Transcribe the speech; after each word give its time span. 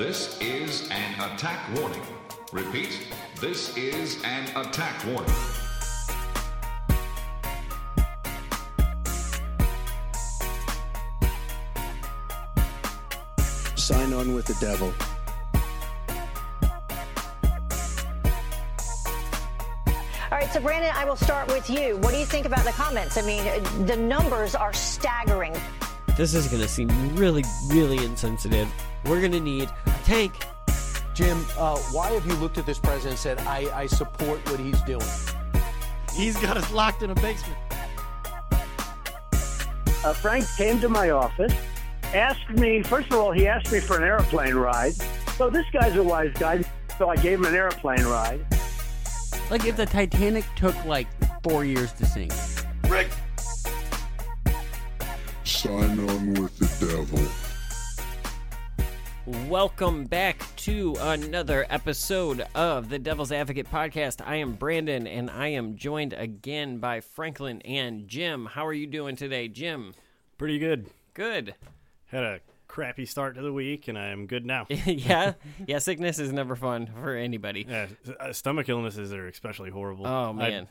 This 0.00 0.40
is 0.40 0.88
an 0.90 1.12
attack 1.20 1.60
warning. 1.76 2.00
Repeat, 2.54 3.06
this 3.38 3.76
is 3.76 4.16
an 4.24 4.44
attack 4.56 5.04
warning. 5.04 5.30
Sign 13.76 14.14
on 14.14 14.32
with 14.32 14.46
the 14.46 14.56
devil. 14.58 14.90
All 20.32 20.38
right, 20.38 20.50
so 20.50 20.60
Brandon, 20.60 20.92
I 20.94 21.04
will 21.04 21.16
start 21.16 21.46
with 21.48 21.68
you. 21.68 21.98
What 21.98 22.12
do 22.12 22.18
you 22.18 22.24
think 22.24 22.46
about 22.46 22.64
the 22.64 22.72
comments? 22.72 23.18
I 23.18 23.20
mean, 23.20 23.44
the 23.84 23.96
numbers 23.96 24.54
are 24.54 24.72
staggering. 24.72 25.54
This 26.16 26.34
is 26.34 26.48
going 26.48 26.62
to 26.62 26.68
seem 26.68 26.88
really, 27.16 27.44
really 27.68 28.02
insensitive. 28.04 28.66
We're 29.06 29.20
going 29.20 29.32
to 29.32 29.40
need 29.40 29.70
a 29.86 29.89
tank. 30.00 30.32
Jim, 31.14 31.44
uh, 31.58 31.76
why 31.92 32.10
have 32.10 32.26
you 32.26 32.34
looked 32.34 32.58
at 32.58 32.66
this 32.66 32.78
president 32.78 33.12
and 33.12 33.18
said, 33.18 33.38
I, 33.46 33.68
I 33.74 33.86
support 33.86 34.38
what 34.50 34.60
he's 34.60 34.80
doing? 34.82 35.06
He's 36.14 36.36
got 36.38 36.56
us 36.56 36.70
locked 36.72 37.02
in 37.02 37.10
a 37.10 37.14
basement. 37.16 37.58
uh, 40.04 40.12
Frank 40.14 40.46
came 40.56 40.80
to 40.80 40.88
my 40.88 41.10
office, 41.10 41.52
asked 42.14 42.48
me, 42.50 42.82
first 42.82 43.10
of 43.12 43.18
all, 43.18 43.32
he 43.32 43.46
asked 43.46 43.70
me 43.72 43.80
for 43.80 43.96
an 43.96 44.04
airplane 44.04 44.54
ride. 44.54 44.94
So 45.36 45.50
this 45.50 45.66
guy's 45.72 45.96
a 45.96 46.02
wise 46.02 46.32
guy, 46.34 46.64
so 46.98 47.08
I 47.08 47.16
gave 47.16 47.38
him 47.38 47.46
an 47.46 47.54
airplane 47.54 48.04
ride. 48.04 48.44
Like 49.50 49.64
if 49.64 49.76
the 49.76 49.86
Titanic 49.86 50.44
took 50.56 50.76
like 50.84 51.08
four 51.42 51.64
years 51.64 51.92
to 51.94 52.06
sink. 52.06 52.32
Sign 55.44 56.08
on 56.08 56.34
with 56.34 56.56
the 56.58 56.86
devil. 56.86 57.18
Welcome 59.48 60.06
back 60.06 60.42
to 60.56 60.96
another 60.98 61.64
episode 61.70 62.44
of 62.54 62.88
the 62.88 62.98
Devil's 62.98 63.30
Advocate 63.30 63.70
podcast. 63.70 64.20
I 64.26 64.36
am 64.36 64.54
Brandon 64.54 65.06
and 65.06 65.30
I 65.30 65.48
am 65.48 65.76
joined 65.76 66.14
again 66.14 66.78
by 66.78 67.00
Franklin 67.00 67.60
and 67.62 68.08
Jim. 68.08 68.46
How 68.46 68.66
are 68.66 68.72
you 68.72 68.88
doing 68.88 69.14
today, 69.14 69.46
Jim? 69.46 69.94
Pretty 70.36 70.58
good. 70.58 70.90
Good. 71.14 71.54
Had 72.06 72.24
a 72.24 72.40
crappy 72.66 73.06
start 73.06 73.36
to 73.36 73.42
the 73.42 73.52
week, 73.52 73.86
and 73.86 73.96
I 73.96 74.06
am 74.08 74.26
good 74.26 74.44
now. 74.44 74.66
yeah. 74.68 75.34
Yeah, 75.64 75.78
sickness 75.78 76.18
is 76.18 76.32
never 76.32 76.56
fun 76.56 76.90
for 77.00 77.14
anybody. 77.14 77.66
yeah, 77.68 77.86
uh, 78.18 78.32
stomach 78.32 78.68
illnesses 78.68 79.12
are 79.12 79.28
especially 79.28 79.70
horrible. 79.70 80.08
Oh, 80.08 80.30
I- 80.30 80.32
man. 80.32 80.68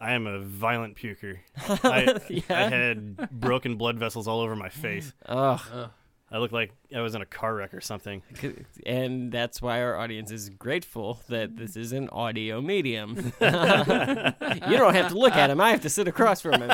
I, 0.00 0.12
am 0.12 0.26
a 0.26 0.38
violent 0.38 0.96
puker. 0.96 1.40
I, 1.58 2.18
Yeah. 2.30 2.40
I 2.48 2.62
had 2.68 3.30
broken 3.32 3.76
blood 3.76 3.98
vessels 3.98 4.26
all 4.28 4.40
over 4.40 4.56
my 4.56 4.68
face. 4.70 5.12
Ugh. 5.26 5.90
I 6.30 6.38
looked 6.38 6.52
like 6.52 6.72
I 6.94 7.00
was 7.00 7.14
in 7.14 7.22
a 7.22 7.26
car 7.26 7.54
wreck 7.54 7.72
or 7.72 7.80
something. 7.80 8.22
And 8.86 9.30
that's 9.30 9.60
why 9.60 9.82
our 9.82 9.96
audience 9.96 10.30
is 10.30 10.48
grateful 10.48 11.20
that 11.28 11.56
this 11.56 11.76
is 11.76 11.92
an 11.92 12.08
audio 12.10 12.60
medium. 12.60 13.16
you 13.40 13.50
don't 13.50 14.94
have 14.94 15.08
to 15.08 15.18
look 15.18 15.34
at 15.34 15.50
him. 15.50 15.60
I 15.60 15.70
have 15.70 15.82
to 15.82 15.90
sit 15.90 16.08
across 16.08 16.40
from 16.40 16.62
him. 16.62 16.70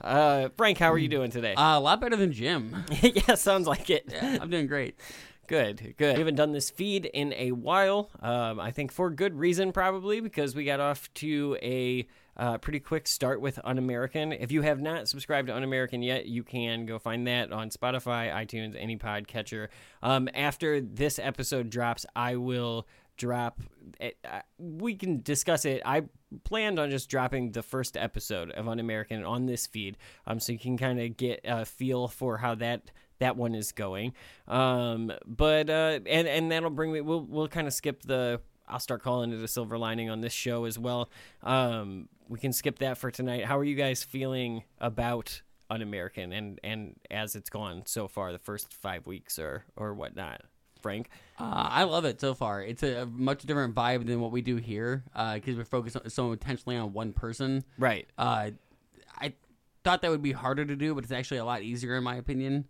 Uh, 0.00 0.48
Frank, 0.56 0.78
how 0.78 0.92
are 0.92 0.98
you 0.98 1.08
doing 1.08 1.30
today? 1.30 1.54
Uh, 1.54 1.78
a 1.78 1.80
lot 1.80 2.00
better 2.00 2.16
than 2.16 2.32
Jim. 2.32 2.84
yeah, 3.02 3.34
sounds 3.36 3.66
like 3.68 3.90
it. 3.90 4.04
Yeah, 4.10 4.38
I'm 4.40 4.50
doing 4.50 4.66
great. 4.66 4.98
Good, 5.46 5.94
good. 5.98 6.14
We 6.14 6.20
haven't 6.20 6.36
done 6.36 6.52
this 6.52 6.70
feed 6.70 7.04
in 7.06 7.32
a 7.34 7.52
while. 7.52 8.10
Um, 8.20 8.58
I 8.58 8.70
think 8.70 8.90
for 8.90 9.10
good 9.10 9.34
reason, 9.38 9.72
probably 9.72 10.20
because 10.20 10.56
we 10.56 10.64
got 10.64 10.80
off 10.80 11.12
to 11.14 11.56
a 11.62 12.06
uh, 12.36 12.58
pretty 12.58 12.80
quick 12.80 13.06
start 13.06 13.40
with 13.40 13.58
Un 13.64 13.78
American. 13.78 14.32
If 14.32 14.50
you 14.50 14.62
have 14.62 14.80
not 14.80 15.08
subscribed 15.08 15.48
to 15.48 15.54
Un 15.54 15.62
American 15.62 16.02
yet, 16.02 16.26
you 16.26 16.42
can 16.42 16.86
go 16.86 16.98
find 16.98 17.26
that 17.26 17.52
on 17.52 17.70
Spotify, 17.70 18.32
iTunes, 18.32 18.76
any 18.78 18.96
podcatcher. 18.96 19.68
Um, 20.02 20.28
after 20.34 20.80
this 20.80 21.18
episode 21.18 21.70
drops, 21.70 22.06
I 22.16 22.36
will 22.36 22.86
drop. 23.16 23.60
It, 24.00 24.16
uh, 24.24 24.40
we 24.58 24.94
can 24.94 25.22
discuss 25.22 25.64
it. 25.64 25.82
I 25.84 26.02
planned 26.42 26.78
on 26.78 26.90
just 26.90 27.08
dropping 27.08 27.52
the 27.52 27.62
first 27.62 27.96
episode 27.96 28.50
of 28.50 28.68
Un 28.68 28.80
American 28.80 29.24
on 29.24 29.46
this 29.46 29.66
feed, 29.66 29.96
um, 30.26 30.40
so 30.40 30.52
you 30.52 30.58
can 30.58 30.76
kind 30.76 31.00
of 31.00 31.16
get 31.16 31.40
a 31.44 31.64
feel 31.64 32.08
for 32.08 32.38
how 32.38 32.54
that 32.56 32.90
that 33.20 33.36
one 33.36 33.54
is 33.54 33.72
going. 33.72 34.12
Um, 34.48 35.12
but 35.26 35.70
uh, 35.70 36.00
and 36.06 36.26
and 36.26 36.50
that'll 36.50 36.70
bring 36.70 36.92
me. 36.92 37.00
We'll 37.00 37.22
we'll 37.22 37.48
kind 37.48 37.66
of 37.66 37.72
skip 37.74 38.02
the. 38.02 38.40
I'll 38.68 38.80
start 38.80 39.02
calling 39.02 39.32
it 39.32 39.42
a 39.42 39.48
silver 39.48 39.76
lining 39.78 40.10
on 40.10 40.20
this 40.20 40.32
show 40.32 40.64
as 40.64 40.78
well. 40.78 41.10
Um, 41.42 42.08
we 42.28 42.38
can 42.38 42.52
skip 42.52 42.78
that 42.78 42.98
for 42.98 43.10
tonight. 43.10 43.44
How 43.44 43.58
are 43.58 43.64
you 43.64 43.74
guys 43.76 44.02
feeling 44.02 44.62
about 44.78 45.42
Un 45.70 45.82
American 45.82 46.32
and 46.32 46.60
and 46.62 46.96
as 47.10 47.34
it's 47.36 47.50
gone 47.50 47.82
so 47.86 48.06
far, 48.08 48.32
the 48.32 48.38
first 48.38 48.72
five 48.72 49.06
weeks 49.06 49.38
or 49.38 49.64
or 49.76 49.94
whatnot? 49.94 50.42
Frank, 50.80 51.08
Uh, 51.38 51.66
I 51.70 51.84
love 51.84 52.04
it 52.04 52.20
so 52.20 52.34
far. 52.34 52.62
It's 52.62 52.82
a, 52.82 53.06
much 53.06 53.44
different 53.44 53.74
vibe 53.74 54.06
than 54.06 54.20
what 54.20 54.32
we 54.32 54.42
do 54.42 54.56
here 54.56 55.02
because 55.34 55.56
we're 55.56 55.64
focused 55.64 55.96
on, 55.96 56.10
so 56.10 56.32
intentionally 56.32 56.76
on 56.76 56.92
one 56.92 57.14
person. 57.14 57.64
right? 57.78 58.06
Uh, 58.18 58.50
I 59.16 59.32
thought 59.82 60.02
that 60.02 60.10
would 60.10 60.20
be 60.22 60.32
harder 60.32 60.62
to 60.66 60.76
do, 60.76 60.94
but 60.94 61.02
it's 61.04 61.12
actually 61.12 61.38
a 61.38 61.44
lot 61.46 61.62
easier 61.62 61.96
in 61.96 62.04
my 62.04 62.16
opinion. 62.16 62.66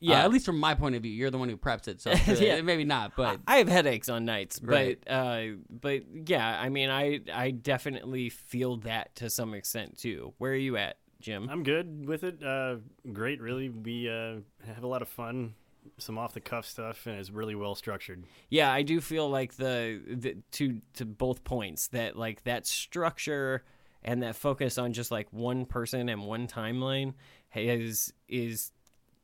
Yeah. 0.00 0.20
Uh, 0.20 0.24
at 0.26 0.30
least 0.32 0.44
from 0.46 0.58
my 0.58 0.74
point 0.74 0.94
of 0.94 1.02
view. 1.02 1.12
You're 1.12 1.30
the 1.30 1.38
one 1.38 1.48
who 1.48 1.56
preps 1.56 1.88
it, 1.88 2.00
so 2.00 2.10
Yeah. 2.34 2.60
maybe 2.60 2.84
not. 2.84 3.12
But 3.16 3.40
I 3.46 3.56
have 3.58 3.68
headaches 3.68 4.08
on 4.08 4.24
nights, 4.24 4.60
Right. 4.62 4.98
but 5.06 5.10
uh, 5.12 5.42
but 5.70 6.02
yeah, 6.28 6.60
I 6.60 6.68
mean, 6.68 6.90
I 6.90 7.20
I 7.32 7.50
definitely 7.50 8.28
feel 8.28 8.76
that 8.78 9.14
to 9.16 9.30
some 9.30 9.54
extent 9.54 9.98
too. 9.98 10.34
Where 10.38 10.52
are 10.52 10.54
you 10.54 10.76
at, 10.76 10.98
Jim? 11.20 11.48
I'm 11.50 11.62
good 11.62 12.06
with 12.06 12.24
it. 12.24 12.42
Uh, 12.42 12.76
great, 13.12 13.40
really. 13.40 13.68
We 13.70 14.08
uh, 14.08 14.36
have 14.66 14.84
a 14.84 14.86
lot 14.86 15.00
of 15.02 15.08
fun, 15.08 15.54
some 15.98 16.18
off 16.18 16.34
the 16.34 16.40
cuff 16.40 16.66
stuff, 16.66 17.06
and 17.06 17.18
it's 17.18 17.30
really 17.30 17.54
well 17.54 17.74
structured. 17.74 18.24
Yeah, 18.50 18.70
I 18.70 18.82
do 18.82 19.00
feel 19.00 19.30
like 19.30 19.54
the, 19.56 20.00
the 20.06 20.36
to 20.52 20.80
to 20.94 21.04
both 21.06 21.42
points 21.42 21.88
that 21.88 22.16
like 22.16 22.44
that 22.44 22.66
structure 22.66 23.64
and 24.02 24.22
that 24.22 24.36
focus 24.36 24.76
on 24.78 24.92
just 24.92 25.10
like 25.10 25.32
one 25.32 25.64
person 25.64 26.08
and 26.10 26.24
one 26.26 26.46
timeline 26.46 27.14
is 27.54 28.12
is 28.28 28.72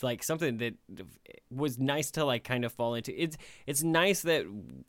like 0.02 0.22
something 0.22 0.58
that 0.58 0.74
was 1.50 1.78
nice 1.78 2.10
to 2.12 2.24
like 2.24 2.44
kind 2.44 2.64
of 2.64 2.72
fall 2.72 2.94
into. 2.94 3.12
It's 3.20 3.36
it's 3.66 3.82
nice 3.82 4.22
that 4.22 4.46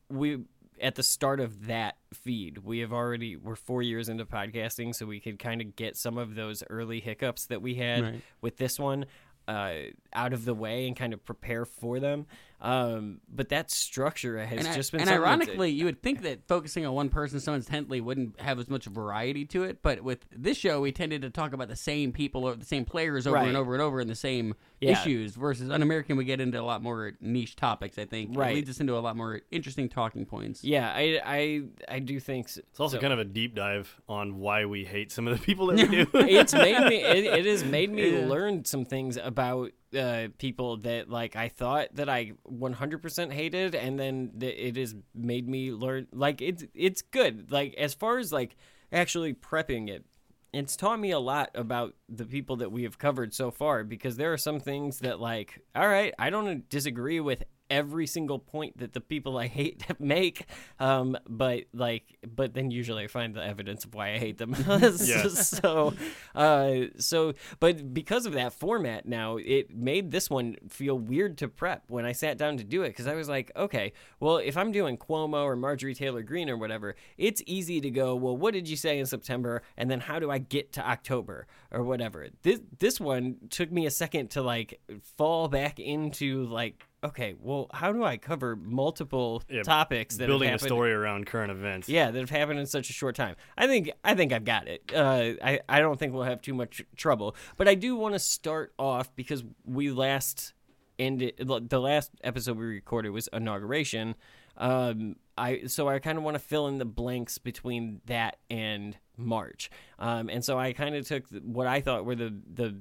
we 0.10 0.40
at 0.82 0.96
the 0.96 1.04
start 1.04 1.40
of 1.40 1.68
that 1.68 1.96
feed 2.14 2.58
we 2.58 2.80
have 2.80 2.92
already 2.92 3.36
we're 3.38 3.56
four 3.56 3.84
years 3.84 4.10
into 4.10 4.26
podcasting 4.26 4.94
so 4.94 5.06
we 5.06 5.20
could 5.20 5.38
kind 5.38 5.62
of 5.62 5.76
get 5.76 5.96
some 5.96 6.18
of 6.18 6.34
those 6.34 6.64
early 6.68 7.00
hiccups 7.00 7.46
that 7.46 7.62
we 7.62 7.76
had 7.76 8.02
Right. 8.04 8.22
with 8.42 8.58
this 8.58 8.80
one 8.80 9.06
uh, 9.48 9.74
out 10.14 10.34
of 10.34 10.46
the 10.46 10.54
way 10.54 10.88
and 10.88 10.96
kind 10.96 11.14
of 11.14 11.24
prepare 11.24 11.66
for 11.66 12.00
them. 12.00 12.26
Um, 12.64 13.20
but 13.28 13.50
that 13.50 13.70
structure 13.70 14.38
has 14.44 14.66
and, 14.66 14.74
just 14.76 14.94
been 14.94 15.02
and 15.02 15.10
something 15.10 15.22
that's- 15.22 15.40
ironically, 15.48 15.70
you 15.72 15.84
would 15.84 16.02
think 16.02 16.22
that 16.22 16.48
focusing 16.48 16.86
on 16.86 16.94
one 16.94 17.10
person 17.10 17.42
so 17.42 17.54
intently 17.54 18.00
wouldn't 18.00 18.40
have 18.40 18.58
as 18.58 18.70
much 18.70 18.86
variety 18.86 19.44
to 19.48 19.64
it. 19.64 19.82
But 19.82 20.02
with 20.02 20.26
this 20.32 20.58
show, 20.58 20.80
we 20.80 20.94
tended 20.94 21.24
to 21.24 21.30
talk 21.30 21.52
about 21.52 21.68
the 21.68 21.76
same 21.76 22.14
people 22.14 22.46
or 22.46 22.56
the 22.56 22.64
same 22.66 22.86
players 22.86 23.28
over 23.28 23.36
Right. 23.36 23.50
and 23.50 23.58
over 23.58 23.74
and 23.74 23.82
over 23.82 24.00
in 24.00 24.08
the 24.08 24.16
same 24.16 24.56
Yeah. 24.80 24.92
issues. 24.94 25.36
Versus 25.36 25.70
Un 25.70 25.82
American, 25.82 26.16
we 26.16 26.24
get 26.24 26.40
into 26.40 26.58
a 26.60 26.64
lot 26.64 26.82
more 26.82 27.12
niche 27.20 27.58
topics. 27.58 27.98
I 27.98 28.06
think 28.06 28.38
Right. 28.38 28.52
it 28.52 28.56
leads 28.56 28.70
us 28.70 28.80
into 28.80 28.96
a 28.96 29.00
lot 29.00 29.18
more 29.18 29.42
interesting 29.52 29.90
talking 29.90 30.26
points. 30.26 30.64
yeah, 30.64 30.90
I, 30.96 31.20
I 31.26 31.64
I 31.96 32.00
do 32.00 32.18
think 32.22 32.48
so. 32.48 32.62
It's 32.72 32.80
also 32.80 32.96
so. 32.96 33.02
kind 33.02 33.12
of 33.12 33.20
a 33.20 33.26
deep 33.26 33.56
dive 33.56 34.00
on 34.08 34.40
why 34.40 34.64
we 34.66 34.86
hate 34.86 35.12
some 35.12 35.28
of 35.28 35.38
the 35.38 35.44
people 35.46 35.68
that 35.68 35.90
we 35.90 35.98
do. 36.06 36.08
it's 36.14 36.54
made 36.54 36.80
me 36.88 37.04
it, 37.04 37.26
it 37.26 37.46
has 37.46 37.64
made 37.78 37.92
me 37.92 38.10
Yeah. 38.22 38.26
learn 38.28 38.64
some 38.64 38.86
things 38.86 39.18
about 39.18 39.72
uh, 39.96 40.28
people 40.38 40.78
that 40.78 41.10
like 41.10 41.36
I 41.36 41.50
thought 41.50 41.90
that 41.94 42.10
I 42.10 42.34
100% 42.52 43.32
hated 43.32 43.76
and 43.76 44.00
then 44.00 44.32
th- 44.40 44.58
it 44.58 44.80
has 44.80 44.96
made 45.14 45.48
me 45.48 45.72
learn 45.72 46.08
like 46.12 46.42
it's 46.42 46.66
it's 46.74 47.02
good. 47.02 47.52
Like 47.52 47.74
as 47.76 47.94
far 47.94 48.18
as 48.18 48.32
like 48.32 48.56
actually 48.92 49.34
prepping 49.34 49.90
it 49.90 50.06
it's 50.54 50.76
taught 50.76 51.00
me 51.00 51.10
a 51.10 51.20
lot 51.20 51.50
about 51.56 51.96
the 52.08 52.26
people 52.26 52.58
that 52.58 52.72
we 52.72 52.84
have 52.84 53.00
covered 53.00 53.34
so 53.34 53.50
far 53.50 53.84
because 53.84 54.18
there 54.18 54.32
are 54.32 54.38
some 54.38 54.60
things 54.60 55.00
that 55.00 55.20
like 55.20 55.62
all 55.76 55.88
right 55.88 56.14
I 56.20 56.30
don't 56.30 56.70
disagree 56.70 57.20
with 57.20 57.44
every 57.74 58.06
single 58.06 58.38
point 58.38 58.78
that 58.78 58.94
the 58.94 59.02
people 59.02 59.38
I 59.38 59.48
hate 59.48 59.84
make 60.00 60.46
um 60.80 61.18
but 61.28 61.64
like 61.74 62.18
but 62.36 62.54
then 62.54 62.70
usually 62.70 63.04
I 63.06 63.08
find 63.08 63.34
the 63.34 63.44
evidence 63.44 63.84
of 63.84 63.94
why 63.96 64.14
I 64.14 64.18
hate 64.20 64.38
them. 64.38 64.56
So 65.34 65.94
uh 66.36 66.74
so 66.98 67.34
but 67.60 67.94
because 67.94 68.26
of 68.26 68.34
that 68.34 68.54
format 68.54 69.08
now 69.08 69.38
it 69.38 69.76
made 69.76 70.12
this 70.12 70.30
one 70.30 70.58
feel 70.70 70.98
weird 70.98 71.38
to 71.40 71.48
prep 71.48 71.84
when 71.88 72.06
I 72.06 72.12
sat 72.12 72.38
down 72.38 72.58
to 72.58 72.64
do 72.64 72.84
it 72.84 72.90
because 72.90 73.08
I 73.08 73.16
was 73.16 73.28
like 73.28 73.52
okay 73.56 73.94
well 74.20 74.38
if 74.38 74.56
I'm 74.56 74.72
doing 74.72 74.98
Cuomo 74.98 75.44
or 75.44 75.56
Marjorie 75.56 75.96
Taylor 75.96 76.22
Greene 76.22 76.50
or 76.50 76.58
whatever 76.58 76.96
it's 77.18 77.42
easy 77.48 77.82
to 77.82 77.90
go 77.90 78.16
well 78.16 78.38
what 78.38 78.54
did 78.54 78.70
you 78.70 78.78
say 78.78 79.00
in 79.00 79.06
September? 79.06 79.64
And 79.78 79.90
then 79.90 80.02
how 80.02 80.20
do 80.20 80.30
I 80.30 80.38
get 80.38 80.74
to 80.74 80.88
October? 80.88 81.48
or 81.74 81.84
whatever. 81.84 82.28
This 82.44 82.62
this 82.80 83.00
one 83.00 83.38
took 83.50 83.72
me 83.72 83.86
a 83.86 83.92
second 83.92 84.30
to 84.32 84.42
like 84.42 84.80
fall 85.18 85.48
back 85.48 85.80
into 85.80 86.46
like 86.46 86.86
okay 87.04 87.36
well 87.40 87.68
how 87.74 87.92
do 87.92 88.04
I 88.04 88.18
cover 88.18 88.56
multiple 88.56 89.44
Yeah, 89.50 89.64
topics 89.64 90.16
that 90.18 90.24
have 90.24 90.28
Building 90.30 90.50
a 90.54 90.60
story 90.60 90.92
around 90.94 91.26
current 91.26 91.52
events. 91.52 91.90
yeah, 91.90 92.12
that 92.12 92.20
have 92.20 92.30
happened 92.30 92.60
in 92.60 92.66
such 92.66 92.90
a 92.90 92.94
short 92.94 93.16
time. 93.16 93.36
I 93.58 93.68
think 93.68 93.92
I 94.04 94.16
think 94.16 94.32
I've 94.34 94.46
got 94.46 94.68
it. 94.68 94.92
Uh, 94.94 95.34
I 95.44 95.60
I 95.68 95.80
don't 95.80 96.00
think 96.00 96.14
we'll 96.14 96.24
have 96.24 96.42
too 96.42 96.54
much 96.54 96.82
trouble. 96.96 97.36
But 97.58 97.68
I 97.68 97.76
do 97.76 97.96
want 97.96 98.16
to 98.16 98.20
start 98.20 98.74
off 98.80 99.16
because 99.16 99.44
we 99.66 99.92
last 99.92 100.54
ended. 101.00 101.34
The 101.38 101.80
last 101.82 102.12
episode 102.24 102.58
we 102.58 102.66
recorded 102.66 103.10
was 103.10 103.28
inauguration. 103.34 104.16
Um, 104.58 105.16
I 105.38 105.64
so 105.66 105.88
I 105.90 106.00
kind 106.00 106.18
of 106.18 106.24
want 106.24 106.36
to 106.36 106.40
fill 106.40 106.68
in 106.68 106.78
the 106.78 106.86
blanks 106.86 107.38
between 107.40 108.02
that 108.06 108.38
and 108.50 108.96
March. 109.18 109.70
Um, 110.00 110.30
and 110.30 110.46
so 110.46 110.60
I 110.60 110.74
kind 110.74 110.96
of 110.96 111.08
took 111.08 111.24
what 111.44 111.66
I 111.68 111.82
thought 111.82 112.06
were 112.06 112.16
the 112.16 112.34
the 112.54 112.80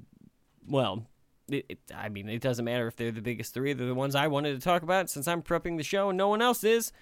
well. 0.67 1.07
It, 1.49 1.65
it, 1.67 1.79
I 1.93 2.09
mean, 2.09 2.29
it 2.29 2.41
doesn't 2.41 2.63
matter 2.63 2.87
if 2.87 2.95
they're 2.95 3.11
the 3.11 3.21
biggest 3.21 3.53
three. 3.53 3.73
They're 3.73 3.87
the 3.87 3.95
ones 3.95 4.15
I 4.15 4.27
wanted 4.27 4.53
to 4.53 4.61
talk 4.61 4.81
about 4.81 5.09
since 5.09 5.27
I'm 5.27 5.41
prepping 5.41 5.77
the 5.77 5.83
show 5.83 6.09
and 6.09 6.17
no 6.17 6.29
one 6.29 6.41
else 6.41 6.63
is. 6.63 6.93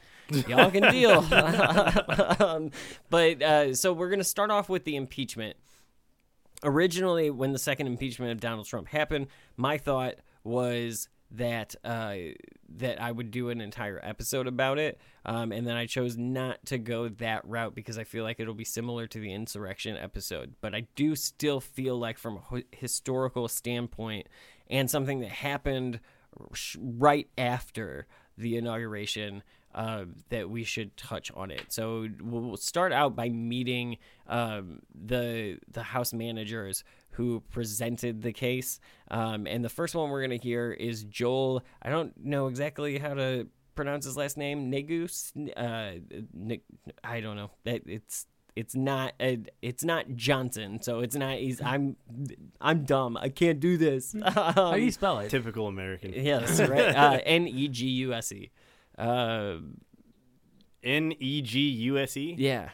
Y'all 0.48 0.72
can 0.72 0.84
deal. 0.92 1.20
um, 2.40 2.72
but 3.10 3.42
uh, 3.42 3.76
so 3.76 3.94
we're 3.94 4.10
going 4.10 4.20
to 4.20 4.26
start 4.26 4.50
off 4.50 4.68
with 4.68 4.84
the 4.84 4.96
impeachment. 4.96 5.58
Originally, 6.64 7.30
when 7.30 7.54
the 7.54 7.60
second 7.60 7.88
impeachment 7.88 8.32
of 8.32 8.40
Donald 8.40 8.68
Trump 8.68 8.88
happened, 8.88 9.28
my 9.58 9.78
thought 9.78 10.16
was 10.44 11.08
that 11.32 11.76
uh, 11.84 12.16
that 12.78 13.02
I 13.02 13.12
would 13.12 13.32
do 13.32 13.50
an 13.50 13.62
entire 13.62 14.00
episode 14.04 14.48
about 14.48 14.80
it, 14.80 15.00
um, 15.26 15.52
and 15.52 15.66
then 15.66 15.76
I 15.76 15.86
chose 15.86 16.18
not 16.18 16.66
to 16.68 16.78
go 16.78 17.10
that 17.10 17.46
route 17.46 17.76
because 17.76 17.98
I 17.98 18.04
feel 18.04 18.24
like 18.24 18.40
it'll 18.40 18.54
be 18.54 18.66
similar 18.66 19.08
to 19.08 19.20
the 19.20 19.34
insurrection 19.34 19.98
episode. 19.98 20.56
But 20.62 20.76
I 20.76 20.88
do 20.96 21.16
still 21.16 21.60
feel 21.60 21.98
like, 21.98 22.18
from 22.18 22.38
a 22.38 22.64
historical 22.72 23.48
standpoint, 23.48 24.28
and 24.70 24.90
something 24.90 25.22
that 25.22 25.32
happened 25.32 26.00
right 26.78 27.28
after 27.38 28.08
the 28.38 28.58
inauguration, 28.58 29.44
uh, 29.74 30.06
that 30.30 30.50
we 30.50 30.64
should 30.64 30.96
touch 30.98 31.32
on 31.34 31.52
it. 31.52 31.66
So 31.70 32.08
we'll 32.22 32.58
start 32.58 32.92
out 32.92 33.16
by 33.16 33.30
meeting 33.30 33.98
um, 34.28 34.82
the 34.94 35.58
the 35.72 35.84
House 35.84 36.14
managers 36.14 36.84
who 37.12 37.42
presented 37.52 38.22
the 38.22 38.34
case. 38.34 38.80
Um, 39.10 39.46
and 39.48 39.64
the 39.64 39.70
first 39.70 39.96
one 39.96 40.10
we're 40.10 40.26
going 40.26 40.40
to 40.40 40.44
hear 40.44 40.72
is 40.72 41.04
Joel. 41.04 41.64
I 41.82 41.90
don't 41.90 42.14
know 42.24 42.48
exactly 42.48 42.98
how 42.98 43.14
to 43.14 43.48
pronounce 43.76 44.06
his 44.06 44.18
last 44.18 44.38
name. 44.38 44.70
Negus. 44.70 45.34
Uh, 45.56 45.92
I 47.04 47.20
don't 47.20 47.36
know. 47.36 47.52
It's 47.66 48.28
it's 48.56 48.76
not 48.76 49.14
uh, 49.20 49.38
it's 49.62 49.84
not 49.84 50.16
Johnson, 50.16 50.82
so 50.82 51.00
it's 51.00 51.16
not. 51.16 51.38
He's 51.38 51.62
I'm 51.66 51.96
I'm 52.60 52.84
dumb. 52.84 53.18
I 53.18 53.30
can't 53.30 53.60
do 53.60 53.78
this. 53.78 54.14
Um, 54.16 54.34
How 54.34 54.74
do 54.74 54.82
you 54.82 54.92
spell 55.02 55.20
it? 55.20 55.30
Typical 55.30 55.68
American. 55.68 56.14
Yes, 56.14 56.60
right. 56.60 56.96
Uh, 57.02 57.20
N 57.26 57.48
e 57.48 57.68
g 57.68 57.88
u 57.88 58.14
s 58.14 58.32
e. 58.32 58.52
Uh, 59.02 59.58
N 60.84 61.14
e 61.20 61.42
g 61.42 61.60
u 61.60 61.98
s 61.98 62.18
e. 62.18 62.36
Yeah. 62.38 62.70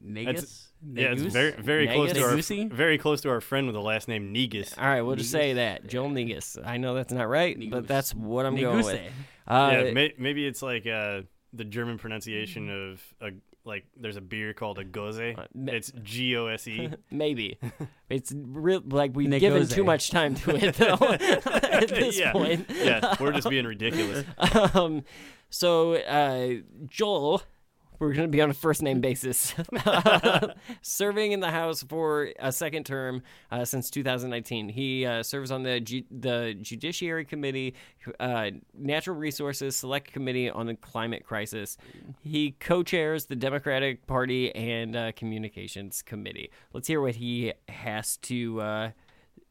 Negus. 0.00 0.68
Yeah, 0.84 1.12
it's 1.12 1.22
Negus? 1.22 1.32
very 1.32 1.52
very 1.52 1.86
close 1.88 2.12
to 2.12 2.22
our 2.22 2.30
Negusi? 2.30 2.70
very 2.70 2.98
close 2.98 3.20
to 3.22 3.30
our 3.30 3.40
friend 3.40 3.66
with 3.66 3.74
the 3.74 3.82
last 3.82 4.08
name 4.08 4.32
Negus. 4.32 4.76
All 4.76 4.84
right, 4.84 5.02
we'll 5.02 5.16
just 5.16 5.30
say 5.30 5.54
that 5.54 5.86
Joel 5.86 6.10
Negus. 6.10 6.58
I 6.64 6.76
know 6.76 6.94
that's 6.94 7.12
not 7.12 7.28
right, 7.28 7.58
but 7.70 7.88
that's 7.88 8.14
what 8.14 8.46
I'm 8.46 8.56
going 8.56 8.84
with. 8.84 8.96
Neguse. 8.96 9.10
Uh, 9.48 9.70
yeah, 9.72 9.92
may, 9.92 10.12
maybe 10.18 10.46
it's 10.46 10.62
like 10.62 10.86
uh, 10.86 11.22
the 11.52 11.64
German 11.64 11.98
pronunciation 11.98 12.68
of 12.68 13.02
a 13.20 13.30
like. 13.66 13.84
There's 13.96 14.16
a 14.16 14.20
beer 14.22 14.54
called 14.54 14.78
a 14.78 14.84
Gose. 14.84 15.36
ma- 15.54 15.72
It's 15.72 15.92
G 16.02 16.36
O 16.36 16.46
S 16.46 16.66
E. 16.68 16.88
Maybe 17.10 17.58
it's 18.08 18.32
real. 18.34 18.82
Like 18.86 19.12
we've 19.14 19.30
given 19.38 19.66
too 19.66 19.84
much 19.84 20.10
time 20.10 20.34
to 20.36 20.56
it 20.56 20.74
though. 20.76 20.96
at 21.00 21.88
this 21.88 22.18
yeah, 22.18 22.32
point, 22.32 22.66
yeah, 22.74 23.14
we're 23.20 23.32
just 23.32 23.50
being 23.50 23.66
ridiculous. 23.66 24.24
um, 24.74 25.02
so 25.50 25.94
uh, 25.94 26.54
Joel, 26.86 27.42
we're 27.98 28.12
going 28.12 28.28
to 28.28 28.32
be 28.32 28.40
on 28.40 28.50
a 28.50 28.54
first 28.54 28.82
name 28.82 29.00
basis, 29.00 29.54
serving 30.82 31.32
in 31.32 31.40
the 31.40 31.50
House 31.50 31.82
for 31.82 32.30
a 32.38 32.52
second 32.52 32.84
term 32.86 33.22
uh, 33.50 33.64
since 33.64 33.90
2019. 33.90 34.68
He 34.68 35.06
uh, 35.06 35.22
serves 35.22 35.50
on 35.50 35.62
the 35.62 35.80
the 36.10 36.56
Judiciary 36.60 37.24
Committee, 37.24 37.74
uh, 38.20 38.50
Natural 38.76 39.16
Resources 39.16 39.76
Select 39.76 40.12
Committee 40.12 40.50
on 40.50 40.66
the 40.66 40.74
Climate 40.74 41.24
Crisis. 41.24 41.76
He 42.22 42.52
co-chairs 42.52 43.26
the 43.26 43.36
Democratic 43.36 44.06
Party 44.06 44.54
and 44.54 44.96
uh, 44.96 45.12
Communications 45.12 46.02
Committee. 46.02 46.50
Let's 46.72 46.88
hear 46.88 47.00
what 47.00 47.16
he 47.16 47.52
has 47.68 48.16
to. 48.18 48.60
Uh, 48.60 48.90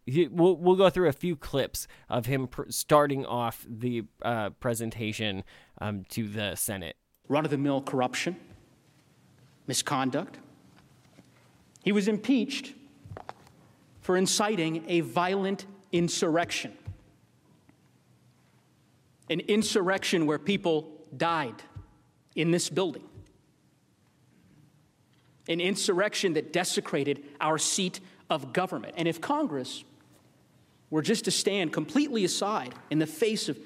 he- 0.05 0.27
We'll, 0.27 0.55
we'll 0.57 0.75
go 0.75 0.89
through 0.91 1.07
a 1.09 1.13
few 1.13 1.35
clips 1.35 1.87
of 2.09 2.27
him 2.27 2.47
pr- 2.47 2.69
starting 2.69 3.25
off 3.25 3.65
the 3.67 4.03
uh, 4.21 4.51
presentation 4.51 5.43
um, 5.81 6.03
to 6.09 6.27
the 6.27 6.53
Senate. 6.55 6.95
Run 7.27 7.45
of 7.45 7.51
the 7.51 7.57
mill 7.57 7.81
corruption, 7.81 8.35
misconduct. 9.67 10.37
He 11.83 11.91
was 11.91 12.07
impeached 12.07 12.73
for 14.01 14.17
inciting 14.17 14.83
a 14.87 15.01
violent 15.01 15.65
insurrection. 15.91 16.73
An 19.29 19.39
insurrection 19.39 20.25
where 20.25 20.37
people 20.37 20.91
died 21.15 21.55
in 22.35 22.51
this 22.51 22.69
building. 22.69 23.03
An 25.47 25.59
insurrection 25.59 26.33
that 26.33 26.53
desecrated 26.53 27.23
our 27.39 27.57
seat 27.57 27.99
of 28.29 28.53
government. 28.53 28.95
And 28.97 29.07
if 29.07 29.21
Congress 29.21 29.83
were 30.89 31.01
just 31.01 31.25
to 31.25 31.31
stand 31.31 31.73
completely 31.73 32.25
aside 32.25 32.73
in 32.89 32.99
the 32.99 33.07
face 33.07 33.49
of 33.49 33.57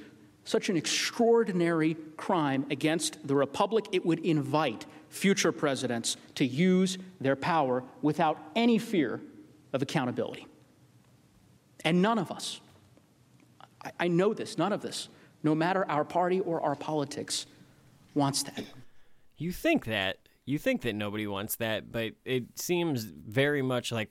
such 0.50 0.68
an 0.68 0.76
extraordinary 0.76 1.96
crime 2.18 2.66
against 2.72 3.28
the 3.28 3.36
republic, 3.36 3.86
it 3.92 4.04
would 4.04 4.18
invite 4.26 4.88
future 5.08 5.52
presidents 5.52 6.18
to 6.34 6.44
use 6.44 6.98
their 7.22 7.36
power 7.36 7.84
without 8.02 8.36
any 8.56 8.80
fear 8.80 9.22
of 9.74 9.84
accountability. 9.84 10.48
And 11.86 12.02
none 12.02 12.18
of 12.18 12.32
us, 12.32 12.62
I, 13.84 13.92
I 14.00 14.08
know 14.08 14.34
this, 14.34 14.58
none 14.58 14.74
of 14.74 14.82
this, 14.82 15.08
no 15.44 15.54
matter 15.54 15.86
our 15.88 16.04
party 16.04 16.40
or 16.40 16.60
our 16.62 16.76
politics, 16.76 17.46
wants 18.16 18.42
that. 18.42 18.64
You 19.38 19.52
think 19.52 19.86
that. 19.86 20.18
You 20.50 20.58
think 20.58 20.82
that 20.82 20.96
nobody 20.96 21.28
wants 21.28 21.58
that, 21.58 21.92
but 21.92 22.14
it 22.26 22.46
seems 22.60 23.04
very 23.04 23.62
much 23.62 23.92
like 23.92 24.10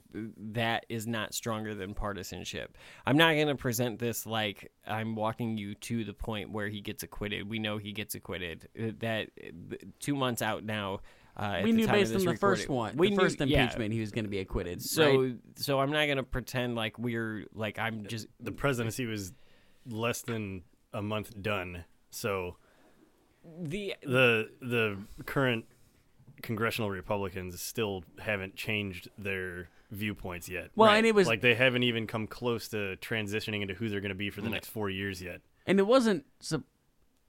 that 0.52 0.86
is 0.88 1.04
not 1.04 1.34
stronger 1.34 1.74
than 1.74 1.94
partisanship. 1.94 2.76
I'm 3.04 3.16
not 3.16 3.34
going 3.34 3.48
to 3.48 3.56
present 3.56 3.98
this 3.98 4.24
like 4.24 4.70
I'm 4.86 5.16
walking 5.16 5.58
you 5.58 5.74
to 5.74 6.04
the 6.04 6.12
point 6.14 6.52
where 6.52 6.68
he 6.68 6.80
gets 6.80 7.02
acquitted. 7.02 7.48
We 7.50 7.58
know 7.58 7.78
he 7.78 7.90
gets 7.90 8.14
acquitted. 8.14 8.68
Uh, 8.80 8.92
That 9.00 9.30
uh, 9.44 9.76
two 9.98 10.14
months 10.14 10.40
out 10.40 10.62
now. 10.62 11.00
Uh, 11.36 11.60
We 11.64 11.72
knew 11.72 11.86
time 11.86 11.96
of 11.96 12.00
based 12.02 12.12
on 12.12 12.18
this 12.24 12.24
the 12.34 12.36
first 12.36 12.68
one, 12.68 12.96
We 12.96 13.08
the 13.08 13.16
knew- 13.16 13.20
first 13.20 13.40
yeah. 13.40 13.62
impeachment, 13.62 13.92
he 13.92 13.98
was 14.00 14.12
going 14.12 14.24
to 14.24 14.30
be 14.30 14.38
acquitted. 14.38 14.80
So, 14.80 15.22
right? 15.22 15.36
so 15.56 15.80
I'm 15.80 15.90
not 15.90 16.06
going 16.06 16.18
to 16.18 16.22
pretend 16.22 16.76
like 16.76 16.98
we're 17.00 17.46
like 17.52 17.80
I'm 17.80 18.06
just 18.06 18.28
The 18.38 18.52
presidency 18.52 19.06
was 19.06 19.32
less 19.88 20.22
than 20.22 20.62
a 20.92 21.02
month 21.02 21.40
done, 21.42 21.84
so 22.10 22.56
the 23.60 23.94
the 24.02 24.50
the 24.60 24.98
current 25.26 25.64
congressional 26.42 26.90
Republicans 26.90 27.60
still 27.60 28.04
haven't 28.20 28.56
changed 28.56 29.08
their 29.18 29.68
viewpoints 29.90 30.48
yet. 30.48 30.70
Well, 30.76 30.90
and 30.90 31.06
it 31.06 31.14
was 31.14 31.26
like 31.26 31.40
they 31.40 31.54
haven't 31.54 31.82
even 31.84 32.06
come 32.06 32.26
close 32.26 32.68
to 32.68 32.96
transitioning 33.00 33.62
into 33.62 33.74
who 33.74 33.88
they're 33.88 34.00
going 34.00 34.10
to 34.10 34.14
be 34.14 34.30
for 34.30 34.40
the 34.42 34.50
next 34.50 34.68
four 34.68 34.90
years 34.90 35.22
yet. 35.22 35.40
and 35.66 35.78
it 35.78 35.86
wasn't. 35.86 36.24
sup- 36.40 36.64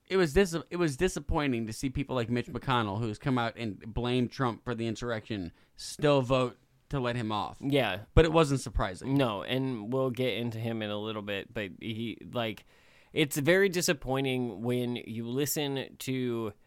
It 0.08 0.16
was 0.16 0.32
dis- 0.32 0.56
It 0.70 0.76
was 0.76 0.96
disappointing 0.96 1.66
to 1.66 1.72
see 1.72 1.88
people 1.90 2.16
like 2.16 2.28
Mitch 2.30 2.46
McConnell, 2.48 2.98
who's 3.00 3.18
come 3.18 3.38
out 3.38 3.54
and 3.56 3.78
blamed 3.94 4.30
Trump 4.32 4.64
for 4.64 4.74
the 4.74 4.86
insurrection, 4.86 5.52
still 5.76 6.20
vote 6.22 6.56
to 6.90 6.98
let 7.00 7.14
him 7.16 7.30
off. 7.32 7.56
yeah 7.60 8.00
But 8.14 8.24
it 8.24 8.32
wasn't 8.32 8.60
surprising. 8.60 9.14
No, 9.16 9.42
and 9.42 9.92
we'll 9.92 10.10
get 10.10 10.34
into 10.34 10.58
him 10.58 10.82
in 10.82 10.90
a 10.90 10.98
little 10.98 11.22
bit, 11.22 11.54
but 11.54 11.70
he 11.80 12.18
like 12.32 12.64
it's 13.12 13.36
very 13.38 13.68
disappointing 13.68 14.62
when 14.62 14.96
you 14.96 15.26
listen 15.28 15.96
to 16.00 16.52
a 16.52 16.52
lot, 16.52 16.58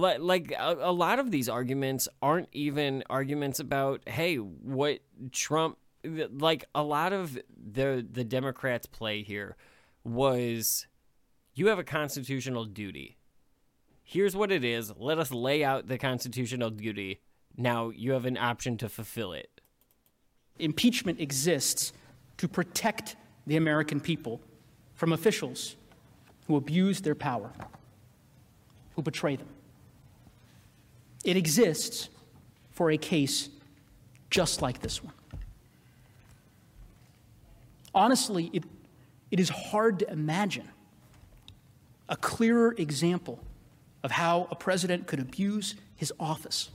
like 0.00 0.52
a, 0.52 0.76
a 0.80 0.92
lot 0.92 1.18
of 1.18 1.30
these 1.30 1.48
arguments 1.48 2.08
aren't 2.20 2.48
even 2.52 3.04
arguments 3.08 3.60
about 3.60 4.08
hey, 4.08 4.36
what 4.36 5.00
Trump 5.32 5.78
like 6.04 6.64
a 6.74 6.82
lot 6.82 7.12
of 7.12 7.38
the 7.56 8.06
the 8.10 8.24
Democrats 8.24 8.86
play 8.86 9.22
here 9.22 9.56
was 10.02 10.86
you 11.54 11.68
have 11.68 11.78
a 11.78 11.84
constitutional 11.84 12.64
duty. 12.64 13.16
Here's 14.02 14.36
what 14.36 14.52
it 14.52 14.64
is. 14.64 14.92
Let 14.98 15.18
us 15.18 15.30
lay 15.30 15.64
out 15.64 15.88
the 15.88 15.96
constitutional 15.96 16.70
duty. 16.70 17.20
Now 17.56 17.90
you 17.90 18.12
have 18.12 18.26
an 18.26 18.36
option 18.36 18.76
to 18.78 18.88
fulfill 18.88 19.32
it. 19.32 19.60
Impeachment 20.58 21.20
exists 21.20 21.92
to 22.36 22.48
protect 22.48 23.16
the 23.46 23.56
American 23.56 24.00
people 24.00 24.40
from 24.94 25.12
officials 25.12 25.76
who 26.46 26.56
abuse 26.56 27.00
their 27.00 27.14
power, 27.14 27.52
who 28.94 29.02
betray 29.02 29.36
them. 29.36 29.53
It 31.24 31.36
exists 31.36 32.08
for 32.72 32.90
a 32.90 32.98
case 32.98 33.48
just 34.30 34.62
like 34.62 34.80
this 34.80 35.02
one. 35.02 35.14
Honestly, 37.94 38.50
it, 38.52 38.64
it 39.30 39.40
is 39.40 39.48
hard 39.48 40.00
to 40.00 40.12
imagine 40.12 40.68
a 42.08 42.16
clearer 42.16 42.74
example 42.76 43.38
of 44.02 44.10
how 44.10 44.48
a 44.50 44.54
president 44.56 45.06
could 45.06 45.20
abuse 45.20 45.74
his 45.96 46.12
office, 46.20 46.70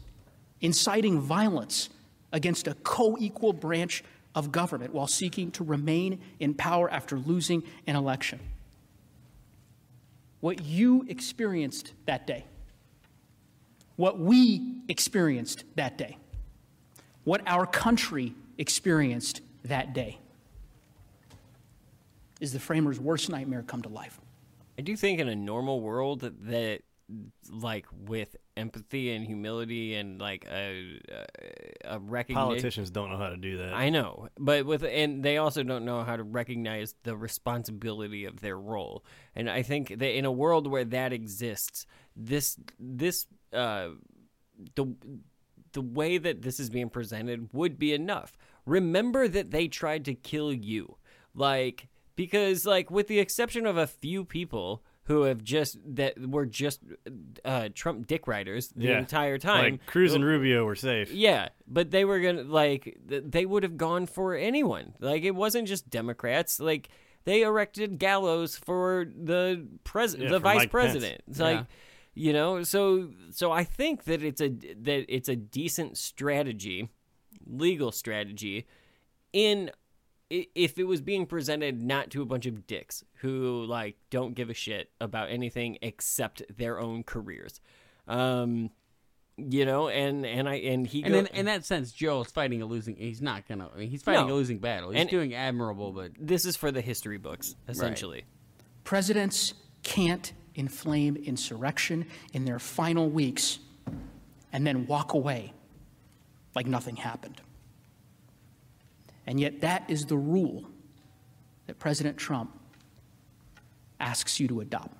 inciting 0.61 1.19
violence 1.19 1.89
against 2.31 2.67
a 2.67 2.73
co 2.75 3.17
equal 3.19 3.53
branch 3.53 4.03
of 4.33 4.51
government 4.51 4.93
while 4.93 5.07
seeking 5.07 5.51
to 5.51 5.63
remain 5.63 6.19
in 6.39 6.53
power 6.53 6.89
after 6.89 7.17
losing 7.17 7.63
an 7.87 7.95
election. 7.95 8.39
what 10.39 10.63
you 10.63 11.05
experienced 11.09 11.91
that 12.05 12.25
day, 12.25 12.45
what 13.99 14.17
we 14.17 14.75
experienced 14.87 15.65
that 15.75 15.97
day, 15.97 16.15
what 17.25 17.41
our 17.45 17.65
country 17.65 18.33
experienced 18.57 19.41
that 19.65 19.91
day 19.93 20.17
is 22.39 22.53
the 22.53 22.59
framers' 22.61 22.97
worst 22.97 23.29
nightmare 23.29 23.61
come 23.61 23.81
to 23.81 23.89
life. 23.89 24.17
I 24.77 24.83
do 24.83 24.95
think 24.95 25.19
in 25.19 25.27
a 25.27 25.35
normal 25.35 25.81
world 25.81 26.21
that, 26.21 26.47
that 26.47 26.83
like 27.51 27.87
with 28.05 28.37
empathy 28.55 29.11
and 29.11 29.25
humility 29.25 29.95
and 29.95 30.21
like 30.21 30.47
a, 30.49 31.01
a, 31.83 31.95
a 31.95 31.99
recognition. 31.99 32.47
Politicians 32.47 32.91
don't 32.91 33.09
know 33.09 33.17
how 33.17 33.27
to 33.27 33.35
do 33.35 33.57
that. 33.57 33.73
I 33.73 33.89
know, 33.89 34.29
but 34.39 34.65
with 34.65 34.85
and 34.85 35.23
they 35.23 35.35
also 35.35 35.61
don't 35.61 35.83
know 35.83 36.05
how 36.05 36.15
to 36.15 36.23
recognize 36.23 36.95
the 37.03 37.17
responsibility 37.17 38.23
of 38.23 38.39
their 38.39 38.57
role. 38.57 39.03
And 39.35 39.49
I 39.49 39.61
think 39.61 39.99
that 39.99 40.17
in 40.17 40.23
a 40.23 40.31
world 40.31 40.67
where 40.67 40.85
that 40.85 41.11
exists, 41.11 41.85
this 42.15 42.57
this 42.79 43.25
uh 43.53 43.89
the 44.75 44.85
the 45.73 45.81
way 45.81 46.17
that 46.17 46.41
this 46.41 46.59
is 46.59 46.69
being 46.69 46.89
presented 46.89 47.49
would 47.53 47.77
be 47.77 47.93
enough. 47.93 48.37
Remember 48.65 49.27
that 49.27 49.51
they 49.51 49.67
tried 49.67 50.05
to 50.05 50.13
kill 50.13 50.51
you. 50.51 50.97
Like 51.33 51.87
because 52.15 52.65
like 52.65 52.89
with 52.91 53.07
the 53.07 53.19
exception 53.19 53.65
of 53.65 53.77
a 53.77 53.87
few 53.87 54.25
people 54.25 54.83
who 55.03 55.23
have 55.23 55.43
just 55.43 55.77
that 55.95 56.19
were 56.19 56.45
just 56.45 56.81
uh, 57.45 57.69
Trump 57.73 58.05
dick 58.07 58.27
riders 58.27 58.67
the 58.75 58.87
Yeah. 58.87 58.99
entire 58.99 59.37
time. 59.39 59.71
Like 59.73 59.85
Cruz 59.85 60.13
and 60.13 60.23
Rubio 60.25 60.65
were 60.65 60.75
safe. 60.75 61.11
Yeah, 61.11 61.49
but 61.67 61.89
they 61.91 62.05
were 62.05 62.19
gonna 62.19 62.43
like 62.43 62.97
they 63.07 63.45
would 63.45 63.63
have 63.63 63.77
gone 63.77 64.05
for 64.05 64.35
anyone. 64.35 64.93
Like 64.99 65.23
it 65.23 65.33
wasn't 65.35 65.67
just 65.67 65.89
Democrats. 65.89 66.59
Like 66.59 66.89
they 67.25 67.41
erected 67.43 67.97
Gallows 67.99 68.55
for 68.55 69.05
the 69.05 69.67
president, 69.83 70.29
Yeah, 70.29 70.33
the 70.33 70.39
vice 70.39 70.55
Mike 70.57 70.71
Pence. 70.71 70.71
president. 70.71 71.21
It's 71.27 71.39
like 71.39 71.57
Yeah. 71.59 71.63
You 72.19 72.33
know, 72.33 72.63
so 72.63 73.09
so 73.31 73.51
I 73.51 73.63
think 73.63 74.03
that 74.03 74.21
it's 74.21 74.41
a 74.41 74.49
that 74.49 75.05
it's 75.07 75.29
a 75.29 75.37
decent 75.37 75.97
strategy, 75.97 76.89
legal 77.45 77.91
strategy, 77.93 78.67
in 79.31 79.71
if 80.29 80.77
it 80.77 80.83
was 80.83 80.99
being 81.01 81.25
presented 81.25 81.81
not 81.81 82.09
to 82.11 82.21
a 82.21 82.25
bunch 82.25 82.45
of 82.45 82.67
dicks 82.67 83.03
who 83.21 83.63
like 83.65 83.95
don't 84.09 84.35
give 84.35 84.49
a 84.49 84.53
shit 84.53 84.91
about 84.99 85.29
anything 85.29 85.77
except 85.81 86.41
their 86.57 86.77
own 86.79 87.03
careers. 87.03 87.61
Um 88.07 88.69
you 89.37 89.65
know, 89.65 89.87
and 89.87 90.25
and 90.25 90.49
I 90.49 90.55
and 90.55 90.85
he 90.85 91.01
And 91.03 91.13
go- 91.13 91.19
in, 91.19 91.27
in 91.27 91.45
that 91.45 91.63
sense, 91.65 91.93
Joel's 91.93 92.29
fighting 92.29 92.61
a 92.61 92.65
losing. 92.65 92.97
He's 92.97 93.21
not 93.21 93.47
gonna. 93.47 93.69
I 93.73 93.77
mean, 93.77 93.89
he's 93.89 94.03
fighting 94.03 94.27
No. 94.27 94.33
a 94.33 94.35
losing 94.35 94.59
battle. 94.59 94.89
He's 94.91 94.99
And- 94.99 95.09
doing 95.09 95.33
admirable, 95.33 95.93
but 95.93 96.11
this 96.19 96.43
is 96.45 96.57
for 96.57 96.69
the 96.69 96.81
history 96.81 97.17
books 97.17 97.55
essentially. 97.69 98.25
Presidents 98.83 99.53
can't 99.83 100.33
inflame 100.59 101.15
insurrection 101.15 102.05
in 102.33 102.43
their 102.43 102.59
final 102.59 103.09
weeks 103.09 103.59
and 104.51 104.67
then 104.67 104.85
walk 104.85 105.13
away 105.13 105.53
like 106.53 106.67
nothing 106.67 106.97
happened. 106.97 107.41
And 109.25 109.39
yet, 109.39 109.61
that 109.61 109.89
is 109.89 110.05
the 110.05 110.17
rule 110.17 110.65
that 111.67 111.79
President 111.79 112.17
Trump 112.17 112.51
asks 113.99 114.39
you 114.39 114.47
to 114.49 114.59
adopt. 114.59 114.95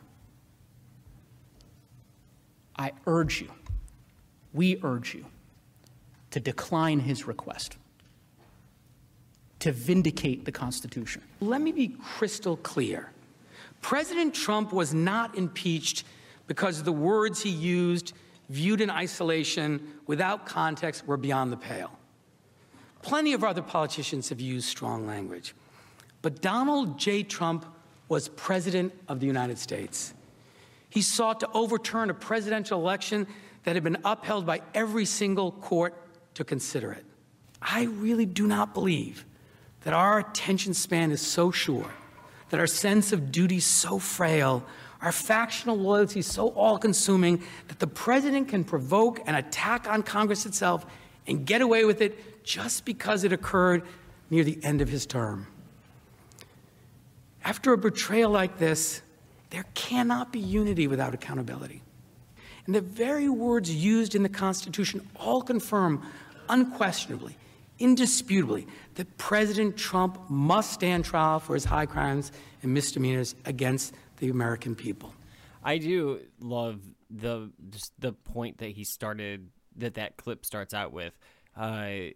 I 2.77 2.93
urge 3.05 3.41
you, 3.41 3.51
we 4.53 4.79
urge 4.83 5.13
you, 5.13 5.25
to 6.31 6.39
decline 6.39 6.99
his 6.99 7.27
request, 7.27 7.75
to 9.59 9.73
vindicate 9.73 10.45
the 10.45 10.51
Constitution. 10.51 11.21
Let 11.41 11.59
me 11.59 11.73
be 11.73 11.89
crystal 12.01 12.55
clear. 12.55 13.11
President 13.81 14.33
Trump 14.33 14.73
was 14.73 14.93
not 14.93 15.37
impeached 15.37 16.03
because 16.47 16.83
the 16.83 16.91
words 16.91 17.41
he 17.41 17.49
used, 17.49 18.13
viewed 18.49 18.81
in 18.81 18.89
isolation, 18.89 19.93
without 20.07 20.45
context, 20.45 21.05
were 21.07 21.17
beyond 21.17 21.51
the 21.51 21.57
pale. 21.57 21.91
Plenty 23.01 23.33
of 23.33 23.43
other 23.43 23.61
politicians 23.61 24.29
have 24.29 24.41
used 24.41 24.67
strong 24.67 25.07
language. 25.07 25.55
But 26.21 26.41
Donald 26.41 26.99
J. 26.99 27.23
Trump 27.23 27.65
was 28.09 28.27
President 28.29 28.93
of 29.07 29.19
the 29.19 29.27
United 29.27 29.57
States. 29.57 30.13
He 30.89 31.01
sought 31.01 31.39
to 31.41 31.49
overturn 31.53 32.09
a 32.09 32.13
presidential 32.13 32.79
election 32.79 33.27
that 33.63 33.75
had 33.75 33.83
been 33.83 33.97
upheld 34.03 34.45
by 34.45 34.61
every 34.73 35.05
single 35.05 35.51
court 35.51 35.93
to 36.33 36.43
consider 36.43 36.91
it. 36.91 37.05
I 37.61 37.83
really 37.83 38.25
do 38.25 38.47
not 38.47 38.73
believe 38.73 39.25
that 39.81 39.93
our 39.93 40.19
attention 40.19 40.73
span 40.73 41.11
is 41.11 41.21
so 41.21 41.51
short, 41.51 41.91
that 42.49 42.59
our 42.59 42.67
sense 42.67 43.11
of 43.13 43.31
duty 43.31 43.59
so 43.59 43.99
frail, 43.99 44.63
our 45.01 45.11
factional 45.11 45.77
loyalty 45.77 46.21
so 46.21 46.49
all 46.49 46.77
consuming, 46.77 47.43
that 47.67 47.79
the 47.79 47.87
president 47.87 48.47
can 48.47 48.63
provoke 48.63 49.21
an 49.27 49.35
attack 49.35 49.87
on 49.87 50.03
Congress 50.03 50.45
itself 50.45 50.85
and 51.27 51.45
get 51.45 51.61
away 51.61 51.85
with 51.85 52.01
it 52.01 52.43
just 52.43 52.85
because 52.85 53.23
it 53.23 53.31
occurred 53.31 53.83
near 54.29 54.43
the 54.43 54.59
end 54.63 54.81
of 54.81 54.89
his 54.89 55.05
term. 55.05 55.47
After 57.43 57.73
a 57.73 57.77
betrayal 57.77 58.31
like 58.31 58.57
this, 58.57 59.01
there 59.49 59.65
cannot 59.73 60.31
be 60.31 60.39
unity 60.39 60.87
without 60.87 61.13
accountability. 61.13 61.81
And 62.65 62.75
the 62.75 62.81
very 62.81 63.29
words 63.29 63.73
used 63.73 64.13
in 64.13 64.23
the 64.23 64.29
Constitution 64.29 65.07
all 65.15 65.41
confirm 65.41 66.05
unquestionably, 66.49 67.35
indisputably, 67.79 68.67
that 68.95 69.17
President 69.17 69.77
Trump 69.77 70.19
must 70.29 70.73
stand 70.73 71.05
trial 71.05 71.39
for 71.39 71.53
his 71.53 71.65
high 71.65 71.85
crimes 71.85 72.31
and 72.61 72.73
misdemeanors 72.73 73.35
against 73.45 73.93
the 74.17 74.29
American 74.29 74.75
people. 74.75 75.13
I 75.63 75.77
do 75.77 76.19
love 76.39 76.81
the 77.09 77.51
just 77.69 77.93
the 77.99 78.13
point 78.13 78.59
that 78.59 78.71
he 78.71 78.83
started 78.83 79.49
that 79.77 79.95
that 79.95 80.17
clip 80.17 80.45
starts 80.45 80.73
out 80.73 80.91
with, 80.93 81.17
uh, 81.55 82.11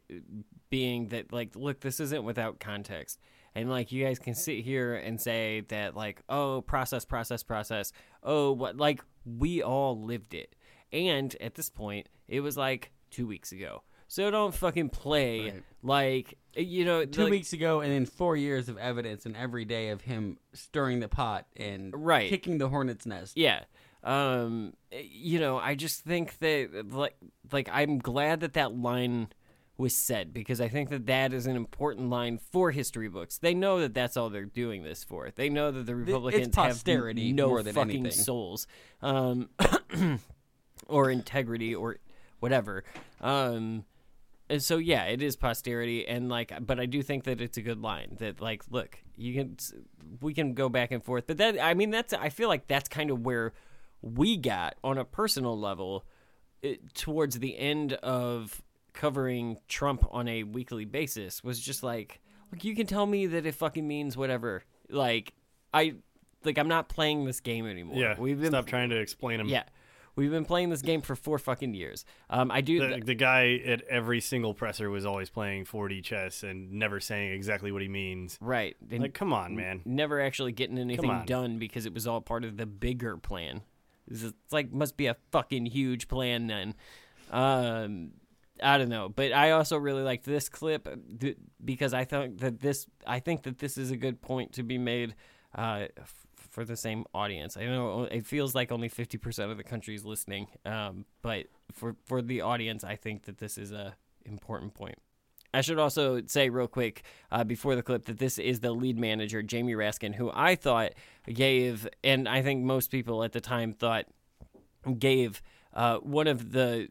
being 0.70 1.08
that 1.10 1.32
like, 1.32 1.56
look, 1.56 1.80
this 1.80 2.00
isn't 2.00 2.24
without 2.24 2.60
context, 2.60 3.20
and 3.56 3.70
like 3.70 3.92
you 3.92 4.04
guys 4.04 4.20
can 4.20 4.36
sit 4.36 4.64
here 4.64 4.96
and 4.96 5.20
say 5.20 5.62
that 5.70 5.96
like, 5.96 6.22
oh, 6.30 6.62
process, 6.62 7.06
process, 7.06 7.44
process, 7.44 7.92
oh, 8.22 8.52
what, 8.52 8.78
like 8.78 9.02
we 9.26 9.62
all 9.62 10.00
lived 10.00 10.34
it, 10.34 10.56
and 10.92 11.36
at 11.40 11.56
this 11.56 11.70
point, 11.70 12.08
it 12.28 12.42
was 12.42 12.58
like 12.58 12.92
two 13.12 13.28
weeks 13.28 13.52
ago, 13.52 13.84
so 14.14 14.30
don't 14.30 14.54
fucking 14.54 14.90
play 14.90 15.54
like 15.82 16.38
you 16.56 16.86
know 16.86 17.04
two 17.04 17.24
like- 17.24 17.32
weeks 17.32 17.54
ago, 17.54 17.82
and 17.82 17.92
then 17.92 18.06
four 18.06 18.36
years 18.38 18.70
of 18.70 18.78
evidence, 18.78 19.26
and 19.26 19.36
every 19.36 19.66
day 19.66 19.90
of 19.90 20.02
him 20.02 20.38
stirring 20.54 21.00
the 21.00 21.08
pot 21.08 21.48
and 21.58 21.92
Right. 21.96 22.30
kicking 22.30 22.60
the 22.60 22.70
hornet's 22.70 23.06
nest. 23.08 23.36
Yeah. 23.38 23.64
Um, 24.04 24.74
you 24.92 25.40
know, 25.40 25.58
I 25.58 25.74
just 25.76 26.02
think 26.02 26.38
that 26.40 26.90
like 26.92 27.16
like 27.52 27.70
I'm 27.72 27.98
glad 27.98 28.42
that 28.42 28.54
that 28.54 28.76
line 28.76 29.30
was 29.78 29.96
said 29.96 30.32
because 30.32 30.62
I 30.62 30.68
think 30.68 30.90
that 30.90 31.08
that 31.08 31.34
is 31.34 31.48
an 31.48 31.56
important 31.56 32.12
line 32.12 32.38
for 32.38 32.70
history 32.70 33.08
books. 33.10 33.40
They 33.40 33.56
know 33.56 33.80
that 33.80 33.96
that's 33.96 34.16
all 34.16 34.30
they're 34.30 34.46
doing 34.46 34.84
this 34.84 35.04
for. 35.04 35.32
They 35.34 35.50
know 35.50 35.72
that 35.72 35.88
the 35.88 35.96
Republicans 35.96 36.50
posterity 36.50 37.28
have 37.30 37.36
no 37.36 37.48
more 37.48 37.64
than 37.64 37.74
fucking 37.74 38.02
anything. 38.02 38.12
souls, 38.24 38.68
um, 39.02 39.50
or 40.88 41.10
integrity 41.10 41.74
or 41.74 41.98
whatever. 42.40 42.84
Um, 43.22 43.86
so 44.62 44.78
yeah, 44.78 45.06
it 45.06 45.22
is 45.22 45.36
posterity, 45.36 46.08
and 46.08 46.30
like, 46.30 46.54
but 46.66 46.80
I 46.80 46.86
do 46.86 47.02
think 47.02 47.24
that 47.24 47.42
it's 47.42 47.58
a 47.58 47.62
good 47.62 47.82
line. 47.82 48.18
That 48.20 48.42
like, 48.42 48.64
look, 48.70 48.98
you 49.16 49.34
can, 49.34 49.58
we 50.22 50.34
can 50.34 50.54
go 50.54 50.70
back 50.70 50.92
and 50.92 51.04
forth, 51.04 51.28
but 51.28 51.38
that 51.38 51.58
I 51.62 51.74
mean, 51.74 51.90
that's 51.92 52.14
I 52.14 52.30
feel 52.30 52.50
like 52.50 52.68
that's 52.68 52.90
kind 52.90 53.10
of 53.10 53.26
where 53.26 53.54
we 54.02 54.38
got 54.38 54.76
on 54.84 54.98
a 54.98 55.06
personal 55.06 55.58
level 55.58 56.06
it, 56.62 56.94
towards 56.94 57.40
the 57.40 57.58
end 57.58 57.94
of 57.94 58.62
covering 58.94 59.58
Trump 59.68 60.06
on 60.12 60.28
a 60.28 60.44
weekly 60.44 60.86
basis 60.86 61.44
was 61.44 61.60
just 61.60 61.84
like, 61.84 62.22
look, 62.52 62.64
you 62.64 62.76
can 62.76 62.86
tell 62.86 63.06
me 63.06 63.28
that 63.28 63.46
it 63.46 63.56
fucking 63.56 63.88
means 63.88 64.16
whatever. 64.16 64.64
Like, 64.90 65.34
I 65.74 65.96
like 66.44 66.58
I'm 66.58 66.68
not 66.68 66.90
playing 66.90 67.26
this 67.26 67.40
game 67.40 67.66
anymore. 67.66 67.98
Yeah, 67.98 68.16
we've 68.20 68.40
been 68.40 68.52
stop 68.52 68.66
trying 68.66 68.90
to 68.90 68.98
explain 68.98 69.40
him. 69.40 69.48
yeah. 69.48 69.64
We've 70.16 70.32
been 70.32 70.46
playing 70.46 70.70
this 70.70 70.82
game 70.82 71.02
for 71.02 71.16
four 71.16 71.40
fucking 71.40 71.74
years. 71.74 72.06
Um, 72.30 72.52
I 72.52 72.62
do. 72.62 72.80
The, 72.80 73.02
the 73.04 73.16
guy 73.16 73.62
at 73.66 73.82
every 73.84 74.22
single 74.22 74.54
presser 74.54 74.90
was 74.90 75.06
always 75.06 75.30
playing 75.30 75.66
4D 75.66 76.04
chess 76.04 76.44
and 76.44 76.74
never 76.74 77.00
saying 77.00 77.32
exactly 77.32 77.72
what 77.72 77.82
he 77.82 77.88
means. 77.88 78.38
Right. 78.40 78.76
And 78.92 79.02
Like, 79.02 79.14
come 79.14 79.34
on, 79.34 79.56
man. 79.56 79.82
Never 79.86 80.22
actually 80.22 80.52
getting 80.52 80.78
anything 80.78 81.24
done 81.26 81.58
because 81.58 81.86
it 81.86 81.94
was 81.94 82.06
all 82.06 82.22
part 82.22 82.44
of 82.44 82.58
the 82.58 82.66
bigger 82.66 83.18
plan. 83.18 83.62
It's 84.08 84.34
like 84.52 84.72
must 84.72 84.98
be 84.98 85.08
a 85.08 85.16
fucking 85.32 85.66
huge 85.68 86.08
plan 86.08 86.48
then. 86.48 86.76
Um, 87.32 88.12
I 88.62 88.78
don't 88.78 88.90
know, 88.90 89.10
but 89.10 89.34
I 89.34 89.52
also 89.52 89.78
really 89.78 90.04
liked 90.04 90.26
this 90.26 90.50
clip 90.50 90.88
uh, 90.88 90.96
th- 91.20 91.38
because 91.64 91.94
I 91.94 92.06
thought 92.06 92.38
that 92.38 92.60
this. 92.60 92.86
I 93.08 93.20
think 93.20 93.44
that 93.44 93.60
this 93.60 93.78
is 93.78 93.92
a 93.92 93.98
good 93.98 94.22
point 94.22 94.54
to 94.54 94.64
be 94.64 94.78
made. 94.78 95.16
Uh, 95.56 95.86
for 96.54 96.64
the 96.64 96.78
same 96.78 97.04
audience, 97.16 97.58
I 97.58 97.66
know 97.66 98.04
it 98.04 98.28
feels 98.28 98.54
like 98.54 98.72
only 98.72 98.88
fifty 98.88 99.18
percent 99.18 99.52
of 99.52 99.58
the 99.58 99.64
country 99.64 99.96
is 99.96 100.06
listening, 100.06 100.48
um, 100.66 101.06
but 101.24 101.48
for 101.72 101.96
for 102.06 102.22
the 102.22 102.42
audience, 102.42 102.84
I 102.84 102.96
think 102.96 103.24
that 103.24 103.40
this 103.40 103.58
is 103.58 103.72
a 103.72 103.96
important 104.26 104.76
point. 104.76 105.00
I 105.52 105.62
should 105.62 105.80
also 105.80 106.22
say 106.28 106.50
real 106.50 106.68
quick 106.68 107.04
uh, 107.32 107.44
before 107.44 107.76
the 107.76 107.84
clip 107.84 108.06
that 108.06 108.20
this 108.20 108.38
is 108.38 108.60
the 108.60 108.72
lead 108.72 109.00
manager, 109.00 109.42
Jamie 109.42 109.74
Raskin, 109.74 110.16
who 110.16 110.32
I 110.34 110.56
thought 110.56 110.94
gave, 111.32 111.88
and 112.04 112.30
I 112.30 112.42
think 112.44 112.64
most 112.64 112.92
people 112.92 113.24
at 113.24 113.32
the 113.32 113.42
time 113.42 113.74
thought 113.74 114.06
gave 115.00 115.42
uh, 115.74 115.98
one 115.98 116.28
of 116.28 116.52
the 116.52 116.90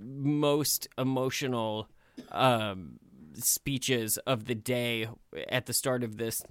most 0.00 0.88
emotional 0.98 1.88
um, 2.30 2.98
speeches 3.34 4.18
of 4.18 4.44
the 4.44 4.54
day 4.54 5.08
at 5.48 5.64
the 5.66 5.72
start 5.72 6.02
of 6.02 6.16
this 6.18 6.42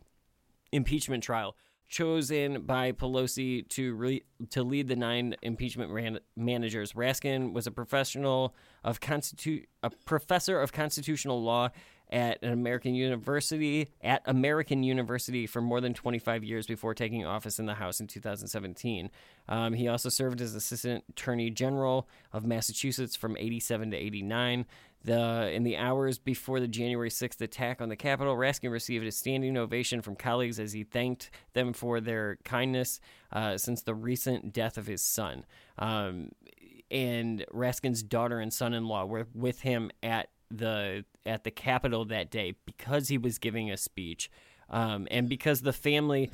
impeachment 0.72 1.24
trial. 1.24 1.56
Chosen 1.92 2.62
by 2.62 2.94
Pelosi 2.94 3.68
to 3.68 3.94
re- 3.96 4.24
to 4.52 4.64
lead 4.64 4.88
the 4.88 4.96
nine 4.96 5.36
impeachment 5.42 5.92
ran- 5.92 6.22
managers, 6.38 6.94
Raskin 6.94 7.52
was 7.52 7.68
a 7.68 7.72
professional 7.72 8.56
of 8.82 9.02
constitu- 9.02 9.66
a 9.84 9.90
professor 10.06 10.62
of 10.62 10.72
constitutional 10.72 11.44
law 11.44 11.68
at 12.10 12.42
an 12.44 12.54
American 12.54 12.96
university 12.96 13.90
at 14.02 14.22
American 14.26 14.84
University 14.84 15.46
for 15.46 15.62
more 15.62 15.82
than 15.82 15.94
25 15.94 16.46
years 16.46 16.66
before 16.66 16.94
taking 16.94 17.26
office 17.26 17.60
in 17.60 17.66
the 17.66 17.76
House 17.76 18.00
in 18.00 18.08
2017. 18.08 19.10
Um, 19.50 19.74
he 19.74 19.90
also 19.90 20.08
served 20.08 20.40
as 20.40 20.56
Assistant 20.56 21.04
Attorney 21.10 21.50
General 21.50 22.08
of 22.32 22.46
Massachusetts 22.46 23.18
from 23.18 23.36
87 23.38 23.92
to 23.92 23.98
89. 23.98 24.66
The 25.04 25.52
in 25.52 25.64
the 25.64 25.78
hours 25.78 26.20
before 26.20 26.60
the 26.60 26.68
January 26.68 27.10
6th 27.10 27.42
attack 27.42 27.82
on 27.82 27.90
the 27.90 27.96
Capitol, 27.96 28.36
Raskin 28.36 28.72
received 28.72 29.06
a 29.06 29.12
standing 29.12 29.58
ovation 29.58 30.02
from 30.02 30.16
colleagues 30.16 30.60
as 30.60 30.74
he 30.74 30.84
thanked 30.84 31.32
them 31.54 31.74
for 31.74 32.00
their 32.00 32.38
kindness 32.44 33.00
uh, 33.32 33.58
since 33.58 33.82
the 33.82 33.96
recent 33.96 34.54
death 34.54 34.78
of 34.78 34.86
his 34.86 35.02
son. 35.02 35.46
Um, 35.80 36.30
and 36.92 37.46
Raskin's 37.52 38.04
daughter 38.04 38.40
and 38.40 38.54
son-in-law 38.54 39.06
were 39.06 39.26
with 39.34 39.62
him 39.62 39.90
at 40.04 40.30
the 40.52 41.06
at 41.26 41.44
the 41.46 41.52
Capitol 41.52 42.06
that 42.06 42.30
day 42.30 42.56
because 42.66 43.08
he 43.08 43.18
was 43.18 43.40
giving 43.40 43.72
a 43.72 43.78
speech, 43.78 44.30
um, 44.70 45.08
and 45.10 45.28
because 45.30 45.62
the 45.62 45.74
family, 45.74 46.30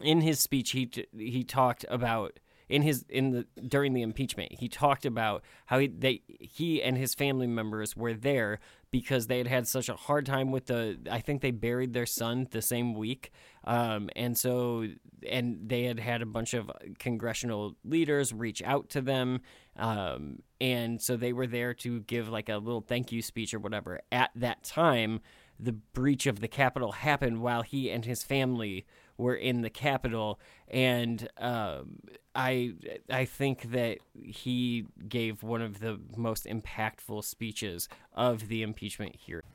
in 0.00 0.20
his 0.20 0.40
speech, 0.40 0.70
he 0.70 0.90
he 1.14 1.44
talked 1.44 1.84
about 1.90 2.38
in 2.72 2.80
his 2.80 3.04
in 3.10 3.30
the 3.30 3.46
during 3.68 3.92
the 3.92 4.00
impeachment 4.00 4.50
he 4.58 4.66
talked 4.66 5.04
about 5.04 5.44
how 5.66 5.78
he 5.78 5.86
they 5.86 6.22
he 6.40 6.82
and 6.82 6.96
his 6.96 7.14
family 7.14 7.46
members 7.46 7.94
were 7.94 8.14
there 8.14 8.58
because 8.90 9.26
they 9.26 9.36
had 9.38 9.46
had 9.46 9.68
such 9.68 9.90
a 9.90 9.94
hard 9.94 10.24
time 10.24 10.50
with 10.50 10.66
the 10.66 10.98
I 11.10 11.20
think 11.20 11.42
they 11.42 11.50
buried 11.50 11.92
their 11.92 12.06
son 12.06 12.48
the 12.50 12.62
same 12.62 12.94
week. 12.94 13.30
Um, 13.64 14.08
and 14.16 14.36
so 14.36 14.86
and 15.28 15.68
they 15.68 15.84
had 15.84 16.00
had 16.00 16.22
a 16.22 16.26
bunch 16.26 16.54
of 16.54 16.70
congressional 16.98 17.76
leaders 17.84 18.32
reach 18.32 18.62
out 18.62 18.88
to 18.90 19.02
them. 19.02 19.40
Um, 19.76 20.40
and 20.58 21.00
so 21.00 21.16
they 21.16 21.34
were 21.34 21.46
there 21.46 21.74
to 21.74 22.00
give 22.00 22.30
like 22.30 22.48
a 22.48 22.56
little 22.56 22.80
thank 22.80 23.12
you 23.12 23.20
speech 23.20 23.52
or 23.52 23.58
whatever. 23.58 24.00
At 24.10 24.30
that 24.36 24.64
time 24.64 25.20
the 25.60 25.72
breach 25.72 26.26
of 26.26 26.40
the 26.40 26.48
Capitol 26.48 26.92
happened 26.92 27.42
while 27.42 27.62
he 27.62 27.90
and 27.90 28.06
his 28.06 28.22
family 28.22 28.86
were 29.22 29.34
in 29.34 29.62
the 29.62 29.70
Capitol, 29.70 30.38
and 30.68 31.28
um, 31.38 32.00
I 32.34 32.74
I 33.08 33.24
think 33.24 33.70
that 33.72 33.98
he 34.14 34.86
gave 35.08 35.42
one 35.42 35.62
of 35.62 35.80
the 35.80 35.98
most 36.16 36.46
impactful 36.46 37.24
speeches 37.24 37.88
of 38.12 38.48
the 38.48 38.62
impeachment 38.62 39.16
hearing. 39.16 39.46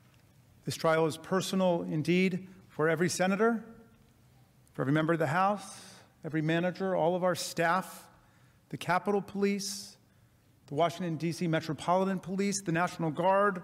This 0.64 0.76
trial 0.76 1.06
is 1.06 1.16
personal 1.16 1.82
indeed 1.82 2.48
for 2.68 2.88
every 2.88 3.08
senator, 3.08 3.64
for 4.72 4.82
every 4.82 4.92
member 4.92 5.12
of 5.12 5.18
the 5.18 5.26
House, 5.26 5.80
every 6.24 6.42
manager, 6.42 6.94
all 6.94 7.14
of 7.14 7.24
our 7.24 7.34
staff, 7.34 8.06
the 8.70 8.76
Capitol 8.76 9.22
Police, 9.22 9.96
the 10.66 10.74
Washington, 10.74 11.16
D.C. 11.16 11.46
Metropolitan 11.46 12.18
Police, 12.18 12.62
the 12.62 12.72
National 12.72 13.10
Guard, 13.10 13.62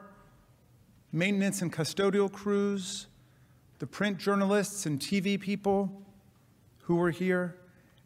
maintenance 1.12 1.62
and 1.62 1.72
custodial 1.72 2.30
crews, 2.30 3.06
the 3.78 3.86
print 3.86 4.18
journalists 4.18 4.86
and 4.86 5.00
TV 5.00 5.38
people 5.38 6.02
who 6.82 6.96
were 6.96 7.10
here, 7.10 7.56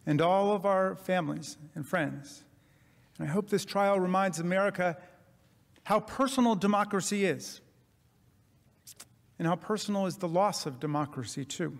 and 0.06 0.22
all 0.22 0.52
of 0.52 0.64
our 0.64 0.94
families 0.96 1.56
and 1.74 1.86
friends. 1.86 2.44
And 3.18 3.28
I 3.28 3.30
hope 3.30 3.50
this 3.50 3.64
trial 3.64 3.98
reminds 3.98 4.38
America 4.38 4.96
how 5.84 6.00
personal 6.00 6.54
democracy 6.54 7.24
is, 7.24 7.60
and 9.38 9.46
how 9.46 9.56
personal 9.56 10.06
is 10.06 10.16
the 10.16 10.28
loss 10.28 10.66
of 10.66 10.80
democracy, 10.80 11.44
too. 11.44 11.78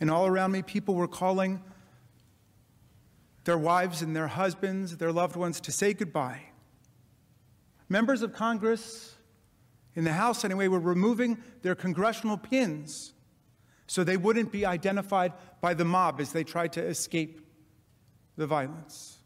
And 0.00 0.10
all 0.10 0.26
around 0.26 0.52
me, 0.52 0.62
people 0.62 0.94
were 0.94 1.08
calling 1.08 1.62
their 3.44 3.58
wives 3.58 4.02
and 4.02 4.14
their 4.14 4.28
husbands, 4.28 4.96
their 4.96 5.12
loved 5.12 5.36
ones, 5.36 5.60
to 5.62 5.72
say 5.72 5.94
goodbye. 5.94 6.40
Members 7.88 8.22
of 8.22 8.32
Congress, 8.32 9.13
in 9.94 10.04
the 10.04 10.12
House 10.12 10.44
anyway, 10.44 10.68
were 10.68 10.80
removing 10.80 11.38
their 11.62 11.74
congressional 11.74 12.36
pins 12.36 13.12
so 13.86 14.02
they 14.02 14.16
wouldn't 14.16 14.50
be 14.50 14.64
identified 14.66 15.32
by 15.60 15.74
the 15.74 15.84
mob 15.84 16.20
as 16.20 16.32
they 16.32 16.44
tried 16.44 16.72
to 16.72 16.82
escape 16.82 17.40
the 18.36 18.46
violence. 18.46 19.18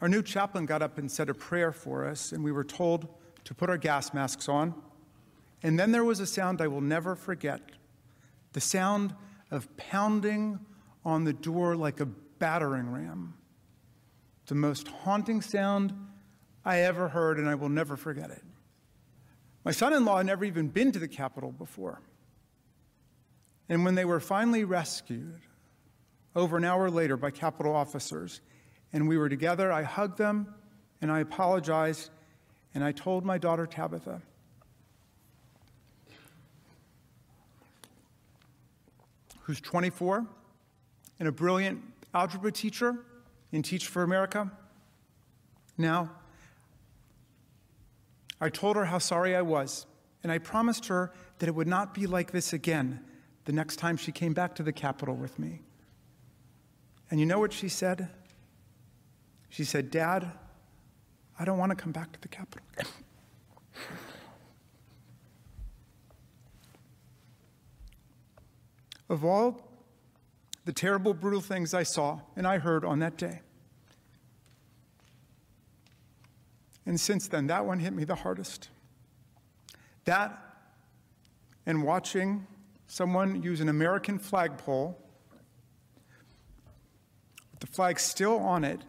Our 0.00 0.08
new 0.08 0.22
chaplain 0.22 0.66
got 0.66 0.82
up 0.82 0.98
and 0.98 1.10
said 1.10 1.28
a 1.28 1.34
prayer 1.34 1.72
for 1.72 2.06
us, 2.06 2.32
and 2.32 2.44
we 2.44 2.52
were 2.52 2.64
told 2.64 3.08
to 3.44 3.54
put 3.54 3.68
our 3.68 3.76
gas 3.76 4.14
masks 4.14 4.48
on. 4.48 4.74
And 5.62 5.78
then 5.78 5.90
there 5.90 6.04
was 6.04 6.20
a 6.20 6.26
sound 6.26 6.60
I 6.60 6.68
will 6.68 6.80
never 6.80 7.16
forget 7.16 7.60
the 8.52 8.60
sound 8.60 9.14
of 9.50 9.76
pounding 9.76 10.58
on 11.04 11.24
the 11.24 11.32
door 11.32 11.76
like 11.76 12.00
a 12.00 12.06
battering 12.06 12.90
ram. 12.90 13.34
The 14.46 14.54
most 14.54 14.88
haunting 14.88 15.42
sound 15.42 15.92
I 16.64 16.80
ever 16.80 17.08
heard, 17.08 17.38
and 17.38 17.48
I 17.48 17.54
will 17.54 17.68
never 17.68 17.96
forget 17.96 18.30
it. 18.30 18.42
My 19.68 19.72
son 19.72 19.92
in 19.92 20.06
law 20.06 20.16
had 20.16 20.24
never 20.24 20.46
even 20.46 20.68
been 20.68 20.92
to 20.92 20.98
the 20.98 21.06
Capitol 21.06 21.52
before. 21.52 22.00
And 23.68 23.84
when 23.84 23.96
they 23.96 24.06
were 24.06 24.18
finally 24.18 24.64
rescued, 24.64 25.42
over 26.34 26.56
an 26.56 26.64
hour 26.64 26.88
later, 26.88 27.18
by 27.18 27.30
Capitol 27.30 27.76
officers, 27.76 28.40
and 28.94 29.06
we 29.06 29.18
were 29.18 29.28
together, 29.28 29.70
I 29.70 29.82
hugged 29.82 30.16
them 30.16 30.54
and 31.02 31.12
I 31.12 31.20
apologized 31.20 32.08
and 32.74 32.82
I 32.82 32.92
told 32.92 33.26
my 33.26 33.36
daughter 33.36 33.66
Tabitha, 33.66 34.22
who's 39.42 39.60
24 39.60 40.26
and 41.18 41.28
a 41.28 41.32
brilliant 41.32 41.82
algebra 42.14 42.52
teacher 42.52 42.96
in 43.52 43.62
Teach 43.62 43.86
for 43.86 44.02
America. 44.02 44.50
Now, 45.76 46.12
I 48.40 48.48
told 48.50 48.76
her 48.76 48.86
how 48.86 48.98
sorry 48.98 49.34
I 49.34 49.42
was, 49.42 49.86
and 50.22 50.30
I 50.30 50.38
promised 50.38 50.86
her 50.86 51.12
that 51.38 51.48
it 51.48 51.54
would 51.54 51.66
not 51.66 51.94
be 51.94 52.06
like 52.06 52.30
this 52.30 52.52
again 52.52 53.00
the 53.44 53.52
next 53.52 53.76
time 53.76 53.96
she 53.96 54.12
came 54.12 54.32
back 54.32 54.54
to 54.56 54.62
the 54.62 54.72
Capitol 54.72 55.16
with 55.16 55.38
me. 55.38 55.62
And 57.10 57.18
you 57.18 57.26
know 57.26 57.38
what 57.38 57.52
she 57.52 57.68
said? 57.68 58.08
She 59.48 59.64
said, 59.64 59.90
Dad, 59.90 60.30
I 61.38 61.44
don't 61.44 61.58
want 61.58 61.70
to 61.70 61.76
come 61.76 61.92
back 61.92 62.12
to 62.12 62.20
the 62.20 62.28
Capitol. 62.28 62.66
of 69.08 69.24
all 69.24 69.62
the 70.64 70.72
terrible, 70.72 71.14
brutal 71.14 71.40
things 71.40 71.72
I 71.72 71.82
saw 71.82 72.20
and 72.36 72.46
I 72.46 72.58
heard 72.58 72.84
on 72.84 72.98
that 72.98 73.16
day, 73.16 73.40
and 76.88 76.98
since 76.98 77.28
then, 77.28 77.48
that 77.48 77.66
one 77.66 77.80
hit 77.80 77.92
me 77.92 78.04
the 78.04 78.14
hardest. 78.14 78.70
That 80.06 80.42
and 81.66 81.82
watching 81.82 82.46
someone 82.86 83.42
use 83.42 83.60
an 83.60 83.68
American 83.68 84.18
flagpole 84.18 84.98
with 87.50 87.60
the 87.60 87.66
flag 87.66 88.00
still 88.00 88.38
on 88.38 88.64
it 88.64 88.80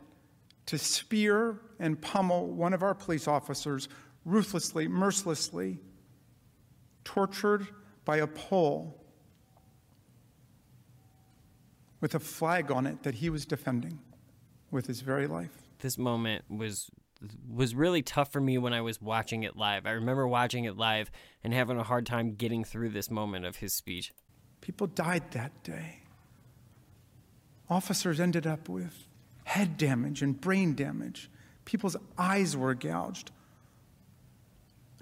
to 0.68 0.78
spear 0.78 1.60
and 1.78 2.00
pummel 2.00 2.48
one 2.48 2.72
of 2.74 2.84
our 2.84 2.96
police 2.96 3.28
officers 3.28 3.90
ruthlessly, 4.24 4.88
mercilessly, 4.88 5.80
tortured 7.04 7.68
by 8.06 8.16
a 8.18 8.28
pole 8.28 9.04
with 12.00 12.16
a 12.16 12.20
flag 12.20 12.72
on 12.72 12.88
it 12.88 13.04
that 13.04 13.16
he 13.16 13.30
was 13.30 13.46
defending 13.46 14.00
with 14.72 14.88
his 14.88 15.02
very 15.02 15.28
life. 15.28 15.52
This 15.80 15.98
moment 15.98 16.46
was 16.50 16.90
was 17.52 17.76
really 17.76 18.02
tough 18.02 18.32
for 18.32 18.40
me 18.40 18.58
when 18.58 18.74
I 18.74 18.82
was 18.82 19.02
watching 19.02 19.44
it 19.44 19.58
live. 19.58 19.86
I 19.86 19.92
remember 19.92 20.28
watching 20.28 20.66
it 20.66 20.78
live 20.78 21.12
and 21.44 21.54
having 21.54 21.78
a 21.78 21.84
hard 21.84 22.06
time 22.06 22.36
getting 22.36 22.64
through 22.64 22.90
this 22.90 23.12
moment 23.12 23.46
of 23.46 23.58
his 23.58 23.74
speech. 23.74 24.14
People 24.62 24.88
died 24.88 25.32
that 25.32 25.64
day. 25.64 26.04
Officers 27.70 28.20
ended 28.20 28.48
up 28.48 28.70
with 28.70 29.08
head 29.44 29.78
damage 29.78 30.22
and 30.22 30.40
brain 30.40 30.76
damage. 30.76 31.30
People's 31.66 31.98
eyes 32.18 32.56
were 32.56 32.74
gouged. 32.74 33.32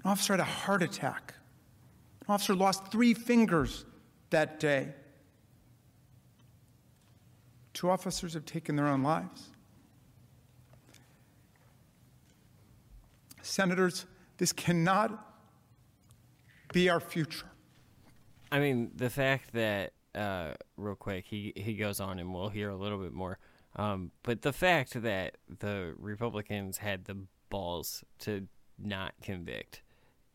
An 0.04 0.10
officer 0.10 0.32
had 0.34 0.40
a 0.40 0.44
heart 0.44 0.82
attack. 0.82 1.34
An 2.26 2.34
officer 2.34 2.54
lost 2.54 2.90
three 2.90 3.14
fingers 3.14 3.84
that 4.30 4.60
day. 4.60 4.94
Two 7.72 7.88
officers 7.88 8.34
have 8.34 8.44
taken 8.44 8.76
their 8.76 8.88
own 8.88 9.02
lives. 9.02 9.50
Senators, 13.48 14.06
this 14.36 14.52
cannot 14.52 15.26
be 16.72 16.88
our 16.88 17.00
future. 17.00 17.46
I 18.52 18.60
mean, 18.60 18.92
the 18.94 19.10
fact 19.10 19.52
that 19.54 19.92
uh, 20.14 20.52
real 20.76 20.94
quick, 20.94 21.26
he 21.26 21.52
he 21.56 21.74
goes 21.74 22.00
on, 22.00 22.18
and 22.18 22.32
we'll 22.32 22.48
hear 22.48 22.70
a 22.70 22.76
little 22.76 22.98
bit 22.98 23.12
more. 23.12 23.38
Um, 23.76 24.10
but 24.22 24.42
the 24.42 24.52
fact 24.52 25.00
that 25.02 25.36
the 25.60 25.94
Republicans 25.98 26.78
had 26.78 27.04
the 27.04 27.26
balls 27.50 28.04
to 28.20 28.48
not 28.78 29.14
convict 29.22 29.82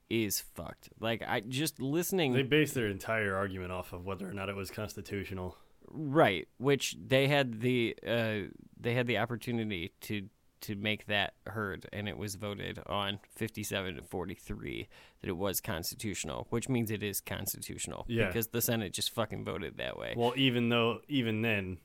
is 0.09 0.39
fucked. 0.39 0.89
Like 0.99 1.23
I 1.27 1.41
just 1.41 1.79
listening. 1.79 2.33
They 2.33 2.43
based 2.43 2.73
their 2.73 2.87
entire 2.87 3.35
argument 3.35 3.71
off 3.71 3.93
of 3.93 4.05
whether 4.05 4.27
or 4.27 4.33
not 4.33 4.49
it 4.49 4.55
was 4.55 4.71
constitutional. 4.71 5.57
Right, 5.89 6.47
which 6.57 6.95
they 7.05 7.27
had 7.27 7.61
the 7.61 7.95
uh, 8.07 8.49
they 8.79 8.93
had 8.93 9.07
the 9.07 9.17
opportunity 9.17 9.91
to 10.01 10.29
to 10.63 10.75
make 10.75 11.05
that 11.05 11.33
heard, 11.47 11.87
and 11.93 12.09
it 12.09 12.17
was 12.17 12.35
voted 12.35 12.79
on 12.87 13.19
fifty-seven 13.35 13.95
to 13.95 14.01
forty-three 14.01 14.87
that 15.21 15.29
it 15.29 15.37
was 15.37 15.61
constitutional, 15.61 16.47
which 16.49 16.67
means 16.67 16.91
it 16.91 17.03
is 17.03 17.21
constitutional 17.21 18.05
Yeah. 18.09 18.27
because 18.27 18.47
the 18.47 18.61
Senate 18.61 18.93
just 18.93 19.13
fucking 19.13 19.45
voted 19.45 19.77
that 19.77 19.97
way. 19.97 20.13
Well, 20.17 20.33
even 20.35 20.69
though 20.69 20.99
even 21.07 21.41
then, 21.41 21.77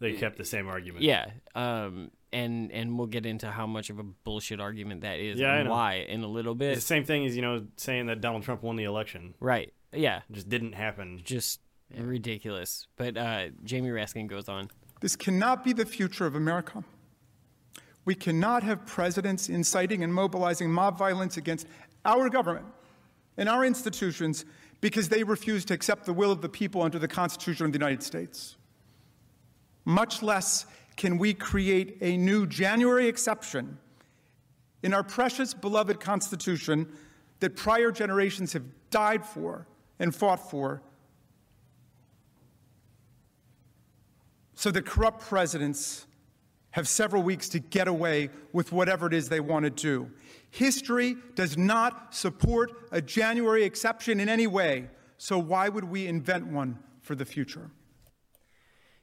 they 0.00 0.14
kept 0.14 0.38
the 0.38 0.44
same 0.44 0.66
argument. 0.68 1.04
Yeah, 1.04 1.26
um, 1.54 2.10
and 2.32 2.72
and 2.72 2.96
we'll 2.98 3.06
get 3.08 3.26
into 3.26 3.50
how 3.50 3.66
much 3.66 3.90
of 3.90 3.98
a 3.98 4.02
bullshit 4.04 4.60
argument 4.60 5.02
that 5.02 5.18
is 5.18 5.38
Yeah, 5.38 5.56
and 5.56 5.68
why 5.68 6.06
in 6.08 6.22
a 6.22 6.28
little 6.28 6.54
bit. 6.54 6.72
It's 6.72 6.80
the 6.82 6.86
same 6.86 7.04
thing 7.04 7.26
as 7.26 7.36
you 7.36 7.42
know 7.42 7.66
saying 7.76 8.06
that 8.06 8.20
Donald 8.20 8.42
Trump 8.44 8.62
won 8.62 8.76
the 8.76 8.84
election. 8.84 9.34
Right. 9.40 9.72
Yeah. 9.92 10.18
It 10.30 10.34
just 10.34 10.48
didn't 10.48 10.72
happen. 10.74 11.20
Just 11.24 11.60
ridiculous. 11.98 12.86
But 12.96 13.16
uh, 13.16 13.48
Jamie 13.64 13.90
Raskin 13.90 14.28
goes 14.28 14.48
on. 14.48 14.70
This 15.00 15.16
cannot 15.16 15.64
be 15.64 15.72
the 15.72 15.84
future 15.86 16.26
of 16.26 16.34
America. 16.34 16.84
We 18.04 18.14
cannot 18.14 18.62
have 18.62 18.86
presidents 18.86 19.48
inciting 19.48 20.02
and 20.02 20.12
mobilizing 20.12 20.70
mob 20.70 20.98
violence 20.98 21.36
against 21.36 21.66
our 22.04 22.28
government 22.28 22.66
and 23.36 23.48
our 23.48 23.64
institutions 23.64 24.44
because 24.80 25.08
they 25.08 25.22
refuse 25.22 25.64
to 25.66 25.74
accept 25.74 26.06
the 26.06 26.12
will 26.12 26.32
of 26.32 26.40
the 26.40 26.48
people 26.48 26.82
under 26.82 26.98
the 26.98 27.08
Constitution 27.08 27.66
of 27.66 27.72
the 27.72 27.78
United 27.78 28.02
States. 28.02 28.56
Much 29.84 30.22
less 30.22 30.66
can 30.96 31.18
we 31.18 31.34
create 31.34 31.98
a 32.00 32.16
new 32.16 32.46
January 32.46 33.06
exception 33.06 33.78
in 34.82 34.94
our 34.94 35.02
precious, 35.02 35.52
beloved 35.52 36.00
Constitution 36.00 36.86
that 37.40 37.56
prior 37.56 37.90
generations 37.90 38.52
have 38.52 38.64
died 38.90 39.24
for 39.24 39.66
and 39.98 40.14
fought 40.14 40.50
for 40.50 40.82
so 44.54 44.70
that 44.70 44.84
corrupt 44.84 45.22
presidents 45.22 46.06
have 46.72 46.88
several 46.88 47.22
weeks 47.22 47.48
to 47.50 47.58
get 47.58 47.88
away 47.88 48.30
with 48.52 48.72
whatever 48.72 49.06
it 49.06 49.14
is 49.14 49.28
they 49.28 49.40
want 49.40 49.64
to 49.64 49.70
do. 49.70 50.10
History 50.50 51.16
does 51.34 51.56
not 51.56 52.14
support 52.14 52.72
a 52.92 53.00
January 53.00 53.64
exception 53.64 54.20
in 54.20 54.28
any 54.28 54.46
way, 54.46 54.88
so 55.18 55.38
why 55.38 55.68
would 55.68 55.84
we 55.84 56.06
invent 56.06 56.46
one 56.46 56.78
for 57.02 57.14
the 57.14 57.24
future? 57.24 57.70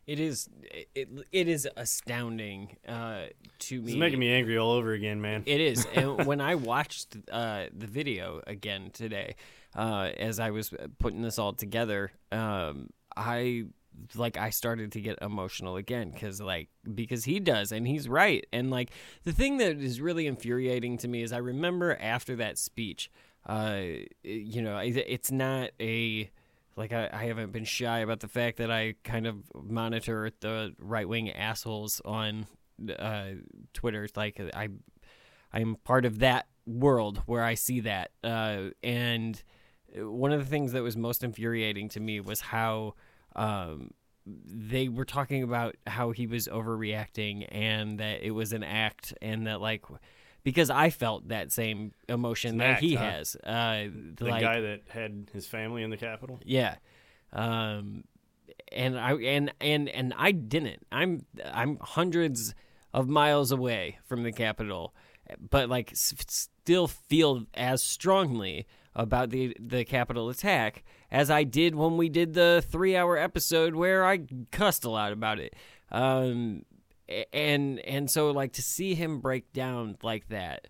It 0.05 0.21
is 0.21 0.49
it, 0.95 1.09
it 1.33 1.49
is 1.49 1.67
astounding 1.75 2.77
uh, 2.87 3.25
to 3.59 3.81
me. 3.81 3.91
It's 3.91 3.99
making 3.99 4.19
me 4.19 4.31
angry 4.31 4.57
all 4.57 4.71
over 4.71 4.93
again, 4.93 5.19
man. 5.19 5.43
It 5.45 5.59
is. 5.59 5.85
and 5.93 6.25
when 6.25 6.39
I 6.39 6.55
watched 6.55 7.17
uh, 7.29 7.65
the 7.77 7.87
video 7.87 8.41
again 8.47 8.91
today, 8.93 9.35
uh, 9.75 10.11
as 10.17 10.39
I 10.39 10.51
was 10.51 10.73
putting 10.97 11.21
this 11.21 11.37
all 11.37 11.51
together, 11.51 12.11
um, 12.31 12.89
I 13.17 13.65
like 14.15 14.37
I 14.37 14.49
started 14.49 14.91
to 14.93 15.01
get 15.01 15.17
emotional 15.21 15.75
again 15.75 16.11
because 16.11 16.39
like 16.41 16.69
because 16.93 17.25
he 17.25 17.39
does 17.39 17.71
and 17.71 17.87
he's 17.87 18.07
right 18.07 18.45
and 18.53 18.69
like 18.69 18.91
the 19.23 19.31
thing 19.31 19.57
that 19.57 19.77
is 19.77 19.99
really 20.01 20.27
infuriating 20.27 20.97
to 20.99 21.07
me 21.07 21.23
is 21.23 21.31
I 21.31 21.37
remember 21.37 21.97
after 21.99 22.35
that 22.37 22.57
speech, 22.57 23.11
uh, 23.45 23.81
you 24.23 24.61
know, 24.61 24.77
it's 24.77 25.31
not 25.31 25.71
a 25.79 26.29
like 26.75 26.93
I, 26.93 27.09
I 27.11 27.25
haven't 27.25 27.51
been 27.51 27.65
shy 27.65 27.99
about 27.99 28.19
the 28.19 28.27
fact 28.27 28.57
that 28.57 28.71
I 28.71 28.95
kind 29.03 29.25
of 29.25 29.37
monitor 29.55 30.31
the 30.39 30.73
right 30.77 31.09
wing 31.09 31.31
assholes 31.31 32.01
on 32.05 32.45
uh, 32.97 33.29
Twitter. 33.73 34.07
Like 34.15 34.39
I, 34.53 34.69
I'm 35.51 35.75
part 35.83 36.05
of 36.05 36.19
that 36.19 36.47
world 36.65 37.23
where 37.25 37.43
I 37.43 37.55
see 37.55 37.79
that. 37.81 38.11
Uh, 38.23 38.69
and 38.83 39.41
one 39.95 40.31
of 40.31 40.39
the 40.39 40.45
things 40.45 40.73
that 40.73 40.83
was 40.83 40.95
most 40.95 41.23
infuriating 41.23 41.89
to 41.89 41.99
me 41.99 42.19
was 42.19 42.41
how 42.41 42.93
um, 43.35 43.91
they 44.25 44.87
were 44.89 45.05
talking 45.05 45.43
about 45.43 45.75
how 45.85 46.11
he 46.11 46.27
was 46.27 46.47
overreacting 46.47 47.47
and 47.49 47.99
that 47.99 48.21
it 48.23 48.31
was 48.31 48.51
an 48.53 48.63
act 48.63 49.13
and 49.21 49.47
that 49.47 49.61
like 49.61 49.83
because 50.43 50.69
I 50.69 50.89
felt 50.89 51.27
that 51.29 51.51
same 51.51 51.91
emotion 52.09 52.51
An 52.51 52.57
that 52.59 52.65
act, 52.71 52.81
he 52.81 52.95
huh? 52.95 53.03
has. 53.11 53.35
Uh, 53.37 53.87
The 54.15 54.25
like, 54.25 54.41
guy 54.41 54.61
that 54.61 54.81
had 54.89 55.29
his 55.33 55.45
family 55.47 55.83
in 55.83 55.89
the 55.89 55.97
Capitol. 55.97 56.39
yeah. 56.43 56.75
Um 57.33 58.03
and 58.71 58.97
I 58.99 59.13
and 59.13 59.53
and 59.61 59.87
and 59.89 60.13
I 60.17 60.31
didn't. 60.31 60.85
I'm 60.91 61.25
I'm 61.45 61.77
hundreds 61.81 62.53
of 62.93 63.07
miles 63.07 63.51
away 63.51 63.99
from 64.05 64.23
the 64.23 64.31
Capitol, 64.31 64.93
but 65.49 65.69
like 65.69 65.91
s- 65.91 66.13
still 66.27 66.87
feel 66.87 67.45
as 67.53 67.81
strongly 67.83 68.65
about 68.95 69.29
the 69.29 69.55
the 69.59 69.85
Capitol 69.85 70.29
attack 70.29 70.83
as 71.11 71.29
I 71.29 71.43
did 71.43 71.75
when 71.75 71.97
we 71.97 72.09
did 72.09 72.33
the 72.33 72.63
3-hour 72.71 73.17
episode 73.17 73.75
where 73.75 74.05
I 74.05 74.21
cussed 74.51 74.85
a 74.85 74.89
lot 74.89 75.11
about 75.11 75.39
it. 75.39 75.55
Um 75.91 76.63
and 77.31 77.79
and 77.79 78.11
so 78.11 78.31
like 78.31 78.51
to 78.53 78.61
see 78.61 78.93
him 78.93 79.19
break 79.21 79.53
down 79.53 79.97
like 80.03 80.27
that 80.27 80.67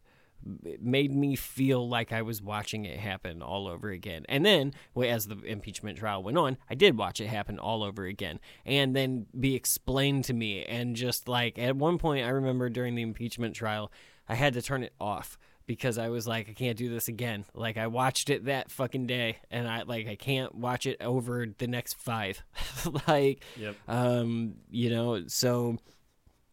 made 0.79 1.13
me 1.13 1.35
feel 1.35 1.87
like 1.87 2.11
I 2.11 2.21
was 2.21 2.41
watching 2.41 2.85
it 2.85 2.99
happen 2.99 3.41
all 3.41 3.67
over 3.67 3.89
again. 3.89 4.25
And 4.29 4.45
then, 4.45 4.73
as 4.95 5.27
the 5.27 5.39
impeachment 5.41 5.97
trial 5.97 6.23
went 6.23 6.37
on, 6.37 6.57
I 6.69 6.75
did 6.75 6.97
watch 6.97 7.19
it 7.19 7.27
happen 7.27 7.59
all 7.59 7.83
over 7.83 8.05
again, 8.05 8.39
and 8.65 8.95
then 8.95 9.27
be 9.37 9.55
explained 9.55 10.25
to 10.25 10.33
me. 10.33 10.63
And 10.63 10.95
just 10.95 11.27
like 11.27 11.59
at 11.59 11.75
one 11.75 11.97
point, 11.97 12.25
I 12.25 12.29
remember 12.29 12.69
during 12.69 12.95
the 12.95 13.01
impeachment 13.01 13.55
trial, 13.55 13.91
I 14.29 14.35
had 14.35 14.53
to 14.53 14.61
turn 14.61 14.83
it 14.83 14.93
off 14.99 15.37
because 15.67 15.97
I 15.99 16.09
was 16.09 16.25
like, 16.27 16.49
I 16.49 16.53
can't 16.53 16.77
do 16.77 16.89
this 16.89 17.07
again. 17.07 17.45
Like 17.53 17.77
I 17.77 17.85
watched 17.87 18.29
it 18.31 18.45
that 18.45 18.71
fucking 18.71 19.05
day, 19.05 19.37
and 19.51 19.67
I 19.67 19.83
like 19.83 20.07
I 20.07 20.15
can't 20.15 20.55
watch 20.55 20.85
it 20.87 20.99
over 21.01 21.45
the 21.57 21.67
next 21.67 21.93
five. 21.99 22.41
like, 23.07 23.43
Yep. 23.57 23.75
um, 23.87 24.55
you 24.71 24.89
know, 24.89 25.27
so. 25.27 25.77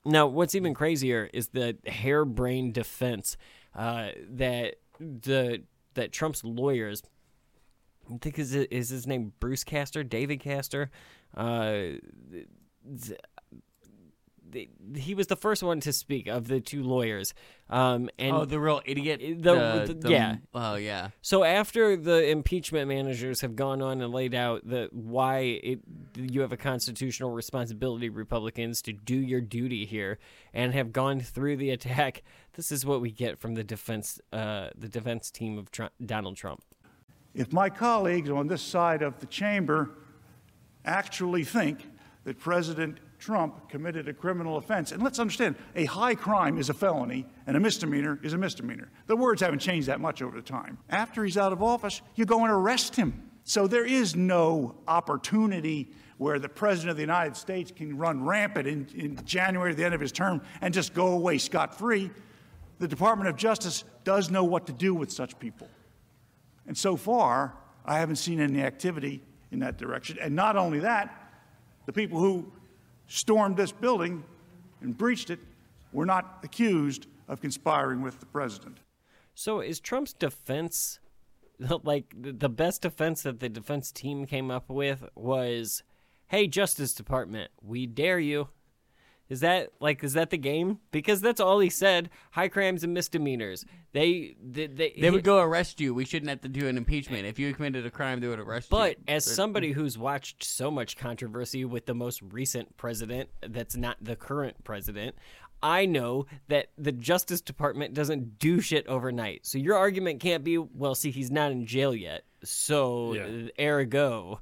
Now, 0.07 0.27
what's 0.27 0.55
even 0.55 0.75
crazier 0.75 1.31
is 1.33 1.49
the 1.49 1.79
harebrained 1.87 2.75
defense 2.75 3.39
uh, 3.75 4.09
that 4.33 4.75
the 5.01 5.63
that 5.95 6.13
Trump's 6.13 6.45
lawyers. 6.45 7.03
I 8.13 8.19
think 8.19 8.39
is 8.39 8.55
is 8.55 8.91
his 8.91 9.07
name 9.07 9.33
Bruce 9.41 9.65
Castor, 9.65 10.03
David 10.05 10.41
Castor. 10.41 10.91
Uh, 11.35 11.73
th- 12.31 13.19
th- 14.55 14.71
he 14.97 15.15
was 15.15 15.27
the 15.27 15.37
first 15.37 15.63
one 15.63 15.81
to 15.81 15.93
speak 15.93 16.27
of 16.27 16.49
the 16.49 16.61
two 16.61 16.83
lawyers. 16.83 17.35
Um, 17.69 18.09
and 18.19 18.35
oh, 18.35 18.45
the 18.47 18.59
real 18.59 18.81
idiot. 18.87 19.21
the- 19.21 19.55
the- 19.55 19.85
the- 19.89 19.95
the- 19.95 20.11
yeah. 20.11 20.37
Oh, 20.55 20.77
yeah. 20.77 21.11
So 21.21 21.45
after 21.45 21.97
the 21.97 22.29
impeachment 22.31 22.89
managers 22.89 23.43
have 23.43 23.55
gone 23.57 23.83
on 23.83 24.01
and 24.01 24.13
laid 24.13 24.35
out 24.35 24.67
the 24.67 24.89
why 24.93 25.39
it, 25.63 25.81
you 26.17 26.41
have 26.41 26.53
a 26.53 26.57
constitutional 26.57 27.31
responsibility, 27.31 28.09
Republicans, 28.09 28.81
to 28.83 28.93
do 28.95 29.17
your 29.17 29.41
duty 29.43 29.85
here, 29.85 30.19
and 30.55 30.73
have 30.73 30.93
gone 30.93 31.21
through 31.21 31.57
the 31.59 31.71
attack, 31.71 32.23
this 32.55 32.73
is 32.73 32.87
what 32.87 33.01
we 33.03 33.11
get 33.11 33.39
from 33.39 33.55
the 33.55 33.65
defense, 33.65 34.21
uh, 34.33 34.71
the 34.77 34.89
defense 34.89 35.31
team 35.31 35.59
of 35.59 35.71
Trump, 35.71 35.93
Donald 36.05 36.37
Trump. 36.37 36.63
If 37.35 37.53
my 37.53 37.69
colleagues 37.69 38.31
on 38.31 38.47
this 38.47 38.63
side 38.63 39.03
of 39.03 39.19
the 39.19 39.27
chamber 39.27 39.91
actually 40.85 41.45
think 41.45 41.89
that 42.25 42.39
President 42.39 42.99
Trump 43.25 43.71
committed 43.71 44.07
a 44.07 44.13
criminal 44.13 44.59
offense, 44.59 44.93
and 44.93 45.03
let's 45.03 45.19
understand, 45.19 45.57
a 45.75 45.87
high 45.87 46.15
crime 46.15 46.59
is 46.59 46.69
a 46.69 46.75
felony 46.75 47.25
and 47.47 47.57
a 47.57 47.61
misdemeanor 47.61 48.21
is 48.23 48.35
a 48.35 48.39
misdemeanor. 48.39 48.91
The 49.07 49.17
words 49.17 49.41
haven't 49.41 49.61
changed 49.61 49.89
that 49.89 49.99
much 49.99 50.21
over 50.21 50.37
the 50.37 50.43
time. 50.43 50.77
After 50.91 51.25
he's 51.25 51.39
out 51.39 51.51
of 51.51 51.63
office, 51.63 52.03
you 52.17 52.27
go 52.27 52.43
and 52.43 52.53
arrest 52.53 52.97
him. 52.97 53.31
So 53.45 53.67
there 53.67 53.87
is 53.87 54.15
no 54.15 54.75
opportunity 54.87 55.91
where 56.19 56.39
the 56.39 56.51
President 56.51 56.91
of 56.91 56.97
the 56.97 57.03
United 57.03 57.35
States 57.35 57.73
can 57.75 57.97
run 57.97 58.23
rampant 58.27 58.69
in, 58.69 58.87
in 58.95 59.25
January 59.25 59.73
the 59.73 59.87
end 59.87 59.95
of 59.95 60.03
his 60.03 60.13
term 60.13 60.43
and 60.61 60.75
just 60.75 60.93
go 60.93 61.07
away 61.07 61.39
scot 61.39 61.79
free. 61.79 62.11
The 62.79 62.89
Department 62.89 63.31
of 63.31 63.37
Justice 63.37 63.85
does 64.05 64.31
know 64.31 64.45
what 64.45 64.67
to 64.67 64.75
do 64.75 64.95
with 64.95 65.11
such 65.11 65.39
people. 65.39 65.69
And 66.67 66.77
so 66.77 66.95
far, 66.95 67.57
I 67.87 68.01
haven't 68.01 68.17
seen 68.17 68.39
any 68.39 68.61
activity 68.61 69.23
in 69.51 69.61
that 69.61 69.79
direction. 69.79 70.19
And 70.21 70.37
not 70.37 70.57
only 70.57 70.81
that, 70.81 71.33
the 71.87 71.93
people 71.93 72.19
who 72.19 72.53
stormed 73.07 73.57
this 73.57 73.73
building 73.73 74.25
and 74.81 74.97
breached 74.97 75.31
it 75.31 75.39
were 75.93 76.07
not 76.07 76.41
accused 76.43 77.07
of 77.29 77.41
conspiring 77.41 78.03
with 78.03 78.21
the 78.21 78.27
president. 78.27 78.79
So 79.35 79.61
is 79.61 79.81
Trump's 79.81 80.13
defense 80.13 81.01
like 81.85 82.15
the 82.17 82.49
best 82.49 82.83
defense 82.83 83.23
that 83.23 83.41
the 83.41 83.49
defense 83.49 83.93
team 83.93 84.27
came 84.27 84.51
up 84.51 84.69
with 84.69 85.05
was, 85.15 85.83
"Hey, 86.27 86.47
Justice 86.47 86.95
Department, 86.95 87.51
we 87.63 87.87
dare 87.87 88.19
you 88.19 88.49
Is 89.29 89.41
that 89.41 89.71
like 89.81 90.05
is 90.05 90.13
that 90.13 90.31
the 90.31 90.37
game? 90.37 90.81
Because 90.91 91.21
that's 91.21 91.41
all 91.41 91.59
he 91.59 91.71
said. 91.71 92.11
High 92.33 92.49
crimes 92.49 92.85
and 92.85 92.93
misdemeanors. 92.93 93.65
They 93.93 94.37
they 94.43 94.67
they, 94.67 94.95
They 95.01 95.11
would 95.11 95.25
go 95.25 95.39
arrest 95.39 95.81
you. 95.81 95.95
We 95.95 96.05
shouldn't 96.05 96.29
have 96.29 96.43
to 96.43 96.49
do 96.49 96.69
an 96.69 96.77
impeachment. 96.77 97.27
If 97.27 97.39
you 97.39 97.53
committed 97.55 97.87
a 97.87 97.91
crime, 97.91 98.21
they 98.21 98.29
would 98.29 98.39
arrest 98.39 98.71
you. 98.71 98.77
But 98.77 98.97
as 99.09 99.25
somebody 99.25 99.73
who's 99.79 99.97
watched 99.97 100.45
so 100.45 100.71
much 100.71 100.97
controversy 100.97 101.65
with 101.65 101.87
the 101.87 101.95
most 101.95 102.21
recent 102.23 102.77
president 102.77 103.31
that's 103.41 103.77
not 103.77 103.97
the 104.01 104.15
current 104.15 104.63
president, 104.63 105.17
I 105.63 105.87
know 105.87 106.27
that 106.49 106.67
the 106.77 106.93
Justice 106.93 107.41
Department 107.41 107.95
doesn't 107.95 108.39
do 108.39 108.61
shit 108.61 108.87
overnight. 108.87 109.47
So 109.47 109.57
your 109.57 109.77
argument 109.77 110.21
can't 110.21 110.45
be, 110.45 110.59
well, 110.59 110.95
see, 110.95 111.11
he's 111.11 111.31
not 111.31 111.51
in 111.53 111.65
jail 111.65 111.95
yet. 111.95 112.25
So, 112.43 113.15
Yeah. 113.15 113.49
ergo, 113.59 114.41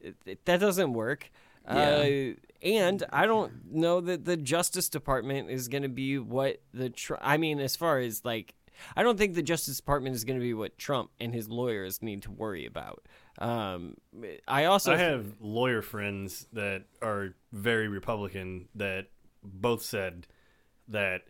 it- 0.00 0.16
it- 0.24 0.44
that 0.46 0.60
doesn't 0.60 0.94
work. 0.94 1.30
Uh, 1.66 2.34
and 2.62 3.04
I 3.12 3.26
don't 3.26 3.52
know 3.70 4.00
that 4.00 4.24
the 4.24 4.36
Justice 4.36 4.88
Department 4.88 5.50
is 5.50 5.68
going 5.68 5.82
to 5.82 5.88
be 5.88 6.18
what 6.18 6.60
the. 6.72 6.90
Tr- 6.90 7.14
I 7.20 7.36
mean, 7.36 7.60
as 7.60 7.76
far 7.76 7.98
as 7.98 8.24
like. 8.24 8.54
I 8.94 9.02
don't 9.02 9.16
think 9.16 9.34
the 9.34 9.42
Justice 9.42 9.78
Department 9.78 10.14
is 10.14 10.24
going 10.24 10.38
to 10.38 10.44
be 10.44 10.52
what 10.52 10.76
Trump 10.76 11.10
and 11.18 11.32
his 11.32 11.48
lawyers 11.48 12.02
need 12.02 12.20
to 12.24 12.30
worry 12.30 12.66
about. 12.66 13.06
Um, 13.38 13.96
I 14.46 14.64
also 14.64 14.92
I 14.92 14.98
have 14.98 15.24
lawyer 15.40 15.80
friends 15.80 16.46
that 16.52 16.84
are 17.00 17.34
very 17.52 17.88
Republican 17.88 18.68
that 18.74 19.06
both 19.42 19.82
said 19.82 20.26
that 20.88 21.22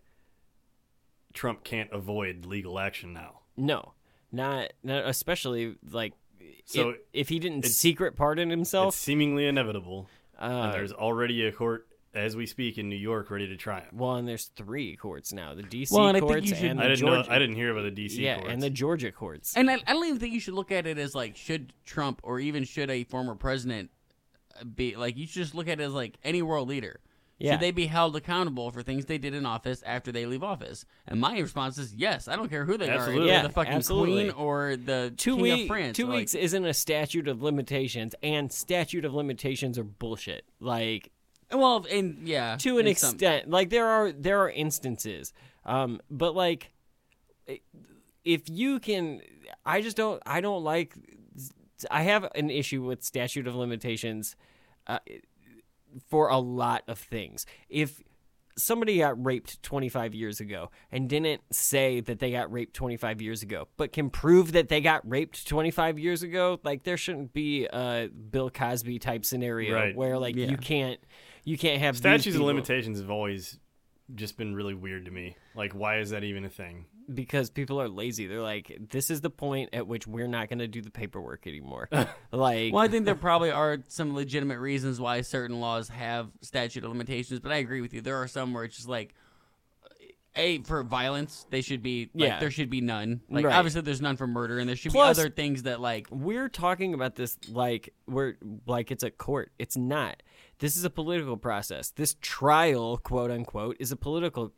Trump 1.35 1.65
can't 1.65 1.91
avoid 1.93 2.47
legal 2.47 2.79
action 2.79 3.13
now. 3.13 3.41
no, 3.57 3.93
not, 4.33 4.73
not 4.83 5.07
especially 5.07 5.77
like 5.91 6.15
So 6.65 6.91
if, 6.91 6.97
if 7.13 7.29
he 7.29 7.39
didn't 7.39 7.65
secret 7.67 8.17
pardon 8.17 8.51
himself. 8.51 8.95
It's 8.95 9.03
seemingly 9.03 9.47
inevitable. 9.47 10.09
Uh, 10.41 10.45
and 10.45 10.75
there's 10.75 10.93
already 10.93 11.47
a 11.47 11.53
court 11.53 11.87
as 12.15 12.35
we 12.35 12.47
speak 12.47 12.79
in 12.79 12.89
New 12.89 12.97
York 12.97 13.31
ready 13.31 13.47
to 13.49 13.57
try 13.57 13.81
him. 13.81 13.91
Well, 13.93 14.15
and 14.15 14.27
there's 14.27 14.47
three 14.57 14.97
courts 14.97 15.33
now: 15.33 15.55
the 15.55 15.63
D.C. 15.63 15.95
Well, 15.95 16.09
and 16.09 16.17
I 16.17 16.21
think 16.21 16.31
courts 16.31 16.49
you 16.49 16.55
should- 16.57 16.71
and 16.71 16.79
the 16.81 16.85
I 16.85 16.89
didn't 16.89 17.01
Georgia. 17.01 17.29
know. 17.29 17.35
I 17.35 17.39
didn't 17.39 17.57
hear 17.57 17.71
about 17.71 17.83
the 17.83 17.91
D.C. 17.91 18.23
Yeah, 18.25 18.37
courts. 18.39 18.53
and 18.53 18.63
the 18.63 18.71
Georgia 18.71 19.13
courts. 19.13 19.57
And 19.57 19.71
I, 19.71 19.75
I 19.87 19.93
don't 19.93 20.07
even 20.07 20.19
think 20.19 20.33
you 20.35 20.41
should 20.41 20.55
look 20.55 20.73
at 20.73 20.87
it 20.87 20.99
as 20.99 21.15
like 21.15 21.37
should 21.37 21.73
Trump 21.85 22.21
or 22.23 22.41
even 22.41 22.65
should 22.65 22.91
a 22.91 23.05
former 23.05 23.35
president 23.35 23.91
be 24.75 24.97
like 24.97 25.17
you 25.19 25.27
should 25.27 25.43
just 25.43 25.55
look 25.55 25.69
at 25.69 25.81
it 25.81 25.85
as 25.85 25.93
like 25.93 26.15
any 26.25 26.43
world 26.43 26.69
leader. 26.69 27.01
Yeah. 27.39 27.53
Should 27.53 27.61
they 27.61 27.71
be 27.71 27.87
held 27.87 28.17
accountable 28.17 28.71
for 28.71 28.83
things 28.83 29.05
they 29.05 29.19
did 29.19 29.35
in 29.35 29.45
office 29.45 29.83
after 29.85 30.11
they 30.11 30.25
leave 30.25 30.43
office? 30.43 30.87
And 31.07 31.21
my 31.21 31.39
response 31.39 31.77
is 31.77 31.95
yes. 31.95 32.29
I 32.29 32.37
don't 32.37 32.49
care 32.49 32.65
who 32.65 32.79
they 32.79 32.89
Absolutely. 32.89 33.31
are, 33.31 33.35
Yeah, 33.35 33.43
the 33.43 33.51
fucking 33.51 33.73
absolutely. 33.75 34.31
queen 34.31 34.31
or 34.31 34.77
the 34.77 35.13
two 35.17 35.35
king 35.35 35.43
week- 35.43 35.63
of 35.63 35.67
France. 35.69 35.97
Two 35.99 36.07
Like, 36.07 36.17
weeks 36.21 36.35
isn't 36.35 36.65
a 36.65 36.73
statute 36.73 37.29
of 37.29 37.43
limitations, 37.43 38.15
and 38.23 38.51
statute 38.51 39.05
of 39.05 39.13
limitations 39.13 39.79
are 39.79 39.85
bullshit. 39.85 40.47
Like 40.61 41.11
Well, 41.53 41.85
and 41.91 42.27
yeah, 42.27 42.57
to 42.57 42.79
an 42.79 42.87
in 42.87 42.95
some- 42.95 43.11
extent, 43.15 43.51
like 43.51 43.69
there 43.69 43.87
are 43.87 44.13
there 44.13 44.41
are 44.41 44.51
instances, 44.51 45.35
um, 45.67 46.01
but 46.11 46.35
like 46.35 46.73
if 48.25 48.49
you 48.49 48.81
can, 48.81 49.21
I 49.65 49.81
just 49.81 49.97
don't. 49.97 50.23
I 50.27 50.41
don't 50.41 50.65
like. 50.65 50.95
I 51.91 52.03
have 52.03 52.25
an 52.35 52.51
issue 52.51 52.83
with 52.83 53.05
statute 53.05 53.47
of 53.47 53.55
limitations. 53.55 54.35
Uh, 54.87 54.99
for 56.09 56.29
a 56.29 56.39
lot 56.39 56.83
of 56.89 56.99
things. 56.99 57.47
If 57.69 58.01
somebody 58.59 58.99
got 58.99 59.23
raped 59.23 59.63
25 59.63 60.15
years 60.15 60.41
ago 60.41 60.71
and 60.91 61.09
didn't 61.11 61.43
say 61.53 62.01
that 62.01 62.19
they 62.21 62.31
got 62.31 62.51
raped 62.51 62.75
25 62.75 63.21
years 63.21 63.43
ago, 63.43 63.69
but 63.77 63.93
can 63.93 64.09
prove 64.09 64.53
that 64.53 64.69
they 64.69 64.81
got 64.81 65.09
raped 65.09 65.47
25 65.47 65.99
years 65.99 66.23
ago, 66.23 66.59
like 66.65 66.83
there 66.85 66.97
shouldn't 66.97 67.33
be 67.35 67.67
a 67.67 68.09
Bill 68.09 68.49
Cosby 68.49 68.99
type 68.99 69.25
scenario 69.27 69.75
Right. 69.75 69.95
where 69.97 70.19
like 70.19 70.37
Yeah. 70.37 70.47
you 70.47 70.57
can't 70.57 70.99
you 71.45 71.57
can't 71.59 71.81
have 71.81 71.95
these 71.95 72.01
statutes 72.01 72.35
of 72.37 72.43
limitations 72.43 72.99
have 72.99 73.11
always 73.11 73.59
just 74.15 74.37
been 74.37 74.55
really 74.55 74.75
weird 74.75 75.05
to 75.05 75.11
me. 75.11 75.37
Like, 75.55 75.75
why 75.75 75.99
is 75.99 76.11
that 76.11 76.25
even 76.25 76.45
a 76.45 76.49
thing? 76.51 76.87
Because 77.13 77.51
people 77.51 77.81
are 77.81 77.89
lazy. 77.89 78.27
They're 78.27 78.43
like, 78.43 78.77
this 78.91 79.11
is 79.11 79.21
the 79.21 79.31
point 79.31 79.71
at 79.73 79.87
which 79.87 80.07
we're 80.07 80.27
not 80.27 80.49
going 80.49 80.59
to 80.59 80.69
do 80.69 80.81
the 80.81 80.91
paperwork 80.91 81.47
anymore. 81.47 81.89
like, 82.33 82.73
Well, 82.73 82.83
I 82.83 82.89
think 82.89 83.05
there 83.05 83.15
probably 83.17 83.51
are 83.51 83.79
some 83.89 84.15
legitimate 84.15 84.59
reasons 84.59 85.01
why 85.01 85.21
certain 85.21 85.61
laws 85.61 85.89
have 85.89 86.29
statute 86.43 86.85
of 86.85 86.91
limitations, 86.91 87.41
but 87.41 87.53
I 87.53 87.57
agree 87.57 87.81
with 87.81 87.95
you. 87.95 88.01
There 88.01 88.17
are 88.17 88.29
some 88.29 88.53
where 88.53 88.65
it's 88.65 88.77
just 88.77 88.89
like, 88.89 89.15
a 90.37 90.63
for 90.63 90.83
violence, 90.83 91.47
they 91.51 91.61
should 91.63 91.83
be 91.83 92.11
like 92.15 92.29
Yeah. 92.29 92.39
there 92.41 92.51
should 92.51 92.71
be 92.71 92.81
none. 92.81 93.21
Like 93.29 93.45
Right. 93.47 93.55
obviously 93.55 93.81
there's 93.81 94.01
none 94.03 94.17
for 94.17 94.27
murder, 94.27 94.59
and 94.59 94.69
there 94.69 94.77
should 94.77 94.93
Plus- 94.93 95.17
be 95.17 95.21
other 95.23 95.31
things 95.31 95.65
that 95.65 95.81
like 95.81 96.07
we're 96.11 96.49
talking 96.49 96.95
about 96.95 97.15
this 97.17 97.39
like 97.51 97.93
we're 98.07 98.35
like 98.67 98.91
it's 98.91 99.03
a 99.03 99.11
court. 99.11 99.53
It's 99.59 99.77
not. 99.77 100.23
This 100.59 100.77
is 100.77 100.85
a 100.85 100.91
political 100.91 101.37
process. 101.37 101.91
This 101.91 102.17
trial, 102.23 102.97
quote 102.97 103.31
unquote, 103.31 103.77
is 103.79 103.93
a 103.93 103.97
political. 103.97 104.53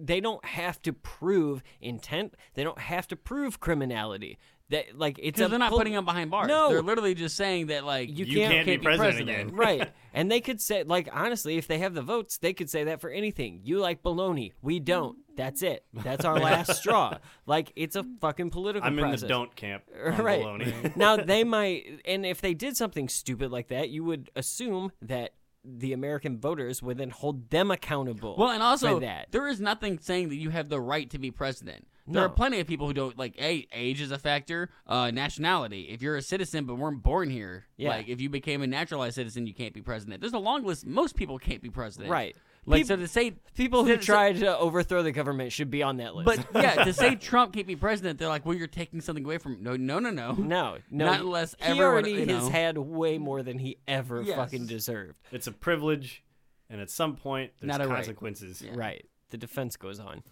They 0.00 0.20
don't 0.20 0.42
have 0.44 0.80
to 0.82 0.92
prove 0.94 1.62
intent. 1.80 2.34
They 2.54 2.64
don't 2.64 2.78
have 2.78 3.06
to 3.08 3.16
prove 3.16 3.60
criminality. 3.60 4.38
That 4.70 4.98
like 4.98 5.18
it's 5.22 5.38
a 5.38 5.42
because 5.44 5.50
they're 5.50 5.58
not 5.60 5.68
pol- 5.70 5.78
putting 5.78 5.92
them 5.92 6.04
behind 6.04 6.30
bars. 6.30 6.48
No. 6.48 6.70
they're 6.70 6.82
literally 6.82 7.14
just 7.14 7.36
saying 7.36 7.68
that 7.68 7.84
like 7.84 8.08
You 8.08 8.24
You 8.24 8.38
can't, 8.40 8.66
can't 8.66 8.66
be 8.66 8.78
president 8.78 9.20
again. 9.30 9.50
right? 9.54 9.90
And 10.16 10.30
they 10.30 10.40
could 10.40 10.62
say, 10.62 10.82
like, 10.82 11.10
honestly, 11.12 11.58
if 11.58 11.66
they 11.66 11.76
have 11.80 11.92
the 11.92 12.00
votes, 12.00 12.38
they 12.38 12.54
could 12.54 12.70
say 12.70 12.84
that 12.84 13.02
for 13.02 13.10
anything. 13.10 13.60
You 13.64 13.80
like 13.80 14.02
baloney, 14.02 14.52
we 14.62 14.80
don't. 14.80 15.18
That's 15.36 15.60
it. 15.62 15.84
That's 15.92 16.24
our 16.24 16.38
last 16.40 16.74
straw. 16.76 17.18
Like, 17.44 17.70
it's 17.76 17.96
a 17.96 18.04
fucking 18.22 18.48
political. 18.48 18.86
I'm 18.88 18.98
in 18.98 19.04
process. 19.04 19.20
the 19.20 19.28
don't 19.28 19.54
camp. 19.54 19.82
on 20.02 20.16
right 20.24 20.40
baloney. 20.42 20.96
now 20.96 21.18
they 21.18 21.44
might 21.44 22.00
and 22.06 22.24
if 22.24 22.40
they 22.40 22.54
did 22.54 22.78
something 22.78 23.10
stupid 23.10 23.50
like 23.50 23.68
that 23.68 23.90
you 23.90 24.04
would 24.04 24.30
assume 24.34 24.90
that 25.02 25.34
the 25.64 25.92
american 25.92 26.38
voters 26.38 26.82
would 26.82 26.96
then 26.96 27.10
hold 27.10 27.50
them 27.50 27.70
accountable 27.70 28.36
Well, 28.38 28.50
and 28.50 28.62
also 28.62 29.00
that 29.00 29.28
there 29.32 29.46
is 29.48 29.60
nothing 29.60 29.98
saying 29.98 30.30
that 30.30 30.36
you 30.36 30.48
have 30.50 30.68
the 30.70 30.80
right 30.80 31.10
to 31.10 31.18
be 31.18 31.30
president. 31.30 31.86
There 32.08 32.20
No. 32.22 32.26
are 32.26 32.28
plenty 32.28 32.60
of 32.60 32.66
people 32.66 32.86
who 32.86 32.92
don't 32.94 33.18
like. 33.18 33.34
A 33.40 33.66
age 33.72 34.00
is 34.00 34.10
a 34.12 34.18
factor. 34.18 34.70
Uh, 34.86 35.10
nationality. 35.10 35.88
If 35.90 36.02
you're 36.02 36.16
a 36.16 36.22
citizen 36.22 36.64
but 36.64 36.76
weren't 36.76 37.02
born 37.02 37.30
here, 37.30 37.66
Yeah. 37.76 37.88
like 37.90 38.08
if 38.08 38.20
you 38.20 38.28
became 38.30 38.62
a 38.62 38.66
naturalized 38.66 39.16
citizen, 39.16 39.46
you 39.46 39.54
can't 39.54 39.74
be 39.74 39.82
president. 39.82 40.20
There's 40.20 40.32
a 40.32 40.38
long 40.38 40.64
list. 40.64 40.86
Most 40.86 41.16
people 41.16 41.38
can't 41.38 41.60
be 41.62 41.70
president. 41.70 42.10
right 42.10 42.36
Like 42.68 42.80
Peop- 42.80 42.86
so 42.88 42.96
to 42.96 43.06
say 43.08 43.32
people 43.56 43.84
who 43.84 43.94
so- 43.96 44.00
tried 44.02 44.36
to 44.38 44.56
overthrow 44.58 45.02
the 45.02 45.12
government 45.12 45.52
should 45.52 45.70
be 45.70 45.82
on 45.82 45.96
that 45.98 46.14
list 46.16 46.46
But 46.52 46.62
yeah, 46.62 46.84
to 46.84 46.92
say 46.92 47.14
Trump 47.30 47.52
can't 47.54 47.66
be 47.66 47.76
president, 47.76 48.18
they're 48.18 48.28
like, 48.28 48.44
well, 48.44 48.56
you're 48.56 48.66
taking 48.66 49.00
something 49.00 49.24
away 49.24 49.38
from. 49.38 49.62
No, 49.62 49.76
no, 49.76 49.98
no, 49.98 50.10
no. 50.10 50.32
no 50.32 50.78
no 50.90 51.04
Not 51.06 51.20
unless 51.20 51.54
he 51.58 51.64
everyone, 51.64 51.86
already 51.92 52.12
you 52.12 52.26
know. 52.26 52.38
has 52.40 52.48
had 52.48 52.76
way 52.78 53.18
more 53.18 53.42
than 53.42 53.58
he 53.58 53.78
ever 53.88 54.22
Yes. 54.22 54.36
fucking 54.36 54.66
deserved 54.66 55.18
it's 55.32 55.46
a 55.46 55.52
privilege, 55.52 56.22
and 56.70 56.80
at 56.80 56.90
some 56.90 57.14
point, 57.16 57.52
there's 57.60 57.68
Not 57.68 57.80
a 57.80 57.88
right. 57.88 57.96
consequences. 57.96 58.64
right 58.74 59.04
the 59.30 59.36
defense 59.38 59.76
goes 59.76 59.98
on 60.00 60.22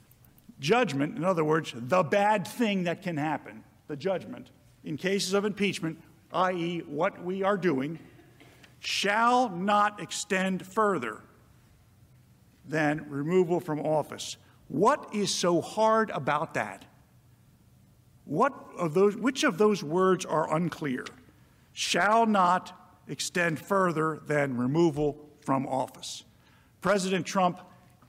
Judgment, 0.64 1.14
in 1.14 1.24
other 1.24 1.44
words, 1.44 1.74
the 1.76 2.02
bad 2.02 2.48
thing 2.48 2.84
that 2.84 3.02
can 3.02 3.18
happen, 3.18 3.62
the 3.86 3.94
judgment, 3.94 4.50
in 4.82 4.96
cases 4.96 5.34
of 5.34 5.44
impeachment, 5.44 6.00
i.e., 6.32 6.82
what 6.86 7.22
we 7.22 7.42
are 7.42 7.58
doing, 7.58 7.98
shall 8.80 9.50
not 9.50 10.00
extend 10.00 10.66
further 10.66 11.20
than 12.66 13.04
removal 13.10 13.60
from 13.60 13.78
office. 13.78 14.38
What 14.68 15.14
is 15.14 15.30
so 15.30 15.60
hard 15.60 16.08
about 16.08 16.54
that? 16.54 16.86
What 18.24 18.54
of 18.78 18.94
those, 18.94 19.18
which 19.18 19.44
of 19.44 19.58
those 19.58 19.84
words 19.84 20.24
are 20.24 20.50
unclear? 20.56 21.04
Shall 21.74 22.24
not 22.24 22.72
extend 23.06 23.58
further 23.60 24.18
than 24.26 24.56
removal 24.56 25.28
from 25.42 25.66
office. 25.66 26.24
President 26.80 27.26
Trump 27.26 27.60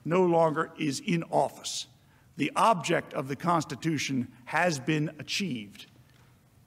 no 0.06 0.24
longer 0.24 0.72
is 0.80 1.02
in 1.02 1.24
office. 1.24 1.88
The 2.38 2.52
object 2.56 3.14
of 3.14 3.28
the 3.28 3.36
Constitution 3.36 4.28
has 4.46 4.80
been 4.80 5.10
achieved. 5.20 5.88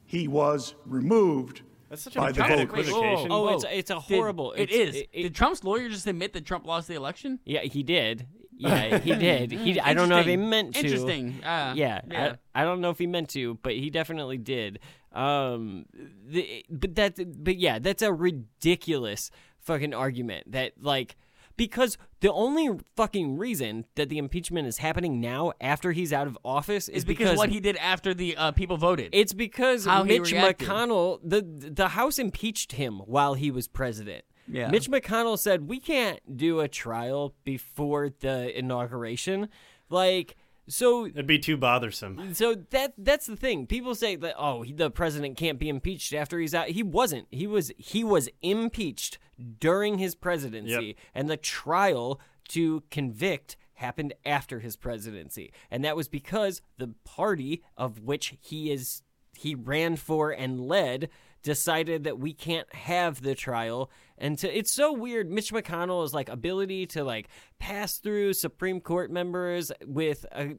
He 0.06 0.26
was 0.26 0.74
removed 0.86 1.62
That's 1.90 2.02
such 2.02 2.16
a 2.16 2.18
by 2.20 2.32
the 2.32 2.40
bad 2.40 2.68
voters. 2.68 2.88
equivocation. 2.88 3.28
oh 3.30 3.48
it's 3.54 3.64
it's 3.70 3.90
a 3.90 4.00
horrible 4.00 4.52
it 4.52 4.62
it's- 4.70 4.88
is. 4.88 4.96
it- 4.96 5.08
it- 5.12 5.22
Did 5.24 5.34
Trump's 5.34 5.62
lawyer 5.64 5.88
just 5.90 6.06
admit 6.06 6.32
that 6.32 6.46
Trump 6.46 6.64
lost 6.66 6.88
the 6.88 6.94
election? 6.94 7.40
yeah 7.44 7.60
he 7.60 7.82
did 7.82 8.26
yeah 8.56 8.96
he 8.98 9.14
did 9.26 9.52
he 9.52 9.78
i 9.80 9.92
don't 9.94 10.08
know 10.08 10.18
if 10.18 10.26
he 10.26 10.32
Interesting. 10.32 10.50
meant 10.50 10.74
to 10.74 10.80
Interesting. 10.80 11.44
Uh, 11.44 11.72
yeah, 11.76 12.00
yeah. 12.10 12.34
I, 12.54 12.62
I 12.62 12.64
don't 12.64 12.80
know 12.80 12.90
if 12.90 12.98
he 12.98 13.06
meant 13.06 13.28
to, 13.30 13.54
but 13.62 13.74
he 13.74 13.90
definitely 13.90 14.38
did. 14.38 14.80
Um, 15.12 15.86
the, 16.26 16.64
but 16.70 16.94
that, 16.96 17.44
but 17.44 17.56
yeah, 17.56 17.78
that's 17.78 18.02
a 18.02 18.12
ridiculous 18.12 19.30
fucking 19.60 19.94
argument. 19.94 20.50
That 20.52 20.72
like, 20.80 21.16
because 21.58 21.98
the 22.20 22.32
only 22.32 22.70
fucking 22.96 23.36
reason 23.36 23.84
that 23.96 24.08
the 24.08 24.16
impeachment 24.16 24.66
is 24.66 24.78
happening 24.78 25.20
now 25.20 25.52
after 25.60 25.92
he's 25.92 26.12
out 26.12 26.26
of 26.26 26.38
office 26.42 26.88
is 26.88 26.98
It's 26.98 27.04
because, 27.04 27.36
what 27.36 27.50
he 27.50 27.60
did 27.60 27.76
after 27.76 28.14
the 28.14 28.34
uh, 28.36 28.52
people 28.52 28.78
voted. 28.78 29.10
it's 29.12 29.34
because 29.34 29.84
How 29.84 30.04
Mitch. 30.04 30.32
McConnell, 30.32 31.20
the 31.22 31.42
the 31.42 31.88
House 31.88 32.18
impeached 32.18 32.72
him 32.72 33.00
while 33.00 33.34
he 33.34 33.50
was 33.50 33.68
president. 33.68 34.24
Yeah. 34.46 34.70
Mitch 34.70 34.88
McConnell 34.88 35.38
said 35.38 35.68
we 35.68 35.78
can't 35.78 36.20
do 36.34 36.60
a 36.60 36.68
trial 36.68 37.34
before 37.44 38.08
the 38.08 38.56
inauguration, 38.58 39.48
like 39.90 40.36
so. 40.68 41.06
It'd 41.06 41.26
be 41.26 41.38
too 41.38 41.56
bothersome. 41.56 42.34
So 42.34 42.54
that 42.70 42.94
that's 42.96 43.26
the 43.26 43.36
thing. 43.36 43.66
People 43.66 43.94
say 43.94 44.16
that 44.16 44.34
oh, 44.38 44.62
he, 44.62 44.72
the 44.72 44.90
president 44.90 45.36
can't 45.36 45.58
be 45.58 45.68
impeached 45.68 46.14
after 46.14 46.38
he's 46.38 46.54
out. 46.54 46.68
He 46.68 46.82
wasn't. 46.84 47.26
He 47.30 47.46
was 47.46 47.72
he 47.76 48.04
was 48.04 48.28
impeached 48.42 49.18
during 49.60 49.98
his 49.98 50.14
presidency, 50.14 50.86
Yep. 50.88 50.96
and 51.14 51.30
the 51.30 51.36
trial 51.36 52.20
to 52.48 52.82
convict 52.90 53.56
happened 53.74 54.12
after 54.24 54.58
his 54.60 54.76
presidency. 54.76 55.52
And 55.70 55.84
that 55.84 55.94
was 55.96 56.08
because 56.08 56.60
the 56.78 56.94
party 57.04 57.62
of 57.76 58.00
which 58.00 58.34
he 58.40 58.70
is 58.72 59.02
he 59.36 59.54
ran 59.54 59.94
for 59.94 60.30
and 60.32 60.60
led 60.60 61.08
decided 61.44 62.02
that 62.02 62.18
we 62.18 62.32
can't 62.32 62.72
have 62.74 63.22
the 63.22 63.36
trial 63.36 63.88
and 64.18 64.36
to, 64.36 64.58
it's 64.58 64.72
so 64.72 64.92
weird 64.92 65.30
mitch 65.30 65.52
mcconnell's 65.52 66.12
like 66.12 66.28
ability 66.28 66.84
to 66.84 67.04
like 67.04 67.28
pass 67.60 67.98
through 67.98 68.32
supreme 68.32 68.80
court 68.80 69.08
members 69.12 69.70
with 69.86 70.26
a 70.32 70.56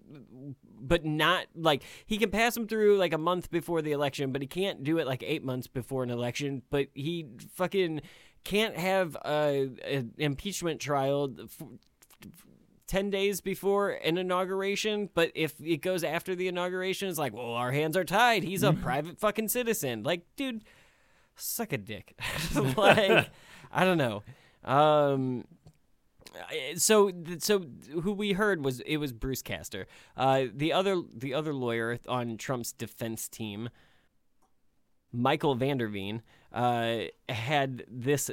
but 0.79 1.03
not 1.03 1.45
like 1.53 1.83
he 2.05 2.17
can 2.17 2.31
pass 2.31 2.53
them 2.53 2.65
through 2.65 2.97
like 2.97 3.11
a 3.11 3.17
month 3.17 3.51
before 3.51 3.81
the 3.81 3.91
election 3.91 4.31
but 4.31 4.41
he 4.41 4.47
can't 4.47 4.81
do 4.85 4.97
it 4.97 5.05
like 5.05 5.21
eight 5.23 5.43
months 5.43 5.67
before 5.67 6.01
an 6.01 6.09
election 6.09 6.61
but 6.69 6.87
he 6.93 7.25
fucking 7.53 7.99
can't 8.43 8.77
have 8.77 9.15
a, 9.25 9.69
an 9.85 10.13
impeachment 10.17 10.79
trial 10.79 11.33
f- 11.39 11.67
10 12.87 13.11
days 13.11 13.39
before 13.39 13.91
an 13.91 14.17
inauguration, 14.17 15.09
but 15.13 15.31
if 15.35 15.53
it 15.61 15.77
goes 15.81 16.03
after 16.03 16.35
the 16.35 16.47
inauguration, 16.47 17.07
it's 17.07 17.19
like, 17.19 17.33
well, 17.33 17.53
our 17.53 17.71
hands 17.71 17.95
are 17.95 18.03
tied. 18.03 18.43
He's 18.43 18.63
a 18.63 18.73
private 18.73 19.19
fucking 19.19 19.49
citizen. 19.49 20.01
Like, 20.03 20.25
dude, 20.35 20.63
suck 21.35 21.71
a 21.71 21.77
dick. 21.77 22.17
like, 22.75 23.29
I 23.71 23.85
don't 23.85 23.99
know. 23.99 24.23
Um, 24.63 25.45
so 26.75 27.11
so 27.39 27.65
who 28.01 28.11
we 28.11 28.33
heard 28.33 28.63
was 28.63 28.79
it 28.81 28.97
was 28.97 29.11
Bruce 29.11 29.41
Castor. 29.41 29.87
Uh, 30.15 30.45
the 30.53 30.73
other 30.73 31.01
the 31.15 31.33
other 31.33 31.53
lawyer 31.53 31.99
on 32.07 32.37
Trump's 32.37 32.71
defense 32.71 33.27
team, 33.27 33.69
Michael 35.11 35.55
van 35.55 35.77
der 35.77 35.87
Veen, 35.87 36.21
uh, 36.53 36.99
had 37.27 37.83
this 37.87 38.31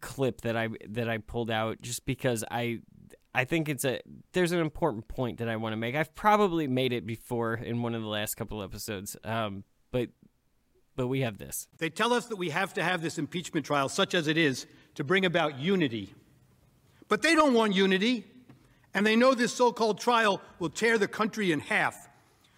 clip 0.00 0.40
that 0.42 0.56
I 0.56 0.68
that 0.88 1.08
I 1.08 1.18
pulled 1.18 1.50
out 1.50 1.80
just 1.80 2.04
because 2.04 2.44
I 2.50 2.80
I 3.34 3.44
think 3.44 3.68
it's 3.68 3.84
a 3.84 4.00
there's 4.32 4.52
an 4.52 4.60
important 4.60 5.08
point 5.08 5.38
that 5.38 5.48
I 5.48 5.56
want 5.56 5.72
to 5.72 5.76
make. 5.76 5.94
I've 5.94 6.14
probably 6.14 6.66
made 6.66 6.92
it 6.92 7.06
before 7.06 7.54
in 7.54 7.82
one 7.82 7.94
of 7.94 8.02
the 8.02 8.08
last 8.08 8.34
couple 8.34 8.62
episodes, 8.62 9.16
um, 9.24 9.64
but 9.90 10.10
but 10.96 11.06
we 11.06 11.20
have 11.20 11.38
this. 11.38 11.68
They 11.78 11.88
tell 11.88 12.12
us 12.12 12.26
that 12.26 12.36
we 12.36 12.50
have 12.50 12.74
to 12.74 12.82
have 12.82 13.00
this 13.00 13.18
impeachment 13.18 13.64
trial, 13.64 13.88
such 13.88 14.14
as 14.14 14.26
it 14.26 14.36
is, 14.36 14.66
to 14.94 15.04
bring 15.04 15.24
about 15.24 15.58
unity. 15.58 16.14
But 17.08 17.22
they 17.22 17.34
don't 17.34 17.54
want 17.54 17.74
unity, 17.74 18.24
and 18.92 19.06
they 19.06 19.16
know 19.16 19.34
this 19.34 19.54
so 19.54 19.72
called 19.72 20.00
trial 20.00 20.42
will 20.58 20.70
tear 20.70 20.98
the 20.98 21.08
country 21.08 21.52
in 21.52 21.60
half, 21.60 22.08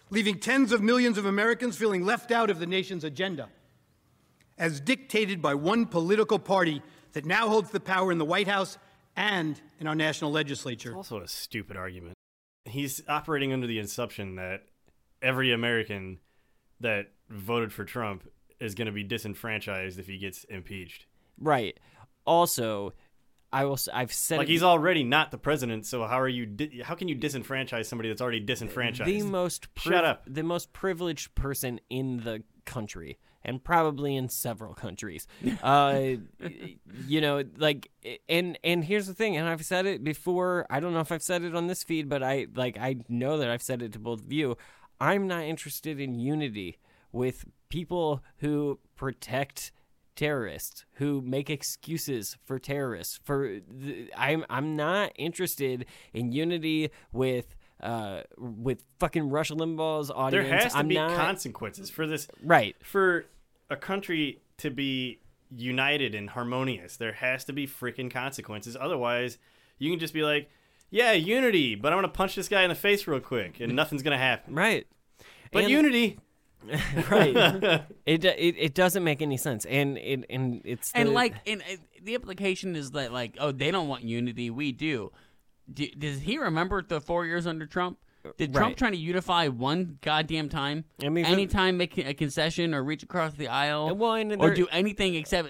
leaving 0.09 0.39
tens 0.39 0.71
of 0.71 0.81
millions 0.81 1.17
of 1.17 1.25
Americans 1.25 1.77
feeling 1.77 2.05
left 2.05 2.31
out 2.31 2.49
of 2.49 2.59
the 2.59 2.67
nation's 2.67 3.03
agenda. 3.03 3.49
As 4.57 4.79
dictated 4.79 5.41
by 5.41 5.53
one 5.53 5.85
political 5.85 6.39
party 6.39 6.81
that 7.13 7.25
now 7.25 7.49
holds 7.49 7.71
the 7.71 7.79
power 7.79 8.11
in 8.11 8.17
the 8.17 8.25
White 8.25 8.47
House 8.47 8.77
and 9.15 9.59
in 9.79 9.87
our 9.87 9.95
national 9.95 10.31
legislature. 10.31 10.89
It's 10.89 10.97
also 10.97 11.21
a 11.21 11.27
stupid 11.27 11.77
argument. 11.77 12.13
He's 12.65 13.01
operating 13.07 13.53
under 13.53 13.67
the 13.67 13.79
assumption 13.79 14.35
that 14.35 14.63
every 15.21 15.51
American 15.51 16.19
that 16.79 17.11
voted 17.29 17.71
for 17.73 17.85
Trump 17.85 18.27
is 18.59 18.75
going 18.75 18.87
to 18.87 18.91
be 18.91 19.03
disenfranchised 19.03 19.99
if 19.99 20.07
he 20.07 20.17
gets 20.17 20.43
impeached. 20.45 21.05
Right. 21.39 21.77
Also, 22.25 22.93
I 23.53 23.65
will. 23.65 23.77
I've 23.93 24.11
said 24.11 24.37
Like 24.39 24.47
it 24.47 24.51
he's 24.51 24.63
already 24.63 25.03
not 25.03 25.31
the 25.31 25.37
president, 25.37 25.85
so 25.85 26.05
how 26.05 26.19
are 26.19 26.27
you? 26.27 26.45
Di- 26.45 26.81
how 26.83 26.95
can 26.95 27.07
you 27.07 27.15
disenfranchise 27.15 27.85
somebody 27.85 28.09
that's 28.09 28.21
already 28.21 28.39
disenfranchised? 28.39 29.09
the 29.09 29.21
most 29.21 29.67
Shut 29.77 30.03
up. 30.03 30.23
the 30.27 30.43
most 30.43 30.73
privileged 30.73 31.35
person 31.35 31.79
in 31.89 32.17
the 32.23 32.43
country 32.65 33.17
and 33.45 33.63
probably 33.63 34.15
in 34.15 34.27
several 34.27 34.73
countries 34.73 35.27
uh 35.63 36.01
you 37.07 37.21
know 37.21 37.43
like 37.57 37.89
and 38.27 38.57
and 38.63 38.83
here's 38.83 39.07
the 39.07 39.13
thing 39.13 39.37
and 39.37 39.47
i've 39.47 39.63
said 39.63 39.85
it 39.85 40.03
before 40.03 40.65
i 40.69 40.79
don't 40.79 40.93
know 40.93 40.99
if 40.99 41.11
i've 41.11 41.23
said 41.23 41.43
it 41.43 41.55
on 41.55 41.67
this 41.67 41.83
feed 41.83 42.09
but 42.09 42.21
i 42.21 42.47
like 42.55 42.77
i 42.77 42.95
know 43.07 43.37
that 43.37 43.49
i've 43.49 43.61
said 43.61 43.81
it 43.81 43.93
to 43.93 43.99
both 43.99 44.21
of 44.21 44.33
you 44.33 44.57
i'm 44.99 45.27
not 45.27 45.43
interested 45.43 45.99
in 45.99 46.15
unity 46.19 46.77
with 47.11 47.45
people 47.69 48.21
who 48.37 48.79
protect 48.95 49.71
terrorists 50.15 50.85
who 50.93 51.21
make 51.21 51.49
excuses 51.49 52.37
for 52.45 52.57
terrorists 52.57 53.19
for 53.23 53.59
i'm 54.17 54.45
i'm 54.49 54.75
not 54.75 55.11
interested 55.17 55.85
in 56.13 56.31
unity 56.31 56.89
with 57.11 57.55
uh 57.83 58.21
with 58.37 58.83
fucking 58.99 59.29
Rush 59.29 59.51
Limbaugh's 59.51 60.09
audience. 60.09 60.49
there 60.49 60.57
has 60.59 60.71
to 60.71 60.79
I'm 60.79 60.87
be 60.87 60.95
not 60.95 61.17
consequences 61.17 61.89
for 61.89 62.07
this. 62.07 62.27
Right. 62.41 62.75
For 62.81 63.25
a 63.69 63.75
country 63.75 64.41
to 64.57 64.69
be 64.69 65.19
united 65.55 66.15
and 66.15 66.29
harmonious, 66.31 66.97
there 66.97 67.13
has 67.13 67.45
to 67.45 67.53
be 67.53 67.67
freaking 67.67 68.09
consequences. 68.11 68.75
Otherwise, 68.79 69.37
you 69.77 69.89
can 69.91 69.99
just 69.99 70.13
be 70.13 70.23
like, 70.23 70.49
"Yeah, 70.89 71.11
unity," 71.13 71.75
but 71.75 71.91
I'm 71.93 71.97
gonna 71.97 72.09
punch 72.09 72.35
this 72.35 72.47
guy 72.49 72.63
in 72.63 72.69
the 72.69 72.75
face 72.75 73.07
real 73.07 73.19
quick, 73.19 73.59
and 73.59 73.75
nothing's 73.75 74.03
gonna 74.03 74.17
happen. 74.17 74.53
Right. 74.55 74.87
But 75.51 75.63
And- 75.63 75.71
unity. 75.71 76.19
right. 77.11 77.35
it, 78.07 78.21
do- 78.21 78.33
it 78.35 78.55
it 78.57 78.73
doesn't 78.73 79.03
make 79.03 79.21
any 79.21 79.37
sense, 79.37 79.65
and 79.65 79.97
it 79.99 80.25
and 80.29 80.61
it's 80.65 80.91
and 80.95 81.13
like, 81.13 81.35
and 81.47 81.61
uh, 81.61 81.75
the 82.03 82.15
implication 82.15 82.75
is 82.75 82.91
that 82.91 83.13
like, 83.13 83.35
oh, 83.39 83.51
they 83.51 83.69
don't 83.69 83.87
want 83.87 84.03
unity, 84.03 84.49
we 84.49 84.71
do. 84.71 85.11
do 85.71 85.87
does 85.91 86.21
he 86.21 86.39
remember 86.39 86.81
the 86.81 86.99
four 86.99 87.25
years 87.25 87.45
under 87.45 87.67
Trump? 87.67 87.99
Did 88.37 88.53
Trump 88.53 88.69
Right. 88.71 88.77
trying 88.77 88.91
to 88.93 88.97
unify 88.97 89.47
one 89.47 89.97
goddamn 90.01 90.49
time? 90.49 90.85
I 91.03 91.09
mean, 91.09 91.25
anytime 91.25 91.77
make 91.77 91.97
a 91.97 92.13
concession 92.13 92.73
or 92.73 92.83
reach 92.83 93.03
across 93.03 93.33
the 93.33 93.47
aisle, 93.47 93.95
well, 93.95 94.15
or 94.41 94.53
do 94.53 94.67
anything 94.71 95.15
except 95.15 95.49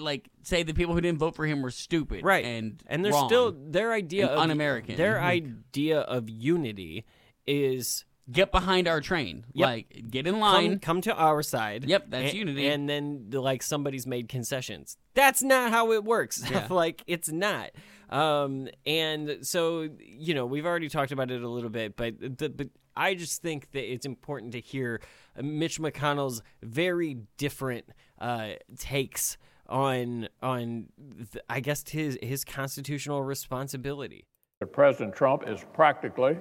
like 0.00 0.28
say 0.42 0.62
the 0.62 0.74
people 0.74 0.94
who 0.94 1.00
didn't 1.00 1.18
vote 1.18 1.34
for 1.34 1.46
him 1.46 1.62
were 1.62 1.70
stupid, 1.70 2.24
right 2.24 2.44
And 2.44 2.82
and 2.86 3.04
wrong 3.04 3.28
still 3.28 3.52
their 3.52 3.92
idea 3.92 4.26
of 4.26 4.38
un-American. 4.38 4.96
Their 4.96 5.16
Mhm. 5.16 5.22
idea 5.22 6.00
of 6.00 6.28
unity 6.28 7.04
is 7.46 8.04
get 8.30 8.52
behind 8.52 8.86
our 8.86 9.00
train, 9.00 9.44
Yep. 9.52 9.66
like 9.66 10.04
get 10.10 10.26
in 10.26 10.38
line. 10.38 10.70
Come, 10.72 10.78
come 10.78 11.00
to 11.02 11.14
our 11.16 11.42
side. 11.42 11.84
Yep, 11.84 12.06
that's 12.08 12.30
and, 12.30 12.34
unity. 12.38 12.68
And 12.68 12.88
then 12.88 13.30
like 13.32 13.62
somebody's 13.62 14.06
made 14.06 14.28
concessions. 14.28 14.96
That's 15.14 15.42
not 15.42 15.70
how 15.72 15.92
it 15.92 16.04
works. 16.04 16.42
Yeah. 16.48 16.66
like 16.70 17.02
it's 17.06 17.30
not. 17.30 17.70
Um, 18.12 18.68
and 18.84 19.38
so 19.40 19.88
you 19.98 20.34
know 20.34 20.44
we've 20.44 20.66
already 20.66 20.90
talked 20.90 21.12
about 21.12 21.30
it 21.30 21.42
a 21.42 21.48
little 21.48 21.70
bit, 21.70 21.96
but 21.96 22.20
the, 22.20 22.50
but 22.50 22.68
I 22.94 23.14
just 23.14 23.40
think 23.40 23.72
that 23.72 23.90
it's 23.90 24.04
important 24.04 24.52
to 24.52 24.60
hear 24.60 25.00
Mitch 25.40 25.80
McConnell's 25.80 26.42
very 26.62 27.16
different 27.38 27.86
uh, 28.20 28.50
takes 28.78 29.38
on 29.66 30.28
on 30.42 30.88
th- 31.32 31.42
I 31.48 31.60
guess 31.60 31.88
his 31.88 32.18
his 32.22 32.44
constitutional 32.44 33.22
responsibility. 33.22 34.26
President 34.72 35.14
Trump 35.14 35.48
is 35.48 35.64
practically 35.72 36.36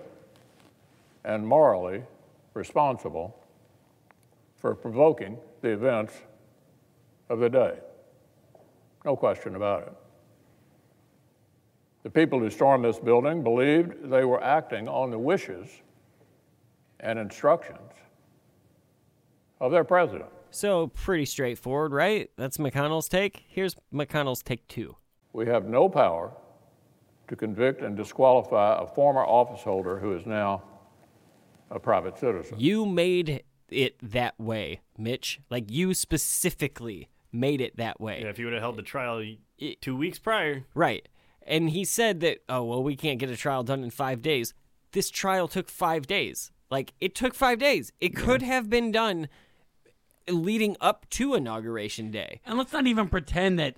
and 1.24 1.48
morally 1.48 2.04
responsible 2.54 3.40
for 4.58 4.76
provoking 4.76 5.38
the 5.62 5.70
events 5.70 6.22
of 7.30 7.40
the 7.40 7.50
day. 7.50 7.80
No 9.06 9.16
question 9.16 9.56
about 9.56 9.84
it. 9.84 9.94
The 12.04 12.10
people 12.10 12.40
who 12.40 12.50
stormed 12.50 12.84
this 12.84 13.00
building 13.00 13.44
believed 13.44 14.10
they 14.10 14.26
were 14.26 14.44
acting 14.44 14.88
on 14.88 15.12
the 15.12 15.20
wishes 15.20 15.70
and 17.00 17.20
instructions 17.20 17.92
of 19.60 19.72
their 19.72 19.84
president. 19.84 20.30
So 20.50 20.88
pretty 20.88 21.26
straightforward, 21.26 21.94
right? 21.94 22.30
That's 22.38 22.58
McConnell's 22.58 23.08
take. 23.08 23.46
Here's 23.48 23.76
McConnell's 23.94 24.42
take 24.42 24.68
two. 24.68 24.98
We 25.34 25.46
have 25.46 25.66
no 25.66 25.88
power 25.88 26.32
to 27.28 27.36
convict 27.36 27.82
and 27.82 27.96
disqualify 27.96 28.82
a 28.82 28.88
former 28.88 29.24
office 29.24 29.62
holder 29.62 30.00
who 30.00 30.14
is 30.14 30.26
now 30.26 30.64
a 31.70 31.80
private 31.80 32.18
citizen. 32.18 32.60
You 32.60 32.86
made 32.86 33.44
it 33.70 33.96
that 34.02 34.38
way, 34.38 34.82
Mitch. 34.98 35.40
Like 35.50 35.72
you 35.72 35.94
specifically 35.94 37.08
made 37.32 37.62
it 37.62 37.78
that 37.78 38.02
way. 38.02 38.22
Yeah, 38.24 38.30
if 38.30 38.38
you 38.38 38.46
would 38.46 38.54
have 38.54 38.62
held 38.62 38.76
the 38.76 38.84
trial 38.84 39.24
two 39.80 39.96
weeks 39.96 40.20
prior, 40.20 40.66
Right. 40.74 41.08
And 41.46 41.70
he 41.70 41.84
said 41.84 42.20
that, 42.22 42.40
oh, 42.48 42.64
well, 42.64 42.84
we 42.84 42.96
can't 42.96 43.20
get 43.20 43.30
a 43.30 43.38
trial 43.38 43.64
done 43.64 43.84
in 43.84 43.90
five 43.90 44.22
days. 44.22 44.54
This 44.92 45.10
trial 45.10 45.48
took 45.48 45.70
five 45.70 46.08
days. 46.08 46.52
Like, 46.70 46.94
it 47.00 47.16
took 47.16 47.34
five 47.34 47.60
days. 47.60 47.92
It 48.00 48.16
could 48.16 48.42
have 48.42 48.70
been 48.70 48.92
done 48.92 49.28
leading 50.30 50.78
up 50.80 51.10
to 51.12 51.36
Inauguration 51.36 52.12
Day. 52.12 52.42
And 52.46 52.58
let's 52.58 52.72
not 52.72 52.88
even 52.88 53.08
pretend 53.08 53.60
that 53.60 53.76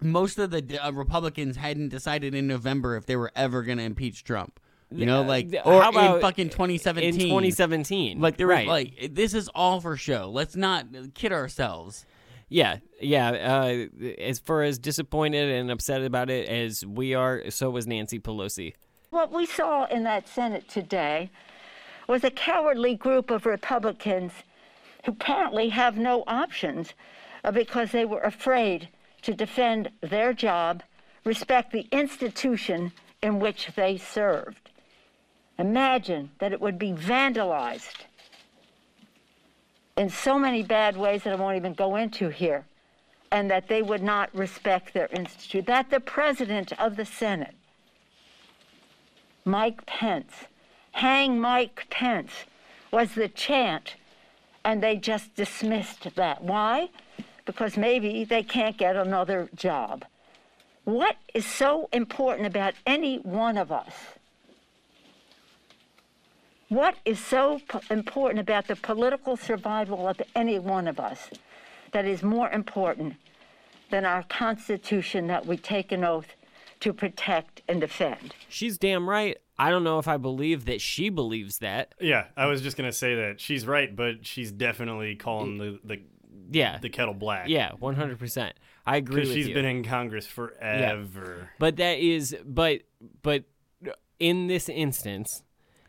most 0.00 0.38
of 0.38 0.50
the 0.50 0.78
uh, 0.84 0.90
Republicans 0.92 1.56
hadn't 1.56 1.88
decided 1.88 2.34
in 2.34 2.46
November 2.46 2.96
if 2.96 3.06
they 3.06 3.16
were 3.16 3.32
ever 3.36 3.62
going 3.62 3.78
to 3.78 3.84
impeach 3.84 4.24
Trump. 4.24 4.58
You 4.94 5.06
know, 5.06 5.22
like 5.22 5.54
or 5.64 5.82
in 5.82 6.20
fucking 6.20 6.50
2017. 6.50 7.14
in 7.14 7.18
2017, 7.18 8.20
like 8.20 8.36
there 8.36 8.46
right. 8.46 8.66
was 8.66 8.70
like 8.70 9.14
this 9.14 9.32
is 9.32 9.48
all 9.54 9.80
for 9.80 9.96
show. 9.96 10.30
Let's 10.30 10.54
not 10.54 10.86
kid 11.14 11.32
ourselves. 11.32 12.04
Yeah, 12.52 12.78
yeah. 13.00 13.30
Uh, 13.30 13.86
as 14.18 14.38
far 14.38 14.62
as 14.62 14.78
disappointed 14.78 15.48
and 15.48 15.70
upset 15.70 16.02
about 16.02 16.28
it 16.28 16.46
as 16.48 16.84
we 16.84 17.14
are, 17.14 17.50
so 17.50 17.70
was 17.70 17.86
Nancy 17.86 18.18
Pelosi. 18.18 18.74
What 19.08 19.32
we 19.32 19.46
saw 19.46 19.86
in 19.86 20.04
that 20.04 20.28
Senate 20.28 20.68
today 20.68 21.30
was 22.06 22.24
a 22.24 22.30
cowardly 22.30 22.94
group 22.94 23.30
of 23.30 23.46
Republicans 23.46 24.32
who 25.06 25.12
apparently 25.12 25.70
have 25.70 25.96
no 25.96 26.24
options 26.26 26.92
uh, 27.42 27.50
because 27.50 27.90
they 27.90 28.04
were 28.04 28.20
afraid 28.20 28.90
to 29.22 29.32
defend 29.32 29.90
their 30.02 30.34
job, 30.34 30.82
respect 31.24 31.72
the 31.72 31.88
institution 31.90 32.92
in 33.22 33.40
which 33.40 33.68
they 33.76 33.96
served. 33.96 34.68
Imagine 35.58 36.30
that 36.38 36.52
it 36.52 36.60
would 36.60 36.78
be 36.78 36.92
vandalized 36.92 38.04
in 39.96 40.08
so 40.08 40.38
many 40.38 40.62
bad 40.62 40.96
ways 40.96 41.22
that 41.22 41.32
I 41.32 41.36
won't 41.36 41.56
even 41.56 41.74
go 41.74 41.96
into 41.96 42.28
here, 42.28 42.64
and 43.30 43.50
that 43.50 43.68
they 43.68 43.82
would 43.82 44.02
not 44.02 44.34
respect 44.34 44.94
their 44.94 45.08
institute. 45.08 45.66
That 45.66 45.90
the 45.90 46.00
president 46.00 46.72
of 46.80 46.96
the 46.96 47.04
Senate, 47.04 47.54
Mike 49.44 49.84
Pence, 49.86 50.32
hang 50.92 51.40
Mike 51.40 51.86
Pence, 51.90 52.32
was 52.90 53.14
the 53.14 53.28
chant, 53.28 53.96
and 54.64 54.82
they 54.82 54.96
just 54.96 55.34
dismissed 55.34 56.14
that. 56.14 56.42
Why? 56.42 56.90
Because 57.44 57.76
maybe 57.76 58.24
they 58.24 58.42
can't 58.42 58.76
get 58.76 58.96
another 58.96 59.48
job. 59.54 60.04
What 60.84 61.16
is 61.34 61.46
so 61.46 61.88
important 61.92 62.46
about 62.46 62.74
any 62.86 63.18
one 63.18 63.56
of 63.56 63.72
us? 63.72 63.92
What 66.72 66.94
is 67.04 67.18
so 67.22 67.60
p- 67.70 67.80
important 67.90 68.40
about 68.40 68.66
the 68.66 68.76
political 68.76 69.36
survival 69.36 70.08
of 70.08 70.22
any 70.34 70.58
one 70.58 70.88
of 70.88 70.98
us 70.98 71.28
that 71.92 72.06
is 72.06 72.22
more 72.22 72.48
important 72.48 73.16
than 73.90 74.06
our 74.06 74.22
Constitution 74.22 75.26
that 75.26 75.44
we 75.44 75.58
take 75.58 75.92
an 75.92 76.02
oath 76.02 76.28
to 76.80 76.94
protect 76.94 77.60
and 77.68 77.78
defend? 77.78 78.34
She's 78.48 78.78
damn 78.78 79.06
right. 79.06 79.36
I 79.58 79.68
don't 79.68 79.84
know 79.84 79.98
if 79.98 80.08
I 80.08 80.16
believe 80.16 80.64
that 80.64 80.80
she 80.80 81.10
believes 81.10 81.58
that. 81.58 81.94
Yeah, 82.00 82.28
I 82.38 82.46
was 82.46 82.62
just 82.62 82.78
gonna 82.78 82.90
say 82.90 83.16
that 83.16 83.38
she's 83.38 83.66
right, 83.66 83.94
but 83.94 84.24
she's 84.24 84.50
definitely 84.50 85.14
calling 85.16 85.58
the 85.58 85.78
the 85.84 86.00
Yeah. 86.50 86.78
the 86.78 86.88
kettle 86.88 87.12
black. 87.12 87.50
Yeah, 87.50 87.72
one 87.80 87.96
hundred 87.96 88.18
percent. 88.18 88.54
I 88.86 88.96
agree 88.96 89.16
because 89.16 89.28
with 89.28 89.36
she's 89.36 89.48
you. 89.48 89.54
been 89.54 89.66
in 89.66 89.84
Congress 89.84 90.26
forever. 90.26 91.50
But 91.58 91.76
that 91.76 91.98
is, 91.98 92.34
but 92.46 92.80
but 93.20 93.44
in 94.18 94.46
this 94.46 94.70
instance, 94.70 95.42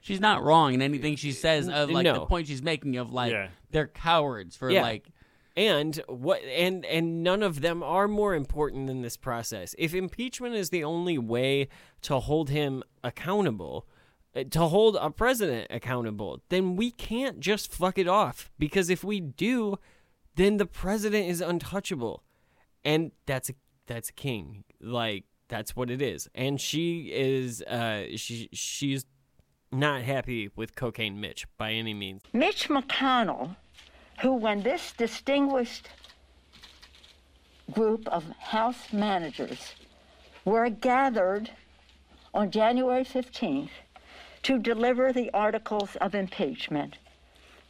She's 0.04 0.20
not 0.20 0.43
wrong 0.43 0.74
in 0.74 0.82
anything 0.82 1.16
she 1.16 1.32
says 1.32 1.70
of 1.70 1.89
like 1.89 2.06
the 2.06 2.26
point 2.26 2.47
she's 2.47 2.62
making 2.62 2.97
of 2.97 3.14
like 3.14 3.32
Yeah. 3.32 3.47
they're 3.72 3.88
cowards 3.88 4.56
for 4.58 4.70
yeah. 4.70 4.82
like 4.82 5.08
and 5.56 5.95
what 6.08 6.41
and 6.43 6.86
and 6.86 7.24
none 7.24 7.41
of 7.41 7.62
them 7.62 7.82
are 7.82 8.10
more 8.10 8.36
important 8.36 8.88
than 8.88 9.01
this 9.01 9.16
process. 9.16 9.74
If 9.78 9.93
impeachment 9.95 10.56
is 10.56 10.72
the 10.72 10.84
only 10.84 11.18
way 11.18 11.70
to 12.01 12.20
hold 12.20 12.49
him 12.49 12.84
accountable, 13.01 13.88
uh, 14.36 14.43
to 14.51 14.62
hold 14.64 14.97
a 14.99 15.10
president 15.10 15.68
accountable, 15.70 16.41
then 16.49 16.76
we 16.76 16.91
can't 16.91 17.39
just 17.39 17.72
fuck 17.72 17.97
it 17.97 18.08
off 18.08 18.51
because 18.60 18.89
if 18.89 19.06
we 19.06 19.22
do, 19.22 19.78
then 20.36 20.58
the 20.58 20.66
president 20.66 21.30
is 21.30 21.39
untouchable. 21.39 22.24
And 22.84 23.14
that's 23.26 23.49
a 23.49 23.54
that's 23.88 24.10
a 24.10 24.14
king. 24.14 24.66
Like 24.82 25.24
that's 25.47 25.78
what 25.78 25.89
it 25.89 26.01
is. 26.01 26.28
And 26.36 26.60
she 26.60 27.12
is 27.14 27.62
uh 27.62 28.18
she 28.18 28.49
she's 28.51 29.06
not 29.74 30.03
happy 30.03 30.49
with 30.55 30.76
cocaine 30.76 31.19
Mitch 31.19 31.45
by 31.57 31.71
any 31.71 31.93
means. 31.93 32.21
Mitch 32.32 32.69
McConnell, 32.69 33.55
who, 34.21 34.34
when 34.34 34.61
this 34.61 34.93
distinguished 34.93 35.89
group 37.71 38.07
of 38.07 38.24
House 38.39 38.93
managers 38.93 39.74
were 40.45 40.69
gathered 40.69 41.49
on 42.34 42.51
January 42.51 43.03
15th 43.03 43.69
to 44.43 44.59
deliver 44.59 45.11
the 45.11 45.32
articles 45.34 45.95
of 45.97 46.13
impeachment, 46.13 46.97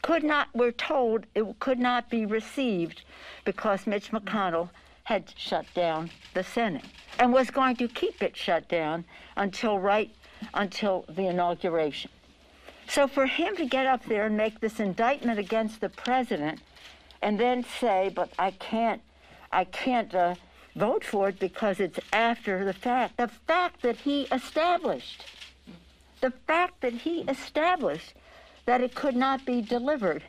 could 0.02 0.24
not, 0.24 0.50
we're 0.54 0.72
told 0.72 1.26
it 1.34 1.60
could 1.60 1.80
not 1.80 2.10
be 2.10 2.26
received 2.26 3.04
because 3.46 3.88
Mitch 3.88 4.12
McConnell 4.12 4.70
had 5.06 5.34
shut 5.38 5.66
down 5.74 6.10
the 6.34 6.44
Senate 6.44 6.86
and 7.20 7.32
was 7.32 7.50
going 7.50 7.76
to 7.76 7.88
keep 7.88 8.22
it 8.22 8.36
shut 8.36 8.68
down 8.68 9.06
until 9.38 9.80
right 9.80 10.14
until 10.54 11.06
the 11.10 11.28
inauguration. 11.28 12.12
So 12.88 13.08
for 13.08 13.26
him 13.26 13.56
to 13.58 13.66
get 13.66 13.88
up 13.88 14.06
there 14.06 14.26
and 14.26 14.38
make 14.38 14.60
this 14.60 14.80
indictment 14.80 15.40
against 15.40 15.82
the 15.82 15.90
president 15.90 16.60
and 17.22 17.40
then 17.40 17.64
say, 17.80 18.12
but 18.14 18.30
I 18.38 18.52
can't, 18.52 19.02
I 19.52 19.64
can't 19.64 20.14
uh, 20.14 20.36
vote 20.76 21.04
for 21.04 21.30
it 21.30 21.40
because 21.40 21.80
it's 21.80 22.00
after 22.12 22.66
the 22.66 22.74
fact. 22.74 23.18
The 23.18 23.30
fact 23.48 23.82
that 23.84 23.98
he 23.98 24.24
established, 24.24 25.26
the 26.22 26.32
fact 26.46 26.82
that 26.82 26.94
he 26.94 27.22
established 27.22 28.14
that 28.66 28.82
it 28.82 28.96
could 28.96 29.16
not 29.16 29.46
be 29.46 29.62
delivered 29.62 30.24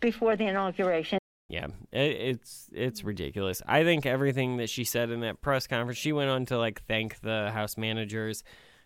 before 0.00 0.36
the 0.36 0.46
inauguration. 0.46 1.18
Yeah, 1.48 1.66
it's 1.92 2.68
it's 2.72 3.02
ridiculous. 3.02 3.60
I 3.66 3.82
think 3.82 4.06
everything 4.06 4.58
that 4.58 4.70
she 4.70 4.84
said 4.84 5.10
in 5.10 5.20
that 5.20 5.40
press 5.40 5.66
conference, 5.66 5.98
she 5.98 6.12
went 6.12 6.30
on 6.30 6.46
to 6.46 6.58
like 6.58 6.82
thank 6.86 7.20
the 7.22 7.50
House 7.50 7.76
managers 7.76 8.44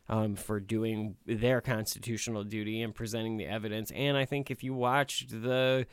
um, 0.08 0.36
for 0.36 0.60
doing 0.60 1.16
their 1.26 1.60
constitutional 1.60 2.44
duty 2.44 2.82
and 2.82 2.94
presenting 2.94 3.36
the 3.36 3.46
evidence. 3.46 3.90
And 3.92 4.16
I 4.16 4.24
think 4.24 4.50
if 4.50 4.62
you 4.62 4.74
watched 4.74 5.30
the 5.30 5.86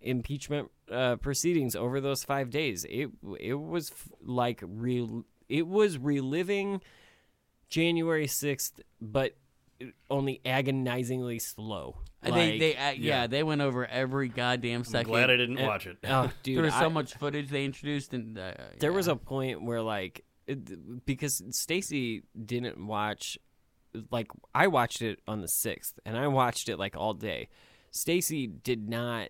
impeachment 0.00 0.70
uh, 0.90 1.16
proceedings 1.16 1.74
over 1.76 2.00
those 2.00 2.24
five 2.24 2.50
days, 2.50 2.84
it 2.88 3.10
it 3.38 3.54
was 3.54 3.90
f- 3.90 4.08
like 4.22 4.62
real. 4.66 5.24
It 5.48 5.66
was 5.66 5.98
reliving 5.98 6.80
January 7.68 8.26
sixth, 8.26 8.80
but 9.00 9.36
only 10.10 10.40
agonizingly 10.44 11.38
slow. 11.38 11.98
they 12.22 12.30
Like, 12.30 12.58
they 12.60 12.76
uh, 12.76 12.90
yeah. 12.92 13.26
they 13.26 13.42
went 13.42 13.60
over 13.60 13.86
every 13.86 14.28
goddamn 14.28 14.84
second. 14.84 15.10
glad 15.10 15.30
I 15.30 15.36
didn't 15.36 15.58
And- 15.58 15.66
watch 15.68 15.86
it. 15.86 15.98
Oh, 16.04 16.30
dude, 16.42 16.56
there 16.56 16.64
was 16.64 16.74
so 16.74 16.86
I- 16.86 16.88
much 16.88 17.14
footage 17.14 17.48
they 17.48 17.64
introduced, 17.64 18.12
and 18.14 18.38
uh, 18.38 18.52
There 18.80 18.92
was 18.92 19.08
a 19.08 19.16
point 19.16 19.62
where 19.62 19.82
like 19.82 20.24
it, 20.46 21.04
because 21.06 21.42
Stacy 21.50 22.22
didn't 22.44 22.84
watch 22.84 23.38
like 24.10 24.28
I 24.54 24.66
watched 24.66 25.02
it 25.02 25.20
on 25.26 25.40
the 25.40 25.46
6th 25.48 25.94
and 26.04 26.16
I 26.16 26.26
watched 26.28 26.68
it 26.68 26.76
like 26.78 26.96
all 26.96 27.14
day. 27.14 27.48
Stacy 27.90 28.46
did 28.46 28.88
not 28.88 29.28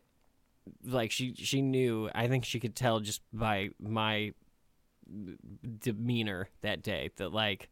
like 0.84 1.10
she 1.10 1.34
she 1.34 1.62
knew 1.62 2.10
I 2.14 2.28
think 2.28 2.44
she 2.44 2.60
could 2.60 2.76
tell 2.76 3.00
just 3.00 3.22
by 3.32 3.70
my 3.80 4.32
demeanor 5.80 6.48
that 6.60 6.82
day 6.82 7.10
that 7.16 7.32
like 7.32 7.68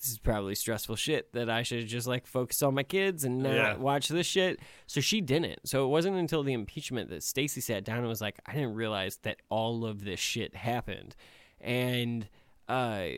this 0.00 0.10
is 0.12 0.18
probably 0.18 0.54
stressful 0.54 0.94
shit 0.94 1.32
that 1.32 1.50
I 1.50 1.64
should 1.64 1.86
just 1.88 2.06
like 2.06 2.24
focus 2.26 2.62
on 2.62 2.74
my 2.74 2.84
kids 2.84 3.24
and 3.24 3.42
not 3.42 3.52
Yeah. 3.54 3.76
watch 3.76 4.06
this 4.08 4.28
shit. 4.28 4.60
So 4.86 5.00
she 5.00 5.20
didn't. 5.20 5.68
So 5.68 5.84
it 5.84 5.88
wasn't 5.88 6.16
until 6.16 6.44
the 6.44 6.52
impeachment 6.52 7.10
that 7.10 7.24
Stacy 7.24 7.60
sat 7.60 7.82
down 7.84 7.98
and 7.98 8.06
was 8.08 8.20
like, 8.20 8.38
I 8.46 8.52
didn't 8.52 8.74
realize 8.74 9.16
that 9.22 9.38
all 9.48 9.84
of 9.84 10.04
this 10.04 10.20
shit 10.20 10.54
happened. 10.54 11.16
And 11.60 12.28
uh 12.68 13.08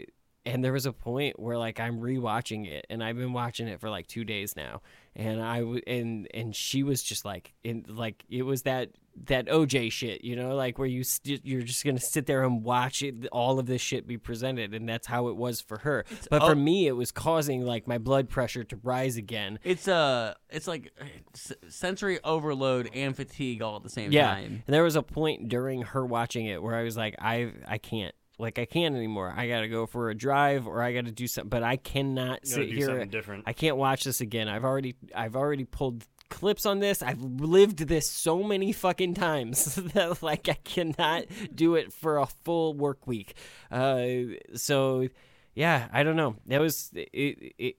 and 0.53 0.65
there 0.65 0.73
was 0.73 0.87
a 0.87 0.93
point 0.93 1.39
where 1.39 1.57
like 1.59 1.81
I'm 1.81 2.01
rewatching 2.01 2.67
it 2.67 2.87
and 2.91 3.03
I've 3.03 3.17
been 3.17 3.33
watching 3.33 3.69
it 3.69 3.81
for 3.81 3.91
like 3.91 4.07
2 4.07 4.25
days 4.25 4.57
now 4.57 4.83
and 5.17 5.43
I 5.43 5.61
w- 5.61 5.83
and 5.87 6.29
and 6.33 6.55
she 6.55 6.83
was 6.83 7.03
just 7.03 7.25
like 7.25 7.53
in 7.65 7.85
like 7.89 8.25
it 8.29 8.43
was 8.43 8.63
that 8.63 8.91
that 9.25 9.47
OJ 9.49 9.91
shit, 9.91 10.25
you 10.25 10.37
know, 10.37 10.55
like 10.55 10.79
where 10.79 10.87
you 10.87 11.03
st- 11.03 11.45
you're 11.45 11.63
just 11.63 11.85
going 11.85 11.97
to 11.97 12.01
sit 12.03 12.27
there 12.27 12.45
and 12.45 12.63
watch 12.63 13.03
it 13.03 13.27
all 13.33 13.59
of 13.59 13.67
this 13.67 13.83
shit 13.83 14.07
be 14.07 14.17
presented 14.17 14.73
and 14.73 14.89
that's 14.89 15.07
how 15.07 15.29
it 15.29 15.37
was 15.37 15.61
for 15.61 15.79
her. 15.79 16.05
but 16.31 16.41
for 16.41 16.53
oh- 16.53 16.55
me 16.55 16.87
it 16.87 16.93
was 16.93 17.11
causing 17.13 17.63
like 17.67 17.87
my 17.89 17.99
blood 17.99 18.29
pressure 18.29 18.65
to 18.65 18.79
rise 18.83 19.17
again. 19.17 19.59
It's 19.65 19.89
uh, 19.89 20.35
it's 20.49 20.67
like 20.69 20.93
s- 21.35 21.53
sensory 21.69 22.19
overload 22.25 22.89
and 22.95 23.15
fatigue 23.15 23.63
all 23.63 23.77
at 23.77 23.83
the 23.83 23.91
same 23.91 24.13
yeah. 24.13 24.35
time. 24.35 24.63
And 24.67 24.75
there 24.75 24.85
was 24.85 24.97
a 24.97 25.03
point 25.03 25.49
during 25.49 25.83
her 25.83 26.07
watching 26.07 26.47
it 26.47 26.63
where 26.63 26.77
I 26.77 26.83
was 26.85 26.97
like, 26.97 27.17
I 27.19 27.53
I 27.67 27.79
can't. 27.79 28.15
Like 28.41 28.59
I 28.59 28.65
can't 28.65 28.95
anymore. 28.95 29.33
I 29.37 29.49
gotta 29.49 29.69
go 29.69 29.87
for 29.87 30.11
a 30.11 30.15
drive 30.15 30.67
or 30.67 30.83
I 30.83 30.93
gotta 30.93 31.13
do 31.13 31.27
something. 31.27 31.49
But 31.49 31.63
I 31.63 31.77
cannot 31.77 32.47
sit 32.47 32.69
here. 32.69 33.05
different. 33.05 33.45
I 33.47 33.53
can't 33.53 33.77
watch 33.77 34.05
this 34.05 34.21
again. 34.21 34.49
I've 34.49 34.65
already 34.65 34.97
I've 35.15 35.37
already 35.37 35.65
pulled 35.65 36.05
clips 36.31 36.65
on 36.65 36.79
this. 36.79 37.03
I've 37.03 37.21
lived 37.21 37.81
this 37.81 38.09
so 38.09 38.43
many 38.43 38.73
fucking 38.73 39.15
times 39.15 39.75
that 39.95 40.23
like 40.23 40.49
I 40.49 40.55
cannot 40.65 41.25
do 41.55 41.75
it 41.75 41.93
for 41.93 42.19
a 42.19 42.27
full 42.27 42.75
work 42.75 43.07
week. 43.07 43.35
Uh, 43.71 44.35
so 44.55 45.09
yeah, 45.55 45.89
I 45.93 46.03
don't 46.03 46.17
know. 46.17 46.37
That 46.47 46.61
was 46.61 46.91
it, 46.95 47.09
it, 47.13 47.77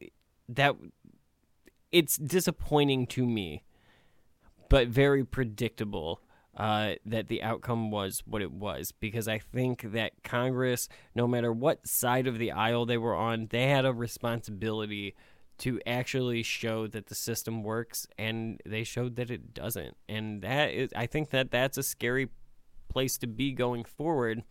it 0.00 0.12
that 0.48 0.74
it's 1.92 2.16
disappointing 2.16 3.06
to 3.06 3.24
me 3.24 3.62
but 4.68 4.88
very 4.88 5.24
predictable 5.24 6.20
uh, 6.56 6.94
that 7.04 7.28
the 7.28 7.42
outcome 7.42 7.90
was 7.90 8.22
what 8.26 8.42
it 8.42 8.52
was 8.52 8.92
because 8.92 9.28
I 9.28 9.38
think 9.38 9.92
that 9.92 10.12
Congress, 10.22 10.88
no 11.14 11.26
matter 11.26 11.52
what 11.52 11.86
side 11.86 12.26
of 12.26 12.38
the 12.38 12.52
aisle 12.52 12.86
they 12.86 12.98
were 12.98 13.14
on, 13.14 13.48
they 13.50 13.68
had 13.68 13.84
a 13.84 13.92
responsibility 13.92 15.14
to 15.58 15.80
actually 15.86 16.42
show 16.42 16.86
that 16.88 17.06
the 17.06 17.14
system 17.14 17.62
works, 17.62 18.06
and 18.18 18.60
they 18.66 18.82
showed 18.82 19.16
that 19.16 19.30
it 19.30 19.54
doesn't. 19.54 19.96
And 20.08 20.42
that 20.42 20.70
is, 20.70 20.90
I 20.96 21.06
think 21.06 21.30
that 21.30 21.50
that's 21.50 21.78
a 21.78 21.82
scary 21.82 22.28
place 22.88 23.18
to 23.18 23.26
be 23.26 23.52
going 23.52 23.84
forward 23.84 24.42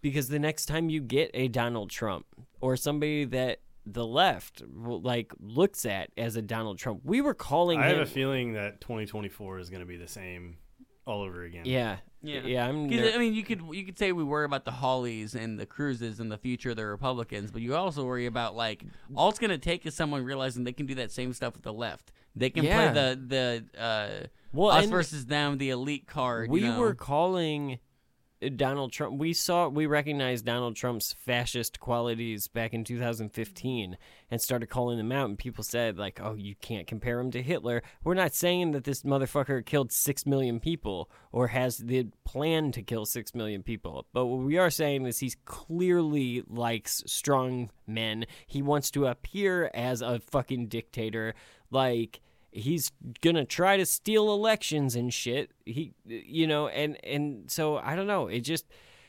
because 0.00 0.28
the 0.28 0.38
next 0.38 0.66
time 0.66 0.88
you 0.88 1.00
get 1.00 1.30
a 1.34 1.48
Donald 1.48 1.90
Trump 1.90 2.26
or 2.60 2.76
somebody 2.76 3.24
that 3.24 3.60
the 3.84 4.06
left 4.06 4.62
like 4.68 5.32
looks 5.38 5.86
at 5.86 6.10
as 6.16 6.36
a 6.36 6.42
Donald 6.42 6.78
Trump, 6.78 7.00
we 7.04 7.20
were 7.20 7.34
calling 7.34 7.78
I 7.78 7.88
him. 7.88 7.98
have 7.98 8.08
a 8.08 8.10
feeling 8.10 8.52
that 8.54 8.80
2024 8.80 9.58
is 9.58 9.70
going 9.70 9.80
to 9.80 9.86
be 9.86 9.96
the 9.96 10.08
same 10.08 10.58
all 11.06 11.22
over 11.22 11.44
again. 11.44 11.62
Yeah, 11.64 11.98
yeah. 12.22 12.66
I'm. 12.68 12.88
'Cause, 12.90 12.98
ner- 12.98 13.12
I 13.14 13.18
mean, 13.18 13.32
you 13.34 13.42
could 13.44 13.62
you 13.72 13.84
could 13.84 13.98
say 13.98 14.12
we 14.12 14.24
worry 14.24 14.44
about 14.44 14.64
the 14.64 14.72
Hawleys 14.72 15.34
and 15.34 15.58
the 15.58 15.66
Cruzes 15.66 16.18
and 16.20 16.30
the 16.30 16.36
future 16.38 16.70
of 16.70 16.76
the 16.76 16.84
Republicans, 16.86 17.50
but 17.50 17.62
you 17.62 17.74
also 17.76 18.04
worry 18.04 18.26
about 18.26 18.56
like 18.56 18.84
all 19.14 19.28
it's 19.28 19.38
gonna 19.38 19.56
take 19.58 19.86
is 19.86 19.94
someone 19.94 20.24
realizing 20.24 20.64
they 20.64 20.72
can 20.72 20.86
do 20.86 20.96
that 20.96 21.10
same 21.12 21.32
stuff 21.32 21.54
with 21.54 21.62
the 21.62 21.72
left. 21.72 22.10
They 22.34 22.50
can 22.50 22.64
Yeah. 22.64 22.92
play 22.92 23.02
the 23.02 23.64
the 23.74 23.80
uh, 23.80 24.26
Well, 24.52 24.70
us 24.72 24.86
versus 24.86 25.26
them, 25.26 25.58
the 25.58 25.70
elite 25.70 26.06
card. 26.06 26.50
we 26.50 26.60
you 26.62 26.66
know? 26.72 26.80
were 26.80 26.94
calling 26.94 27.78
Donald 28.50 28.92
Trump. 28.92 29.18
We 29.18 29.32
saw 29.32 29.68
we 29.68 29.86
recognized 29.86 30.44
Donald 30.44 30.76
Trump's 30.76 31.12
fascist 31.12 31.80
qualities 31.80 32.48
back 32.48 32.72
in 32.72 32.84
2015 32.84 33.96
and 34.30 34.40
started 34.40 34.68
calling 34.68 34.98
them 34.98 35.12
out. 35.12 35.28
And 35.28 35.38
people 35.38 35.64
said 35.64 35.98
like, 35.98 36.20
"Oh, 36.22 36.34
you 36.34 36.54
can't 36.56 36.86
compare 36.86 37.20
him 37.20 37.30
to 37.32 37.42
Hitler." 37.42 37.82
We're 38.04 38.14
not 38.14 38.34
saying 38.34 38.72
that 38.72 38.84
this 38.84 39.02
motherfucker 39.02 39.64
killed 39.64 39.92
six 39.92 40.26
million 40.26 40.60
people 40.60 41.10
or 41.32 41.48
has 41.48 41.78
the 41.78 42.08
plan 42.24 42.72
to 42.72 42.82
kill 42.82 43.06
six 43.06 43.34
million 43.34 43.62
people. 43.62 44.06
But 44.12 44.26
what 44.26 44.44
we 44.44 44.58
are 44.58 44.70
saying 44.70 45.06
is 45.06 45.18
he's 45.18 45.36
clearly 45.44 46.42
likes 46.48 47.02
strong 47.06 47.70
men. 47.86 48.26
He 48.46 48.62
wants 48.62 48.90
to 48.92 49.06
appear 49.06 49.70
as 49.74 50.02
a 50.02 50.18
fucking 50.18 50.68
dictator. 50.68 51.34
Like 51.70 52.20
he's 52.56 52.90
gonna 53.20 53.44
try 53.44 53.76
to 53.76 53.84
steal 53.86 54.32
elections 54.32 54.96
and 54.96 55.12
shit 55.12 55.50
he 55.64 55.92
you 56.06 56.46
know 56.46 56.68
and 56.68 56.96
and 57.04 57.50
so 57.50 57.76
i 57.78 57.94
don't 57.94 58.06
know 58.06 58.28
it 58.28 58.40
just 58.40 58.66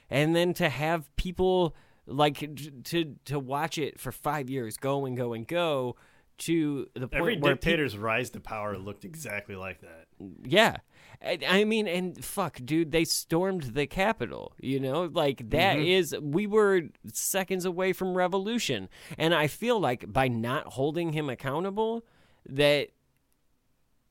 and 0.09 0.35
then 0.35 0.53
to 0.53 0.67
have 0.69 1.13
people 1.15 1.73
like 2.05 2.37
to 2.83 3.15
to 3.25 3.39
watch 3.39 3.77
it 3.77 3.99
for 3.99 4.11
five 4.11 4.49
years 4.49 4.75
go 4.77 5.05
and 5.05 5.15
go 5.17 5.33
and 5.33 5.47
go 5.47 5.95
to 6.39 6.87
the 6.93 7.07
point 7.07 7.13
Every 7.13 7.35
dictator's 7.35 7.97
rise 7.97 8.29
to 8.31 8.39
power 8.39 8.77
looked 8.77 9.03
exactly 9.05 9.55
like 9.55 9.81
that. 9.81 10.05
yeah. 10.43 10.77
I, 11.19 11.39
I 11.47 11.63
mean, 11.63 11.87
and 11.87 12.23
fuck, 12.23 12.59
dude, 12.63 12.91
they 12.91 13.05
stormed 13.05 13.63
the 13.73 13.87
Capitol. 13.87 14.53
You 14.61 14.79
know, 14.79 15.05
like 15.11 15.49
that 15.49 15.79
is 15.79 16.13
Mhm. 16.13 16.33
we 16.33 16.45
were 16.45 16.83
seconds 17.11 17.65
away 17.65 17.91
from 17.91 18.15
revolution. 18.15 18.87
And 19.17 19.33
I 19.33 19.47
feel 19.47 19.79
like 19.79 20.13
by 20.13 20.27
not 20.27 20.67
holding 20.73 21.13
him 21.13 21.27
accountable, 21.27 22.05
that 22.47 22.89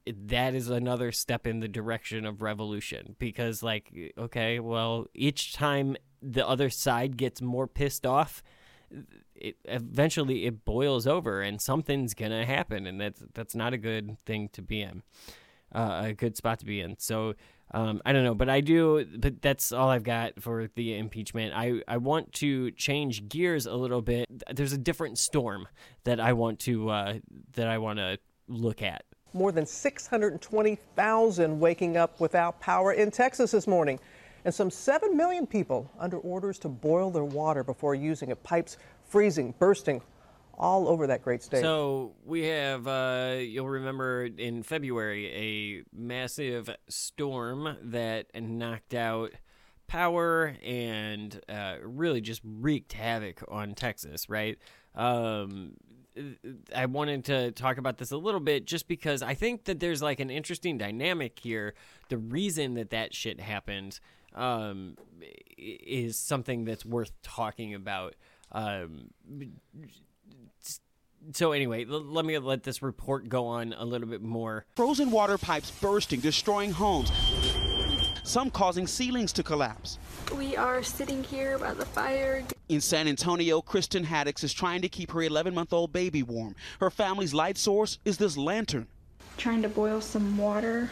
that 0.07 0.55
is 0.55 0.71
another 0.71 1.11
step 1.13 1.47
in 1.47 1.61
the 1.61 1.69
direction 1.69 2.25
of 2.25 2.43
revolution 2.43 3.17
because 3.19 3.63
like 3.63 3.93
okay 4.17 4.61
well 4.61 5.07
each 5.15 5.53
time 5.53 5.97
the 6.23 6.47
other 6.47 6.71
side 6.71 7.17
gets 7.17 7.43
more 7.43 7.67
pissed 7.67 8.07
off 8.07 8.43
it 9.35 9.57
eventually 9.65 10.47
it 10.47 10.65
boils 10.65 11.07
over 11.07 11.41
and 11.41 11.61
something's 11.61 12.15
gonna 12.15 12.47
happen 12.47 12.87
and 12.87 13.01
that's 13.01 13.23
that's 13.35 13.55
not 13.55 13.73
a 13.73 13.79
good 13.79 14.17
thing 14.25 14.49
to 14.53 14.63
be 14.63 14.81
in 14.81 15.03
uh, 15.75 16.03
a 16.07 16.13
good 16.15 16.37
spot 16.37 16.59
to 16.59 16.65
be 16.65 16.81
in 16.81 16.97
so 16.99 17.35
um, 17.73 18.01
I 18.07 18.13
don't 18.13 18.23
know, 18.23 18.35
but 18.35 18.49
I 18.49 18.61
do. 18.61 19.05
But 19.19 19.43
that's 19.43 19.73
all 19.73 19.89
I've 19.89 20.05
got 20.05 20.41
for 20.41 20.69
the 20.77 20.97
impeachment. 20.97 21.53
I, 21.55 21.83
I 21.89 21.97
want 21.97 22.33
to 22.35 22.71
change 22.73 23.29
gears 23.29 23.67
a 23.67 23.75
little 23.75 24.03
bit. 24.03 24.29
There's 24.55 24.73
a 24.73 24.79
different 24.79 25.19
storm 25.19 25.67
that 26.05 26.21
I 26.21 26.33
want 26.33 26.61
to 26.61 26.91
uh, 26.91 27.15
that 27.55 27.67
I 27.67 27.79
want 27.79 27.99
to 27.99 28.19
look 28.49 28.83
at. 28.83 29.05
More 29.37 29.53
than 29.53 29.67
620,000 29.67 31.61
waking 31.61 31.99
up 31.99 32.19
without 32.21 32.59
power 32.59 32.95
in 32.95 33.11
Texas 33.11 33.51
this 33.51 33.67
morning. 33.67 34.01
And 34.47 34.55
some 34.55 34.71
7 34.71 35.15
million 35.15 35.47
people 35.47 35.91
under 35.99 36.17
orders 36.17 36.59
to 36.61 36.69
boil 36.69 37.11
their 37.11 37.25
water 37.25 37.63
before 37.63 37.95
using 37.95 38.31
it. 38.31 38.43
Pipes 38.43 38.79
freezing, 39.05 39.53
bursting 39.59 40.01
all 40.59 40.89
over 40.89 41.07
that 41.09 41.23
great 41.23 41.43
state. 41.43 41.61
So 41.61 42.15
we 42.25 42.45
have, 42.45 42.87
uh, 42.87 43.37
you'll 43.41 43.69
remember 43.69 44.25
in 44.25 44.63
February, 44.63 45.27
a 45.35 45.85
massive 45.95 46.71
storm 46.89 47.77
that 47.83 48.29
knocked 48.35 48.95
out 48.95 49.33
power 49.87 50.57
and 50.65 51.39
uh, 51.47 51.77
really 51.83 52.23
just 52.23 52.41
wreaked 52.43 52.95
havoc 52.95 53.43
on 53.49 53.75
Texas, 53.75 54.31
right? 54.31 54.57
Um, 54.95 55.75
I 56.75 56.87
wanted 56.87 57.25
to 57.27 57.53
talk 57.53 57.79
about 57.79 57.99
this 57.99 58.11
a 58.11 58.17
little 58.17 58.41
bit 58.41 58.67
just 58.67 58.89
because 58.89 59.23
I 59.23 59.35
think 59.35 59.65
that 59.65 59.81
there's 59.81 60.03
like 60.03 60.21
an 60.21 60.31
interesting 60.31 60.79
dynamic 60.79 61.39
here. 61.39 61.75
The 62.09 62.19
reason 62.19 62.75
that 62.75 62.91
that 62.91 63.15
shit 63.15 63.41
happened 63.41 64.01
um, 64.35 64.97
is 65.57 66.17
something 66.17 66.65
that's 66.65 66.85
worth 66.85 67.11
talking 67.23 67.75
about. 67.75 68.15
Um, 68.53 69.11
so 71.33 71.53
anyway, 71.53 71.85
l- 71.85 72.01
let 72.01 72.25
me 72.25 72.39
let 72.39 72.63
this 72.63 72.83
report 72.83 73.29
go 73.29 73.47
on 73.47 73.73
a 73.77 73.85
little 73.85 74.09
bit 74.09 74.23
more. 74.23 74.65
Frozen 74.77 75.11
water 75.11 75.39
pipes 75.39 75.71
bursting, 75.71 76.21
destroying 76.21 76.71
homes, 76.71 77.11
some 78.27 78.51
causing 78.51 78.87
ceilings 78.87 79.33
to 79.33 79.43
collapse. 79.43 79.99
We 80.37 80.57
are 80.57 80.83
sitting 80.83 81.23
here 81.23 81.59
by 81.59 81.75
the 81.75 81.87
fire. 81.87 82.43
In 82.69 82.81
San 82.81 83.07
Antonio, 83.07 83.63
Kristen 83.63 84.05
Haddix 84.05 84.43
is 84.43 84.53
trying 84.53 84.83
to 84.83 84.89
keep 84.89 85.13
her 85.13 85.23
11 85.23 85.55
month 85.55 85.73
old 85.73 85.93
baby 85.93 86.23
warm. 86.23 86.57
Her 86.81 86.91
family's 86.91 87.33
light 87.33 87.57
source 87.57 87.99
is 88.05 88.19
this 88.19 88.37
lantern. 88.37 88.89
Trying 89.37 89.63
to 89.63 89.69
boil 89.69 90.01
some 90.01 90.37
water 90.37 90.91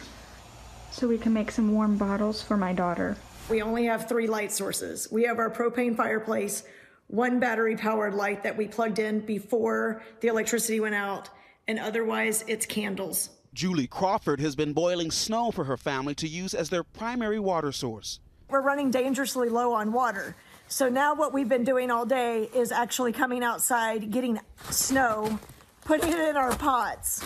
so 0.91 1.07
we 1.07 1.17
can 1.17 1.33
make 1.33 1.51
some 1.51 1.73
warm 1.73 1.97
bottles 1.97 2.41
for 2.41 2.55
my 2.55 2.71
daughter. 2.71 3.17
We 3.49 3.61
only 3.61 3.85
have 3.85 4.07
three 4.07 4.27
light 4.27 4.51
sources. 4.51 5.11
We 5.11 5.23
have 5.23 5.37
our 5.37 5.51
propane 5.51 5.97
fireplace, 5.97 6.63
one 7.07 7.39
battery 7.39 7.75
powered 7.75 8.13
light 8.13 8.43
that 8.43 8.55
we 8.55 8.67
plugged 8.67 8.99
in 8.99 9.19
before 9.19 10.01
the 10.21 10.29
electricity 10.29 10.79
went 10.79 10.95
out, 10.95 11.29
and 11.67 11.79
otherwise 11.79 12.45
it's 12.47 12.65
candles. 12.65 13.29
Julie 13.55 13.87
Crawford 13.87 14.41
has 14.41 14.53
been 14.53 14.73
boiling 14.73 15.09
snow 15.11 15.49
for 15.49 15.63
her 15.63 15.77
family 15.77 16.13
to 16.15 16.27
use 16.27 16.53
as 16.53 16.69
their 16.69 16.83
primary 16.83 17.39
water 17.39 17.71
source. 17.71 18.19
We're 18.49 18.59
running 18.59 18.91
dangerously 18.91 19.47
low 19.47 19.71
on 19.71 19.93
water. 19.93 20.35
So 20.67 20.89
now 20.89 21.15
what 21.15 21.31
we've 21.31 21.47
been 21.47 21.63
doing 21.63 21.89
all 21.89 22.05
day 22.05 22.49
is 22.53 22.73
actually 22.73 23.13
coming 23.13 23.45
outside, 23.45 24.11
getting 24.11 24.41
snow, 24.71 25.39
putting 25.85 26.11
it 26.11 26.19
in 26.19 26.35
our 26.35 26.53
pots, 26.57 27.25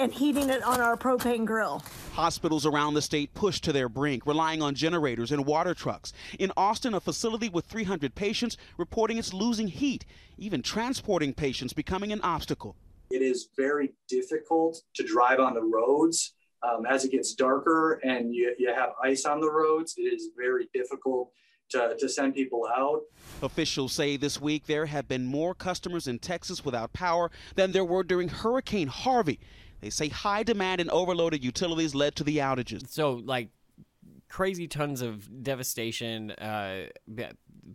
and 0.00 0.12
heating 0.12 0.50
it 0.50 0.64
on 0.64 0.80
our 0.80 0.96
propane 0.96 1.44
grill. 1.44 1.80
Hospitals 2.14 2.66
around 2.66 2.94
the 2.94 3.02
state 3.02 3.32
pushed 3.32 3.62
to 3.62 3.72
their 3.72 3.88
brink, 3.88 4.26
relying 4.26 4.62
on 4.62 4.74
generators 4.74 5.30
and 5.30 5.46
water 5.46 5.74
trucks. 5.74 6.12
In 6.40 6.50
Austin, 6.56 6.92
a 6.92 6.98
facility 6.98 7.48
with 7.48 7.66
300 7.66 8.16
patients 8.16 8.56
reporting 8.78 9.16
it's 9.16 9.32
losing 9.32 9.68
heat, 9.68 10.06
even 10.38 10.60
transporting 10.60 11.32
patients 11.32 11.72
becoming 11.72 12.10
an 12.10 12.20
obstacle. 12.22 12.74
It 13.10 13.22
is 13.22 13.48
very 13.56 13.94
difficult 14.08 14.82
to 14.94 15.04
drive 15.04 15.40
on 15.40 15.54
the 15.54 15.62
roads 15.62 16.34
um, 16.62 16.86
as 16.86 17.04
it 17.04 17.12
gets 17.12 17.34
darker 17.34 18.00
and 18.04 18.34
you, 18.34 18.54
you 18.58 18.72
have 18.74 18.90
ice 19.02 19.24
on 19.24 19.40
the 19.40 19.50
roads. 19.50 19.94
It 19.96 20.02
is 20.02 20.30
very 20.36 20.68
difficult 20.74 21.30
to, 21.70 21.96
to 21.98 22.08
send 22.08 22.34
people 22.34 22.66
out. 22.76 23.02
Officials 23.42 23.92
say 23.92 24.16
this 24.16 24.40
week 24.40 24.66
there 24.66 24.86
have 24.86 25.08
been 25.08 25.24
more 25.24 25.54
customers 25.54 26.06
in 26.06 26.18
Texas 26.18 26.64
without 26.64 26.92
power 26.92 27.30
than 27.54 27.72
there 27.72 27.84
were 27.84 28.02
during 28.02 28.28
Hurricane 28.28 28.88
Harvey. 28.88 29.38
They 29.80 29.90
say 29.90 30.08
high 30.08 30.42
demand 30.42 30.80
and 30.80 30.90
overloaded 30.90 31.44
utilities 31.44 31.94
led 31.94 32.16
to 32.16 32.24
the 32.24 32.38
outages. 32.38 32.88
So 32.88 33.12
like 33.24 33.50
crazy 34.28 34.66
tons 34.66 35.02
of 35.02 35.42
devastation. 35.42 36.30
Uh, 36.32 36.86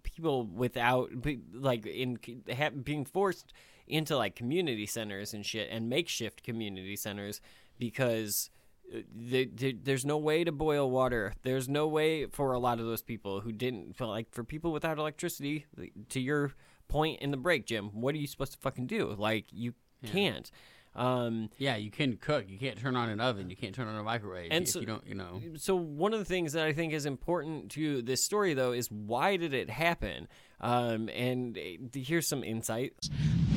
people 0.03 0.45
without 0.45 1.09
like 1.53 1.85
in 1.85 2.17
ha- 2.53 2.69
being 2.69 3.05
forced 3.05 3.53
into 3.87 4.15
like 4.17 4.35
community 4.35 4.85
centers 4.85 5.33
and 5.33 5.45
shit 5.45 5.69
and 5.71 5.89
makeshift 5.89 6.43
community 6.43 6.95
centers 6.95 7.41
because. 7.79 8.49
uh, 8.93 8.99
the- 9.15 9.45
the- 9.55 9.77
there's 9.83 10.03
no 10.03 10.17
way 10.17 10.43
to 10.43 10.51
boil 10.51 10.91
water. 10.91 11.31
There's 11.43 11.69
no 11.69 11.87
way 11.87 12.25
for 12.25 12.51
a 12.51 12.59
lot 12.59 12.77
of 12.81 12.85
those 12.85 13.01
people 13.01 13.39
who 13.39 13.53
didn't 13.53 13.95
feel 13.95 14.09
like 14.09 14.29
for 14.33 14.43
people 14.43 14.73
without 14.73 14.97
electricity. 14.97 15.65
To 16.09 16.19
your 16.19 16.51
point 16.89 17.21
in 17.21 17.31
the 17.31 17.37
break, 17.37 17.65
Jim, 17.67 17.85
what 18.01 18.13
are 18.15 18.17
you 18.17 18.27
supposed 18.27 18.51
to 18.51 18.57
fucking 18.59 18.87
do? 18.87 19.15
Like 19.17 19.45
you 19.53 19.75
can't. 20.05 20.51
Um, 20.95 21.49
yeah, 21.57 21.77
you 21.77 21.89
can 21.89 22.17
cook. 22.17 22.45
You 22.49 22.57
can't 22.57 22.77
turn 22.77 22.95
on 22.95 23.09
an 23.09 23.21
oven. 23.21 23.49
You 23.49 23.55
can't 23.55 23.73
turn 23.73 23.87
on 23.87 23.95
a 23.95 24.03
microwave. 24.03 24.49
And 24.51 24.63
if 24.65 24.71
so- 24.71 24.79
you 24.79 24.85
don't, 24.85 25.05
you 25.07 25.15
know. 25.15 25.41
So 25.55 25.75
one 25.75 26.13
of 26.13 26.19
the 26.19 26.25
things 26.25 26.53
that 26.53 26.65
I 26.65 26.73
think 26.73 26.93
is 26.93 27.05
important 27.05 27.71
to 27.71 28.01
this 28.01 28.23
story, 28.23 28.53
though, 28.53 28.73
is 28.73 28.91
why 28.91 29.37
did 29.37 29.53
it 29.53 29.69
happen? 29.69 30.27
Um, 30.59 31.09
and 31.09 31.57
uh, 31.57 31.61
here's 31.93 32.27
some 32.27 32.43
insight. 32.43 32.93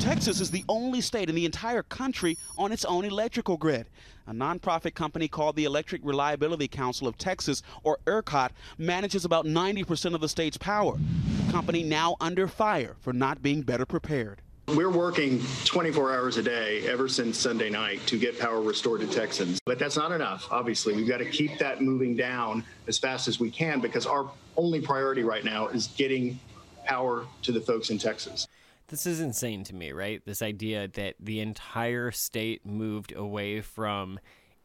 Texas 0.01 0.41
is 0.41 0.51
the 0.51 0.65
only 0.69 1.01
state 1.01 1.29
in 1.29 1.35
the 1.35 1.45
entire 1.45 1.83
country 1.83 2.39
on 2.57 2.73
its 2.73 2.85
own 2.85 3.05
electrical 3.05 3.57
grid. 3.57 3.89
A 4.27 4.33
nonprofit 4.33 4.95
company 4.95 5.29
called 5.29 5.57
the 5.57 5.65
Electric 5.65 6.03
Reliability 6.05 6.69
Council 6.69 7.07
of 7.07 7.19
Texas, 7.19 7.63
or 7.83 7.99
ERCOT, 8.07 8.51
manages 8.79 9.25
about 9.25 9.45
90% 9.45 10.15
of 10.15 10.21
the 10.21 10.29
state's 10.29 10.57
power. 10.57 10.97
The 11.47 11.53
company 11.53 11.83
now 11.83 12.17
under 12.21 12.49
fire 12.49 12.97
for 13.01 13.13
not 13.13 13.43
being 13.43 13.63
better 13.63 13.85
prepared. 13.87 14.41
We're 14.69 14.91
working 14.91 15.43
24 15.67 16.13
hours 16.15 16.37
a 16.39 16.43
day 16.43 16.87
ever 16.89 17.07
since 17.07 17.39
Sunday 17.39 17.69
night 17.69 18.05
to 18.07 18.19
get 18.19 18.39
power 18.39 18.63
restored 18.63 19.03
to 19.03 19.07
Texans. 19.07 19.61
But 19.67 19.79
that's 19.79 19.97
not 19.97 20.11
enough, 20.11 20.49
obviously. 20.51 20.95
We've 20.95 21.07
got 21.07 21.19
to 21.19 21.27
keep 21.27 21.59
that 21.59 21.83
moving 21.83 22.17
down 22.17 22.65
as 22.89 22.99
fast 22.99 23.29
as 23.29 23.39
we 23.39 23.51
can 23.51 23.81
because 23.81 24.07
our 24.07 24.31
only 24.57 24.81
priority 24.81 25.23
right 25.23 25.45
now 25.45 25.69
is 25.69 25.89
getting 25.89 26.41
power 26.87 27.27
to 27.43 27.53
the 27.53 27.61
folks 27.61 27.91
in 27.91 27.99
Texas. 27.99 28.49
This 28.89 29.07
is 29.07 29.21
insane 29.21 29.65
to 29.65 29.75
me, 29.75 29.93
right? 29.93 30.23
This 30.25 30.41
idea 30.41 30.89
that 30.89 31.17
the 31.21 31.41
entire 31.41 32.11
state 32.11 32.65
moved 32.65 33.15
away 33.15 33.61
from 33.61 34.19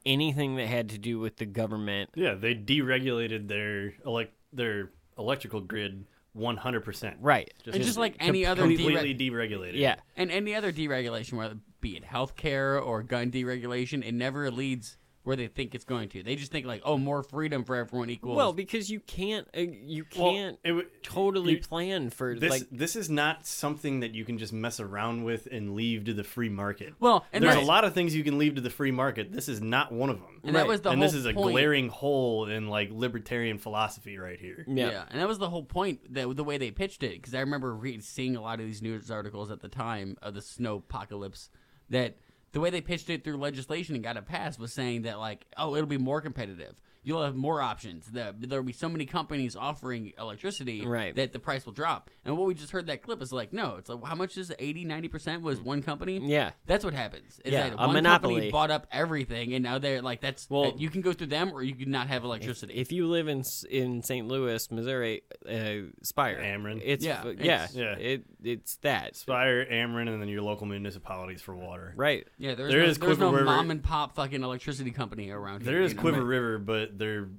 anything 0.06 0.56
that 0.56 0.68
had 0.68 0.90
to 0.90 0.98
do 0.98 1.20
with 1.20 1.38
the 1.38 1.46
government. 1.46 2.10
Yeah, 2.16 2.36
they 2.36 2.56
deregulated 2.56 3.48
their 3.48 3.94
elect 4.06 4.34
their 4.54 4.92
electrical 5.18 5.60
grid 5.60 6.06
100%. 6.38 7.16
Right. 7.20 7.52
and 7.66 7.84
just 7.84 7.98
like 7.98 8.16
any 8.20 8.46
other 8.46 8.64
completely 8.64 9.16
dereg- 9.16 9.32
deregulated. 9.32 9.78
Yeah. 9.78 9.96
And 10.16 10.32
any 10.32 10.56
other 10.56 10.72
deregulation, 10.72 11.34
whether 11.34 11.54
it 11.54 11.60
be 11.82 11.98
it 11.98 12.04
healthcare 12.06 12.84
or 12.84 13.04
gun 13.04 13.32
deregulation, 13.32 14.06
it 14.06 14.14
never 14.14 14.52
leads 14.52 14.98
where 15.24 15.36
they 15.36 15.48
think 15.48 15.76
it's 15.76 15.84
going 15.84 16.10
to. 16.10 16.24
They 16.24 16.36
just 16.36 16.52
think 16.52 16.66
like, 16.66 16.82
oh, 16.86 16.98
more 16.98 17.24
freedom 17.24 17.64
for 17.66 17.76
everyone 17.76 18.10
equals. 18.10 18.38
Well, 18.38 18.54
because 18.54 18.90
you 18.90 19.00
can't, 19.02 19.48
uh, 19.56 19.62
you 19.62 20.04
can't 20.06 20.58
it 20.64 20.70
w- 20.70 20.88
totally 21.04 21.54
you- 21.54 21.60
plan 21.62 22.10
for 22.10 22.36
This 22.40 22.50
like. 22.50 22.64
this 22.72 22.96
is 22.96 23.10
not 23.10 23.46
something 23.46 24.00
that 24.00 24.16
you 24.16 24.24
can 24.26 24.38
just 24.38 24.54
mess 24.54 24.80
around 24.80 25.26
with 25.26 25.48
and 25.52 25.76
leave 25.76 26.06
to 26.06 26.14
the 26.14 26.24
free 26.24 26.50
market. 26.50 26.94
Well, 27.00 27.26
and 27.34 27.44
there's 27.44 27.56
a 27.56 27.60
lot 27.62 27.84
of 27.84 27.94
things 27.94 28.16
you 28.16 28.24
can 28.24 28.38
leave 28.38 28.56
to 28.56 28.62
the 28.62 28.70
free 28.70 28.92
market. 28.92 29.32
This 29.32 29.50
is 29.50 29.62
not 29.62 29.92
one 29.92 30.10
of 30.10 30.18
them. 30.20 30.40
And 30.44 30.56
that 30.56 30.68
was 30.68 30.82
the 30.82 30.90
and 30.92 31.02
this 31.02 31.14
is 31.14 31.26
a 31.26 31.34
point. 31.34 31.52
glaring 31.52 31.90
hole 31.90 32.46
in 32.46 32.68
like 32.70 32.90
libertarian 32.92 33.58
philosophy 33.58 34.18
right 34.18 34.40
here. 34.40 34.66
Yeah. 34.68 35.04
and 35.10 35.20
that 35.20 35.28
was 35.28 35.38
the 35.38 35.50
whole 35.50 35.64
point. 35.64 36.14
That 36.14 36.36
the 36.36 36.44
way 36.44 36.58
they 36.58 36.72
pitched 36.72 37.04
it, 37.04 37.14
because 37.22 37.36
I 37.36 37.42
remember 37.42 37.76
re- 37.76 38.00
seeing 38.00 38.36
a 38.38 38.42
lot 38.42 38.60
of 38.62 38.66
these 38.66 38.82
news 38.82 39.12
articles 39.12 39.52
at 39.52 39.60
the 39.62 39.68
time 39.70 40.18
of 40.22 40.34
the 40.34 40.42
snow 40.42 40.78
apocalypse. 40.78 41.50
That 41.90 42.16
the 42.52 42.60
way 42.60 42.70
they 42.70 42.82
pitched 42.82 43.10
it 43.10 43.24
through 43.24 43.38
legislation 43.38 43.96
and 43.96 44.04
got 44.04 44.18
it 44.18 44.26
passed 44.26 44.60
was 44.60 44.74
saying 44.74 45.04
that 45.04 45.20
like, 45.20 45.46
oh, 45.58 45.76
it'll 45.76 45.88
be 45.88 45.98
more 45.98 46.22
competitive. 46.22 46.76
You'll 47.04 47.24
have 47.24 47.36
more 47.36 47.62
options. 47.62 48.08
The, 48.12 48.36
there'll 48.38 48.64
be 48.66 48.74
so 48.74 48.90
many 48.90 49.06
companies 49.06 49.56
offering 49.56 50.12
electricity 50.20 50.86
Right. 50.86 51.16
that 51.16 51.32
the 51.34 51.40
price 51.40 51.66
will 51.66 51.74
drop. 51.74 52.10
And 52.26 52.38
what 52.38 52.46
we 52.48 52.54
just 52.54 52.72
heard 52.72 52.88
that 52.88 53.02
clip 53.02 53.22
is 53.22 53.32
like, 53.32 53.54
no, 53.54 53.76
it's 53.78 53.90
like 53.90 54.04
how 54.04 54.16
much 54.16 54.38
is 54.38 54.50
it? 54.50 54.58
80, 54.60 54.86
90 54.86 55.08
percent 55.08 55.42
was 55.42 55.62
one 55.62 55.82
company. 55.82 56.20
Yeah. 56.22 56.52
that's 56.66 56.84
what 56.84 56.94
happens. 56.94 57.40
Is 57.46 57.54
Yeah, 57.54 57.70
that 57.70 57.74
a 57.74 57.78
one 57.78 57.94
monopoly. 57.94 58.34
company 58.36 58.52
bought 58.52 58.70
up 58.72 58.86
everything, 58.92 59.54
and 59.54 59.64
now 59.64 59.80
they're 59.80 60.02
like, 60.02 60.22
that's 60.22 60.50
Well- 60.50 60.74
you 60.78 60.90
can 60.90 61.02
go 61.02 61.14
through 61.14 61.28
them 61.28 61.52
or 61.54 61.64
you 61.64 61.74
can 61.76 61.90
not 61.90 62.08
have 62.08 62.24
electricity. 62.24 62.74
If 62.76 62.92
you 62.92 63.08
live 63.08 63.28
in 63.28 63.44
in 63.70 64.04
St. 64.04 64.28
Louis, 64.28 64.70
Missouri, 64.72 65.24
uh, 65.50 65.90
Spire, 66.04 66.40
Ameren. 66.42 66.82
it's 66.84 67.06
Yeah, 67.06 67.20
f- 67.22 67.26
it's- 67.28 67.46
yeah, 67.46 67.68
yeah. 67.74 67.96
it 67.98 68.24
it's 68.44 68.76
that 68.78 69.16
Spire, 69.16 69.66
Ameren, 69.66 70.08
and 70.10 70.22
then 70.22 70.28
your 70.30 70.42
local 70.42 70.66
municipalities 70.68 71.42
for 71.42 71.56
water. 71.56 71.94
right. 71.96 72.28
Yeah, 72.38 72.56
there's 72.56 72.72
There 72.72 72.82
no, 72.82 72.86
is 72.90 72.98
there's 72.98 73.16
Quiver 73.18 73.26
no 73.26 73.32
River. 73.32 73.46
mom 73.46 73.72
and 73.72 73.82
pop 73.84 74.16
fucking 74.16 74.44
electricity 74.44 74.92
company 74.92 75.30
around 75.30 75.64
here. 75.64 75.72
There 75.74 75.82
is 75.82 75.94
you 75.94 75.98
know? 75.98 76.04
Cuivre 76.04 76.28
River, 76.28 76.58
but 76.60 76.89
they're 76.98 77.30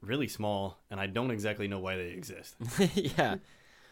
really 0.00 0.28
small, 0.28 0.78
and 0.90 1.00
I 1.00 1.06
don't 1.06 1.30
exactly 1.30 1.68
know 1.68 1.78
why 1.78 1.96
they 1.96 2.08
exist. 2.08 2.54
yeah, 2.94 3.36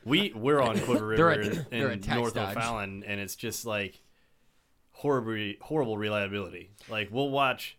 We 0.05 0.33
we're 0.35 0.61
on 0.61 0.77
Cuivre 0.87 1.09
River 1.19 1.67
a- 1.73 1.75
in 1.75 2.01
North 2.15 2.35
dodge. 2.35 2.57
O'Fallon, 2.57 3.05
and 3.07 3.21
it's 3.21 3.37
just 3.37 3.65
like 3.67 4.01
horrible, 4.93 5.55
horrible 5.61 5.97
reliability. 5.99 6.71
Like 6.89 7.09
we'll 7.11 7.31
watch 7.31 7.77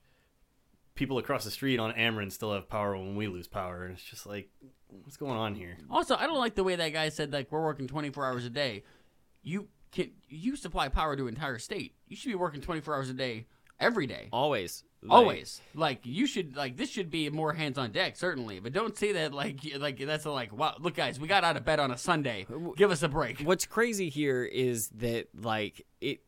people 0.96 1.18
across 1.18 1.44
the 1.44 1.52
street 1.52 1.80
on 1.80 1.94
Ameren 1.94 2.32
still 2.32 2.54
have 2.54 2.68
power 2.70 2.96
when 2.98 3.16
we 3.16 3.28
lose 3.28 3.48
power, 3.48 3.84
and 3.86 3.94
it's 3.94 4.04
just 4.04 4.26
like, 4.26 4.50
what's 5.04 5.18
going 5.18 5.38
on 5.38 5.56
here? 5.56 5.78
Also, 5.90 6.16
I 6.16 6.26
don't 6.28 6.40
like 6.40 6.56
the 6.56 6.64
way 6.64 6.76
that 6.76 6.90
guy 6.94 7.10
said 7.10 7.32
like 7.34 7.52
we're 7.52 7.64
working 7.64 7.88
24 7.88 8.26
hours 8.26 8.46
a 8.46 8.50
day. 8.50 8.84
You 9.44 9.68
can 9.92 10.12
you 10.30 10.56
supply 10.56 10.88
power 10.90 11.16
to 11.16 11.24
an 11.24 11.30
entire 11.30 11.60
state. 11.60 11.96
You 12.08 12.16
should 12.16 12.30
be 12.30 12.36
working 12.36 12.62
24 12.62 12.96
hours 12.96 13.10
a 13.10 13.14
day 13.14 13.48
every 13.80 14.06
day. 14.08 14.30
always, 14.32 14.84
Like, 15.04 15.12
Always, 15.12 15.62
like 15.74 16.02
you 16.04 16.28
should, 16.28 16.56
like 16.56 16.78
this 16.78 16.90
should 16.92 17.10
be 17.10 17.28
more 17.32 17.54
hands 17.54 17.80
on 17.80 17.92
deck, 17.92 18.16
certainly. 18.18 18.60
But 18.60 18.72
don't 18.72 18.96
say 18.96 19.14
that 19.14 19.34
like, 19.34 19.60
like 19.80 19.98
that's 19.98 20.26
a, 20.26 20.32
like, 20.32 20.54
wow, 20.56 20.76
look, 20.80 20.94
guys, 20.94 21.20
we 21.20 21.28
got 21.28 21.44
out 21.44 21.58
of 21.58 21.66
bed 21.66 21.80
on 21.80 21.90
a 21.90 21.98
Sunday. 21.98 22.46
Give 22.78 22.92
us 22.92 23.02
a 23.02 23.08
break. 23.08 23.40
What's 23.42 23.66
crazy 23.66 24.10
here 24.10 24.44
is 24.44 24.90
that 24.98 25.28
like 25.42 25.88
it 26.02 26.20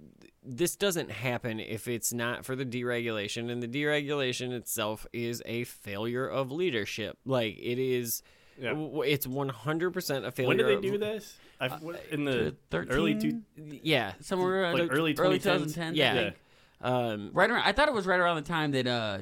this 0.44 0.76
doesn't 0.76 1.12
happen 1.12 1.60
if 1.60 1.88
it's 1.88 2.12
not 2.12 2.46
for 2.46 2.56
the 2.56 2.66
deregulation 2.66 3.52
and 3.52 3.62
the 3.62 3.68
deregulation 3.68 4.52
itself 4.52 5.06
is 5.14 5.42
a 5.46 5.66
failure 5.66 6.28
of 6.28 6.52
leadership. 6.52 7.18
Like 7.26 7.56
it 7.60 7.78
is 7.78 8.24
Yeah. 8.60 8.74
it's 9.06 9.28
100% 9.28 10.26
a 10.26 10.32
failure 10.32 10.48
When 10.48 10.58
did 10.58 10.68
they 10.68 10.74
of- 10.76 10.82
do 10.82 10.98
this? 10.98 11.38
I, 11.62 11.70
in 12.12 12.26
the 12.26 12.56
13? 12.72 12.92
early 12.92 13.16
two, 13.16 13.42
Yeah, 13.84 14.14
Somewhere 14.20 14.66
uh, 14.66 14.74
like 14.74 14.90
early 14.92 15.14
2010s? 15.14 15.44
2010. 15.44 15.96
Yeah. 15.96 16.12
I 16.12 16.16
think. 16.16 16.36
Um 16.84 17.32
Right 17.34 17.50
around, 17.50 17.64
I 17.66 17.72
thought 17.72 17.88
it 17.88 17.94
was 17.94 18.06
right 18.06 18.20
around 18.20 18.36
the 18.36 18.42
time 18.48 18.72
that 18.72 18.86
uh, 18.86 19.20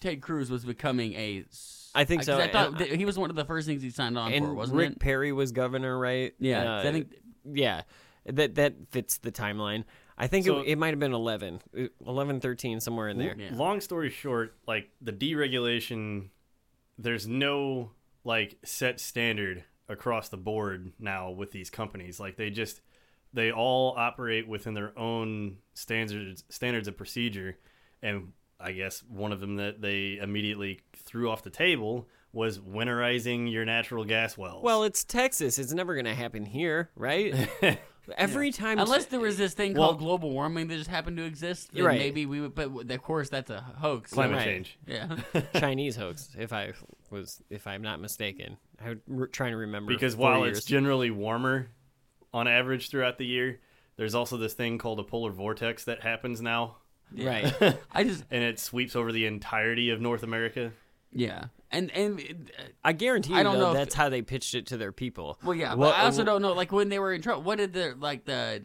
Ted 0.00 0.20
Cruz 0.20 0.50
was 0.50 0.64
becoming 0.64 1.14
a. 1.14 1.44
I 1.94 2.04
think 2.04 2.22
so, 2.22 2.38
I 2.38 2.46
thought 2.48 2.80
and- 2.80 2.96
he 3.00 3.04
was 3.04 3.18
one 3.18 3.30
of 3.30 3.36
the 3.36 3.44
first 3.44 3.66
things 3.66 3.82
he 3.82 3.90
signed 3.90 4.16
on 4.16 4.32
and 4.32 4.44
for, 4.44 4.54
wasn't 4.54 4.78
Rick 4.78 4.90
it? 4.92 5.00
Perry 5.00 5.32
was 5.32 5.50
governor, 5.50 5.98
right? 5.98 6.32
Yeah, 6.38 6.62
'cause 6.62 6.84
I 6.86 6.88
Uh, 6.88 6.92
think- 6.92 7.14
yeah. 7.52 7.82
That 8.26 8.54
that 8.56 8.74
fits 8.90 9.18
the 9.18 9.32
timeline. 9.32 9.84
I 10.16 10.26
think 10.26 10.44
So- 10.46 10.60
it, 10.60 10.68
it 10.72 10.78
might 10.78 10.90
have 10.90 10.98
been 11.00 11.14
11, 11.14 11.62
uh, 11.76 11.86
11 12.06 12.40
13 12.40 12.78
somewhere 12.80 13.08
in 13.08 13.16
there. 13.18 13.34
Yeah. 13.36 13.50
Long 13.54 13.80
story 13.80 14.10
short, 14.10 14.54
like 14.68 14.90
the 15.00 15.12
deregulation, 15.12 16.28
there's 16.98 17.26
no 17.26 17.92
like 18.22 18.58
set 18.62 19.00
standard 19.00 19.64
across 19.88 20.28
the 20.28 20.36
board 20.36 20.92
now 20.98 21.30
with 21.30 21.50
these 21.52 21.70
companies. 21.70 22.20
Like 22.20 22.36
they 22.36 22.50
just 22.50 22.82
they 23.32 23.52
all 23.52 23.94
operate 23.96 24.46
within 24.48 24.74
their 24.74 24.96
own 24.98 25.58
standards 25.74 26.44
standards 26.48 26.88
of 26.88 26.96
procedure, 26.96 27.58
and 28.02 28.32
I 28.58 28.72
guess 28.72 29.02
one 29.08 29.32
of 29.32 29.40
them 29.40 29.56
that 29.56 29.80
they 29.80 30.18
immediately 30.20 30.80
threw 30.96 31.30
off 31.30 31.42
the 31.42 31.50
table 31.50 32.08
was 32.32 32.58
winterizing 32.60 33.50
your 33.50 33.64
natural 33.64 34.04
gas 34.04 34.38
wells. 34.38 34.62
Well, 34.62 34.84
it's 34.84 35.02
Texas. 35.04 35.58
It's 35.58 35.72
never 35.72 35.94
going 35.94 36.04
to 36.04 36.14
happen 36.14 36.44
here, 36.44 36.90
right? 36.94 37.34
Every 38.16 38.50
time 38.50 38.78
Unless 38.78 39.06
there 39.06 39.20
was 39.20 39.36
this 39.36 39.54
thing 39.54 39.74
Well- 39.74 39.88
called 39.88 39.98
global 40.00 40.30
warming 40.30 40.68
that 40.68 40.76
just 40.76 40.90
happened 40.90 41.16
to 41.18 41.24
exist, 41.24 41.72
then 41.72 41.84
Right. 41.84 41.98
maybe 41.98 42.26
we 42.26 42.40
would. 42.40 42.54
But 42.54 42.90
of 42.90 43.02
course, 43.02 43.28
that's 43.28 43.50
a 43.50 43.60
hoax. 43.60 44.12
Climate 44.12 44.36
Right. 44.38 44.44
change. 44.44 44.78
Yeah. 44.86 45.16
Chinese 45.54 45.96
hoax, 45.96 46.30
if 46.38 46.52
I 46.52 46.72
was, 47.10 47.40
if 47.50 47.66
I'm 47.66 47.82
not 47.82 48.00
mistaken. 48.00 48.56
I'm 48.84 49.00
re- 49.06 49.28
trying 49.28 49.52
to 49.52 49.58
remember 49.58 49.92
because 49.92 50.16
while 50.16 50.44
years. 50.44 50.58
it's 50.58 50.66
generally 50.66 51.10
warmer 51.10 51.70
on 52.32 52.46
average 52.48 52.88
throughout 52.90 53.18
the 53.18 53.26
year, 53.26 53.60
there's 53.96 54.14
also 54.14 54.36
this 54.36 54.54
thing 54.54 54.78
called 54.78 54.98
a 55.00 55.04
polar 55.04 55.30
vortex 55.30 55.84
that 55.84 56.02
happens 56.02 56.40
now. 56.40 56.76
Right. 57.16 57.52
I 57.92 58.04
just 58.04 58.24
and 58.30 58.42
it 58.44 58.58
sweeps 58.60 58.94
over 58.96 59.10
the 59.12 59.26
entirety 59.26 59.90
of 59.90 60.00
North 60.00 60.22
America. 60.22 60.72
yeah, 61.12 61.46
and 61.72 61.90
and 61.90 62.50
uh, 62.58 62.62
I 62.84 62.92
guarantee 62.92 63.32
you, 63.32 63.38
I 63.38 63.42
don't 63.42 63.54
though, 63.58 63.60
know 63.66 63.70
if- 63.72 63.76
that's 63.78 63.94
how 63.94 64.08
they 64.08 64.22
pitched 64.22 64.54
it 64.54 64.66
to 64.68 64.76
their 64.76 64.92
people. 64.92 65.38
well, 65.42 65.54
yeah, 65.56 65.74
What- 65.74 65.90
but 65.92 65.98
I 65.98 66.04
also 66.04 66.22
don't 66.24 66.40
know. 66.40 66.52
Like 66.52 66.70
when 66.70 66.88
they 66.88 66.98
were 67.00 67.12
in 67.12 67.20
trouble, 67.20 67.42
what 67.42 67.58
did 67.58 67.72
the 67.72 67.96
like 67.98 68.24
the 68.26 68.64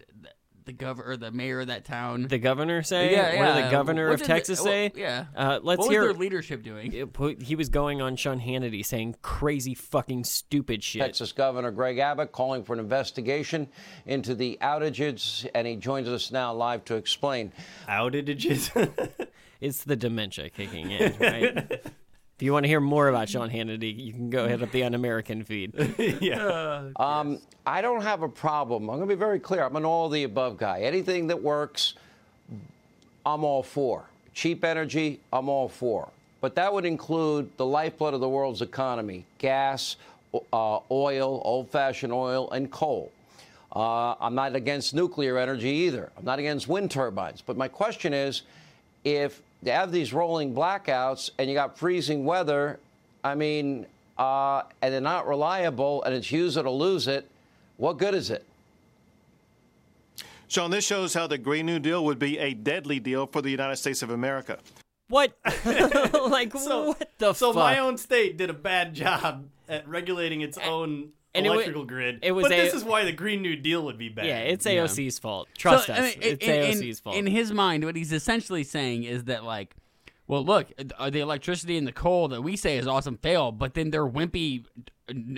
the 0.66 0.74
governor 0.74 1.12
or 1.12 1.18
the 1.18 1.32
mayor 1.32 1.62
of 1.62 1.68
that 1.68 1.86
town? 1.86 2.28
The 2.28 2.38
governor 2.40 2.84
say? 2.84 3.12
Yeah, 3.12 3.34
yeah. 3.34 3.40
What 3.40 3.56
did 3.56 3.66
the 3.66 3.72
governor 3.72 4.08
What 4.08 4.14
of 4.16 4.20
did 4.20 4.24
the- 4.26 4.34
Texas 4.34 4.60
well, 4.60 4.66
say? 4.66 4.92
yeah. 4.96 5.26
Uh, 5.36 5.60
let's 5.64 5.80
what 5.80 5.92
hear. 5.92 6.02
was 6.02 6.10
their 6.14 6.20
leadership 6.20 6.64
doing? 6.64 6.94
It 6.94 7.14
put- 7.14 7.42
he 7.42 7.56
was 7.56 7.70
going 7.70 8.02
on 8.02 8.16
Sean 8.16 8.40
Hannity 8.40 8.86
saying 8.86 9.16
crazy 9.22 9.74
fucking 9.74 10.24
stupid 10.26 10.84
shit. 10.84 11.02
Texas 11.02 11.32
Governor 11.32 11.72
Greg 11.72 11.98
Abbott 12.00 12.32
calling 12.32 12.64
for 12.64 12.74
an 12.74 12.80
investigation 12.80 13.68
into 14.06 14.36
the 14.36 14.58
outages, 14.62 15.48
and 15.56 15.66
he 15.68 15.76
joins 15.76 16.08
us 16.08 16.32
now 16.32 16.54
live 16.54 16.84
to 16.86 16.96
explain. 16.96 17.52
Outages? 17.88 18.72
It's 19.62 19.86
the 19.86 19.96
dementia 19.96 20.50
kicking 20.50 20.92
in, 20.92 21.16
right? 21.18 21.82
if 22.36 22.44
you 22.44 22.52
want 22.52 22.66
to 22.66 22.68
hear 22.68 22.82
more 22.82 23.08
about 23.08 23.30
Sean 23.30 23.50
Hannity, 23.50 23.98
you 23.98 24.12
can 24.12 24.30
go 24.30 24.46
hit 24.46 24.62
up 24.62 24.72
the 24.72 24.84
Un-American 24.84 25.46
feed. 25.46 25.74
yeah. 26.22 26.90
Um, 26.98 27.40
I 27.66 27.82
don't 27.82 28.02
have 28.02 28.24
a 28.24 28.30
problem. 28.30 28.90
I'm 28.90 28.98
going 28.98 29.08
to 29.08 29.16
be 29.16 29.18
very 29.18 29.40
clear. 29.40 29.64
I'm 29.64 29.76
an 29.78 29.86
all 29.86 30.08
of 30.08 30.12
the 30.12 30.24
above 30.24 30.58
guy. 30.58 30.82
Anything 30.82 31.28
that 31.28 31.42
works, 31.42 31.94
I'm 33.26 33.46
all 33.46 33.64
for. 33.64 34.10
Cheap 34.34 34.66
energy, 34.66 35.22
I'm 35.32 35.48
all 35.48 35.70
for. 35.70 36.10
But 36.42 36.56
that 36.56 36.74
would 36.74 36.86
include 36.86 37.56
the 37.56 37.66
lifeblood 37.66 38.14
of 38.14 38.20
the 38.20 38.30
world's 38.30 38.62
economy 38.62 39.26
gas, 39.38 39.96
uh, 40.34 40.80
oil, 40.92 41.42
old 41.46 41.70
fashioned 41.70 42.12
oil, 42.12 42.52
and 42.52 42.70
coal. 42.70 43.14
Uh, 43.74 44.16
I'm 44.20 44.36
not 44.36 44.56
against 44.56 44.94
nuclear 44.94 45.38
energy 45.38 45.70
either. 45.70 46.12
I'm 46.18 46.26
not 46.26 46.40
against 46.40 46.68
wind 46.68 46.92
turbines. 46.92 47.42
But 47.42 47.56
my 47.56 47.70
question 47.70 48.14
is 48.14 48.42
if 49.06 49.42
you 49.66 49.72
have 49.72 49.92
these 49.92 50.14
rolling 50.14 50.54
blackouts 50.54 51.32
and 51.38 51.50
you 51.50 51.56
got 51.56 51.78
freezing 51.78 52.26
weather, 52.26 52.80
I 53.24 53.36
mean, 53.36 53.86
uh, 54.18 54.64
and 54.82 54.94
they're 54.94 55.02
not 55.02 55.28
reliable 55.28 56.04
and 56.04 56.14
it's 56.14 56.32
use 56.32 56.58
it 56.58 56.66
or 56.66 56.72
lose 56.72 57.08
it, 57.08 57.30
what 57.78 57.98
good 57.98 58.14
is 58.16 58.30
it? 58.30 58.46
Sean, 60.48 60.70
this 60.72 60.86
shows 60.86 61.14
how 61.14 61.28
the 61.28 61.38
Green 61.38 61.66
New 61.66 61.80
Deal 61.80 62.06
would 62.06 62.20
be 62.20 62.38
a 62.38 62.54
deadly 62.54 63.00
deal 63.00 63.26
for 63.26 63.42
the 63.42 63.50
United 63.50 63.76
States 63.78 64.04
of 64.04 64.12
America. 64.12 64.60
What? 65.10 65.36
like 65.66 66.54
what 66.54 67.08
the 67.18 67.34
So 67.34 67.52
fuck? 67.52 67.56
my 67.56 67.80
own 67.80 67.98
state 67.98 68.38
did 68.38 68.50
a 68.50 68.54
bad 68.54 68.94
job 68.94 69.48
at 69.68 69.88
regulating 69.88 70.42
its 70.42 70.58
own 70.58 71.10
and 71.36 71.46
it 71.46 71.50
wa- 71.50 71.56
electrical 71.56 71.86
grid. 71.86 72.20
it 72.24 72.32
was 72.32 72.44
but 72.44 72.52
a- 72.52 72.56
this 72.56 72.74
is 72.74 72.84
why 72.84 73.04
the 73.06 73.12
Green 73.12 73.42
New 73.42 73.56
Deal 73.56 73.84
would 73.86 73.98
be 73.98 74.10
bad. 74.10 74.26
yeah, 74.26 74.40
it's 74.40 74.66
AOC's 74.66 75.20
fault. 75.20 75.48
Trust 75.58 75.88
So, 75.88 75.94
us. 75.94 76.00
I 76.00 76.02
mean, 76.04 76.14
it's 76.22 76.46
in, 76.46 76.52
in- 76.52 76.78
AOC's 76.80 77.00
fault. 77.00 77.16
In 77.16 77.26
his 77.28 77.52
mind, 77.52 77.84
what 77.86 77.96
he's 77.96 78.14
essentially 78.14 78.64
saying 78.64 79.04
is 79.04 79.26
that, 79.26 79.44
like, 79.44 79.76
well, 80.28 80.44
look, 80.44 80.68
uh, 80.98 81.10
the 81.12 81.20
electricity 81.20 81.78
and 81.78 81.86
the 81.88 81.92
coal 81.92 82.28
that 82.30 82.42
we 82.42 82.56
say 82.56 82.78
is 82.78 82.88
awesome 82.88 83.18
failed, 83.18 83.60
but 83.60 83.76
then 83.76 83.92
their 83.92 84.08
wimpy 84.08 84.66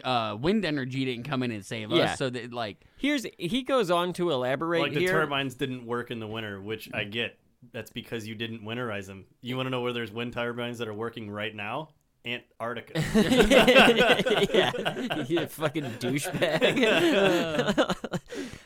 uh, 0.03 0.37
wind 0.39 0.63
energy 0.63 1.03
didn't 1.05 1.25
come 1.25 1.43
in 1.43 1.51
and 1.51 1.65
save 1.65 1.91
Yeah. 1.91 2.03
us. 2.13 2.17
So 2.17 2.29
that, 2.29 2.53
like, 2.53 2.77
Here's 2.97 3.25
he 3.37 3.63
goes 3.63 3.91
on 3.91 4.13
to 4.13 4.31
elaborate 4.31 4.81
like 4.81 4.93
the 4.93 5.01
here. 5.01 5.11
turbines 5.11 5.55
didn't 5.55 5.85
work 5.85 6.09
in 6.09 6.19
the 6.19 6.27
winter, 6.27 6.61
which 6.61 6.89
I 6.93 7.03
get. 7.03 7.37
that's 7.73 7.91
because 7.91 8.25
you 8.27 8.35
didn't 8.35 8.61
winterize 8.63 9.07
them. 9.07 9.25
You 9.41 9.57
want 9.57 9.65
to 9.65 9.71
know 9.71 9.81
where 9.81 9.91
there's 9.91 10.11
wind 10.11 10.31
turbines 10.31 10.77
that 10.77 10.87
are 10.87 10.93
working 10.93 11.29
right 11.29 11.53
now? 11.53 11.89
Antarctica. 12.27 13.03
yeah, 14.53 15.23
you 15.23 15.47
fucking 15.47 15.83
douchebag. 15.99 16.85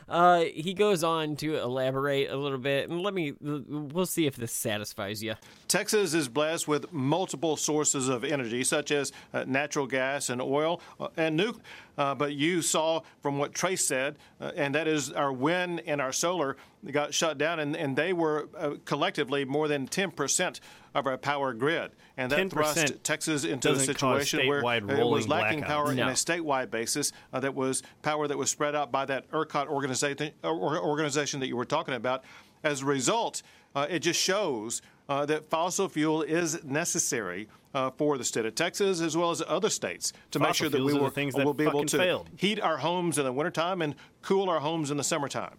uh, 0.08 0.40
he 0.40 0.74
goes 0.74 1.04
on 1.04 1.36
to 1.36 1.56
elaborate 1.56 2.30
a 2.30 2.36
little 2.36 2.58
bit, 2.58 2.90
and 2.90 3.00
let 3.00 3.14
me. 3.14 3.34
We'll 3.40 4.06
see 4.06 4.26
if 4.26 4.36
this 4.36 4.52
satisfies 4.52 5.22
you. 5.22 5.34
Texas 5.68 6.14
is 6.14 6.28
blessed 6.28 6.66
with 6.66 6.92
multiple 6.92 7.56
sources 7.56 8.08
of 8.08 8.24
energy, 8.24 8.64
such 8.64 8.90
as 8.90 9.12
uh, 9.32 9.44
natural 9.46 9.86
gas 9.86 10.28
and 10.28 10.42
oil 10.42 10.80
uh, 11.00 11.08
and 11.16 11.36
nuclear. 11.36 11.62
Uh, 11.98 12.14
but 12.14 12.32
you 12.32 12.62
saw 12.62 13.02
from 13.20 13.38
what 13.38 13.52
Trace 13.52 13.84
said, 13.84 14.16
uh, 14.40 14.52
and 14.56 14.74
that 14.74 14.88
is 14.88 15.12
our 15.12 15.32
wind 15.32 15.82
and 15.86 16.00
our 16.00 16.12
solar 16.12 16.56
got 16.90 17.14
shut 17.14 17.38
down, 17.38 17.60
and, 17.60 17.76
and 17.76 17.96
they 17.96 18.12
were 18.12 18.48
uh, 18.56 18.74
collectively 18.84 19.44
more 19.44 19.68
than 19.68 19.86
10% 19.86 20.60
of 20.94 21.06
our 21.06 21.16
power 21.16 21.52
grid. 21.52 21.92
And 22.16 22.30
that 22.30 22.50
thrust 22.50 23.02
Texas 23.02 23.44
into 23.44 23.72
a 23.72 23.78
situation 23.78 24.46
where 24.46 24.60
it 24.60 25.06
was 25.06 25.26
lacking 25.28 25.60
blackouts. 25.62 25.66
power 25.66 25.94
No. 25.94 26.02
in 26.04 26.08
a 26.08 26.12
statewide 26.12 26.70
basis 26.70 27.12
uh, 27.32 27.40
that 27.40 27.54
was 27.54 27.82
power 28.02 28.28
that 28.28 28.36
was 28.36 28.50
spread 28.50 28.74
out 28.74 28.92
by 28.92 29.04
that 29.06 29.30
ERCOT 29.30 29.68
organization, 29.68 30.32
organization 30.44 31.40
that 31.40 31.46
you 31.48 31.56
were 31.56 31.64
talking 31.64 31.94
about. 31.94 32.24
As 32.64 32.82
a 32.82 32.86
result, 32.86 33.42
uh, 33.74 33.86
it 33.88 34.00
just 34.00 34.20
shows 34.20 34.82
uh, 35.08 35.26
that 35.26 35.48
fossil 35.50 35.88
fuel 35.88 36.22
is 36.22 36.62
necessary 36.64 37.48
uh, 37.74 37.90
for 37.90 38.18
the 38.18 38.24
state 38.24 38.44
of 38.44 38.54
Texas 38.54 39.00
as 39.00 39.16
well 39.16 39.30
as 39.30 39.42
other 39.48 39.70
states 39.70 40.12
to 40.30 40.38
make 40.38 40.54
sure 40.54 40.68
that 40.68 40.82
we 40.82 40.92
will, 40.92 41.08
things 41.08 41.34
that 41.34 41.44
will 41.44 41.54
be 41.54 41.64
able 41.64 41.84
to 41.84 41.98
failed. 41.98 42.28
heat 42.36 42.60
our 42.60 42.76
homes 42.76 43.18
in 43.18 43.24
the 43.24 43.32
wintertime 43.32 43.82
and 43.82 43.94
cool 44.20 44.48
our 44.48 44.60
homes 44.60 44.90
in 44.90 44.96
the 44.96 45.04
summertime. 45.04 45.56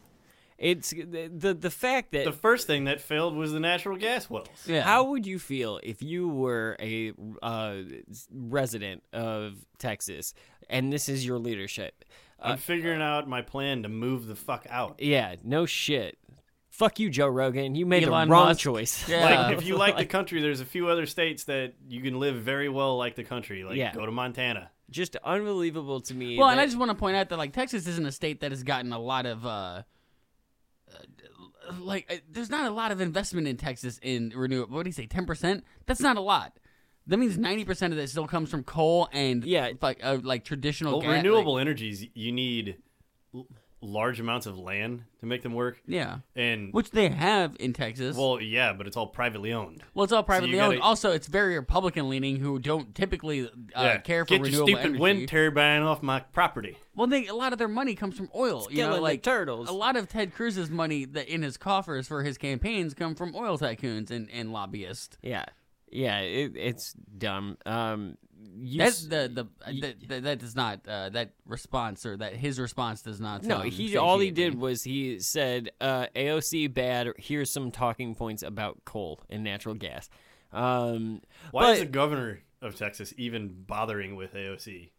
It's 0.63 0.91
the 0.91 1.27
the, 1.27 1.53
the 1.53 1.69
fact 1.69 2.11
that 2.13 2.23
The 2.23 2.31
first 2.31 2.67
thing 2.67 2.85
that 2.85 3.01
failed 3.01 3.35
was 3.35 3.51
the 3.51 3.59
natural 3.59 3.97
gas 3.97 4.29
wells. 4.29 4.47
Yeah. 4.65 4.81
How 4.83 5.03
would 5.09 5.25
you 5.27 5.37
feel 5.37 5.79
if 5.83 6.01
you 6.01 6.29
were 6.29 6.77
a 6.79 7.11
uh, 7.41 7.79
resident 8.31 9.03
of 9.11 9.55
Texas 9.77 10.33
and 10.69 10.91
this 10.91 11.09
is 11.09 11.25
your 11.25 11.37
leadership? 11.37 12.05
I'm 12.39 12.57
figuring 12.57 13.01
out 13.01 13.27
my 13.27 13.41
plan 13.41 13.83
to 13.83 13.89
move 13.89 14.27
the 14.27 14.35
fuck 14.35 14.65
out. 14.69 15.01
Yeah, 15.01 15.35
no 15.43 15.65
shit. 15.65 16.17
Fuck 16.69 16.99
you, 16.99 17.09
Joe 17.09 17.27
Rogan. 17.27 17.75
You 17.75 17.85
made 17.85 18.03
Elon 18.03 18.27
the 18.27 18.31
wrong 18.31 18.47
Musk. 18.47 18.59
choice. 18.61 19.07
Like, 19.07 19.55
if 19.57 19.65
you 19.65 19.77
like 19.77 19.95
the 19.97 20.05
country, 20.17 20.41
there's 20.41 20.59
a 20.59 20.65
few 20.65 20.87
other 20.89 21.05
states 21.05 21.43
that 21.45 21.73
you 21.87 22.01
can 22.01 22.19
live 22.19 22.35
very 22.37 22.67
well 22.67 22.97
like 22.97 23.15
the 23.15 23.23
country. 23.23 23.63
Like, 23.63 23.77
Yeah. 23.77 23.93
go 23.93 24.05
to 24.05 24.11
Montana. 24.11 24.71
just 24.89 25.15
unbelievable 25.23 26.01
to 26.01 26.13
me. 26.13 26.37
Well, 26.37 26.49
and 26.49 26.57
that- 26.57 26.63
I 26.63 26.65
just 26.65 26.77
want 26.77 26.89
to 26.89 26.95
point 26.95 27.15
out 27.15 27.29
that 27.29 27.37
like 27.37 27.53
Texas 27.53 27.85
isn't 27.87 28.05
a 28.05 28.11
state 28.11 28.41
that 28.41 28.51
has 28.51 28.63
gotten 28.63 28.91
a 28.91 28.99
lot 28.99 29.25
of 29.25 29.45
uh, 29.45 29.49
uh, 29.49 29.81
like 31.79 32.05
uh, 32.11 32.15
there's 32.29 32.49
not 32.49 32.65
a 32.69 32.73
lot 32.73 32.91
of 32.91 33.01
investment 33.01 33.47
in 33.47 33.57
Texas 33.57 33.99
in 34.01 34.31
renewable. 34.35 34.75
What 34.75 34.83
do 34.83 34.89
you 34.89 34.93
say, 34.93 35.05
ten 35.05 35.25
percent? 35.25 35.63
That's 35.85 36.01
not 36.01 36.17
a 36.17 36.21
lot. 36.21 36.57
That 37.07 37.17
means 37.17 37.37
ninety 37.37 37.65
percent 37.65 37.93
of 37.93 37.99
it 37.99 38.09
still 38.09 38.27
comes 38.27 38.49
from 38.49 38.63
coal 38.63 39.09
and 39.11 39.43
yeah, 39.43 39.71
like 39.81 39.99
uh, 40.03 40.19
like 40.21 40.43
traditional 40.45 40.93
Well, 40.99 41.01
gas. 41.01 41.23
renewable 41.23 41.57
energies, 41.59 42.05
you 42.13 42.31
need 42.31 42.77
large 43.83 44.19
amounts 44.19 44.45
of 44.45 44.57
land 44.57 45.03
to 45.19 45.25
make 45.25 45.41
them 45.43 45.53
work. 45.53 45.77
Yeah. 45.85 46.19
And 46.35 46.73
which 46.73 46.91
they 46.91 47.09
have 47.09 47.55
in 47.59 47.73
Texas. 47.73 48.15
well, 48.17 48.41
yeah, 48.41 48.73
but 48.73 48.87
it's 48.87 48.95
all 48.97 49.07
privately 49.07 49.53
owned. 49.53 49.83
Well, 49.93 50.03
it's 50.03 50.13
all 50.13 50.23
privately 50.23 50.55
you 50.55 50.61
owned. 50.61 50.75
gotta- 50.77 50.83
Also, 50.87 51.11
it's 51.11 51.27
very 51.27 51.55
Republican 51.55 52.09
leaning 52.09 52.37
who 52.37 52.59
don't 52.59 52.95
typically 52.95 53.47
uh, 53.47 53.49
yeah, 53.75 53.97
care 53.97 54.25
for 54.25 54.37
get 54.37 54.51
your 54.51 54.65
stupid 54.65 54.85
energy. 54.85 54.99
wind 54.99 55.27
turbine 55.29 55.81
off 55.81 56.01
my 56.01 56.21
property. 56.21 56.77
Well, 56.95 57.07
they, 57.07 57.27
a 57.27 57.35
lot 57.35 57.53
of 57.53 57.59
their 57.59 57.67
money 57.67 57.95
comes 57.95 58.15
from 58.17 58.29
oil. 58.35 58.67
You 58.69 58.77
know, 58.77 58.83
killing 58.83 58.95
the 58.97 59.01
like 59.01 59.23
turtles. 59.23 59.69
A 59.69 59.73
lot 59.73 59.95
of 59.95 60.07
Ted 60.07 60.33
Cruz's 60.33 60.69
money 60.69 61.05
that 61.05 61.27
in 61.27 61.41
his 61.41 61.57
coffers 61.57 62.07
for 62.07 62.23
his 62.23 62.37
campaigns 62.37 62.93
come 62.93 63.15
from 63.15 63.35
oil 63.35 63.57
tycoons 63.57 64.11
and, 64.11 64.29
and 64.31 64.53
lobbyists. 64.53 65.17
Yeah, 65.21 65.45
yeah, 65.91 66.19
it, 66.19 66.53
it's 66.55 66.93
dumb. 66.93 67.57
Um, 67.65 68.17
you 68.59 68.79
That's 68.79 69.03
s- 69.03 69.07
the 69.07 69.31
the 69.65 69.81
that, 69.81 69.95
that, 70.09 70.23
that 70.23 70.39
does 70.39 70.55
not 70.55 70.81
uh, 70.87 71.09
that 71.09 71.31
response 71.45 72.05
or 72.05 72.17
that 72.17 72.33
his 72.35 72.59
response 72.59 73.01
does 73.01 73.19
not. 73.21 73.43
No, 73.43 73.61
he 73.61 73.97
all 73.97 74.19
he 74.19 74.27
satiating. 74.29 74.51
did 74.53 74.59
was 74.59 74.83
he 74.83 75.19
said 75.19 75.71
uh, 75.81 76.07
AOC 76.15 76.73
bad. 76.73 77.13
Here's 77.17 77.51
some 77.51 77.71
talking 77.71 78.15
points 78.15 78.43
about 78.43 78.85
coal 78.85 79.21
and 79.29 79.43
natural 79.43 79.75
gas. 79.75 80.09
Um, 80.51 81.21
Why 81.51 81.71
is 81.73 81.79
the 81.79 81.85
governor 81.85 82.39
of 82.61 82.75
Texas 82.75 83.13
even 83.17 83.63
bothering 83.65 84.15
with 84.15 84.33
AOC? 84.33 84.89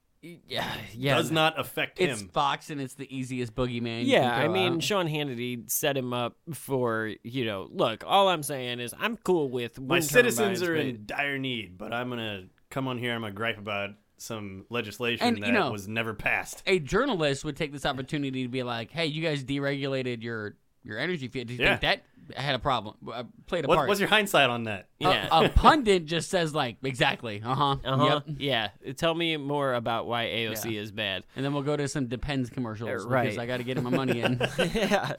Yeah, 0.49 0.67
yeah. 0.95 1.17
Does 1.17 1.31
not 1.31 1.61
affect 1.61 2.01
It's 2.01 2.23
him. 2.23 2.29
Fox 2.29 2.71
and 2.71 2.81
it's 2.81 2.95
the 2.95 3.15
easiest 3.15 3.55
boogeyman. 3.55 4.07
you 4.07 4.13
Yeah, 4.15 4.41
can 4.41 4.45
I 4.45 4.49
mean, 4.49 4.73
out. 4.77 4.83
Sean 4.83 5.07
Hannity 5.07 5.71
set 5.71 5.99
him 5.99 6.15
up 6.15 6.37
for 6.55 7.13
you 7.23 7.45
know. 7.45 7.69
Look, 7.71 8.05
all 8.07 8.29
I'm 8.29 8.43
saying 8.43 8.81
is 8.81 8.95
I'm 8.99 9.19
cool 9.19 9.51
with 9.51 9.79
My 9.79 10.01
citizens 10.01 10.61
turbines, 10.61 10.63
are 10.63 10.77
but- 10.77 10.87
in 10.87 11.03
dire 11.05 11.37
need, 11.39 11.77
but 11.77 11.93
I'm 11.93 12.09
gonna 12.09 12.45
come 12.71 12.89
on 12.89 12.99
here. 12.99 13.15
I'm 13.15 13.21
gonna 13.23 13.33
gripe 13.33 13.59
about 13.59 13.91
some 14.17 14.65
legislation 14.71 15.27
And, 15.27 15.43
that 15.43 15.47
you 15.47 15.53
know, 15.53 15.71
was 15.73 15.89
never 15.89 16.15
passed. 16.15 16.63
a 16.67 16.79
journalist 16.79 17.45
would 17.45 17.57
take 17.57 17.73
this 17.73 17.85
opportunity 17.85 18.43
to 18.45 18.49
be 18.49 18.63
like, 18.63 18.91
"Hey, 18.91 19.07
you 19.07 19.23
guys 19.23 19.45
deregulated 19.45 20.23
your 20.23 20.57
your 20.87 20.99
energy 20.99 21.29
field. 21.29 21.47
Do 21.49 21.55
you 21.55 21.63
Yeah. 21.63 21.77
think 21.79 22.03
that 22.29 22.37
had 22.37 22.55
a 22.55 22.59
problem? 22.59 22.95
Uh, 23.11 23.25
played 23.47 23.65
a 23.65 23.69
What- 23.69 23.77
part?" 23.77 23.89
what's 23.89 24.01
your 24.01 24.09
hindsight 24.11 24.51
on 24.51 24.65
that? 24.65 24.89
A- 25.03 25.29
A, 25.47 25.49
pundit 25.55 26.05
just 26.07 26.29
says 26.31 26.55
like, 26.55 26.77
"Exactly, 26.83 27.41
uh 27.45 27.55
huh, 27.55 27.77
Uh-huh. 27.85 28.21
yep." 28.27 28.37
Yeah. 28.39 28.93
Tell 28.95 29.15
me 29.15 29.37
more 29.39 29.75
about 29.75 30.07
why 30.07 30.25
AOC 30.27 30.77
is 30.77 30.93
bad. 30.93 31.25
And 31.37 31.45
then 31.45 31.53
we'll 31.55 31.63
go 31.63 31.77
to 31.77 31.89
some 31.89 32.07
Depends 32.07 32.51
commercials 32.51 33.05
Uh, 33.05 33.09
because. 33.09 33.39
I 33.39 33.47
got 33.47 33.57
to 33.59 33.65
get 33.65 33.83
my 33.83 33.91
money 33.91 34.21
in. 34.21 34.39
yeah. 34.75 35.15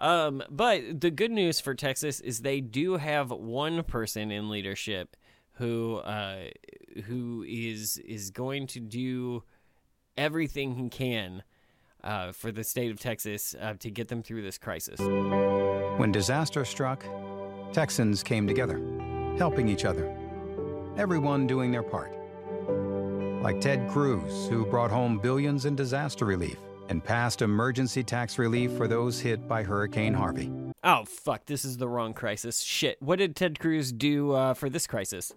Um, 0.00 0.42
but 0.50 1.00
the 1.00 1.10
good 1.10 1.30
news 1.30 1.58
for 1.60 1.74
Texas 1.74 2.20
is 2.20 2.40
they 2.42 2.60
do 2.60 2.98
have 2.98 3.30
one 3.30 3.82
person 3.84 4.30
in 4.30 4.50
leadership 4.50 5.16
who 5.58 5.96
uh, 5.96 6.48
who 7.04 7.44
is 7.46 7.98
is 7.98 8.30
going 8.30 8.66
to 8.68 8.80
do 8.80 9.42
everything 10.16 10.74
he 10.74 10.88
can 10.88 11.42
uh, 12.02 12.32
for 12.32 12.50
the 12.50 12.64
state 12.64 12.90
of 12.90 12.98
Texas 12.98 13.54
uh, 13.60 13.74
to 13.78 13.90
get 13.90 14.08
them 14.08 14.22
through 14.22 14.42
this 14.42 14.58
crisis. 14.58 15.00
When 15.98 16.12
disaster 16.12 16.64
struck, 16.64 17.04
Texans 17.72 18.22
came 18.22 18.46
together, 18.46 18.80
helping 19.36 19.68
each 19.68 19.84
other, 19.84 20.16
everyone 20.96 21.46
doing 21.46 21.70
their 21.70 21.82
part. 21.82 22.12
Like 23.42 23.60
Ted 23.60 23.88
Cruz, 23.88 24.48
who 24.48 24.64
brought 24.66 24.90
home 24.90 25.18
billions 25.18 25.64
in 25.64 25.76
disaster 25.76 26.24
relief 26.24 26.58
and 26.88 27.04
passed 27.04 27.42
emergency 27.42 28.02
tax 28.02 28.38
relief 28.38 28.72
for 28.72 28.88
those 28.88 29.20
hit 29.20 29.46
by 29.46 29.62
Hurricane 29.62 30.14
Harvey. 30.14 30.50
Oh 30.84 31.04
fuck! 31.04 31.46
This 31.46 31.64
is 31.64 31.76
the 31.76 31.88
wrong 31.88 32.14
crisis. 32.14 32.60
Shit. 32.60 33.02
What 33.02 33.18
did 33.18 33.34
Ted 33.34 33.58
Cruz 33.58 33.90
do 33.90 34.32
uh, 34.32 34.54
for 34.54 34.70
this 34.70 34.86
crisis? 34.86 35.34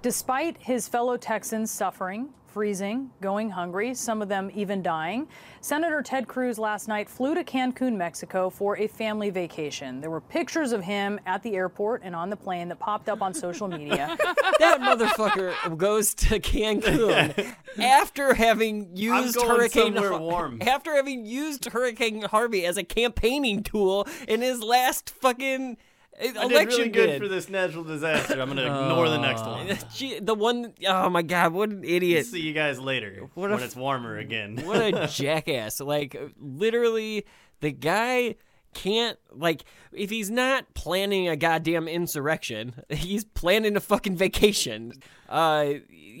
Despite 0.00 0.56
his 0.58 0.88
fellow 0.88 1.16
Texans 1.16 1.70
suffering, 1.70 2.30
freezing, 2.52 3.10
going 3.22 3.48
hungry, 3.48 3.94
some 3.94 4.20
of 4.20 4.28
them 4.28 4.50
even 4.54 4.82
dying, 4.82 5.26
Senator 5.62 6.02
Ted 6.02 6.28
Cruz 6.28 6.58
last 6.58 6.86
night 6.86 7.08
flew 7.08 7.34
to 7.34 7.42
Cancun, 7.42 7.96
Mexico 7.96 8.50
for 8.50 8.76
a 8.76 8.86
family 8.86 9.30
vacation. 9.30 10.00
There 10.00 10.10
were 10.10 10.20
pictures 10.20 10.72
of 10.72 10.82
him 10.82 11.18
at 11.24 11.42
the 11.42 11.54
airport 11.54 12.02
and 12.04 12.14
on 12.14 12.28
the 12.28 12.36
plane 12.36 12.68
that 12.68 12.78
popped 12.78 13.08
up 13.08 13.22
on 13.22 13.32
social 13.32 13.68
media. 13.68 14.16
that 14.58 14.80
motherfucker 14.80 15.78
goes 15.78 16.12
to 16.14 16.38
Cancun 16.38 17.54
after 17.78 18.34
having 18.34 18.94
used 18.94 19.40
Hurricane 19.40 19.96
Har- 19.96 20.18
warm. 20.18 20.58
after 20.60 20.94
having 20.94 21.24
used 21.24 21.64
Hurricane 21.66 22.22
Harvey 22.22 22.66
as 22.66 22.76
a 22.76 22.84
campaigning 22.84 23.62
tool 23.62 24.06
in 24.28 24.42
his 24.42 24.62
last 24.62 25.08
fucking 25.10 25.78
uh, 26.22 26.40
I 26.40 26.48
did 26.48 26.68
really 26.68 26.88
good 26.88 27.06
bid. 27.10 27.22
for 27.22 27.28
this 27.28 27.48
natural 27.48 27.84
disaster. 27.84 28.40
I'm 28.40 28.48
gonna 28.48 28.62
ignore 28.66 29.08
the 29.08 29.18
next 29.18 29.42
one. 29.44 29.76
Gee, 29.94 30.18
the 30.20 30.34
one 30.34 30.72
oh 30.86 31.08
my 31.10 31.22
god, 31.22 31.52
what 31.52 31.70
an 31.70 31.84
idiot. 31.84 32.26
See 32.26 32.40
you 32.40 32.52
guys 32.52 32.78
later 32.80 33.28
What 33.34 33.50
when 33.50 33.58
f- 33.60 33.64
it's 33.66 33.76
warmer 33.76 34.16
again. 34.18 34.56
what 34.64 34.80
a 34.80 35.06
jackass. 35.12 35.80
Like 35.80 36.16
literally 36.40 37.26
the 37.60 37.72
guy 37.72 38.36
can't 38.74 39.18
like 39.32 39.64
if 39.92 40.10
he's 40.10 40.30
not 40.30 40.72
planning 40.74 41.28
a 41.28 41.36
goddamn 41.36 41.88
insurrection, 41.88 42.74
he's 42.88 43.24
planning 43.24 43.76
a 43.76 43.80
fucking 43.80 44.16
vacation. 44.16 44.92
Uh 45.28 45.64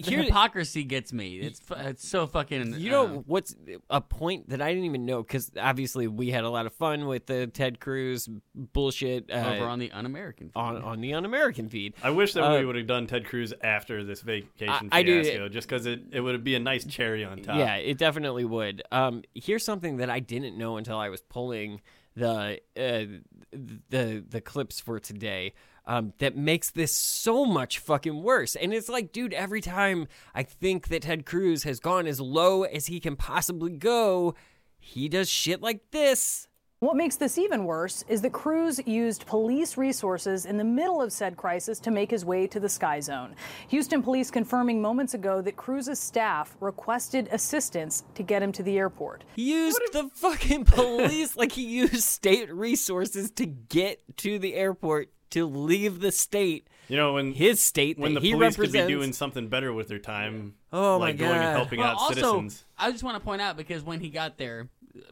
here, 0.10 0.22
hypocrisy 0.22 0.84
gets 0.84 1.12
me. 1.12 1.36
It's 1.38 1.60
it's 1.70 2.08
so 2.08 2.26
fucking. 2.26 2.74
You 2.78 2.88
uh, 2.88 2.92
know 2.92 3.24
what's 3.26 3.54
a 3.90 4.00
point 4.00 4.48
that 4.48 4.62
I 4.62 4.70
didn't 4.70 4.86
even 4.86 5.04
know 5.04 5.22
because 5.22 5.50
obviously 5.60 6.06
we 6.08 6.30
had 6.30 6.44
a 6.44 6.48
lot 6.50 6.64
of 6.64 6.72
fun 6.72 7.06
with 7.06 7.26
the 7.26 7.46
Ted 7.46 7.78
Cruz 7.78 8.26
bullshit 8.54 9.30
uh, 9.30 9.52
over 9.54 9.66
on 9.66 9.78
the 9.78 9.92
un-American 9.92 10.48
feed. 10.48 10.56
on 10.58 10.82
on 10.82 11.00
the 11.02 11.12
un-American 11.12 11.68
feed. 11.68 11.92
I 12.02 12.08
wish 12.10 12.32
that 12.32 12.42
Uh, 12.42 12.58
we 12.58 12.64
would 12.64 12.76
have 12.76 12.86
done 12.86 13.06
Ted 13.06 13.26
Cruz 13.26 13.52
after 13.62 14.02
this 14.02 14.22
vacation 14.22 14.88
I- 14.90 15.00
I 15.00 15.02
do- 15.02 15.48
just 15.50 15.68
because 15.68 15.84
it, 15.84 16.00
it 16.10 16.20
would 16.20 16.42
be 16.42 16.54
a 16.54 16.60
nice 16.60 16.84
cherry 16.86 17.22
on 17.24 17.42
top. 17.42 17.56
Yeah, 17.58 17.76
it 17.76 17.98
definitely 17.98 18.44
would. 18.46 18.82
Um, 18.92 19.22
here's 19.34 19.64
something 19.64 19.98
that 19.98 20.08
I 20.08 20.20
didn't 20.20 20.56
know 20.56 20.78
until 20.78 20.96
I 20.96 21.10
was 21.10 21.20
pulling 21.20 21.80
the 22.14 22.60
uh, 22.76 23.04
the 23.52 24.24
the 24.28 24.40
clips 24.40 24.80
for 24.80 24.98
today. 24.98 25.52
Um, 25.84 26.12
that 26.18 26.36
makes 26.36 26.70
this 26.70 26.92
so 26.92 27.44
much 27.44 27.80
fucking 27.80 28.22
worse. 28.22 28.54
And 28.54 28.72
it's 28.72 28.88
like, 28.88 29.10
dude, 29.10 29.34
every 29.34 29.60
time 29.60 30.06
I 30.32 30.44
think 30.44 30.86
that 30.88 31.02
Ted 31.02 31.26
Cruz 31.26 31.64
has 31.64 31.80
gone 31.80 32.06
as 32.06 32.20
low 32.20 32.62
as 32.62 32.86
he 32.86 33.00
can 33.00 33.16
possibly 33.16 33.72
go, 33.72 34.36
he 34.78 35.08
does 35.08 35.28
shit 35.28 35.60
like 35.60 35.90
this. 35.90 36.46
What 36.82 36.96
makes 36.96 37.14
this 37.14 37.38
even 37.38 37.64
worse 37.64 38.04
is 38.08 38.22
that 38.22 38.32
Cruz 38.32 38.80
used 38.84 39.24
police 39.24 39.76
resources 39.76 40.46
in 40.46 40.56
the 40.56 40.64
middle 40.64 41.00
of 41.00 41.12
said 41.12 41.36
crisis 41.36 41.78
to 41.78 41.92
make 41.92 42.10
his 42.10 42.24
way 42.24 42.48
to 42.48 42.58
the 42.58 42.68
Sky 42.68 42.98
Zone. 42.98 43.36
Houston 43.68 44.02
police 44.02 44.32
confirming 44.32 44.82
moments 44.82 45.14
ago 45.14 45.40
that 45.42 45.54
Cruz's 45.54 46.00
staff 46.00 46.56
requested 46.58 47.28
assistance 47.30 48.02
to 48.16 48.24
get 48.24 48.42
him 48.42 48.50
to 48.50 48.64
the 48.64 48.78
airport. 48.78 49.22
He 49.36 49.52
used 49.52 49.78
the 49.92 50.10
fucking 50.14 50.64
police 50.64 51.36
like 51.36 51.52
he 51.52 51.62
used 51.62 52.02
state 52.02 52.52
resources 52.52 53.30
to 53.30 53.46
get 53.46 54.00
to 54.16 54.40
the 54.40 54.54
airport 54.54 55.12
to 55.30 55.46
leave 55.46 56.00
the 56.00 56.10
state. 56.10 56.66
You 56.88 56.96
know, 56.96 57.12
when 57.12 57.32
his 57.32 57.62
state 57.62 57.96
when 57.96 58.14
that 58.14 58.20
the 58.22 58.26
he 58.26 58.32
police 58.32 58.56
could 58.56 58.72
be 58.72 58.84
doing 58.88 59.12
something 59.12 59.46
better 59.46 59.72
with 59.72 59.86
their 59.86 60.00
time, 60.00 60.54
Oh, 60.72 60.98
my 60.98 61.10
like 61.10 61.18
going 61.18 61.30
and 61.30 61.42
God. 61.42 61.56
helping 61.58 61.78
Well, 61.78 61.90
out 61.90 61.96
also, 61.98 62.14
citizens. 62.14 62.64
I 62.76 62.90
just 62.90 63.04
want 63.04 63.16
to 63.16 63.24
point 63.24 63.40
out 63.40 63.56
because 63.56 63.84
when 63.84 64.00
he 64.00 64.10
got 64.10 64.36
there, 64.36 64.68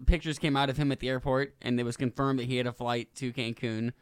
pictures 0.07 0.39
came 0.39 0.57
out 0.57 0.70
of 0.70 0.76
him 0.76 0.93
at 0.93 1.01
the 1.01 1.09
airport, 1.09 1.55
and 1.62 1.78
it 1.78 1.85
was 1.85 1.97
confirmed 1.97 2.39
that 2.39 2.47
he 2.47 2.57
had 2.57 2.66
a 2.66 2.72
flight 2.72 3.14
to 3.16 3.33
Cancun. 3.33 3.93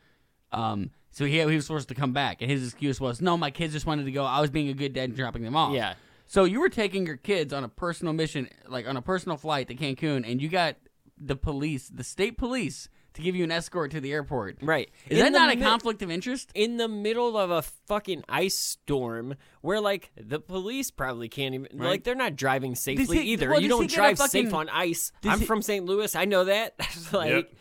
Um, 0.52 0.90
so 1.10 1.24
he, 1.24 1.38
he 1.38 1.44
was 1.44 1.66
forced 1.66 1.88
to 1.88 1.94
come 1.94 2.12
back, 2.12 2.42
and 2.42 2.50
his 2.50 2.64
excuse 2.64 3.00
was, 3.00 3.20
"No, 3.20 3.36
my 3.36 3.50
kids 3.50 3.72
just 3.72 3.86
wanted 3.86 4.04
to 4.04 4.12
go. 4.12 4.24
I 4.24 4.40
was 4.40 4.50
being 4.50 4.68
a 4.68 4.74
good 4.74 4.92
dad 4.92 5.04
and 5.04 5.16
dropping 5.16 5.42
them 5.42 5.56
off." 5.56 5.74
Yeah. 5.74 5.94
So 6.26 6.44
you 6.44 6.60
were 6.60 6.68
taking 6.68 7.06
your 7.06 7.16
kids 7.16 7.52
on 7.52 7.64
a 7.64 7.68
personal 7.68 8.12
mission, 8.12 8.48
like 8.68 8.86
on 8.86 8.96
a 8.96 9.02
personal 9.02 9.36
flight 9.36 9.68
to 9.68 9.74
Cancun, 9.74 10.30
and 10.30 10.42
you 10.42 10.48
got 10.48 10.76
the 11.18 11.36
police, 11.36 11.88
the 11.88 12.04
state 12.04 12.36
police, 12.36 12.88
to 13.18 13.22
give 13.22 13.36
you 13.36 13.44
an 13.44 13.50
escort 13.50 13.90
to 13.90 14.00
the 14.00 14.12
airport. 14.12 14.58
Right. 14.62 14.88
Is 15.08 15.18
In 15.18 15.24
that 15.24 15.32
the 15.32 15.38
not 15.38 15.50
a 15.54 15.56
conflict 15.60 16.00
of 16.02 16.10
interest? 16.10 16.50
in 16.54 16.76
the 16.78 16.88
middle 16.88 17.36
of 17.36 17.50
a 17.50 17.62
fucking 17.62 18.24
ice 18.28 18.54
storm 18.56 19.34
where 19.60 19.80
like 19.80 20.10
the 20.16 20.40
police 20.40 20.90
probably 20.90 21.28
can't 21.28 21.54
even 21.54 21.68
Right. 21.74 21.88
like 21.90 22.04
they're 22.04 22.14
not 22.14 22.36
driving 22.36 22.74
safely 22.74 23.18
he- 23.18 23.32
either. 23.32 23.50
well, 23.50 23.60
you 23.60 23.68
don't 23.68 23.90
drive 23.90 24.18
fucking- 24.18 24.46
safe 24.46 24.54
on 24.54 24.68
ice. 24.70 25.12
I'm 25.24 25.40
he- 25.40 25.44
from 25.46 25.60
St. 25.62 25.84
Louis. 25.84 26.14
I 26.14 26.24
know 26.24 26.44
that. 26.44 26.74
like 27.12 27.52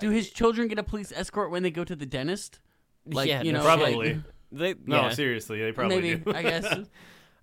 Do 0.00 0.10
his 0.10 0.30
children 0.30 0.68
get 0.68 0.78
a 0.78 0.82
police 0.84 1.12
escort 1.14 1.50
when 1.50 1.62
they 1.62 1.70
go 1.70 1.84
to 1.84 1.94
the 1.96 2.06
dentist? 2.06 2.60
Like 3.04 3.28
Yeah, 3.28 3.42
you 3.42 3.52
know, 3.52 3.62
probably. 3.62 3.94
like- 4.14 4.16
They, 4.52 4.74
No, 4.86 5.02
yeah. 5.02 5.10
seriously, 5.10 5.60
they 5.60 5.72
probably 5.72 6.00
maybe 6.00 6.22
do. 6.24 6.32
I 6.32 6.42
guess. 6.42 6.64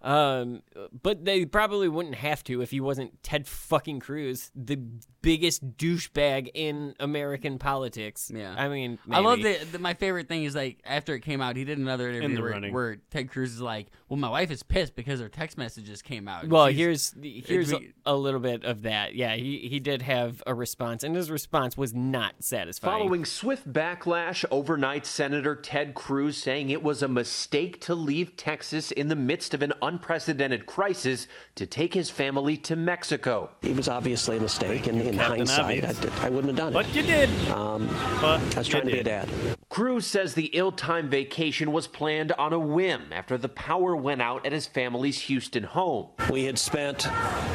Um, 0.04 0.64
but 1.04 1.26
they 1.26 1.46
probably 1.46 1.88
wouldn't 1.88 2.16
have 2.16 2.44
to 2.46 2.62
if 2.62 2.72
he 2.72 2.80
wasn't 2.80 3.22
Ted 3.24 3.48
fucking 3.48 4.00
Cruz, 4.00 4.52
the 4.56 4.80
biggest 5.22 5.78
douchebag 5.78 6.50
in 6.56 6.96
American 7.00 7.60
politics. 7.60 8.32
Yeah. 8.34 8.56
I 8.58 8.68
mean, 8.68 8.98
I 9.12 9.20
love 9.20 9.40
maybe. 9.40 9.58
that. 9.60 9.72
that 9.74 9.82
My 9.82 9.94
favorite 9.94 10.28
thing 10.28 10.44
is 10.44 10.56
like 10.56 10.80
after 10.86 11.14
it 11.14 11.22
came 11.22 11.42
out, 11.42 11.56
he 11.56 11.64
did 11.66 11.78
another 11.78 12.10
interview 12.10 12.36
the 12.38 12.42
where, 12.42 12.52
running. 12.52 12.74
where 12.74 12.96
Ted 13.12 13.30
Cruz 13.30 13.54
is 13.54 13.62
like, 13.62 13.88
"Well, 14.10 14.18
my 14.18 14.30
wife 14.30 14.50
is 14.50 14.64
pissed 14.64 14.96
because 14.96 15.20
her 15.20 15.30
text 15.30 15.58
messages 15.58 16.02
came 16.02 16.28
out." 16.28 16.48
Well, 16.48 16.68
She's- 16.68 17.14
here's 17.20 17.46
here's 17.46 17.72
a, 17.72 17.78
we- 17.78 17.94
a 18.06 18.16
little 18.16 18.40
bit 18.40 18.64
of 18.64 18.82
that. 18.82 19.14
Yeah, 19.14 19.36
he 19.36 19.68
he 19.70 19.80
did 19.80 20.02
have 20.02 20.42
a 20.48 20.56
response, 20.56 21.04
and 21.04 21.16
his 21.16 21.30
response 21.30 21.78
was 21.78 21.94
not 21.94 22.36
satisfying. 22.40 23.02
Following 23.04 23.26
swift 23.26 23.72
backlash 23.72 24.44
overnight, 24.50 25.06
Senator 25.06 25.56
Ted 25.56 25.94
Cruz 25.94 26.38
saying 26.38 26.72
it 26.72 26.82
was 26.82 27.04
a 27.04 27.08
mistake 27.08 27.80
to 27.82 27.94
leave 27.94 28.36
Texas 28.36 28.92
in 28.92 29.08
the 29.08 29.16
midst 29.16 29.54
of 29.54 29.62
an 29.62 29.74
unprecedented 29.92 30.66
crisis 30.66 31.28
to 31.56 31.66
take 31.66 31.94
his 31.94 32.10
family 32.10 32.56
to 32.58 32.76
Mexico. 32.76 33.50
It 33.62 33.76
was 33.76 33.88
obviously 33.88 34.38
a 34.38 34.42
mistake, 34.42 34.88
and 34.88 35.00
in 35.02 35.16
Captain 35.18 35.40
hindsight, 35.40 35.84
I, 35.86 35.94
did- 35.94 36.12
I 36.22 36.30
wouldn't 36.30 36.48
have 36.48 36.56
done 36.56 36.74
But 36.74 36.86
it. 36.86 36.88
But 36.90 36.96
you 36.96 37.02
did. 37.04 37.30
Um, 37.50 37.88
But 38.22 38.40
I 38.56 38.60
was 38.60 38.68
trying 38.68 38.86
to 38.86 38.92
be 38.92 39.00
a 39.00 39.04
dad. 39.04 39.30
Cruz 39.70 40.06
says 40.06 40.34
the 40.34 40.46
ill-timed 40.54 41.10
vacation 41.12 41.72
was 41.72 41.88
planned 41.88 42.32
on 42.34 42.54
a 42.54 42.60
whim 42.60 43.12
after 43.12 43.38
the 43.38 43.50
power 43.50 43.96
went 43.96 44.22
out 44.22 44.46
at 44.46 44.52
his 44.52 44.66
family's 44.68 45.20
Houston 45.22 45.64
home. 45.64 46.08
We 46.30 46.46
had 46.46 46.58
spent 46.58 47.08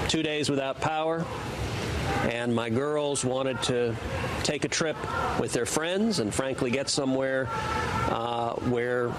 two 0.09 0.23
days 0.23 0.49
without 0.51 0.81
power, 0.81 1.25
and 2.27 2.55
my 2.55 2.69
girls 2.69 3.25
wanted 3.25 3.63
to 3.63 3.95
take 4.43 4.65
a 4.65 4.69
trip 4.69 4.97
with 5.39 5.53
their 5.53 5.67
friends 5.67 6.19
and, 6.19 6.35
frankly, 6.35 6.71
get 6.71 6.89
somewhere 6.89 7.49
uh, 8.11 8.55
where 8.71 9.13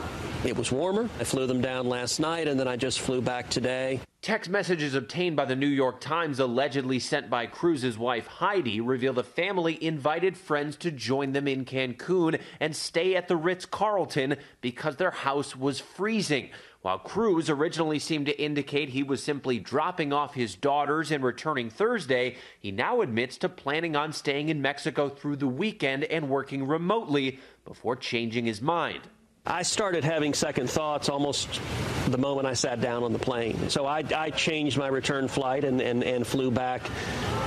it 0.45 0.55
was 0.55 0.71
warmer. 0.71 1.09
I 1.19 1.23
flew 1.23 1.47
them 1.47 1.61
down 1.61 1.87
last 1.87 2.19
night, 2.19 2.47
and 2.47 2.59
then 2.59 2.67
I 2.67 2.75
just 2.75 2.99
flew 2.99 3.21
back 3.21 3.49
today. 3.49 3.99
Text 4.21 4.49
messages 4.49 4.93
obtained 4.93 5.37
by 5.37 5.45
the 5.45 5.55
New 5.55 5.67
York 5.67 6.01
Times, 6.01 6.39
allegedly 6.39 6.99
sent 6.99 7.29
by 7.29 7.45
Cruz's 7.45 7.97
wife 7.97 8.27
Heidi, 8.27 8.81
reveal 8.81 9.13
the 9.13 9.23
family 9.23 9.81
invited 9.81 10.37
friends 10.37 10.75
to 10.77 10.91
join 10.91 11.31
them 11.31 11.47
in 11.47 11.63
Cancun 11.63 12.39
and 12.59 12.75
stay 12.75 13.15
at 13.15 13.29
the 13.29 13.37
Ritz 13.37 13.65
Carlton 13.65 14.35
because 14.59 14.97
their 14.97 15.11
house 15.11 15.55
was 15.55 15.79
freezing. 15.79 16.49
While 16.87 16.99
Cruz 16.99 17.49
originally 17.49 17.99
seemed 17.99 18.27
to 18.27 18.41
indicate 18.41 18.87
he 18.87 19.03
was 19.03 19.21
simply 19.21 19.59
dropping 19.59 20.13
off 20.13 20.35
his 20.35 20.55
daughters 20.55 21.11
and 21.11 21.21
returning 21.21 21.69
Thursday, 21.69 22.37
he 22.61 22.71
now 22.71 23.01
admits 23.01 23.35
to 23.39 23.49
planning 23.49 23.97
on 23.97 24.13
staying 24.13 24.47
in 24.47 24.61
Mexico 24.61 25.09
through 25.09 25.35
the 25.35 25.47
weekend 25.47 26.05
and 26.05 26.29
working 26.29 26.65
remotely 26.65 27.39
before 27.65 27.97
changing 27.97 28.45
his 28.45 28.61
mind. 28.61 29.01
I 29.45 29.63
started 29.63 30.05
having 30.05 30.33
second 30.33 30.69
thoughts 30.69 31.09
almost 31.09 31.59
the 32.07 32.17
moment 32.17 32.47
I 32.47 32.53
sat 32.53 32.79
down 32.79 33.03
on 33.03 33.11
the 33.11 33.19
plane. 33.19 33.69
So 33.69 33.85
I, 33.85 34.01
I 34.15 34.29
changed 34.29 34.77
my 34.77 34.87
return 34.87 35.27
flight 35.27 35.65
and, 35.65 35.81
and, 35.81 36.05
and 36.05 36.25
flew 36.25 36.51
back 36.51 36.89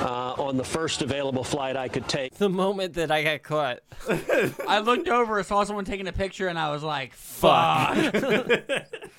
uh, 0.02 0.34
on 0.38 0.58
the 0.58 0.64
first 0.64 1.00
available 1.00 1.44
flight 1.44 1.76
I 1.76 1.88
could 1.88 2.06
take. 2.08 2.34
The 2.34 2.50
moment 2.50 2.92
that 2.94 3.10
I 3.10 3.22
got 3.22 3.42
caught. 3.42 3.80
I 4.68 4.80
looked 4.80 5.08
over, 5.08 5.42
saw 5.42 5.64
someone 5.64 5.86
taking 5.86 6.08
a 6.08 6.12
picture, 6.12 6.48
and 6.48 6.58
I 6.58 6.70
was 6.70 6.82
like, 6.82 7.14
Fuck. 7.14 8.14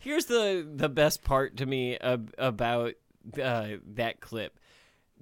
Here's 0.00 0.24
the 0.24 0.66
the 0.68 0.88
best 0.88 1.22
part 1.22 1.58
to 1.58 1.66
me 1.66 1.96
ab- 1.98 2.34
about 2.38 2.94
uh, 3.40 3.68
that 3.94 4.20
clip. 4.20 4.58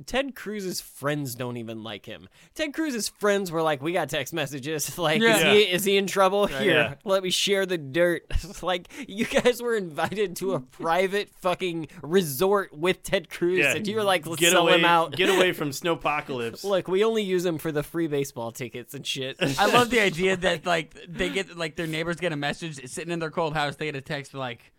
Ted 0.06 0.34
Cruz's 0.34 0.80
friends 0.80 1.34
don't 1.34 1.56
even 1.56 1.82
like 1.82 2.06
him. 2.06 2.28
Ted 2.54 2.72
Cruz's 2.72 3.08
friends 3.08 3.50
were 3.50 3.62
like, 3.62 3.82
"We 3.82 3.92
got 3.92 4.08
text 4.08 4.32
messages. 4.32 4.96
Like, 4.98 5.22
is, 5.22 5.42
he, 5.42 5.62
is 5.62 5.84
he 5.84 5.96
in 5.96 6.06
trouble? 6.06 6.46
Right, 6.46 6.62
Here, 6.62 6.72
yeah. 6.72 6.94
let 7.04 7.22
me 7.22 7.30
share 7.30 7.66
the 7.66 7.78
dirt." 7.78 8.24
like, 8.62 8.88
you 9.08 9.24
guys 9.24 9.62
were 9.62 9.76
invited 9.76 10.36
to 10.36 10.54
a 10.54 10.60
private 10.78 11.30
fucking 11.40 11.88
resort 12.02 12.76
with 12.76 13.02
Ted 13.02 13.30
Cruz, 13.30 13.58
Yeah, 13.58 13.74
and 13.76 13.86
you 13.86 13.96
were 13.96 14.02
like, 14.04 14.26
"Let's 14.26 14.40
get 14.40 14.52
sell 14.52 14.62
away, 14.62 14.74
him 14.78 14.84
out." 14.84 15.12
Get 15.12 15.28
away 15.30 15.52
from 15.52 15.70
snowpocalypse. 15.70 16.64
Look, 16.64 16.88
we 16.88 17.04
only 17.04 17.22
use 17.22 17.44
him 17.44 17.58
for 17.58 17.72
the 17.72 17.82
free 17.82 18.06
baseball 18.06 18.52
tickets 18.52 18.94
and 18.94 19.06
shit. 19.06 19.36
I 19.40 19.66
love 19.66 19.90
the 19.90 20.00
idea 20.00 20.36
that 20.36 20.66
like 20.66 20.96
they 21.08 21.28
get 21.30 21.56
like 21.56 21.76
their 21.76 21.86
neighbors 21.86 22.16
get 22.16 22.32
a 22.32 22.36
message 22.36 22.84
sitting 22.88 23.12
in 23.12 23.18
their 23.18 23.30
cold 23.30 23.54
house. 23.54 23.76
They 23.76 23.86
get 23.86 23.96
a 23.96 24.00
text 24.00 24.34
like, 24.34 24.72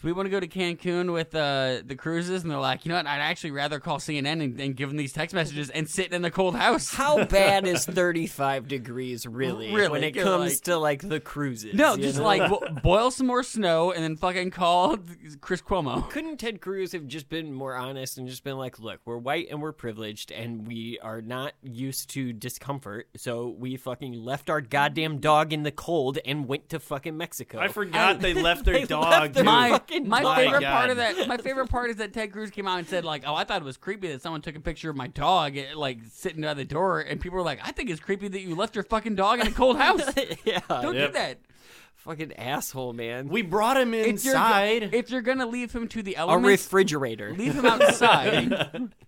"Do 0.00 0.06
we 0.06 0.12
want 0.12 0.26
to 0.26 0.30
go 0.30 0.40
to 0.40 0.46
Cancun 0.48 1.12
with 1.12 1.34
uh, 1.34 1.82
the 1.84 1.96
Cruzes?" 1.96 2.42
And 2.42 2.50
they're 2.50 2.58
like, 2.58 2.84
"You 2.84 2.90
know 2.90 2.96
what? 2.96 3.06
I'd 3.06 3.18
actually 3.20 3.50
rather 3.50 3.80
call 3.80 3.98
CNN 3.98 4.42
and, 4.42 4.60
and 4.60 4.76
give 4.76 4.88
them 4.90 4.96
these 4.96 5.12
text 5.12 5.34
messages 5.34 5.70
and 5.70 5.88
sit 5.88 6.12
in 6.12 6.22
the 6.22 6.30
cold 6.30 6.54
house." 6.56 6.94
How 6.94 7.24
bad 7.26 7.66
is 7.66 7.84
35 7.84 8.68
degrees 8.68 9.26
really? 9.26 9.72
Really? 9.72 9.88
when 9.88 10.04
it 10.04 10.14
You're 10.14 10.24
comes 10.24 10.52
like- 10.54 10.62
to 10.62 10.76
like 10.76 11.08
the 11.08 11.20
Cruzes? 11.20 11.74
No, 11.74 11.96
just 11.96 12.18
know? 12.18 12.24
like 12.24 12.48
bo- 12.50 12.68
boil 12.82 13.10
some 13.10 13.26
more 13.26 13.42
snow 13.42 13.92
and 13.92 14.02
then 14.04 14.16
fucking 14.16 14.50
call 14.50 14.98
Chris 15.40 15.60
Cuomo. 15.62 16.08
Couldn't 16.10 16.38
Ted 16.38 16.60
Cruz 16.60 16.92
have 16.92 17.06
just 17.06 17.28
been 17.28 17.52
more 17.52 17.74
honest 17.74 18.18
and 18.18 18.28
just 18.28 18.44
been 18.44 18.56
like, 18.56 18.78
look, 18.78 19.00
we're 19.04 19.18
white 19.18 19.48
and 19.50 19.60
we're 19.60 19.72
privileged 19.72 20.30
and 20.30 20.66
we 20.66 20.98
are 21.02 21.20
not 21.20 21.52
used 21.62 22.10
to 22.10 22.32
discomfort, 22.32 23.08
so 23.16 23.48
we 23.58 23.76
fucking 23.76 24.12
left 24.12 24.48
our 24.50 24.60
goddamn 24.60 25.18
dog 25.18 25.52
in 25.52 25.62
the 25.64 25.72
cold 25.72 26.18
and 26.24 26.46
went 26.46 26.68
to 26.68 26.78
fucking 26.78 27.16
Mexico. 27.16 27.58
I 27.58 27.68
forgot 27.68 28.20
they 28.20 28.34
left 28.34 28.64
their 28.64 28.74
They 28.74 28.84
dog, 28.84 29.10
left 29.10 29.34
their. 29.34 29.44
My, 29.44 29.80
fucking 29.88 30.08
my 30.08 30.22
dog. 30.22 30.36
favorite 30.36 30.60
God. 30.60 30.72
part 30.72 30.90
of 30.90 30.96
that, 30.98 31.28
my 31.28 31.36
favorite 31.36 31.68
part 31.68 31.90
is 31.90 31.96
that 31.96 32.12
Ted 32.12 32.32
Cruz 32.32 32.50
came 32.50 32.66
out 32.68 32.78
and 32.78 32.86
said 32.88 33.04
like, 33.04 33.22
"Oh, 33.26 33.34
I 33.34 33.44
thought 33.44 33.62
it 33.62 33.64
was 33.64 33.76
creepy 33.76 34.08
that 34.08 34.22
someone 34.22 34.40
took 34.42 34.56
a 34.56 34.60
picture 34.60 34.90
of 34.90 34.96
my 34.96 35.06
dog 35.08 35.56
eh, 35.56 35.66
like 35.74 35.98
sitting 36.10 36.42
by 36.42 36.54
the 36.54 36.64
door," 36.64 37.00
and 37.00 37.20
people 37.20 37.36
were 37.36 37.44
like, 37.44 37.60
"I 37.62 37.72
think 37.72 37.90
it's 37.90 38.00
creepy 38.00 38.28
that 38.28 38.40
you 38.40 38.54
left 38.54 38.74
your 38.74 38.84
fucking 38.84 39.14
dog 39.14 39.40
in 39.40 39.46
a 39.46 39.50
cold 39.52 39.78
house." 39.80 40.02
yeah, 40.44 40.60
Don't 40.68 40.94
Yep. 40.94 41.06
do 41.08 41.12
that. 41.14 41.38
fucking 41.96 42.32
asshole, 42.34 42.92
man. 42.92 43.28
We 43.28 43.42
brought 43.42 43.76
him 43.76 43.92
If 43.92 44.24
you're, 44.24 44.34
inside. 44.34 44.94
if 44.94 45.10
you're 45.10 45.20
gonna 45.20 45.46
leave 45.46 45.72
him 45.72 45.88
to 45.88 46.02
the 46.02 46.16
elements, 46.16 46.46
A 46.46 46.50
refrigerator. 46.50 47.34
leave 47.34 47.54
him 47.54 47.66
outside. 47.66 48.90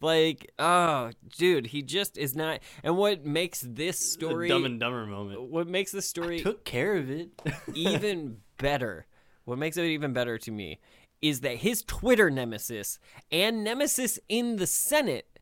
Like, 0.00 0.52
oh, 0.60 1.10
dude, 1.36 1.66
he 1.66 1.82
just 1.82 2.16
is 2.16 2.36
not. 2.36 2.60
And 2.84 2.96
what 2.96 3.26
makes 3.26 3.62
this 3.62 3.98
The 3.98 4.04
story 4.04 4.48
Dumb 4.48 4.64
and 4.64 4.78
Dumber 4.78 5.04
moment. 5.06 5.42
what 5.42 5.66
makes 5.66 5.90
the 5.90 6.02
story 6.02 6.38
Took 6.38 6.64
care 6.64 6.94
of 6.94 7.10
it. 7.10 7.30
even 7.74 8.36
better, 8.58 9.06
what 9.48 9.58
makes 9.58 9.76
it 9.76 9.84
even 9.84 10.12
better 10.12 10.36
to 10.38 10.50
me, 10.50 10.78
is 11.22 11.40
that 11.40 11.56
his 11.56 11.82
Twitter 11.82 12.30
nemesis 12.30 12.98
and 13.32 13.64
nemesis 13.64 14.18
in 14.28 14.56
the 14.56 14.66
Senate, 14.66 15.38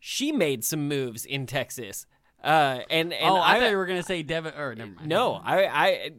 she 0.00 0.32
made 0.32 0.64
some 0.64 0.88
moves 0.88 1.24
in 1.26 1.46
Texas. 1.46 2.06
Uh, 2.42 2.80
and, 2.88 3.12
and 3.12 3.30
oh, 3.30 3.36
I 3.36 3.54
thought- 3.54 3.60
thought 3.60 3.70
you 3.70 3.76
were 3.76 3.86
gonna 3.86 4.02
say 4.02 4.22
Devin. 4.22 4.54
Or 4.56 4.74
never 4.74 4.92
mind. 4.92 5.08
no, 5.08 5.34
I, 5.44 5.66
I, 5.66 6.10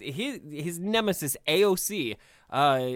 his 0.00 0.40
his 0.50 0.78
nemesis 0.80 1.36
AOC, 1.46 2.16
uh, 2.50 2.88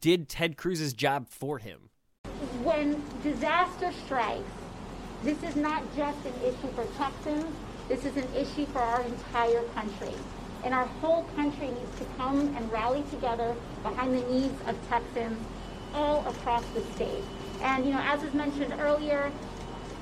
did 0.00 0.28
Ted 0.28 0.56
Cruz's 0.56 0.92
job 0.94 1.28
for 1.28 1.58
him. 1.58 1.90
when 2.62 3.02
disaster 3.22 3.92
strikes, 4.04 4.48
this 5.22 5.42
is 5.42 5.56
not 5.56 5.82
just 5.96 6.24
an 6.24 6.34
issue 6.44 6.72
for 6.74 6.86
Texans, 6.96 7.44
this 7.88 8.04
is 8.04 8.16
an 8.16 8.28
issue 8.34 8.66
for 8.66 8.78
our 8.78 9.02
entire 9.02 9.62
country. 9.74 10.14
And 10.64 10.74
our 10.74 10.86
whole 10.86 11.24
country 11.36 11.70
needs 11.70 11.98
to 11.98 12.04
come 12.16 12.54
and 12.56 12.70
rally 12.70 13.02
together 13.10 13.56
behind 13.82 14.14
the 14.14 14.20
needs 14.20 14.60
of 14.66 14.76
Texans 14.88 15.46
all 15.94 16.26
across 16.26 16.64
the 16.74 16.82
state. 16.94 17.24
And, 17.62 17.84
you 17.84 17.92
know, 17.92 18.00
as 18.02 18.22
was 18.22 18.34
mentioned 18.34 18.74
earlier, 18.78 19.32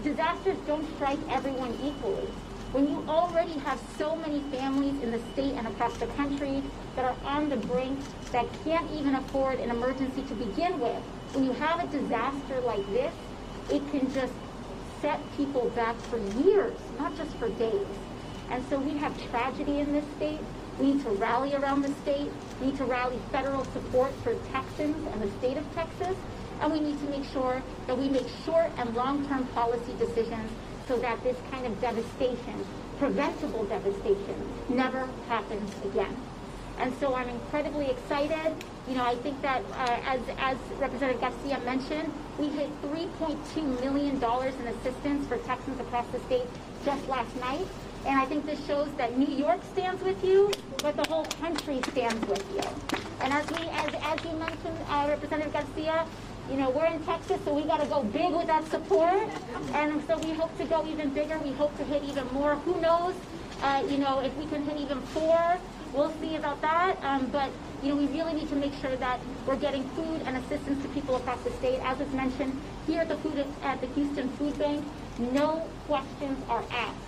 disasters 0.03 0.59
don't 0.67 0.87
strike 0.97 1.21
everyone 1.31 1.79
equally. 1.83 2.27
When 2.73 2.89
you 2.89 3.05
already 3.09 3.59
have 3.61 3.81
so 3.97 4.17
many 4.17 4.43
families 4.51 5.03
in 5.03 5.11
the 5.11 5.19
state 5.33 5.55
and 5.55 5.67
across 5.67 5.95
the 5.99 6.07
country 6.07 6.63
that 6.97 7.05
are 7.05 7.17
on 7.25 7.49
the 7.49 7.57
brink 7.57 7.99
that 8.33 8.47
can't 8.65 8.91
even 8.91 9.15
afford 9.15 9.59
an 9.61 9.71
emergency 9.71 10.23
to 10.25 10.35
begin 10.35 10.79
with, 10.79 11.03
when 11.33 11.45
you 11.45 11.53
have 11.53 11.81
a 11.83 11.87
disaster 11.87 12.61
like 12.61 12.87
this, 12.93 13.15
it 13.71 13.89
can 13.91 14.13
just 14.13 14.35
set 15.01 15.21
people 15.37 15.71
back 15.71 15.97
for 16.11 16.19
years, 16.19 16.79
not 16.99 17.17
just 17.17 17.37
for 17.39 17.49
days. 17.49 18.08
And 18.51 18.65
so 18.71 18.79
we 18.79 18.97
have 18.99 19.13
tragedy 19.31 19.81
in 19.81 19.93
this 19.93 20.05
state. 20.17 20.41
We 20.79 20.93
need 20.93 21.03
to 21.05 21.11
rally 21.11 21.55
around 21.55 21.83
the 21.83 21.93
state. 22.03 22.31
We 22.61 22.69
need 22.69 22.77
to 22.79 22.85
rally 22.85 23.19
federal 23.31 23.65
support 23.67 24.13
for 24.23 24.35
Texans 24.53 24.97
and 25.13 25.23
the 25.23 25.31
state 25.39 25.57
of 25.57 25.75
Texas. 25.75 26.17
And 26.61 26.73
we 26.73 26.81
need 26.81 26.99
to 27.01 27.07
make 27.07 27.25
sure 27.25 27.63
that 27.87 27.97
we 27.97 28.09
make 28.09 28.27
short 28.45 28.71
and 28.79 28.95
long-term 28.95 29.47
policy 29.49 29.93
decisions 29.99 30.51
so 30.87 30.99
that 30.99 31.23
this 31.23 31.37
kind 31.51 31.67
of 31.67 31.81
devastation, 31.81 32.65
preventable 32.99 33.65
devastation, 33.65 34.49
never 34.69 35.09
happens 35.29 35.71
again. 35.85 36.17
And 36.79 36.95
so 36.99 37.15
I'm 37.15 37.29
incredibly 37.29 37.91
excited. 37.91 38.55
You 38.89 38.95
know, 38.95 39.05
I 39.05 39.17
think 39.17 39.43
that 39.43 39.63
uh, 39.73 40.01
as, 40.05 40.21
as 40.39 40.57
Representative 40.79 41.21
Garcia 41.21 41.61
mentioned, 41.61 42.13
we 42.39 42.49
hit 42.49 42.71
$3.2 42.83 43.81
million 43.81 44.17
in 44.17 44.67
assistance 44.69 45.27
for 45.27 45.39
Texans 45.39 45.81
across 45.81 46.07
the 46.09 46.21
state 46.21 46.47
just 46.85 47.07
last 47.09 47.35
night. 47.37 47.67
And 48.07 48.19
I 48.19 48.25
think 48.27 48.47
this 48.47 48.65
shows 48.67 48.89
that 48.97 49.19
New 49.19 49.35
York 49.35 49.61
stands 49.73 50.03
with 50.03 50.23
you, 50.25 50.51
but 50.79 50.97
the 50.97 51.05
whole 51.05 51.25
country 51.25 51.81
stands 51.91 52.27
with 52.27 52.45
you. 52.55 52.63
And 53.21 53.33
as 53.33 53.51
we, 53.51 53.69
as, 53.69 53.95
as 53.95 54.25
you 54.25 54.33
mentioned, 54.39 54.79
uh, 54.89 55.07
Representative 55.09 55.53
Garcia, 55.53 56.07
you 56.51 56.57
know, 56.57 56.71
we're 56.71 56.87
in 56.87 57.05
Texas, 57.05 57.39
so 57.45 57.53
we 57.53 57.65
got 57.65 57.81
to 57.81 57.87
go 57.87 58.03
big 58.03 58.33
with 58.33 58.47
that 58.47 58.67
support. 58.69 59.29
And 59.75 60.03
so 60.07 60.17
we 60.19 60.33
hope 60.33 60.57
to 60.59 60.65
go 60.65 60.87
even 60.87 61.11
bigger. 61.11 61.39
We 61.39 61.53
hope 61.53 61.77
to 61.77 61.85
hit 61.85 62.05
even 62.05 62.27
more. 62.33 62.55
Who 62.57 62.81
knows? 62.81 63.15
Uh, 63.63 63.85
you 63.89 63.99
know, 63.99 64.21
if 64.21 64.35
we 64.37 64.47
can 64.47 64.65
hit 64.65 64.79
even 64.79 65.01
four, 65.01 65.59
we'll 65.93 66.13
see 66.21 66.37
about 66.37 66.61
that. 66.63 67.03
Um, 67.03 67.27
but 67.27 67.51
you 67.83 67.91
know, 67.91 67.97
we 67.97 68.07
really 68.07 68.33
need 68.33 68.49
to 68.49 68.57
make 68.57 68.73
sure 68.75 68.97
that 68.97 69.21
we're 69.47 69.57
getting 69.57 69.85
food 69.91 70.23
and 70.25 70.37
assistance 70.37 70.83
to 70.83 70.89
people 70.91 71.17
across 71.17 71.43
the 71.43 71.51
state. 71.53 71.81
As 71.83 71.99
was 71.99 72.11
mentioned 72.13 72.59
here 72.87 73.03
at 73.03 73.09
the 73.09 73.17
food 73.19 73.45
at 73.63 73.81
the 73.81 73.87
Houston 73.89 74.29
Food 74.31 74.59
Bank, 74.59 74.85
no 75.19 75.69
questions 75.87 76.39
are 76.49 76.65
asked. 76.71 77.08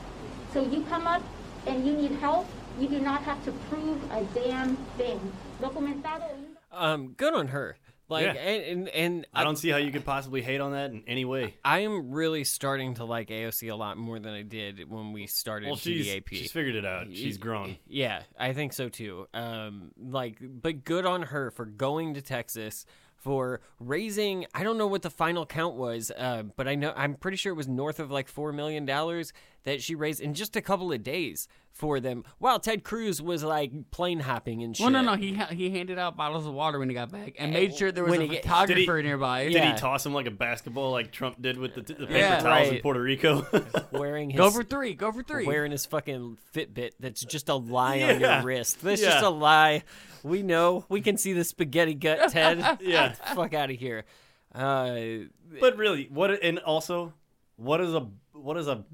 So 0.52 0.62
you 0.62 0.82
come 0.88 1.06
up 1.06 1.22
and 1.66 1.86
you 1.86 1.92
need 1.92 2.12
help. 2.12 2.46
You 2.78 2.88
do 2.88 3.00
not 3.00 3.22
have 3.22 3.44
to 3.44 3.52
prove 3.68 4.02
a 4.12 4.24
damn 4.34 4.76
thing. 4.96 5.20
Documentado. 5.60 6.30
Um, 6.72 7.12
good 7.16 7.34
on 7.34 7.48
her. 7.48 7.76
Like, 8.08 8.24
Yeah. 8.24 8.32
and, 8.32 8.64
and 8.64 8.88
and 8.88 9.26
I 9.32 9.44
don't 9.44 9.54
see 9.56 9.68
how 9.68 9.76
you 9.76 9.92
could 9.92 10.04
possibly 10.04 10.42
hate 10.42 10.60
on 10.60 10.72
that 10.72 10.90
in 10.90 11.04
any 11.06 11.24
way. 11.24 11.54
I 11.64 11.80
am 11.80 12.10
really 12.10 12.42
starting 12.42 12.94
to 12.94 13.04
like 13.04 13.28
AOC 13.28 13.70
a 13.70 13.76
lot 13.76 13.98
more 13.98 14.18
than 14.18 14.34
I 14.34 14.42
did 14.42 14.90
when 14.90 15.12
we 15.12 15.28
started 15.28 15.66
Well, 15.66 15.76
she's- 15.76 16.06
TDAP. 16.08 16.28
she's 16.30 16.50
figured 16.50 16.74
it 16.74 16.84
out. 16.84 17.06
She's 17.12 17.38
grown. 17.38 17.76
Yeah, 17.86 18.22
I 18.36 18.52
think 18.52 18.72
so 18.72 18.88
too. 18.88 19.28
Um, 19.32 19.92
like, 19.96 20.38
but 20.40 20.84
good 20.84 21.06
on 21.06 21.22
her 21.22 21.52
for 21.52 21.64
going 21.66 22.14
to 22.14 22.22
Texas 22.22 22.84
for 23.14 23.60
raising. 23.78 24.46
I 24.54 24.64
don't 24.64 24.78
know 24.78 24.86
what 24.88 25.02
the 25.02 25.10
final 25.10 25.46
count 25.46 25.76
was, 25.76 26.10
uh, 26.16 26.42
but 26.56 26.66
I 26.66 26.74
know 26.74 26.92
I'm 26.96 27.14
pretty 27.14 27.36
sure 27.36 27.52
it 27.52 27.56
was 27.56 27.68
north 27.68 28.00
of 28.00 28.10
like 28.10 28.26
four 28.26 28.52
million 28.52 28.86
dollars 28.86 29.32
that 29.64 29.82
she 29.82 29.94
raised 29.94 30.20
in 30.20 30.34
just 30.34 30.56
a 30.56 30.60
couple 30.62 30.90
of 30.92 31.02
days 31.02 31.46
for 31.72 32.00
them. 32.00 32.24
While 32.38 32.58
Ted 32.60 32.82
Cruz 32.82 33.20
was 33.22 33.44
like 33.44 33.90
plane 33.90 34.20
hopping 34.20 34.62
and 34.62 34.76
shit. 34.76 34.84
Well, 34.84 34.90
no, 34.90 35.02
no, 35.02 35.14
he 35.14 35.34
ha- 35.34 35.46
he 35.46 35.70
handed 35.70 35.98
out 35.98 36.16
bottles 36.16 36.46
of 36.46 36.52
water 36.54 36.78
when 36.78 36.88
he 36.88 36.94
got 36.94 37.12
back 37.12 37.34
and 37.38 37.52
made 37.52 37.74
sure 37.76 37.92
there 37.92 38.04
was 38.04 38.10
When 38.12 38.22
a 38.22 38.26
he 38.26 38.36
photographer 38.36 38.96
he- 38.96 39.02
nearby. 39.02 39.48
Did 39.48 39.62
he 39.64 39.72
toss 39.74 40.04
him 40.04 40.12
like 40.14 40.26
a 40.26 40.30
basketball 40.30 40.90
like 40.90 41.12
Trump 41.12 41.40
did 41.40 41.58
with 41.58 41.74
the, 41.74 41.82
the 41.82 41.94
paper 42.06 42.12
Yeah. 42.18 42.40
towels 42.40 42.68
in 42.68 42.80
Puerto 42.80 43.00
Rico? 43.02 43.46
wearing 43.92 44.30
his 44.30 44.38
Go 44.38 44.50
for 44.50 44.64
three, 44.64 44.94
go 44.94 45.12
for 45.12 45.22
three. 45.22 45.46
Wearing 45.46 45.72
his 45.72 45.86
fucking 45.86 46.38
Fitbit 46.54 46.92
that's 46.98 47.24
just 47.24 47.48
a 47.48 47.54
lie 47.54 48.00
on 48.02 48.20
your 48.20 48.42
wrist. 48.42 48.80
That's 48.82 49.00
Yeah. 49.02 49.10
just 49.10 49.24
a 49.24 49.30
lie. 49.30 49.84
We 50.22 50.42
know. 50.42 50.84
We 50.88 51.00
can 51.00 51.16
see 51.16 51.32
the 51.32 51.44
spaghetti 51.44 51.94
gut, 51.94 52.30
Ted. 52.32 52.58
Yeah. 52.80 53.08
Get 53.08 53.18
the 53.28 53.34
fuck 53.34 53.54
out 53.54 53.70
of 53.70 53.76
here. 53.76 54.04
Uh, 54.54 54.98
but 55.60 55.76
really, 55.76 56.08
what? 56.10 56.42
And 56.42 56.58
also, 56.58 57.14
what 57.56 57.80
is 57.80 57.94
a 57.94 58.08
what 58.32 58.54
does 58.54 58.66
a 58.68 58.84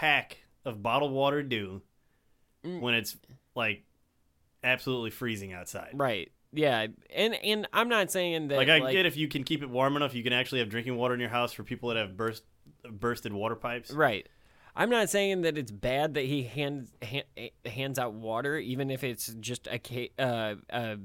pack 0.00 0.38
of 0.64 0.82
bottled 0.82 1.12
water 1.12 1.42
do 1.42 1.82
Mm. 2.64 2.80
when 2.80 2.94
it's 2.94 3.16
like 3.56 3.82
absolutely 4.62 5.10
freezing 5.10 5.52
outside? 5.52 5.90
right. 5.94 6.30
Yeah. 6.54 6.86
And 7.10 7.34
and 7.34 7.66
I'm 7.72 7.88
not 7.88 8.10
saying 8.12 8.48
that 8.48 8.56
Like 8.58 8.68
I 8.68 8.92
get 8.92 9.06
if 9.06 9.16
you 9.16 9.26
can 9.26 9.42
keep 9.42 9.62
it 9.62 9.70
warm 9.70 9.96
enough, 9.96 10.14
you 10.14 10.22
can 10.22 10.32
actually 10.34 10.60
have 10.60 10.68
drinking 10.68 10.96
water 10.96 11.14
in 11.14 11.20
your 11.20 11.30
house 11.30 11.52
for 11.52 11.64
people 11.64 11.88
that 11.88 11.96
have 11.96 12.16
burst 12.16 12.44
bursted 12.88 13.32
water 13.32 13.56
pipes. 13.56 13.90
Right. 13.90 14.28
I'm 14.74 14.88
not 14.88 15.10
saying 15.10 15.42
that 15.42 15.58
it's 15.58 15.70
bad 15.70 16.14
that 16.14 16.24
he 16.24 16.44
hands 16.44 16.92
hand, 17.02 17.24
hands 17.66 17.98
out 17.98 18.14
water, 18.14 18.56
even 18.56 18.90
if 18.90 19.04
it's 19.04 19.26
just 19.40 19.66
a. 19.70 19.78
ca- 19.78 20.10
Uh, 20.18 20.54
uh, 20.72 20.96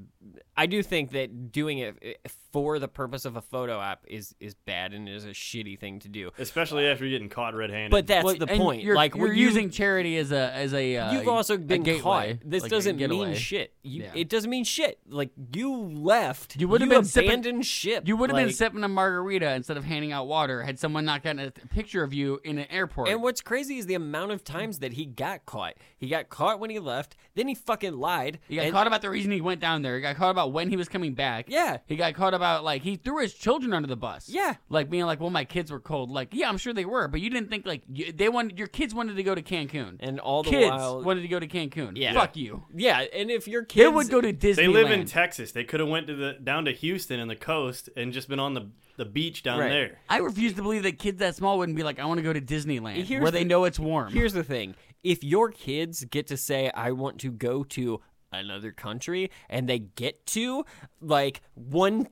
I 0.56 0.66
do 0.66 0.82
think 0.82 1.10
that 1.12 1.52
doing 1.52 1.78
it 1.78 2.18
for 2.50 2.78
the 2.78 2.88
purpose 2.88 3.24
of 3.26 3.36
a 3.36 3.42
photo 3.42 3.78
app 3.80 4.04
is 4.08 4.34
is 4.40 4.54
bad 4.54 4.94
and 4.94 5.06
is 5.08 5.24
a 5.26 5.28
shitty 5.30 5.78
thing 5.78 5.98
to 6.00 6.08
do. 6.08 6.30
Especially 6.38 6.86
after 6.86 7.04
you're 7.04 7.18
getting 7.18 7.28
caught 7.28 7.54
red-handed. 7.54 7.90
But 7.90 8.06
that's 8.06 8.24
Well, 8.24 8.36
the 8.36 8.46
point. 8.46 8.82
You're, 8.82 8.96
like 8.96 9.14
you're 9.14 9.28
when 9.28 9.36
you- 9.36 9.44
using 9.44 9.68
charity 9.70 10.16
as 10.16 10.32
a 10.32 10.50
as 10.54 10.72
a. 10.72 10.96
Uh, 10.96 11.12
You've 11.12 11.28
also 11.28 11.58
been 11.58 11.82
gateway, 11.82 12.00
caught. 12.38 12.50
This 12.50 12.62
like 12.62 12.70
doesn't 12.70 12.96
mean 12.96 13.34
shit. 13.34 13.74
You, 13.82 14.04
Yeah. 14.04 14.12
It 14.14 14.30
doesn't 14.30 14.48
mean 14.48 14.64
shit. 14.64 14.98
Like 15.08 15.30
you 15.54 15.74
left. 15.74 16.56
You 16.56 16.68
would 16.68 16.80
have 16.80 16.88
been 16.88 17.04
sipping- 17.04 17.28
abandoned 17.30 17.66
ship. 17.66 18.08
You 18.08 18.16
would 18.16 18.30
have 18.30 18.36
been 18.36 18.46
Like- 18.46 18.54
sipping 18.54 18.82
a 18.82 18.88
margarita 18.88 19.52
instead 19.52 19.76
of 19.76 19.84
handing 19.84 20.12
out 20.12 20.26
water 20.26 20.62
had 20.62 20.78
someone 20.78 21.04
not 21.04 21.22
gotten 21.22 21.38
a 21.40 21.50
picture 21.50 22.02
of 22.02 22.14
you 22.14 22.40
in 22.44 22.56
an 22.58 22.66
airport. 22.70 23.10
And 23.10 23.22
what's 23.22 23.42
crazy 23.42 23.57
is 23.58 23.86
the 23.86 23.94
amount 23.94 24.30
of 24.32 24.44
times 24.44 24.78
that 24.78 24.92
he 24.92 25.04
got 25.04 25.44
caught. 25.46 25.74
He 25.98 26.08
got 26.08 26.28
caught 26.28 26.60
when 26.60 26.70
he 26.70 26.78
left. 26.78 27.16
Then 27.34 27.48
he 27.48 27.54
fucking 27.54 27.94
lied. 27.94 28.38
He 28.48 28.56
got 28.56 28.66
and- 28.66 28.72
caught 28.72 28.86
about 28.86 29.02
the 29.02 29.10
reason 29.10 29.30
he 29.32 29.40
went 29.40 29.60
down 29.60 29.82
there. 29.82 29.96
He 29.96 30.02
got 30.02 30.16
caught 30.16 30.30
about 30.30 30.52
when 30.52 30.68
he 30.70 30.76
was 30.76 30.88
coming 30.88 31.14
back. 31.14 31.46
Yeah. 31.48 31.78
He 31.86 31.96
got 31.96 32.14
caught 32.14 32.34
about 32.34 32.64
like 32.64 32.82
he 32.82 32.96
threw 32.96 33.20
his 33.20 33.34
children 33.34 33.72
under 33.72 33.88
the 33.88 33.96
bus. 33.96 34.28
Yeah. 34.28 34.54
Like 34.68 34.88
being 34.90 35.04
like, 35.06 35.20
well, 35.20 35.30
my 35.30 35.44
kids 35.44 35.70
were 35.70 35.80
cold. 35.80 36.10
Like, 36.10 36.28
yeah, 36.32 36.48
I'm 36.48 36.58
sure 36.58 36.72
they 36.72 36.84
were, 36.84 37.08
but 37.08 37.20
you 37.20 37.30
didn't 37.30 37.50
think 37.50 37.66
like 37.66 37.82
you, 37.92 38.12
they 38.12 38.28
wanted 38.28 38.58
your 38.58 38.68
kids 38.68 38.94
wanted 38.94 39.16
to 39.16 39.22
go 39.22 39.34
to 39.34 39.42
Cancun, 39.42 39.96
and 40.00 40.20
all 40.20 40.42
the 40.42 40.50
kids 40.50 40.70
while- 40.70 41.02
wanted 41.02 41.22
to 41.22 41.28
go 41.28 41.40
to 41.40 41.46
Cancun. 41.48 41.92
Yeah. 41.96 42.12
Fuck 42.14 42.36
you. 42.36 42.64
Yeah, 42.74 43.00
and 43.12 43.30
if 43.30 43.48
your 43.48 43.64
kids 43.64 43.84
They 43.84 43.88
would 43.92 44.08
go 44.10 44.20
to 44.20 44.32
Disneyland. 44.32 44.56
They 44.56 44.68
live 44.68 44.90
in 44.90 45.04
Texas. 45.06 45.52
They 45.52 45.64
could 45.64 45.80
have 45.80 45.88
went 45.88 46.06
to 46.08 46.14
the 46.14 46.32
down 46.34 46.64
to 46.66 46.72
Houston 46.72 47.18
and 47.20 47.30
the 47.30 47.36
coast 47.36 47.88
and 47.96 48.12
just 48.12 48.28
been 48.28 48.38
on 48.40 48.54
the 48.54 48.68
the 48.98 49.06
beach 49.06 49.42
down 49.42 49.58
Right. 49.60 49.70
there. 49.70 49.98
I 50.10 50.18
refuse 50.18 50.52
to 50.54 50.62
believe 50.62 50.82
that 50.82 50.98
kids 50.98 51.18
that 51.20 51.34
small 51.34 51.56
wouldn't 51.56 51.76
be 51.76 51.82
like, 51.84 51.98
I 51.98 52.04
want 52.04 52.18
to 52.18 52.22
go 52.22 52.32
to 52.34 52.40
Disneyland, 52.40 53.04
Here's 53.04 53.22
where 53.22 53.30
they 53.30 53.38
the- 53.44 53.48
know 53.48 53.64
it's 53.64 53.78
warm. 53.78 54.12
Here's 54.12 54.34
the 54.34 54.44
thing: 54.44 54.74
if 55.02 55.24
your 55.24 55.50
kids 55.50 56.04
get 56.04 56.26
to 56.26 56.36
say, 56.36 56.70
"I 56.74 56.90
want 56.92 57.18
to 57.20 57.30
go 57.30 57.62
to 57.64 58.00
another 58.32 58.72
country," 58.72 59.30
and 59.48 59.68
they 59.68 59.78
get 59.78 60.24
to 60.26 60.64
like 61.00 61.40
one 61.54 62.08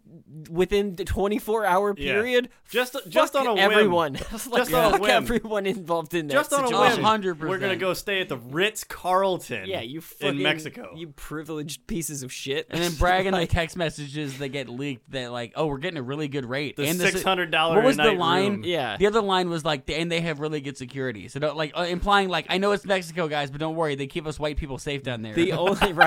within 0.50 0.94
the 0.96 1.04
24 1.04 1.64
hour 1.64 1.94
Yeah. 1.96 2.12
period, 2.12 2.48
Just- 2.70 2.96
just 3.08 3.34
on 3.36 3.46
a 3.46 3.54
whim. 3.54 3.58
everyone, 3.58 4.14
Just 4.30 4.48
like, 4.50 4.72
on 4.72 4.94
a 4.94 4.98
whim. 4.98 5.10
everyone 5.10 5.66
involved 5.66 6.14
in 6.14 6.28
that 6.28 6.34
Just 6.34 6.52
on 6.52 6.64
a 6.64 6.68
situation. 6.68 7.02
whim, 7.02 7.38
we're 7.48 7.58
gonna 7.58 7.76
go 7.76 7.94
stay 7.94 8.20
at 8.20 8.28
the 8.28 8.36
Ritz 8.36 8.84
Carlton. 8.84 9.66
Yeah, 9.66 9.80
you 9.80 10.00
fucking, 10.00 10.36
in 10.36 10.42
Mexico. 10.42 10.92
You 10.96 11.08
privileged 11.08 11.86
pieces 11.86 12.22
of 12.22 12.32
shit. 12.32 12.66
and 12.70 12.82
then 12.82 12.92
bragging 12.94 13.32
the 13.32 13.38
Like, 13.38 13.50
text 13.50 13.76
messages 13.76 14.38
that 14.38 14.48
get 14.48 14.68
leaked 14.68 15.10
that 15.12 15.32
like, 15.32 15.52
oh, 15.56 15.66
we're 15.66 15.78
getting 15.78 15.98
a 15.98 16.02
really 16.02 16.28
good 16.28 16.44
rate. 16.48 16.76
The 16.76 16.86
and 16.86 16.98
this 16.98 17.22
$600 17.22 17.74
What 17.74 17.84
was 17.84 17.96
the 17.96 18.12
line? 18.12 18.52
room. 18.52 18.64
Yeah. 18.64 18.96
The 18.96 19.06
other 19.06 19.20
line 19.20 19.48
was 19.50 19.64
like, 19.64 19.88
and 19.90 20.10
they 20.10 20.20
have 20.20 20.40
really 20.40 20.60
good 20.60 20.76
security. 20.76 21.28
So 21.28 21.40
don't 21.40 21.56
like 21.56 21.72
uh, 21.76 21.82
implying 21.82 22.28
like, 22.28 22.46
I 22.48 22.58
know 22.58 22.72
it's 22.72 22.84
Mexico, 22.86 23.28
guys, 23.28 23.50
but 23.50 23.58
don't 23.60 23.74
worry, 23.76 23.94
they 23.96 24.06
keep 24.06 24.26
us 24.26 24.38
white 24.38 24.56
people 24.56 24.78
safe 24.78 25.02
down 25.02 25.22
there. 25.22 25.34
the 25.34 25.52
only 25.64 25.92
right. 25.92 26.05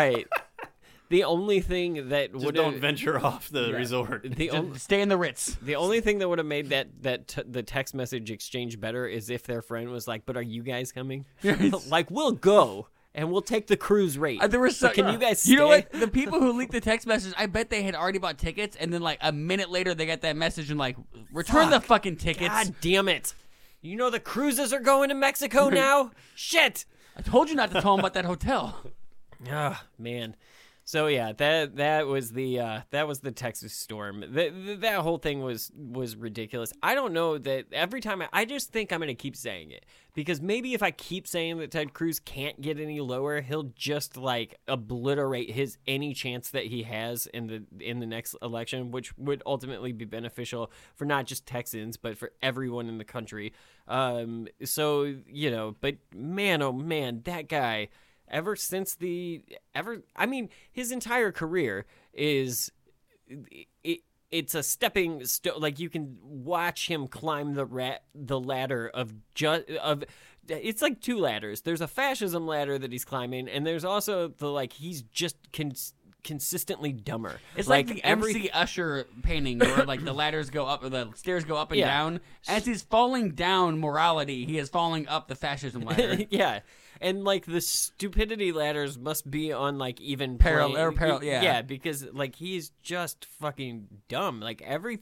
The 1.09 1.23
only 1.23 1.59
thing 1.59 2.09
that 2.09 2.33
Just 2.33 2.45
would 2.45 2.53
don't 2.53 2.79
venture 2.79 3.19
off 3.19 3.49
the 3.49 3.69
Yeah. 3.69 3.75
resort. 3.77 4.27
The 4.35 4.51
on- 4.51 4.75
stay 4.75 5.01
in 5.01 5.09
the 5.09 5.17
Ritz. 5.17 5.57
The 5.59 5.75
only 5.75 6.01
thing 6.01 6.19
that 6.19 6.29
would 6.29 6.37
have 6.37 6.45
made 6.45 6.69
that 6.69 7.01
that 7.01 7.27
t- 7.29 7.41
the 7.49 7.63
text 7.63 7.95
message 7.95 8.29
exchange 8.29 8.79
better 8.79 9.07
is 9.07 9.31
if 9.31 9.41
their 9.43 9.63
friend 9.63 9.89
was 9.89 10.07
like, 10.07 10.27
"But 10.27 10.37
are 10.37 10.41
you 10.43 10.61
guys 10.61 10.91
coming? 10.91 11.25
like, 11.89 12.11
we'll 12.11 12.33
go 12.33 12.89
and 13.15 13.31
we'll 13.31 13.41
take 13.41 13.65
the 13.65 13.75
cruise 13.75 14.19
rate. 14.19 14.39
Uh, 14.39 14.45
there 14.45 14.59
was 14.59 14.77
so 14.77 14.89
so, 14.89 14.93
can 14.93 15.11
you 15.11 15.17
guys? 15.17 15.41
See 15.41 15.53
You 15.53 15.57
know 15.57 15.71
stay?" 15.73 15.87
what? 15.91 15.99
The 15.99 16.07
people 16.07 16.39
who 16.39 16.53
leaked 16.53 16.73
the 16.73 16.79
text 16.81 17.07
message, 17.07 17.33
I 17.35 17.47
bet 17.47 17.71
they 17.71 17.81
had 17.81 17.95
already 17.95 18.19
bought 18.19 18.37
tickets, 18.37 18.75
and 18.79 18.93
then 18.93 19.01
like 19.01 19.17
a 19.21 19.31
minute 19.31 19.71
later, 19.71 19.95
they 19.95 20.05
got 20.05 20.21
that 20.21 20.35
message 20.35 20.69
and 20.69 20.77
like, 20.79 20.95
return 21.33 21.71
the 21.71 21.81
fucking 21.81 22.17
tickets. 22.17 22.49
God 22.49 22.75
damn 22.81 23.07
it! 23.09 23.33
You 23.81 23.95
know 23.95 24.11
the 24.11 24.19
cruises 24.19 24.71
are 24.73 24.79
going 24.79 25.09
to 25.09 25.15
Mexico 25.15 25.69
now. 25.69 26.11
Shit! 26.35 26.85
I 27.17 27.23
told 27.23 27.49
you 27.49 27.55
not 27.55 27.71
to 27.71 27.81
tell 27.81 27.95
them 27.95 28.01
about 28.01 28.13
that 28.13 28.25
hotel. 28.25 28.79
Ah, 29.47 29.83
man. 29.97 30.35
So 30.89 31.05
yeah, 31.05 31.33
that 31.33 31.75
that 31.75 32.07
was 32.07 32.31
the 32.31 32.59
uh, 32.59 32.81
that 32.89 33.07
was 33.07 33.19
the 33.19 33.31
Texas 33.31 33.73
storm. 33.73 34.21
That 34.27 34.79
that 34.81 35.01
whole 35.01 35.19
thing 35.19 35.43
was 35.43 35.71
was 35.75 36.15
ridiculous. 36.15 36.73
I 36.81 36.95
don't 36.95 37.13
know 37.13 37.37
that 37.37 37.65
every 37.71 38.01
time 38.01 38.23
I, 38.23 38.29
I 38.33 38.45
just 38.45 38.71
think 38.71 38.91
I'm 38.91 38.99
gonna 38.99 39.13
keep 39.13 39.35
saying 39.35 39.69
it 39.69 39.85
because 40.15 40.41
maybe 40.41 40.73
if 40.73 40.81
I 40.81 40.89
keep 40.89 41.27
saying 41.27 41.59
that 41.59 41.69
Ted 41.69 41.93
Cruz 41.93 42.19
can't 42.19 42.59
get 42.59 42.79
any 42.79 43.01
lower, 43.01 43.41
he'll 43.41 43.71
just 43.75 44.17
like 44.17 44.55
obliterate 44.67 45.51
his 45.51 45.77
any 45.85 46.15
chance 46.15 46.49
that 46.49 46.65
he 46.65 46.81
has 46.81 47.27
in 47.27 47.45
the 47.45 47.63
in 47.79 47.99
the 47.99 48.07
next 48.07 48.35
election, 48.41 48.89
which 48.89 49.15
would 49.15 49.43
ultimately 49.45 49.91
be 49.91 50.05
beneficial 50.05 50.71
for 50.95 51.05
not 51.05 51.27
just 51.27 51.45
Texans 51.45 51.97
but 51.97 52.17
for 52.17 52.31
everyone 52.41 52.89
in 52.89 52.97
the 52.97 53.03
country. 53.03 53.53
Um, 53.87 54.47
so 54.63 55.03
you 55.27 55.51
know, 55.51 55.75
but 55.81 55.97
man, 56.15 56.63
oh 56.63 56.73
man, 56.73 57.21
that 57.25 57.47
guy 57.47 57.89
ever 58.29 58.55
since 58.55 58.95
the 58.95 59.43
ever 59.73 60.03
I 60.15 60.25
mean 60.25 60.49
his 60.71 60.91
entire 60.91 61.31
career 61.31 61.85
is 62.13 62.71
it, 63.83 64.01
it's 64.31 64.55
a 64.55 64.63
stepping 64.63 65.25
sto- 65.25 65.57
like 65.57 65.79
you 65.79 65.89
can 65.89 66.17
watch 66.21 66.87
him 66.87 67.07
climb 67.07 67.53
the 67.53 67.65
rat 67.65 68.03
the 68.13 68.39
ladder 68.39 68.89
of 68.93 69.13
just 69.33 69.69
of 69.69 70.03
it's 70.47 70.81
like 70.81 70.99
two 70.99 71.19
ladders. 71.19 71.61
There's 71.61 71.81
a 71.81 71.87
fascism 71.87 72.47
ladder 72.47 72.79
that 72.79 72.91
he's 72.91 73.05
climbing 73.05 73.47
and 73.47 73.65
there's 73.65 73.85
also 73.85 74.29
the 74.29 74.49
like 74.49 74.73
he's 74.73 75.03
just 75.03 75.35
cons- 75.51 75.93
consistently 76.23 76.91
dumber 76.91 77.39
It's 77.55 77.67
like, 77.67 77.87
the 77.87 78.03
every- 78.03 78.31
MC 78.33 78.49
Escher 78.49 79.05
painting 79.23 79.59
where 79.59 79.85
like 79.85 80.03
the 80.03 80.13
ladders 80.13 80.49
go 80.49 80.65
up 80.65 80.83
or 80.83 80.89
the 80.89 81.09
stairs 81.15 81.45
go 81.45 81.55
up 81.55 81.71
and 81.71 81.79
Yeah. 81.79 81.87
down. 81.87 82.19
As 82.47 82.65
he's 82.65 82.81
falling 82.81 83.31
down 83.31 83.79
morality, 83.79 84.45
he 84.45 84.57
is 84.57 84.69
falling 84.69 85.07
up 85.07 85.27
the 85.27 85.35
fascism 85.35 85.83
ladder. 85.83 86.17
yeah. 86.29 86.59
And 87.01 87.23
like 87.23 87.45
the 87.45 87.61
stupidity 87.61 88.51
ladders 88.51 88.97
must 88.97 89.29
be 89.31 89.53
on 89.53 89.77
like 89.77 90.01
even 90.01 90.37
Parallel- 90.37 90.77
or 90.81 90.91
parallel- 90.91 91.23
yeah. 91.23 91.41
yeah, 91.41 91.61
because 91.61 92.05
like 92.11 92.35
he's 92.35 92.71
just 92.83 93.25
fucking 93.25 93.87
dumb. 94.09 94.41
Like 94.41 94.61
every 94.61 94.99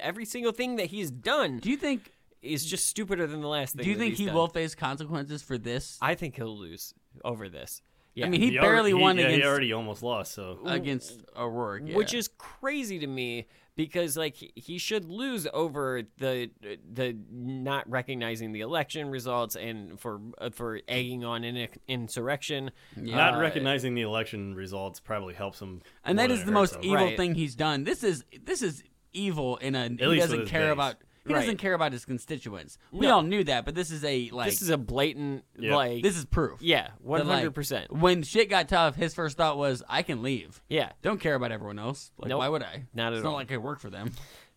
every 0.00 0.24
single 0.24 0.52
thing 0.52 0.76
that 0.76 0.86
he's 0.86 1.10
done. 1.10 1.58
Do 1.58 1.68
you 1.68 1.76
think 1.76 2.12
is 2.42 2.64
just 2.64 2.86
stupider 2.86 3.26
than 3.26 3.40
the 3.40 3.48
last 3.48 3.74
thing? 3.74 3.84
Do 3.84 3.90
you 3.90 3.96
think 3.96 4.14
he 4.14 4.26
done. 4.26 4.34
will 4.36 4.46
face 4.48 4.74
consequences 4.76 5.42
for 5.42 5.58
this? 5.58 5.98
I 6.00 6.14
think 6.14 6.36
he'll 6.36 6.56
lose 6.56 6.94
over 7.24 7.48
this. 7.48 7.82
Yeah. 8.14 8.26
I 8.26 8.28
mean, 8.28 8.40
he, 8.40 8.58
barely 8.58 8.92
won 8.92 9.16
yeah, 9.18 9.26
against 9.26 9.42
he 9.42 9.48
already 9.48 9.72
almost 9.72 10.02
lost. 10.02 10.32
So 10.34 10.58
against 10.64 11.22
O'Rourke, 11.36 11.82
yeah. 11.86 11.96
which 11.96 12.12
is 12.12 12.28
crazy 12.38 12.98
to 12.98 13.06
me 13.06 13.46
because 13.76 14.16
like 14.16 14.34
he- 14.34 14.52
he 14.56 14.78
should 14.78 15.04
lose 15.04 15.46
over 15.54 16.02
the 16.18 16.50
the 16.92 17.16
not 17.30 17.88
recognizing 17.88 18.52
the 18.52 18.60
election 18.62 19.10
results 19.10 19.54
and 19.56 19.98
for 20.00 20.20
uh, 20.38 20.50
for 20.50 20.80
egging 20.88 21.24
on 21.24 21.44
an 21.44 21.68
insurrection. 21.86 22.72
not 22.96 23.34
Uh, 23.34 23.40
recognizing 23.40 23.94
the 23.94 24.02
election 24.02 24.54
results 24.54 24.98
probably 25.00 25.34
helps 25.34 25.60
him. 25.60 25.80
and 26.04 26.16
more 26.16 26.24
that 26.24 26.28
than 26.28 26.36
is 26.36 26.42
it 26.42 26.46
the 26.46 26.52
most 26.52 26.74
him. 26.76 26.84
evil 26.84 27.16
thing 27.16 27.34
he's 27.34 27.54
done. 27.54 27.84
This 27.84 28.02
is 28.02 28.24
this 28.44 28.60
is 28.62 28.82
evil 29.12 29.56
in 29.58 29.74
a 29.74 29.88
he 29.88 30.06
least 30.06 30.28
doesn't 30.28 30.46
care 30.46 30.66
base. 30.66 30.72
about 30.72 30.96
he 31.30 31.34
Right. 31.34 31.40
doesn't 31.42 31.58
care 31.58 31.74
about 31.74 31.92
his 31.92 32.04
constituents. 32.04 32.78
We 32.92 33.06
No. 33.06 33.16
all 33.16 33.22
knew 33.22 33.44
that, 33.44 33.64
but 33.64 33.74
this 33.74 33.90
is 33.90 34.04
a 34.04 34.28
like 34.30 34.50
this 34.50 34.62
is 34.62 34.68
a 34.70 34.78
blatant 34.78 35.44
Yep. 35.58 35.72
like 35.74 36.02
this 36.02 36.16
is 36.16 36.24
proof. 36.24 36.60
Yeah, 36.62 36.88
that, 36.88 37.00
one 37.02 37.26
like, 37.26 37.36
hundred 37.38 37.54
percent. 37.54 37.92
When 37.92 38.22
shit 38.22 38.50
got 38.50 38.68
tough, 38.68 38.96
his 38.96 39.14
first 39.14 39.36
thought 39.36 39.56
was, 39.58 39.82
"I 39.88 40.02
can 40.02 40.22
leave. 40.22 40.62
Yeah, 40.68 40.92
don't 41.02 41.20
care 41.20 41.34
about 41.34 41.52
everyone 41.52 41.78
else. 41.78 42.10
Like, 42.18 42.28
Nope. 42.30 42.38
why 42.38 42.48
would 42.48 42.62
I? 42.62 42.84
Not 42.94 43.08
at 43.08 43.12
all. 43.12 43.18
it's 43.18 43.24
all. 43.26 43.32
not 43.32 43.38
like 43.38 43.52
I 43.52 43.56
work 43.58 43.80
for 43.80 43.90
them." 43.90 44.12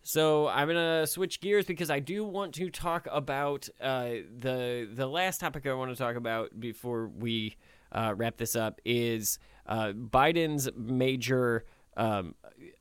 So 0.06 0.48
I'm 0.48 0.68
gonna 0.68 1.06
switch 1.06 1.40
gears 1.40 1.64
because 1.64 1.88
I 1.90 1.98
do 1.98 2.24
want 2.24 2.54
to 2.56 2.68
talk 2.68 3.08
about 3.10 3.68
uh, 3.80 4.08
the 4.38 4.86
the 4.92 5.06
last 5.06 5.40
topic 5.40 5.66
I 5.66 5.72
want 5.72 5.90
to 5.92 5.96
talk 5.96 6.16
about 6.16 6.60
before 6.60 7.08
we 7.08 7.56
uh, 7.90 8.12
wrap 8.14 8.36
this 8.36 8.54
up 8.54 8.80
is 8.84 9.38
uh, 9.66 9.92
Biden's 9.92 10.68
major 10.76 11.64
um, 11.96 12.34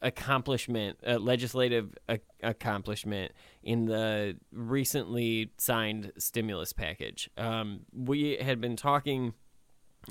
accomplishment, 0.03 0.99
uh, 1.07 1.17
legislative 1.17 1.95
a- 2.07 2.19
accomplishment 2.43 3.31
in 3.63 3.85
the 3.85 4.37
recently 4.51 5.51
signed 5.57 6.11
stimulus 6.17 6.73
package. 6.73 7.29
Um, 7.37 7.81
we 7.91 8.37
had 8.39 8.61
been 8.61 8.75
talking. 8.75 9.33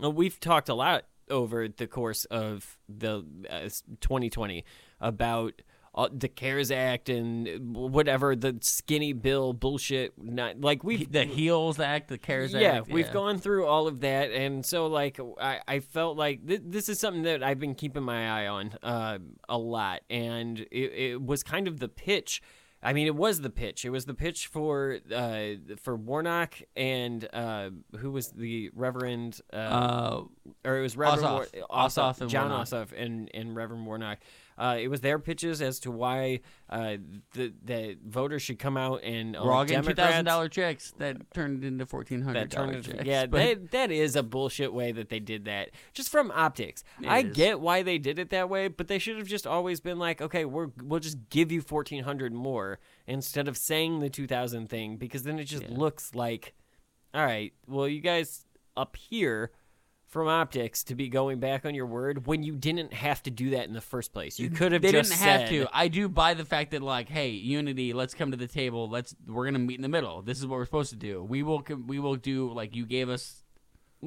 Uh, 0.03 0.11
We've 0.11 0.40
talked 0.40 0.68
a 0.68 0.74
lot 0.74 1.05
over 1.30 1.68
the 1.68 1.86
course 1.86 2.24
of 2.24 2.78
the 2.88 3.24
uh, 3.49 3.68
2020 4.01 4.64
about 5.01 5.62
uh, 5.95 6.09
the 6.11 6.28
CARES 6.28 6.70
Act 6.70 7.09
and 7.11 7.74
whatever 7.76 8.34
the 8.34 8.57
skinny 8.62 9.12
bill 9.12 9.53
bullshit. 9.53 10.14
Not 10.16 10.61
like 10.61 10.82
we 10.82 11.05
The 11.05 11.24
Heals 11.24 11.78
Act, 11.78 12.09
the 12.09 12.18
CARES 12.18 12.55
yeah, 12.55 12.78
Act. 12.78 12.88
we've 12.90 13.12
gone 13.12 13.38
through 13.38 13.66
all 13.66 13.86
of 13.86 14.01
that, 14.01 14.30
and 14.32 14.64
so 14.64 14.86
like 14.86 15.20
I, 15.40 15.61
I 15.68 15.80
felt 15.80 16.16
like 16.16 16.47
th- 16.47 16.62
this 16.64 16.88
is 16.88 16.99
something 16.99 17.22
that 17.24 17.43
I've 17.43 17.59
been 17.61 17.74
keeping 17.74 18.03
my 18.03 18.45
eye 18.45 18.47
on 18.47 18.72
uh, 18.82 19.18
a 19.49 19.59
lot, 19.59 20.01
and 20.09 20.59
it, 20.61 20.93
it 20.93 21.22
was 21.22 21.43
kind 21.43 21.68
of 21.68 21.78
the 21.78 21.88
pitch. 21.88 22.40
I 22.84 22.95
mean, 22.95 23.07
it 23.07 23.14
was 23.14 23.40
the 23.43 23.51
pitch. 23.51 23.84
It 23.84 23.90
was 23.90 24.07
the 24.07 24.14
pitch 24.14 24.49
for 24.49 24.99
uh, 25.14 25.51
for 25.80 25.95
Warnock 25.95 26.55
and 26.74 27.28
uh, 27.32 27.70
who 27.99 28.11
was 28.11 28.30
the 28.32 28.70
Reverend, 28.74 29.40
uh, 29.53 29.57
Uh, 29.57 30.24
or 30.64 30.78
it 30.78 30.82
was 30.82 30.97
Reverend 30.97 31.22
Ossoff. 31.22 31.55
War- 31.55 31.66
Ossoff 31.70 32.20
and 32.22 32.28
John 32.30 32.49
Warnock. 32.51 32.66
Ossoff 32.66 32.88
and, 32.97 33.30
and 33.34 33.55
Reverend 33.55 33.86
Warnock. 33.86 34.18
Uh, 34.59 34.76
it 34.80 34.88
was 34.88 35.00
their 35.00 35.18
pitches 35.18 35.62
as 35.62 35.78
to 35.80 35.90
why 35.90 36.40
uh, 36.68 36.96
the 37.32 37.53
the 37.64 37.96
voters 38.07 38.42
should 38.42 38.59
come 38.59 38.76
out 38.76 39.03
and 39.03 39.36
all 39.36 39.64
getting 39.64 39.82
two 39.82 39.88
Democrats- 39.94 40.11
thousand 40.11 40.24
dollar 40.26 40.48
checks 40.48 40.92
that 40.98 41.16
turned 41.34 41.64
into 41.64 41.86
fourteen 41.86 42.22
hundred 42.22 42.50
that 42.50 42.57
dollar 42.57 42.72
turned 42.72 42.84
checks. 42.84 42.98
into, 42.98 43.11
yeah 43.11 43.26
but- 43.26 43.38
that, 43.38 43.70
that 43.72 43.90
is 43.90 44.14
a 44.16 44.22
bullshit 44.22 44.72
way 44.72 44.92
that 44.92 45.09
they 45.09 45.20
did 45.20 45.46
that 45.46 45.70
just 45.94 46.11
from 46.11 46.30
optics 46.34 46.84
It 47.00 47.09
i 47.09 47.18
is. 47.20 47.34
get 47.34 47.61
why 47.61 47.82
they 47.82 47.98
did 47.98 48.18
it 48.18 48.30
that 48.30 48.48
way 48.48 48.68
but 48.68 48.88
they 48.88 48.98
should 48.98 49.16
have 49.18 49.26
just 49.26 49.46
always 49.46 49.80
been 49.80 49.98
like 49.98 50.20
okay 50.20 50.44
we're 50.44 50.68
we'll 50.82 51.00
just 51.00 51.18
give 51.30 51.50
you 51.50 51.61
1400 51.61 52.32
more 52.32 52.78
instead 53.07 53.48
of 53.48 53.57
saying 53.57 54.00
the 54.00 54.11
2000 54.11 54.68
thing 54.68 54.96
because 54.96 55.22
then 55.24 55.38
it 55.38 55.44
just 55.44 55.68
looks 55.68 56.14
like 56.14 56.55
all 57.14 57.24
right 57.24 57.53
well 57.66 57.88
you 57.88 58.00
guys 58.00 58.46
up 58.76 58.96
here 58.96 59.50
from 60.12 60.28
optics 60.28 60.84
to 60.84 60.94
be 60.94 61.08
going 61.08 61.40
back 61.40 61.64
on 61.64 61.74
your 61.74 61.86
word 61.86 62.26
when 62.26 62.42
you 62.42 62.54
didn't 62.54 62.92
have 62.92 63.22
to 63.22 63.30
do 63.30 63.50
that 63.50 63.66
in 63.66 63.72
the 63.72 63.80
first 63.80 64.12
place 64.12 64.38
you 64.38 64.50
could 64.50 64.70
have 64.72 64.82
they 64.82 64.92
just 64.92 65.10
didn't 65.10 65.22
have 65.22 65.40
said- 65.40 65.48
to. 65.48 65.66
I 65.72 65.88
do 65.88 66.06
buy 66.06 66.34
the 66.34 66.44
fact 66.44 66.72
that 66.72 66.82
like, 66.82 67.08
hey, 67.08 67.30
unity. 67.30 67.94
Let's 67.94 68.12
come 68.12 68.30
to 68.30 68.36
the 68.36 68.46
table. 68.46 68.90
Let's 68.90 69.16
we're 69.26 69.46
gonna 69.46 69.58
meet 69.58 69.76
in 69.76 69.82
the 69.82 69.88
middle. 69.88 70.20
This 70.20 70.38
is 70.38 70.46
what 70.46 70.56
we're 70.56 70.66
supposed 70.66 70.90
to 70.90 70.96
do. 70.96 71.24
We 71.24 71.42
will 71.42 71.64
we 71.86 71.98
will 71.98 72.16
do 72.16 72.52
like 72.52 72.76
you 72.76 72.84
gave 72.84 73.08
us 73.08 73.41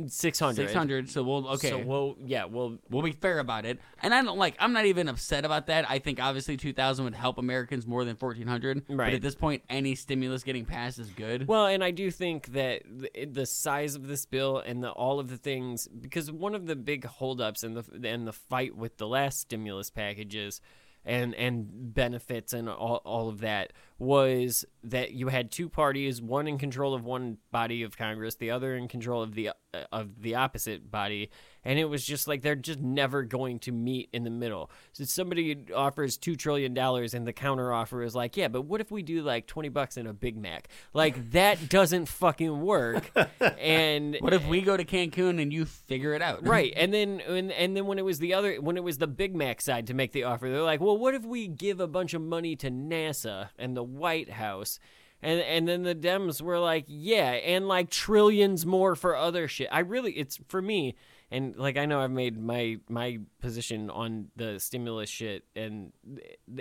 600 0.07 0.55
six 0.55 0.73
hundred. 0.73 1.09
So 1.09 1.23
we'll 1.23 1.47
okay. 1.53 1.69
so 1.69 1.77
we'll 1.77 2.17
yeah 2.25 2.45
we'll 2.45 2.77
we'll 2.89 3.01
be 3.01 3.13
fair 3.13 3.39
about 3.39 3.65
it. 3.65 3.79
And 4.03 4.13
I 4.13 4.21
don't 4.21 4.37
like. 4.37 4.55
I'm 4.59 4.73
not 4.73 4.85
even 4.85 5.07
upset 5.07 5.45
about 5.45 5.67
that. 5.67 5.89
I 5.89 5.99
think 5.99 6.21
obviously 6.21 6.57
2,000 6.57 7.05
would 7.05 7.15
help 7.15 7.37
Americans 7.37 7.87
more 7.87 8.03
than 8.03 8.15
1,400. 8.15 8.87
But 8.87 8.95
Right. 8.95 9.13
at 9.13 9.21
this 9.21 9.35
point, 9.35 9.63
any 9.69 9.95
stimulus 9.95 10.43
getting 10.43 10.65
passed 10.65 10.99
is 10.99 11.09
good. 11.09 11.47
Well, 11.47 11.67
and 11.67 11.83
I 11.83 11.91
do 11.91 12.11
think 12.11 12.47
that 12.53 12.83
the, 13.31 13.45
size 13.45 13.95
of 13.95 14.07
this 14.07 14.25
bill 14.25 14.59
and 14.59 14.83
the, 14.83 14.89
all 14.91 15.19
of 15.19 15.29
the 15.29 15.37
things, 15.37 15.87
because 15.87 16.31
one 16.31 16.55
of 16.55 16.65
the 16.65 16.75
big 16.75 17.05
holdups 17.05 17.63
and 17.63 17.77
the 17.77 18.09
and 18.09 18.27
the 18.27 18.33
fight 18.33 18.75
with 18.75 18.97
the 18.97 19.07
last 19.07 19.39
stimulus 19.39 19.89
packages 19.89 20.61
and 21.05 21.35
and 21.35 21.93
benefits 21.93 22.53
and 22.53 22.67
all, 22.67 23.01
all 23.05 23.29
of 23.29 23.39
that 23.41 23.73
was 23.97 24.65
that 24.83 25.11
you 25.11 25.27
had 25.27 25.51
two 25.51 25.69
parties, 25.69 26.21
one 26.21 26.47
in 26.47 26.57
control 26.57 26.93
of 26.93 27.05
one 27.05 27.37
body 27.51 27.83
of 27.83 27.97
Congress, 27.97 28.35
the 28.35 28.51
other 28.51 28.75
in 28.75 28.87
control 28.87 29.21
of 29.21 29.35
the 29.35 29.49
uh, 29.49 29.53
of 29.91 30.21
the 30.21 30.35
opposite 30.35 30.89
body, 30.89 31.29
and 31.66 31.78
it 31.78 31.86
was 31.86 32.05
just 32.05 32.28
like 32.28 32.41
they're 32.41 32.55
just 32.55 32.80
never 32.80 33.24
going 33.24 33.59
to 33.59 33.72
meet 33.74 34.09
in 34.13 34.24
the 34.24 34.30
middle. 34.30 34.72
So 34.93 35.03
somebody 35.03 35.66
offers 35.76 36.16
two 36.16 36.36
trillion 36.36 36.74
dollars, 36.74 37.13
and 37.13 37.28
the 37.28 37.34
counter 37.34 37.74
offer 37.74 38.03
is 38.03 38.16
like, 38.16 38.38
yeah, 38.38 38.47
but 38.47 38.61
what 38.61 38.80
if 38.80 38.91
we 38.91 39.03
do 39.03 39.22
like 39.22 39.47
twenty 39.47 39.70
bucks 39.70 39.97
in 39.97 40.07
a 40.07 40.13
Big 40.13 40.38
Mac? 40.38 40.70
Like 40.93 41.32
that 41.32 41.67
doesn't 41.70 42.08
fucking 42.08 42.62
work. 42.62 43.12
And 43.59 44.16
what 44.21 44.33
if 44.33 44.47
we 44.47 44.62
go 44.62 44.78
to 44.78 44.86
Cancun 44.86 45.42
and 45.42 45.51
you 45.51 45.66
figure 45.66 46.13
it 46.13 46.21
out? 46.21 46.46
right 46.47 46.74
and 46.78 46.93
then 46.93 47.21
and, 47.21 47.51
and 47.51 47.75
then 47.75 47.86
when 47.86 48.00
it 48.00 48.05
was 48.05 48.20
the 48.20 48.33
other 48.33 48.55
when 48.55 48.78
it 48.78 48.83
was 48.83 48.97
the 48.97 49.08
big 49.08 49.36
mac 49.36 49.62
side 49.62 49.87
to 49.87 49.93
make 49.93 50.12
the 50.12 50.24
offer 50.24 50.50
they're 50.50 50.62
like 50.62 50.79
well 50.79 50.97
what 50.97 51.13
if 51.13 51.24
we 51.24 51.47
give 51.47 51.79
a 51.79 51.87
bunch 51.87 52.13
of 52.13 52.21
money 52.21 52.55
to 52.55 52.70
nasa 52.70 53.50
and 53.58 53.75
the 53.75 53.83
white 53.83 54.29
house 54.29 54.79
and 55.21 55.39
and 55.42 55.67
then 55.67 55.83
the 55.83 55.96
dems 55.96 56.42
were 56.42 56.59
like 56.59 56.86
yeah 56.87 57.32
and 57.32 57.67
like 57.67 57.89
trillions 57.89 58.66
more 58.66 58.96
for 58.96 59.16
other 59.16 59.47
shit 59.47 59.67
i 59.71 59.79
really 59.79 60.12
it's 60.13 60.39
for 60.47 60.62
me 60.62 60.96
and 61.31 61.55
like 61.57 61.77
i 61.77 61.85
know 61.85 62.01
i've 62.01 62.11
made 62.11 62.39
my 62.39 62.77
my 62.89 63.19
position 63.39 63.89
on 63.89 64.27
the 64.35 64.59
stimulus 64.59 65.09
shit 65.09 65.43
and 65.55 65.91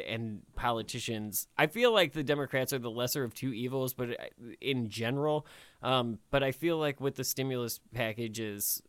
and 0.06 0.40
politicians 0.56 1.48
i 1.58 1.66
feel 1.66 1.92
like 1.92 2.12
the 2.12 2.22
democrats 2.22 2.72
are 2.72 2.78
the 2.78 2.90
lesser 2.90 3.24
of 3.24 3.34
two 3.34 3.52
evils 3.52 3.94
but 3.94 4.08
in 4.60 4.88
general 4.88 5.46
um 5.82 6.18
but 6.30 6.42
i 6.42 6.50
feel 6.50 6.78
like 6.78 7.00
with 7.00 7.16
the 7.16 7.24
stimulus 7.24 7.80
packages 7.92 8.82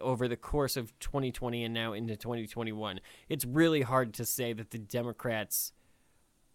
over 0.00 0.28
the 0.28 0.36
course 0.36 0.76
of 0.76 0.98
2020 1.00 1.64
and 1.64 1.74
now 1.74 1.92
into 1.92 2.16
2021, 2.16 3.00
it's 3.28 3.44
really 3.44 3.82
hard 3.82 4.14
to 4.14 4.24
say 4.24 4.52
that 4.52 4.70
the 4.70 4.78
Democrats 4.78 5.72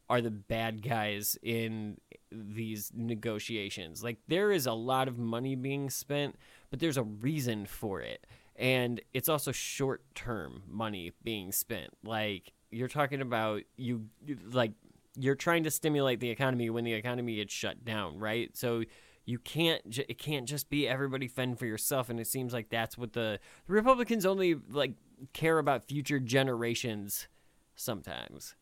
are 0.09 0.21
the 0.21 0.31
bad 0.31 0.81
guys 0.81 1.37
in 1.41 1.97
these 2.31 2.91
negotiations. 2.93 4.03
Like 4.03 4.17
there 4.27 4.51
is 4.51 4.65
a 4.65 4.73
lot 4.73 5.07
of 5.07 5.17
money 5.17 5.55
being 5.55 5.89
spent, 5.89 6.35
but 6.69 6.79
there's 6.79 6.97
a 6.97 7.03
reason 7.03 7.65
for 7.65 8.01
it. 8.01 8.25
And 8.61 9.01
it's 9.11 9.27
also 9.27 9.51
short 9.51 10.03
term 10.13 10.61
money 10.69 11.11
being 11.23 11.51
spent. 11.51 11.89
Like 12.03 12.53
you're 12.69 12.87
talking 12.87 13.19
about 13.19 13.63
you 13.75 14.05
like 14.51 14.73
you're 15.17 15.35
trying 15.35 15.63
to 15.63 15.71
stimulate 15.71 16.19
the 16.19 16.29
economy 16.29 16.69
when 16.69 16.83
the 16.83 16.93
economy 16.93 17.37
gets 17.37 17.53
shut 17.53 17.83
down, 17.83 18.19
right? 18.19 18.55
So 18.55 18.83
you 19.25 19.39
can't 19.39 19.81
it 19.97 20.19
can't 20.19 20.47
just 20.47 20.69
be 20.69 20.87
everybody 20.87 21.27
fend 21.27 21.57
for 21.57 21.65
yourself 21.65 22.09
and 22.09 22.19
it 22.19 22.27
seems 22.27 22.53
like 22.53 22.69
that's 22.69 22.97
what 22.97 23.13
the, 23.13 23.39
the 23.65 23.73
Republicans 23.73 24.27
only 24.27 24.55
like 24.69 24.93
care 25.33 25.57
about 25.57 25.83
future 25.83 26.19
generations 26.19 27.27
sometimes 27.75 28.55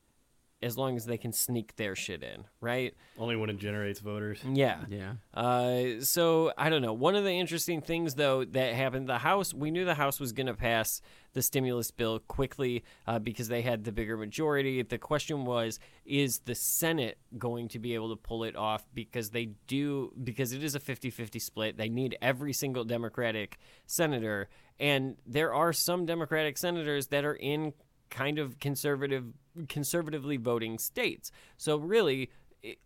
as 0.61 0.77
long 0.77 0.97
as 0.97 1.05
they 1.05 1.17
can 1.17 1.31
sneak 1.31 1.75
their 1.77 1.95
shit 1.95 2.21
in, 2.21 2.43
right? 2.59 2.93
Only 3.17 3.35
when 3.37 3.49
it 3.49 3.57
generates 3.57 3.99
voters. 3.99 4.41
Yeah. 4.45 4.79
Yeah. 4.89 5.13
Uh, 5.33 6.01
so 6.01 6.51
I 6.57 6.69
don't 6.69 6.81
know. 6.81 6.93
One 6.93 7.15
of 7.15 7.23
the 7.23 7.31
interesting 7.31 7.81
things, 7.81 8.15
though, 8.15 8.43
that 8.43 8.73
happened, 8.73 9.07
the 9.07 9.19
House, 9.19 9.53
we 9.53 9.71
knew 9.71 9.85
the 9.85 9.95
House 9.95 10.19
was 10.19 10.33
going 10.33 10.47
to 10.47 10.53
pass 10.53 11.01
the 11.33 11.41
stimulus 11.41 11.91
bill 11.91 12.19
quickly 12.19 12.83
uh, 13.07 13.19
because 13.19 13.47
they 13.47 13.61
had 13.61 13.85
the 13.85 13.91
bigger 13.91 14.17
majority. 14.17 14.81
The 14.81 14.97
question 14.97 15.45
was, 15.45 15.79
is 16.05 16.39
the 16.39 16.55
Senate 16.55 17.17
going 17.37 17.69
to 17.69 17.79
be 17.79 17.93
able 17.93 18.09
to 18.09 18.17
pull 18.17 18.43
it 18.43 18.55
off? 18.57 18.85
Because 18.93 19.29
they 19.29 19.51
do, 19.67 20.11
because 20.21 20.51
it 20.51 20.63
is 20.63 20.75
a 20.75 20.79
50 20.79 21.09
50 21.09 21.39
split. 21.39 21.77
They 21.77 21.89
need 21.89 22.17
every 22.21 22.51
single 22.51 22.83
Democratic 22.83 23.57
senator. 23.85 24.49
And 24.77 25.15
there 25.25 25.53
are 25.53 25.71
some 25.71 26.05
Democratic 26.05 26.57
senators 26.57 27.07
that 27.07 27.23
are 27.23 27.35
in 27.35 27.73
kind 28.09 28.39
of 28.39 28.59
conservative 28.59 29.25
conservatively 29.67 30.37
voting 30.37 30.77
states. 30.77 31.31
So 31.57 31.77
really 31.77 32.29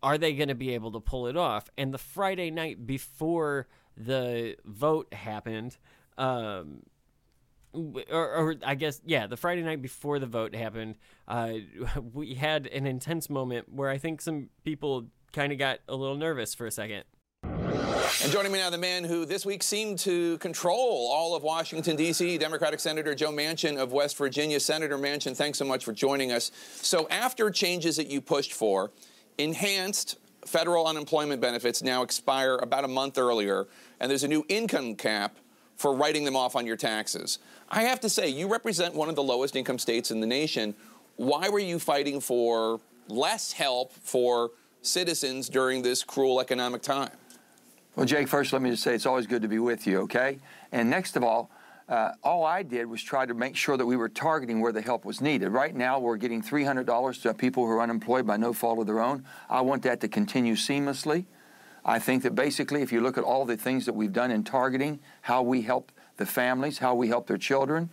are 0.04 0.18
they 0.18 0.34
going 0.34 0.50
to 0.50 0.56
be 0.56 0.74
able 0.74 0.92
to 0.92 1.00
pull 1.00 1.28
it 1.28 1.36
off? 1.36 1.70
And 1.78 1.94
the 1.94 1.98
Friday 1.98 2.52
night 2.52 2.86
before 2.86 3.68
the 3.96 4.56
vote 4.66 5.14
happened 5.14 5.78
um 6.18 6.82
or, 7.74 8.04
or 8.12 8.56
I 8.64 8.76
guess 8.76 9.02
yeah, 9.06 9.28
the 9.28 9.38
Friday 9.38 9.64
night 9.64 9.82
before 9.82 10.20
the 10.20 10.28
vote 10.28 10.56
happened, 10.56 10.96
uh, 11.28 11.54
we 12.14 12.36
had 12.36 12.68
an 12.68 12.86
intense 12.86 13.30
moment 13.30 13.68
where 13.72 13.90
I 13.90 13.98
think 13.98 14.22
some 14.22 14.50
people 14.64 15.08
kind 15.32 15.52
of 15.52 15.58
got 15.58 15.80
a 15.88 15.96
little 15.96 16.18
nervous 16.18 16.54
for 16.54 16.68
a 16.68 16.72
second. 16.72 17.04
And 18.22 18.32
joining 18.34 18.52
me 18.52 18.60
now, 18.60 18.70
the 18.70 18.78
man 18.78 19.06
who 19.06 19.24
this 19.26 19.46
week 19.46 19.64
seemed 19.64 19.98
to 20.00 20.38
control 20.40 21.10
all 21.10 21.36
of 21.36 21.44
Washington, 21.44 21.96
D.C., 21.96 22.38
Democratic 22.38 22.82
Senator 22.82 23.16
Joe 23.16 23.32
Manchin 23.32 23.78
of 23.78 23.94
West 23.94 24.18
Virginia. 24.18 24.60
Senator 24.60 24.98
Manchin, 24.98 25.38
thanks 25.38 25.58
so 25.58 25.64
much 25.64 25.86
for 25.86 25.94
joining 25.94 26.34
us. 26.34 26.52
So, 26.76 27.08
after 27.10 27.50
changes 27.50 27.96
that 27.96 28.08
you 28.08 28.20
pushed 28.20 28.52
for, 28.52 28.92
enhanced 29.38 30.18
federal 30.46 30.86
unemployment 30.86 31.40
benefits 31.40 31.82
now 31.82 32.04
expire 32.04 32.58
about 32.58 32.84
a 32.84 32.90
month 32.90 33.18
earlier, 33.18 33.68
and 34.02 34.12
there's 34.12 34.26
a 34.26 34.28
new 34.28 34.46
income 34.50 34.96
cap 34.96 35.38
for 35.78 35.96
writing 35.96 36.26
them 36.26 36.36
off 36.36 36.58
on 36.58 36.66
your 36.66 36.78
taxes. 36.78 37.40
I 37.70 37.84
have 37.84 38.02
to 38.02 38.10
say, 38.10 38.28
you 38.28 38.50
represent 38.52 38.96
one 38.96 39.08
of 39.08 39.16
the 39.16 39.24
lowest 39.24 39.56
income 39.56 39.80
states 39.80 40.12
in 40.12 40.20
the 40.20 40.28
nation. 40.28 40.76
Why 41.16 41.48
were 41.48 41.60
you 41.60 41.80
fighting 41.80 42.20
for 42.20 42.82
less 43.08 43.54
help 43.54 43.94
for 43.94 44.52
citizens 44.82 45.48
during 45.48 45.82
this 45.82 46.04
cruel 46.04 46.42
economic 46.42 46.82
time? 46.82 47.12
Well, 47.96 48.08
Jake, 48.08 48.28
first 48.28 48.52
let 48.54 48.62
me 48.64 48.72
just 48.72 48.82
say 48.82 48.96
it's 48.96 49.06
always 49.06 49.28
good 49.28 49.44
to 49.44 49.48
be 49.48 49.60
with 49.60 49.86
you, 49.86 50.00
okay? 50.02 50.40
And 50.72 50.90
next 50.90 51.16
of 51.16 51.24
all, 51.24 51.52
uh, 51.88 52.14
all 52.24 52.44
I 52.44 52.64
did 52.64 52.88
was 52.88 53.04
try 53.04 53.28
to 53.28 53.36
make 53.36 53.56
sure 53.56 53.78
that 53.78 53.86
we 53.86 53.96
were 53.96 54.10
targeting 54.10 54.62
where 54.62 54.72
the 54.72 54.82
help 54.82 55.06
was 55.06 55.22
needed. 55.22 55.50
Right 55.50 55.76
now, 55.76 56.00
we're 56.00 56.18
getting 56.18 56.42
$300 56.42 57.22
to 57.22 57.34
people 57.36 57.68
who 57.68 57.72
are 57.72 57.82
unemployed 57.82 58.26
by 58.26 58.38
no 58.38 58.52
fault 58.52 58.80
of 58.80 58.88
their 58.88 59.00
own. 59.00 59.26
I 59.48 59.62
want 59.62 59.84
that 59.84 60.02
to 60.02 60.08
continue 60.08 60.56
seamlessly. 60.56 61.26
I 61.86 62.00
think 62.00 62.24
that 62.24 62.34
basically, 62.34 62.82
if 62.82 62.92
you 62.92 63.00
look 63.00 63.20
at 63.20 63.24
all 63.24 63.46
the 63.46 63.58
things 63.58 63.86
that 63.86 63.94
we've 63.94 64.14
done 64.14 64.32
in 64.32 64.44
targeting, 64.44 65.00
how 65.22 65.44
we 65.44 65.62
help 65.62 65.92
the 66.18 66.26
families, 66.26 66.80
how 66.80 66.96
we 66.96 67.10
help 67.10 67.28
their 67.28 67.38
children 67.38 67.92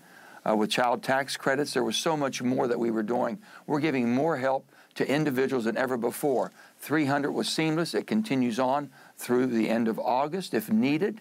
uh, 0.48 0.56
with 0.56 0.70
child 0.70 1.02
tax 1.02 1.36
credits, 1.36 1.74
there 1.74 1.84
was 1.84 1.96
so 1.96 2.16
much 2.16 2.40
more 2.40 2.66
that 2.68 2.78
we 2.78 2.90
were 2.90 3.02
doing. 3.02 3.38
We're 3.66 3.80
giving 3.80 4.14
more 4.14 4.38
help 4.38 4.66
to 4.94 5.06
individuals 5.06 5.64
than 5.64 5.76
ever 5.76 5.98
before. 5.98 6.52
300 6.78 7.32
was 7.32 7.50
seamless. 7.50 7.92
It 7.92 8.06
continues 8.06 8.58
on 8.58 8.90
through 9.20 9.46
the 9.46 9.68
end 9.68 9.86
of 9.86 9.98
August 9.98 10.54
if 10.54 10.70
needed. 10.70 11.20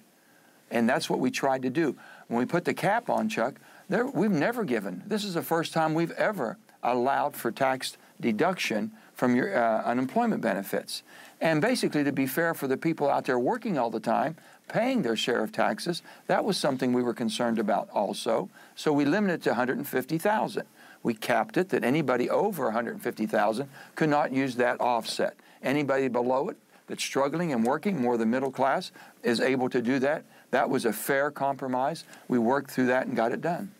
And 0.72 0.88
that's 0.88 1.10
what 1.10 1.20
we 1.20 1.32
tried 1.32 1.64
to 1.64 1.70
do. 1.70 1.98
When 2.28 2.40
we 2.40 2.46
put 2.46 2.64
the 2.64 2.74
cap 2.74 3.10
on, 3.10 3.28
Chuck, 3.28 3.56
there, 3.90 4.06
we've 4.06 4.32
never 4.32 4.64
given, 4.64 5.04
this 5.06 5.24
is 5.24 5.34
the 5.34 5.42
first 5.42 5.74
time 5.74 5.94
we've 5.94 6.12
ever 6.12 6.58
allowed 6.82 7.36
for 7.36 7.52
tax 7.52 7.98
deduction 8.22 8.92
from 9.16 9.36
your 9.36 9.58
uh, 9.58 9.84
unemployment 9.84 10.42
benefits. 10.42 11.04
And 11.42 11.62
basically, 11.62 12.04
to 12.06 12.12
be 12.12 12.26
fair 12.26 12.54
for 12.54 12.68
the 12.68 12.78
people 12.78 13.10
out 13.10 13.26
there 13.26 13.40
working 13.40 13.78
all 13.78 13.90
the 13.90 14.00
time, 14.00 14.38
paying 14.70 15.02
their 15.02 15.18
share 15.18 15.44
of 15.44 15.52
taxes, 15.52 16.02
that 16.28 16.46
was 16.46 16.56
something 16.56 16.94
we 16.94 17.04
were 17.04 17.14
concerned 17.14 17.60
about 17.60 17.90
also. 17.92 18.50
So 18.76 18.94
we 18.94 19.04
limited 19.04 19.36
it 19.36 19.44
to 19.44 19.50
150,000. 19.50 20.64
We 21.02 21.14
capped 21.16 21.58
it 21.58 21.70
that 21.70 21.84
anybody 21.84 22.30
over 22.30 22.66
150,000 22.66 23.70
could 23.96 24.10
not 24.10 24.32
use 24.32 24.56
that 24.56 24.80
offset. 24.80 25.36
Anybody 25.62 26.08
below 26.08 26.50
it 26.50 26.58
that's 26.90 27.04
struggling 27.04 27.54
and 27.54 27.64
working, 27.64 28.02
more 28.02 28.18
the 28.18 28.26
middle 28.26 28.52
class, 28.52 28.92
is 29.24 29.40
able 29.40 29.70
to 29.70 29.82
do 29.82 30.00
that. 30.00 30.26
That 30.52 30.70
was 30.70 30.84
a 30.84 30.92
fair 30.92 31.32
compromise. 31.32 32.04
We 32.28 32.40
worked 32.40 32.72
through 32.72 32.88
that 32.88 33.08
and 33.08 33.16
got 33.16 33.32
it 33.32 33.40
done. 33.40 33.72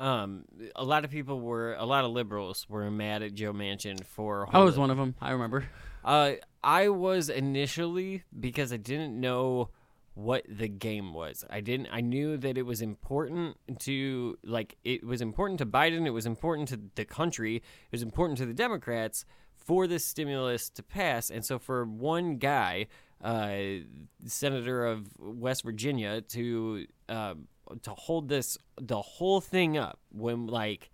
Um, 0.00 0.44
a 0.74 0.84
lot 0.84 1.04
of 1.04 1.10
people 1.10 1.40
were, 1.40 1.74
a 1.74 1.84
lot 1.84 2.04
of 2.04 2.10
liberals 2.10 2.66
were 2.68 2.90
mad 2.90 3.22
at 3.22 3.34
Joe 3.34 3.52
Manchin 3.52 4.04
for. 4.04 4.48
I 4.50 4.60
was 4.60 4.78
one 4.78 4.90
of 4.90 4.96
them. 4.96 5.14
I 5.20 5.30
remember. 5.32 5.68
Uh, 6.04 6.32
I 6.64 6.88
was 6.88 7.28
initially 7.28 8.24
because 8.38 8.72
I 8.72 8.76
didn't 8.78 9.20
know 9.20 9.70
what 10.14 10.44
the 10.48 10.68
game 10.68 11.14
was. 11.14 11.44
I 11.48 11.60
didn't. 11.60 11.88
I 11.92 12.00
knew 12.00 12.36
that 12.38 12.58
it 12.58 12.62
was 12.62 12.80
important 12.80 13.56
to 13.80 14.38
like. 14.42 14.76
It 14.84 15.04
was 15.04 15.20
important 15.20 15.58
to 15.58 15.66
Biden. 15.66 16.06
It 16.06 16.10
was 16.10 16.26
important 16.26 16.68
to 16.68 16.80
the 16.94 17.04
country. 17.04 17.56
It 17.56 17.92
was 17.92 18.02
important 18.02 18.38
to 18.38 18.46
the 18.46 18.54
Democrats 18.54 19.24
for 19.68 19.86
this 19.86 20.02
stimulus 20.02 20.70
to 20.70 20.82
pass. 20.82 21.28
And 21.30 21.44
so 21.44 21.58
for 21.58 21.84
one 21.84 22.38
guy, 22.38 22.86
uh, 23.22 23.84
senator 24.24 24.86
of 24.86 25.06
West 25.18 25.62
Virginia, 25.62 26.22
to 26.22 26.86
uh, 27.10 27.34
to 27.82 27.90
hold 27.90 28.30
this 28.30 28.56
the 28.80 29.00
whole 29.00 29.42
thing 29.42 29.76
up 29.76 29.98
when 30.10 30.46
like 30.46 30.90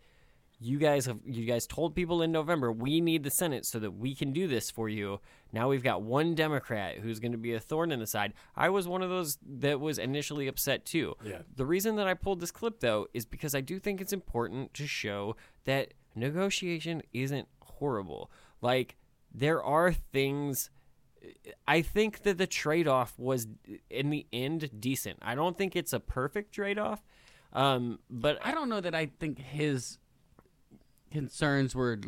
you 0.59 0.78
guys 0.78 1.06
have 1.06 1.20
you 1.24 1.44
guys 1.44 1.68
told 1.68 1.94
people 1.94 2.20
in 2.20 2.32
November 2.32 2.72
we 2.72 3.01
need 3.01 3.22
the 3.22 3.30
Senate 3.30 3.64
so 3.64 3.78
that 3.78 3.92
we 3.92 4.12
can 4.12 4.32
do 4.32 4.48
this 4.48 4.72
for 4.72 4.88
you. 4.88 5.20
Now 5.52 5.68
we've 5.68 5.84
got 5.84 6.02
one 6.02 6.34
Democrat 6.34 6.98
who's 6.98 7.20
going 7.20 7.30
to 7.30 7.38
be 7.38 7.55
a 7.55 7.60
thorn 7.60 7.92
in 7.92 8.01
the 8.01 8.09
side. 8.09 8.32
I 8.56 8.70
was 8.70 8.88
one 8.88 9.02
of 9.02 9.10
those 9.10 9.38
that 9.60 9.78
was 9.78 9.98
initially 9.98 10.48
upset 10.48 10.84
too. 10.84 11.14
Yeah. 11.24 11.42
The 11.55 11.66
reason 11.66 11.94
that 11.96 12.09
I 12.09 12.14
pulled 12.14 12.40
this 12.40 12.51
clip 12.51 12.80
though 12.80 13.06
is 13.14 13.24
because 13.24 13.55
I 13.55 13.60
do 13.60 13.78
think 13.78 14.01
it's 14.01 14.12
important 14.12 14.74
to 14.74 14.86
show 14.88 15.36
that 15.64 15.94
negotiation 16.16 17.02
isn't 17.12 17.46
horrible. 17.60 18.30
Like 18.64 18.96
there 19.32 19.62
are 19.62 19.92
things 19.92 20.70
I 21.68 21.82
think 21.82 22.22
that 22.22 22.38
the 22.38 22.46
trade-off 22.46 23.18
was 23.18 23.46
in 23.90 24.08
the 24.08 24.26
end 24.32 24.70
decent. 24.80 25.18
I 25.20 25.34
don't 25.34 25.56
think 25.56 25.76
it's 25.76 25.92
a 25.92 26.00
perfect 26.00 26.52
trade-off. 26.54 27.02
Um, 27.52 28.00
but 28.08 28.38
I 28.42 28.52
don't 28.52 28.70
know 28.70 28.80
that 28.80 28.94
I 28.94 29.10
think 29.20 29.38
his 29.38 29.98
concerns 31.12 31.74
were 31.74 32.00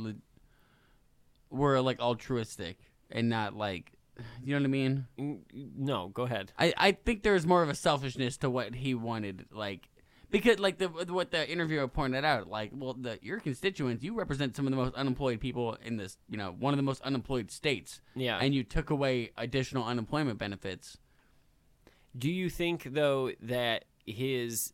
were 1.50 1.80
like 1.80 2.00
altruistic 2.00 2.78
and 3.10 3.28
not 3.28 3.54
like 3.54 3.92
you 4.42 4.54
know 4.54 4.60
what 4.60 4.64
I 4.64 4.68
mean? 4.68 5.06
No, 5.52 6.08
go 6.08 6.22
ahead. 6.22 6.52
I 6.58 6.72
I 6.76 6.92
think 6.92 7.22
there's 7.22 7.46
more 7.46 7.62
of 7.62 7.68
a 7.68 7.74
selfishness 7.74 8.38
to 8.38 8.48
what 8.48 8.74
he 8.74 8.94
wanted 8.94 9.44
like 9.52 9.88
because 10.30 10.58
like 10.58 10.78
the 10.78 10.88
what 10.88 11.30
the 11.30 11.48
interviewer 11.48 11.86
pointed 11.88 12.24
out 12.24 12.48
like 12.48 12.70
well 12.74 12.94
the 12.94 13.18
your 13.22 13.38
constituents 13.40 14.02
you 14.04 14.14
represent 14.14 14.54
some 14.56 14.66
of 14.66 14.70
the 14.70 14.76
most 14.76 14.94
unemployed 14.94 15.40
people 15.40 15.76
in 15.84 15.96
this 15.96 16.18
you 16.28 16.36
know 16.36 16.54
one 16.58 16.72
of 16.74 16.76
the 16.78 16.82
most 16.82 17.00
unemployed 17.02 17.50
states 17.50 18.00
Yeah. 18.14 18.38
and 18.38 18.54
you 18.54 18.64
took 18.64 18.90
away 18.90 19.30
additional 19.36 19.84
unemployment 19.84 20.38
benefits 20.38 20.98
Do 22.18 22.30
you 22.30 22.48
think 22.50 22.84
though 22.92 23.30
that 23.42 23.84
his 24.06 24.72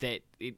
that 0.00 0.20
it 0.40 0.56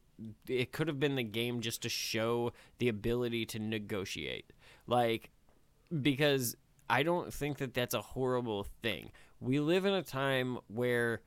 it 0.49 0.73
could 0.73 0.89
have 0.89 1.01
been 1.01 1.17
the 1.17 1.23
game 1.23 1.61
just 1.61 1.83
to 1.83 1.89
show 1.89 2.53
the 2.79 2.89
ability 2.89 3.47
to 3.47 3.59
negotiate, 3.59 4.53
like 4.87 5.31
because 6.03 6.57
I 6.89 7.03
don't 7.03 7.33
think 7.33 7.59
that 7.59 7.73
that's 7.75 7.95
a 7.95 8.01
horrible 8.03 8.67
thing. 8.83 9.13
We 9.41 9.61
live 9.61 9.85
in 9.87 9.95
a 9.95 10.03
time 10.03 10.59
where 10.69 11.21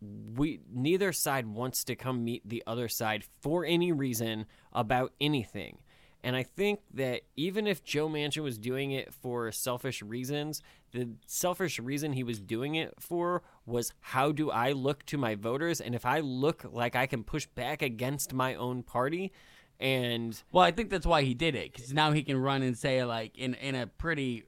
we 0.00 0.60
neither 0.72 1.12
side 1.12 1.46
wants 1.46 1.84
to 1.84 1.96
come 1.96 2.24
meet 2.24 2.48
the 2.48 2.62
other 2.66 2.88
side 2.88 3.24
for 3.40 3.64
any 3.64 3.92
reason 3.92 4.46
about 4.72 5.12
anything. 5.20 5.78
And 6.22 6.34
I 6.34 6.42
think 6.42 6.80
that 6.94 7.22
even 7.36 7.66
if 7.66 7.84
Joe 7.84 8.08
Manchin 8.08 8.42
was 8.42 8.58
doing 8.58 8.90
it 8.90 9.14
for 9.14 9.52
selfish 9.52 10.02
reasons, 10.02 10.62
the 10.90 11.10
selfish 11.26 11.78
reason 11.78 12.12
he 12.12 12.24
was 12.24 12.40
doing 12.40 12.74
it 12.74 12.94
for 12.98 13.42
was 13.66 13.92
how 14.00 14.32
do 14.32 14.50
I 14.50 14.72
look 14.72 15.06
to 15.06 15.18
my 15.18 15.36
voters? 15.36 15.80
And 15.80 15.94
if 15.94 16.04
I 16.04 16.20
look 16.20 16.64
like 16.70 16.96
I 16.96 17.06
can 17.06 17.22
push 17.22 17.46
back 17.46 17.82
against 17.82 18.32
my 18.32 18.56
own 18.56 18.82
party, 18.82 19.32
and 19.80 20.42
well 20.50 20.64
I 20.64 20.72
think 20.72 20.90
that's 20.90 21.06
why 21.06 21.22
he 21.22 21.34
did 21.34 21.54
it 21.54 21.72
because 21.72 21.92
now 21.92 22.10
he 22.10 22.24
can 22.24 22.36
run 22.36 22.62
and 22.62 22.76
say 22.76 23.04
like 23.04 23.38
in 23.38 23.54
in 23.54 23.76
a 23.76 23.86
pretty 23.86 24.44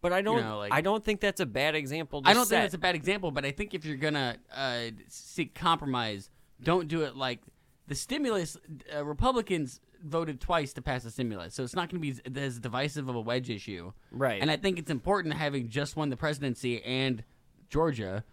but 0.00 0.12
I 0.12 0.22
don't 0.22 0.38
you 0.38 0.42
know, 0.42 0.58
like, 0.58 0.72
I 0.72 0.80
don't 0.80 1.04
think 1.04 1.20
that's 1.20 1.40
a 1.40 1.46
bad 1.46 1.74
example. 1.74 2.22
To 2.22 2.28
I 2.28 2.34
don't 2.34 2.46
set. 2.46 2.56
think 2.56 2.64
that's 2.64 2.74
a 2.74 2.78
bad 2.78 2.94
example, 2.94 3.30
but 3.30 3.44
I 3.44 3.50
think 3.50 3.74
if 3.74 3.84
you're 3.84 3.96
gonna 3.96 4.36
uh, 4.54 4.86
seek 5.08 5.54
compromise, 5.54 6.30
don't 6.62 6.88
do 6.88 7.02
it 7.02 7.16
like 7.16 7.40
the 7.86 7.94
stimulus 7.94 8.56
uh, 8.94 9.04
Republicans 9.04 9.80
voted 10.02 10.40
twice 10.40 10.72
to 10.74 10.82
pass 10.82 11.02
the 11.02 11.10
stimulus, 11.10 11.54
so 11.54 11.62
it's 11.62 11.74
not 11.74 11.90
going 11.90 12.00
to 12.00 12.22
be 12.22 12.40
as 12.40 12.58
divisive 12.58 13.08
of 13.08 13.16
a 13.16 13.20
wedge 13.20 13.50
issue. 13.50 13.92
Right. 14.10 14.40
And 14.40 14.50
I 14.50 14.56
think 14.56 14.78
it's 14.78 14.90
important 14.90 15.34
having 15.34 15.68
just 15.68 15.96
won 15.96 16.08
the 16.08 16.16
presidency 16.16 16.82
and 16.84 17.24
Georgia. 17.68 18.24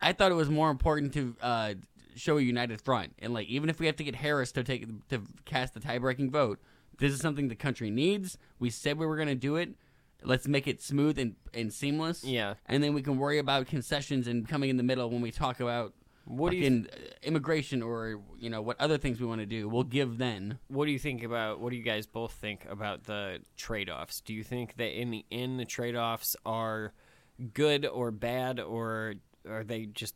I 0.00 0.12
thought 0.12 0.32
it 0.32 0.36
was 0.36 0.50
more 0.50 0.70
important 0.70 1.12
to 1.12 1.36
uh, 1.40 1.74
show 2.16 2.38
a 2.38 2.42
united 2.42 2.80
front, 2.80 3.12
and 3.18 3.32
like 3.32 3.46
even 3.48 3.68
if 3.70 3.78
we 3.78 3.86
have 3.86 3.96
to 3.96 4.04
get 4.04 4.16
Harris 4.16 4.52
to 4.52 4.64
take 4.64 5.06
to 5.08 5.22
cast 5.44 5.74
the 5.74 5.80
tie-breaking 5.80 6.30
vote, 6.30 6.58
this 6.98 7.12
is 7.12 7.20
something 7.20 7.48
the 7.48 7.54
country 7.54 7.90
needs. 7.90 8.38
We 8.58 8.70
said 8.70 8.98
we 8.98 9.06
were 9.06 9.16
going 9.16 9.28
to 9.28 9.34
do 9.34 9.56
it. 9.56 9.74
Let's 10.26 10.48
make 10.48 10.66
it 10.66 10.82
smooth 10.82 11.18
and, 11.18 11.36
and 11.54 11.72
seamless. 11.72 12.24
Yeah. 12.24 12.54
And 12.66 12.82
then 12.82 12.94
we 12.94 13.02
can 13.02 13.16
worry 13.16 13.38
about 13.38 13.66
concessions 13.66 14.26
and 14.26 14.46
coming 14.48 14.70
in 14.70 14.76
the 14.76 14.82
middle 14.82 15.08
when 15.10 15.20
we 15.20 15.30
talk 15.30 15.60
about 15.60 15.94
What 16.24 16.50
do 16.50 16.56
you 16.56 16.64
fucking, 16.64 16.88
uh, 16.92 17.14
immigration 17.22 17.82
or 17.82 18.20
you 18.36 18.50
know 18.50 18.60
what 18.60 18.80
other 18.80 18.98
things 18.98 19.20
we 19.20 19.26
want 19.26 19.40
to 19.40 19.46
do. 19.46 19.68
We'll 19.68 19.84
give 19.84 20.18
then. 20.18 20.58
What 20.68 20.86
do 20.86 20.90
you 20.90 20.98
think 20.98 21.22
about? 21.22 21.60
What 21.60 21.70
do 21.70 21.76
you 21.76 21.84
guys 21.84 22.06
both 22.06 22.32
think 22.32 22.66
about 22.68 23.04
the 23.04 23.38
trade-offs? 23.56 24.20
Do 24.20 24.34
you 24.34 24.42
think 24.42 24.76
that 24.76 24.98
in 25.00 25.10
the 25.10 25.24
end 25.30 25.60
the 25.60 25.64
trade-offs 25.64 26.36
are 26.44 26.92
good 27.54 27.86
or 27.86 28.10
bad, 28.10 28.58
or 28.60 29.14
are 29.48 29.64
they 29.64 29.86
just 29.86 30.14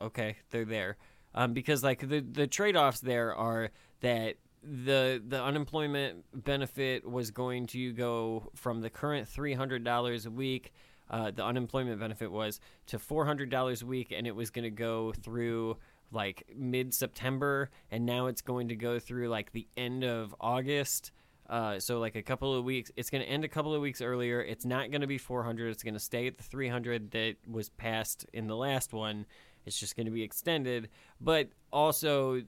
okay? 0.00 0.36
They're 0.50 0.64
there 0.64 0.96
um, 1.34 1.52
because 1.52 1.82
like 1.82 2.08
the 2.08 2.20
the 2.20 2.46
trade-offs 2.46 3.00
there 3.00 3.34
are 3.34 3.70
that 4.00 4.36
the 4.64 5.22
the 5.26 5.42
unemployment 5.42 6.24
benefit 6.44 7.08
was 7.08 7.30
going 7.30 7.66
to 7.68 7.92
go 7.92 8.50
from 8.54 8.80
the 8.80 8.90
current 8.90 9.28
three 9.28 9.54
hundred 9.54 9.84
dollars 9.84 10.26
a 10.26 10.30
week. 10.30 10.72
Uh, 11.10 11.30
the 11.30 11.44
unemployment 11.44 12.00
benefit 12.00 12.30
was 12.30 12.60
to 12.86 12.98
four 12.98 13.26
hundred 13.26 13.50
dollars 13.50 13.82
a 13.82 13.86
week, 13.86 14.12
and 14.16 14.26
it 14.26 14.34
was 14.34 14.50
going 14.50 14.64
to 14.64 14.70
go 14.70 15.12
through 15.12 15.76
like 16.12 16.44
mid 16.56 16.94
September, 16.94 17.70
and 17.90 18.06
now 18.06 18.26
it's 18.26 18.42
going 18.42 18.68
to 18.68 18.76
go 18.76 18.98
through 18.98 19.28
like 19.28 19.52
the 19.52 19.66
end 19.76 20.04
of 20.04 20.34
August. 20.40 21.12
Uh, 21.48 21.78
so 21.78 21.98
like 21.98 22.16
a 22.16 22.22
couple 22.22 22.54
of 22.54 22.64
weeks, 22.64 22.90
it's 22.96 23.10
going 23.10 23.22
to 23.22 23.28
end 23.28 23.44
a 23.44 23.48
couple 23.48 23.74
of 23.74 23.82
weeks 23.82 24.00
earlier. 24.00 24.40
It's 24.40 24.64
not 24.64 24.90
going 24.90 25.02
to 25.02 25.06
be 25.06 25.18
400. 25.18 25.70
It's 25.70 25.82
going 25.82 25.94
to 25.94 26.00
stay 26.00 26.26
at 26.26 26.38
the 26.38 26.42
300 26.42 27.10
that 27.10 27.36
was 27.46 27.68
passed 27.68 28.24
in 28.32 28.46
the 28.46 28.56
last 28.56 28.94
one. 28.94 29.26
It's 29.66 29.78
just 29.78 29.96
going 29.96 30.06
to 30.06 30.12
be 30.12 30.22
extended. 30.22 30.88
But 31.20 31.48
also, 31.72 32.42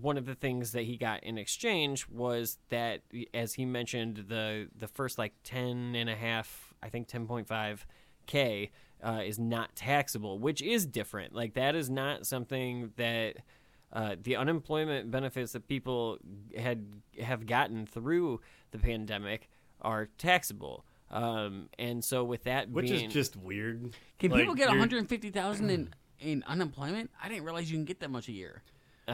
one 0.00 0.16
of 0.16 0.26
the 0.26 0.34
things 0.34 0.72
that 0.72 0.82
he 0.82 0.96
got 0.96 1.24
in 1.24 1.38
exchange 1.38 2.08
was 2.08 2.58
that, 2.70 3.02
as 3.34 3.54
he 3.54 3.64
mentioned, 3.64 4.24
the 4.28 4.68
the 4.76 4.88
first 4.88 5.18
like 5.18 5.34
10 5.44 5.94
and 5.94 6.08
a 6.08 6.16
half, 6.16 6.74
I 6.82 6.88
think 6.88 7.08
10.5 7.08 7.80
k 8.26 8.70
uh, 9.02 9.20
is 9.24 9.38
not 9.38 9.74
taxable, 9.74 10.38
which 10.38 10.62
is 10.62 10.86
different. 10.86 11.34
Like 11.34 11.54
that 11.54 11.74
is 11.74 11.90
not 11.90 12.26
something 12.26 12.92
that 12.96 13.36
uh, 13.92 14.16
the 14.22 14.36
unemployment 14.36 15.10
benefits 15.10 15.52
that 15.52 15.68
people 15.68 16.18
had 16.56 16.86
have 17.20 17.46
gotten 17.46 17.86
through 17.86 18.40
the 18.70 18.78
pandemic 18.78 19.48
are 19.82 20.08
taxable. 20.18 20.86
Um, 21.10 21.68
and 21.78 22.02
so 22.02 22.24
with 22.24 22.44
that 22.44 22.72
being 22.72 22.74
Which 22.74 22.90
being, 22.90 23.06
is 23.08 23.12
just 23.12 23.36
weird. 23.36 23.94
Can 24.18 24.30
Like, 24.30 24.40
people 24.40 24.54
get 24.54 24.68
one 24.68 24.78
hundred 24.78 25.06
fifty 25.08 25.30
thousand 25.30 25.68
in 25.68 25.94
in 26.22 26.42
unemployment? 26.46 27.10
I 27.22 27.28
didn't 27.28 27.44
realize 27.44 27.70
you 27.70 27.76
can 27.76 27.84
get 27.84 28.00
that 28.00 28.10
much 28.10 28.28
a 28.28 28.32
year. 28.32 28.62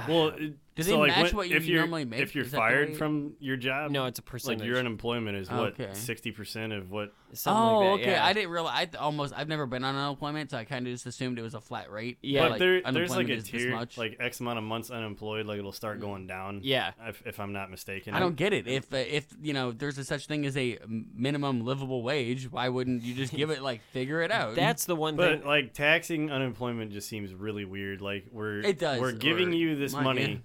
Well, 0.09 0.28
it- 0.36 0.55
do 0.84 0.90
so 0.92 0.98
like 0.98 1.09
match 1.09 1.24
when- 1.26 1.36
what 1.36 1.48
you 1.48 1.56
if 1.56 1.66
you're, 1.66 1.80
normally 1.80 2.05
make? 2.05 2.20
If 2.20 2.34
you're 2.34 2.44
Is 2.44 2.50
that 2.52 2.56
the 2.56 2.60
fired 2.60 2.96
from 2.96 3.34
your 3.40 3.56
job, 3.56 3.90
No, 3.90 4.06
it's 4.06 4.18
a 4.18 4.22
Like 4.22 4.26
percentage. 4.26 4.66
your 4.66 4.78
unemployment 4.78 5.36
is 5.36 5.50
what 5.50 5.74
Okay. 5.80 5.90
sixty 5.92 6.30
percent 6.32 6.72
of 6.72 6.90
what. 6.90 7.12
oh, 7.46 7.94
okay. 7.94 8.16
I 8.16 8.32
didn't 8.32 8.50
realize. 8.50 8.88
I 8.94 8.96
almost. 8.98 9.34
I've 9.36 9.48
never 9.48 9.66
been 9.66 9.84
on 9.84 9.94
unemployment, 9.94 10.50
so 10.50 10.59
I 10.59 10.64
kind 10.64 10.86
of 10.86 10.92
just 10.92 11.06
assumed 11.06 11.38
it 11.38 11.42
was 11.42 11.55
a 11.55 11.60
flat 11.60 11.90
rate. 11.90 12.18
Yeah, 12.22 12.48
like, 12.48 12.59
there, 12.59 12.80
there's 12.92 13.10
like 13.10 13.28
a 13.28 13.40
tier, 13.40 13.70
much. 13.70 13.98
like 13.98 14.16
X 14.20 14.40
amount 14.40 14.59
of 14.59 14.64
months 14.64 14.90
unemployed, 14.90 15.46
like 15.46 15.59
it'll 15.59 15.72
start 15.72 16.00
going 16.00 16.26
down. 16.26 16.60
Yeah. 16.62 16.92
if, 17.06 17.22
if 17.26 17.40
I'm 17.40 17.52
not 17.52 17.70
mistaken. 17.70 18.14
I 18.14 18.18
don't 18.18 18.36
get 18.36 18.52
it. 18.52 18.66
If 18.66 18.92
uh, 18.92 18.96
if 18.96 19.26
you 19.42 19.52
know 19.52 19.72
there's 19.72 19.98
a 19.98 20.05
such 20.05 20.26
thing 20.26 20.46
as 20.46 20.56
a 20.56 20.78
minimum 20.86 21.64
livable 21.64 22.02
wage, 22.02 22.50
why 22.50 22.68
wouldn't 22.68 23.02
you 23.02 23.14
just 23.14 23.34
give 23.34 23.50
it 23.50 23.62
like 23.62 23.82
figure 23.92 24.22
it 24.22 24.30
out? 24.30 24.55
That's 24.55 24.84
the 24.86 24.96
one 24.96 25.16
thing 25.16 25.40
But 25.40 25.46
like 25.46 25.74
taxing 25.74 26.30
unemployment 26.30 26.92
just 26.92 27.09
seems 27.09 27.34
really 27.34 27.64
weird. 27.64 28.00
Like 28.00 28.26
we're 28.32 28.60
It 28.60 28.78
does, 28.78 29.00
We're 29.00 29.12
giving 29.12 29.52
you 29.52 29.76
this 29.76 29.92
might, 29.92 30.02
money, 30.02 30.30
yeah. 30.32 30.36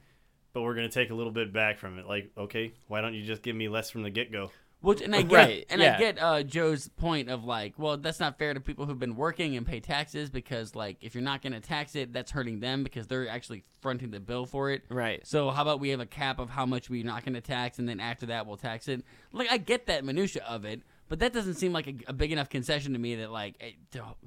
But 0.53 0.61
we're 0.61 0.75
gonna 0.75 0.89
take 0.89 1.09
a 1.09 1.15
little 1.15 1.31
bit 1.34 1.51
back 1.51 1.80
from 1.80 1.99
it. 1.99 2.07
Like 2.07 2.31
okay, 2.38 2.73
why 2.88 3.01
don't 3.01 3.13
you 3.13 3.23
just 3.23 3.41
give 3.43 3.55
me 3.55 3.67
less 3.69 3.89
from 3.89 4.03
the 4.03 4.09
get 4.09 4.31
go? 4.31 4.51
Which 4.81 5.01
and 5.01 5.15
I 5.15 5.21
get 5.21 5.35
Right, 5.38 5.65
and 5.69 5.80
yeah. 5.80 5.95
I 5.95 5.97
get 5.97 6.21
uh, 6.21 6.43
Joe's 6.43 6.89
point 6.89 7.30
of 7.30 7.45
like, 7.45 7.80
well, 7.80 7.95
that's 7.95 8.19
not 8.19 8.38
fair 8.38 8.53
to 8.53 8.59
people 8.59 8.85
who've 8.85 8.99
been 8.99 9.15
working 9.15 9.55
and 9.55 9.65
pay 9.65 9.80
taxes 9.80 10.30
because 10.30 10.75
like 10.75 10.97
if 10.99 11.15
you're 11.15 11.23
not 11.23 11.41
going 11.41 11.53
to 11.53 11.61
tax 11.61 11.95
it, 11.95 12.11
that's 12.11 12.31
hurting 12.31 12.59
them 12.59 12.84
because 12.84 13.07
they're 13.07 13.30
actually 13.30 13.63
fronting 13.80 14.11
the 14.11 14.19
bill 14.19 14.45
for 14.45 14.71
it. 14.71 14.84
Right. 14.89 15.25
So 15.25 15.51
how 15.51 15.61
about 15.61 15.80
we 15.80 15.89
have 15.89 16.01
a 16.01 16.05
cap 16.05 16.38
of 16.38 16.49
how 16.49 16.65
much 16.65 16.89
we're 16.89 17.05
not 17.05 17.23
going 17.23 17.35
to 17.35 17.39
tax, 17.41 17.80
and 17.80 17.88
then 17.88 18.01
after 18.01 18.25
that 18.25 18.45
we'll 18.45 18.57
tax 18.57 18.89
it. 18.89 19.05
Like 19.31 19.49
I 19.49 19.55
get 19.55 19.85
that 19.85 20.03
minutia 20.03 20.43
of 20.43 20.65
it, 20.65 20.81
but 21.07 21.19
that 21.19 21.31
doesn't 21.31 21.53
seem 21.53 21.71
like 21.71 21.88
a, 21.88 21.93
a 22.07 22.13
big 22.13 22.34
enough 22.34 22.49
concession 22.49 22.91
to 22.91 22.99
me 22.99 23.15
that 23.15 23.31
like. 23.31 23.55
don't- 23.91 24.17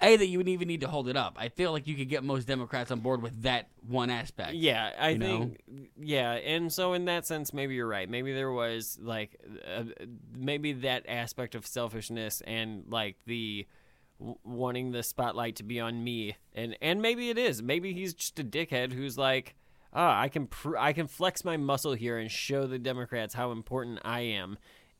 a 0.00 0.16
that 0.16 0.26
you 0.26 0.38
wouldn't 0.38 0.52
even 0.52 0.68
need 0.68 0.82
to 0.82 0.88
hold 0.88 1.08
it 1.08 1.16
up. 1.16 1.36
I 1.38 1.48
feel 1.48 1.72
like 1.72 1.86
you 1.86 1.94
could 1.96 2.08
get 2.08 2.22
most 2.22 2.46
Democrats 2.46 2.90
on 2.90 3.00
board 3.00 3.22
with 3.22 3.42
that 3.42 3.68
one 3.86 4.10
aspect. 4.10 4.54
Yeah, 4.54 4.92
I 4.98 5.10
you 5.10 5.18
know? 5.18 5.38
think. 5.38 5.90
Yeah, 5.98 6.32
and 6.32 6.72
so 6.72 6.92
in 6.92 7.06
that 7.06 7.26
sense, 7.26 7.52
maybe 7.52 7.74
you're 7.74 7.88
right. 7.88 8.08
Maybe 8.08 8.32
there 8.32 8.52
was 8.52 8.98
like, 9.00 9.40
uh, 9.66 9.84
maybe 10.36 10.72
that 10.74 11.04
aspect 11.08 11.54
of 11.54 11.66
selfishness 11.66 12.42
and 12.46 12.84
like 12.88 13.16
the 13.26 13.66
w- 14.20 14.38
wanting 14.44 14.92
the 14.92 15.02
spotlight 15.02 15.56
to 15.56 15.64
be 15.64 15.80
on 15.80 16.04
me, 16.04 16.36
and 16.54 16.76
and 16.80 17.02
maybe 17.02 17.30
it 17.30 17.38
is. 17.38 17.62
Maybe 17.62 17.92
he's 17.92 18.14
just 18.14 18.38
a 18.38 18.44
dickhead 18.44 18.92
who's 18.92 19.18
like, 19.18 19.56
ah, 19.92 20.20
I 20.20 20.28
can 20.28 20.46
pr- 20.46 20.78
I 20.78 20.92
can 20.92 21.08
flex 21.08 21.44
my 21.44 21.56
muscle 21.56 21.94
here 21.94 22.18
and 22.18 22.30
show 22.30 22.66
the 22.66 22.78
Democrats 22.78 23.34
how 23.34 23.50
important 23.50 24.00
I 24.04 24.20
am. 24.20 24.58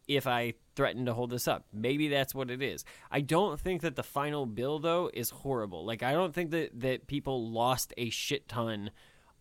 If 0.08 0.26
I 0.26 0.54
threaten 0.78 1.06
to 1.06 1.12
hold 1.12 1.30
this 1.30 1.48
up, 1.48 1.64
maybe 1.72 2.06
that's 2.06 2.36
what 2.36 2.52
it 2.52 2.62
is. 2.62 2.84
I 3.10 3.20
don't 3.20 3.58
think 3.58 3.82
that 3.82 3.96
the 3.96 4.04
final 4.04 4.46
bill 4.46 4.78
though 4.78 5.10
is 5.12 5.30
horrible. 5.30 5.84
Like 5.84 6.04
I 6.04 6.12
don't 6.12 6.32
think 6.32 6.52
that 6.52 6.78
that 6.78 7.08
people 7.08 7.50
lost 7.50 7.92
a 7.96 8.10
shit 8.10 8.48
ton 8.48 8.92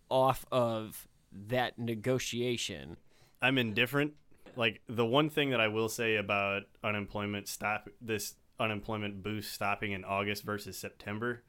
off 0.09 0.47
of 0.51 1.07
that 1.31 1.77
negotiation. 1.77 2.97
I'm 3.39 3.59
indifferent. 3.59 4.13
Like 4.55 4.81
the 4.89 5.05
one 5.05 5.29
thing 5.29 5.51
that 5.51 5.61
I 5.61 5.67
will 5.67 5.89
say 5.89 6.15
about 6.15 6.63
unemployment 6.83 7.47
stop 7.47 7.87
this 8.01 8.33
unemployment 8.59 9.21
boost 9.21 9.53
stopping 9.53 9.91
in 9.91 10.03
August 10.03 10.43
versus 10.43 10.75
September, 10.75 11.43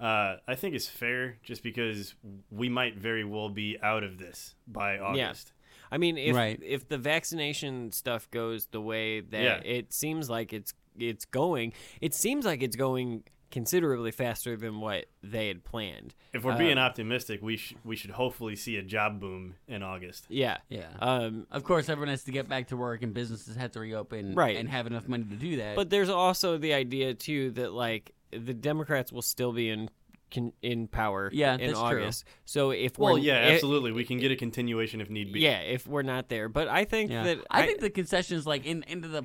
uh, 0.00 0.38
I 0.48 0.56
think 0.56 0.74
is 0.74 0.88
fair 0.88 1.36
just 1.44 1.62
because 1.62 2.16
we 2.50 2.68
might 2.68 2.96
very 2.98 3.22
well 3.22 3.50
be 3.50 3.78
out 3.80 4.02
of 4.02 4.18
this 4.18 4.56
by 4.66 4.98
August. 4.98 5.52
I 5.92 5.98
mean, 5.98 6.16
if 6.18 6.34
Right. 6.34 6.58
if 6.64 6.88
the 6.88 6.98
vaccination 6.98 7.92
stuff 7.92 8.28
goes 8.30 8.66
the 8.66 8.80
way 8.80 9.20
that 9.20 9.42
Yeah. 9.42 9.60
it 9.64 9.92
seems 9.92 10.28
like 10.30 10.52
it's 10.52 10.74
it's 10.98 11.24
going, 11.26 11.72
it 12.00 12.12
seems 12.14 12.44
like 12.44 12.62
it's 12.62 12.76
going 12.76 13.22
considerably 13.50 14.10
faster 14.10 14.56
than 14.56 14.80
what 14.80 15.04
they 15.22 15.48
had 15.48 15.62
planned. 15.64 16.14
If 16.32 16.42
we're 16.44 16.56
being 16.56 16.78
optimistic, 16.78 17.42
we 17.42 17.58
sh- 17.58 17.74
we 17.84 17.96
should 17.96 18.10
hopefully 18.12 18.56
see 18.56 18.76
a 18.76 18.82
job 18.82 19.20
boom 19.20 19.54
in 19.68 19.82
August. 19.82 20.24
yeah, 20.30 20.58
Yeah. 20.70 20.88
Um, 21.00 21.46
Of 21.50 21.62
course, 21.64 21.88
everyone 21.90 22.08
has 22.08 22.24
to 22.24 22.32
get 22.32 22.48
back 22.48 22.68
to 22.68 22.76
work, 22.78 23.02
and 23.02 23.12
businesses 23.12 23.56
have 23.56 23.72
to 23.72 23.80
reopen, 23.80 24.34
Right. 24.34 24.56
and 24.56 24.68
have 24.70 24.86
enough 24.86 25.06
money 25.08 25.24
to 25.24 25.36
do 25.36 25.56
that. 25.56 25.76
But 25.76 25.90
there's 25.90 26.08
also 26.08 26.56
the 26.56 26.72
idea 26.72 27.12
too 27.14 27.50
that 27.52 27.72
like 27.74 28.12
the 28.30 28.54
Democrats 28.54 29.12
will 29.12 29.20
still 29.22 29.52
be 29.52 29.68
in 29.68 29.90
can, 30.32 30.52
in 30.62 30.88
power 30.88 31.30
Yeah, 31.32 31.54
in 31.54 31.72
that's 31.72 31.80
true. 31.88 32.10
So 32.44 32.70
if 32.72 32.98
Well, 32.98 33.14
we're 33.14 33.20
yeah, 33.20 33.34
i- 33.34 33.52
absolutely. 33.52 33.92
We 33.92 34.04
can 34.04 34.18
get 34.18 34.32
a 34.32 34.36
continuation 34.36 35.00
if 35.00 35.08
need 35.08 35.32
be. 35.32 35.38
yeah, 35.40 35.60
if 35.60 35.86
we're 35.86 36.02
not 36.02 36.28
there. 36.28 36.48
But 36.48 36.66
I 36.66 36.84
think 36.84 37.10
Yeah. 37.12 37.22
that 37.22 37.38
I, 37.50 37.66
think 37.66 37.80
the 37.80 37.90
concessions, 37.90 38.46
like 38.46 38.66
in 38.66 38.82
into 38.88 39.06
the, 39.08 39.24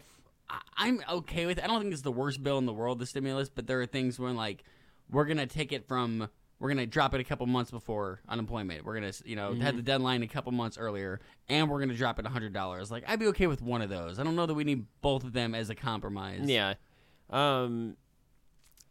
I- 0.50 0.62
I'm 0.78 1.02
okay 1.10 1.46
with. 1.48 1.58
it. 1.58 1.64
I 1.64 1.68
don't 1.68 1.82
think 1.82 1.92
it's 1.94 2.04
the 2.04 2.12
worst 2.12 2.44
bill 2.44 2.58
in 2.60 2.66
the 2.68 2.74
world, 2.74 3.00
the 3.00 3.06
stimulus. 3.08 3.50
But 3.50 3.66
there 3.68 3.82
are 3.82 3.86
things 3.88 4.20
when 4.20 4.36
like 4.36 4.64
we're 5.10 5.26
gonna 5.26 5.48
take 5.48 5.72
it 5.74 5.88
from, 5.88 6.30
we're 6.60 6.70
gonna 6.70 6.86
drop 6.86 7.14
it 7.14 7.22
a 7.22 7.24
couple 7.24 7.46
months 7.48 7.72
before 7.72 8.22
unemployment. 8.30 8.84
We're 8.86 8.96
gonna, 8.96 9.14
you 9.26 9.36
know, 9.36 9.54
have 9.56 9.74
Mhm. 9.74 9.78
the 9.78 9.84
deadline 9.84 10.24
a 10.24 10.28
couple 10.28 10.52
months 10.52 10.78
earlier, 10.78 11.20
and 11.50 11.70
we're 11.70 11.80
gonna 11.80 11.96
drop 11.96 12.20
it 12.20 12.26
hundred 12.26 12.54
dollars. 12.54 12.92
Like 12.92 13.04
I'd 13.08 13.20
be 13.20 13.28
okay 13.28 13.48
with 13.48 13.62
one 13.62 13.82
of 13.82 13.90
those. 13.90 14.20
I 14.20 14.24
don't 14.24 14.36
know 14.36 14.46
that 14.46 14.54
we 14.54 14.64
need 14.64 14.86
both 15.02 15.24
of 15.24 15.34
them 15.34 15.56
as 15.56 15.70
a 15.70 15.76
compromise. 15.76 16.42
yeah, 16.50 16.74
um, 17.30 17.96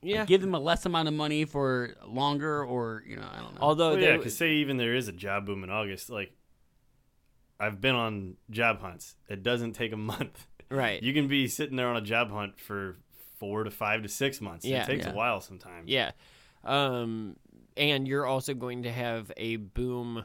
yeah. 0.06 0.24
give 0.24 0.40
them 0.40 0.54
a 0.54 0.58
less 0.58 0.86
amount 0.86 1.08
of 1.08 1.14
money 1.14 1.44
for 1.44 1.94
longer, 2.06 2.64
or 2.64 3.02
you 3.06 3.16
know, 3.16 3.28
I 3.30 3.40
don't 3.40 3.54
know. 3.54 3.60
Although 3.60 3.88
Well, 3.90 3.96
they 3.96 4.06
yeah, 4.06 4.16
because 4.16 4.36
say 4.36 4.52
even 4.54 4.76
there 4.76 4.94
is 4.94 5.08
a 5.08 5.12
job 5.12 5.46
boom 5.46 5.64
in 5.64 5.70
August, 5.70 6.10
like 6.10 6.32
I've 7.58 7.80
been 7.80 7.94
on 7.94 8.36
job 8.50 8.80
hunts. 8.80 9.16
It 9.28 9.42
doesn't 9.42 9.72
take 9.72 9.92
a 9.92 9.96
month. 10.12 10.46
Right. 10.70 11.02
You 11.02 11.12
can 11.14 11.28
be 11.28 11.48
sitting 11.48 11.76
there 11.76 11.88
on 11.88 11.96
a 11.96 12.00
job 12.02 12.30
hunt 12.30 12.58
for 12.60 12.96
four 13.38 13.64
to 13.64 13.70
five 13.70 14.02
to 14.02 14.08
six 14.08 14.40
months. 14.40 14.64
Yeah. 14.64 14.82
It 14.82 14.86
takes 14.86 15.06
Yeah. 15.06 15.12
a 15.12 15.14
while 15.14 15.40
sometimes. 15.40 15.88
Yeah. 15.88 16.12
Um, 16.64 17.36
and 17.76 18.08
you're 18.08 18.26
also 18.26 18.54
going 18.54 18.82
to 18.84 18.92
have 18.92 19.30
a 19.36 19.56
boom 19.56 20.24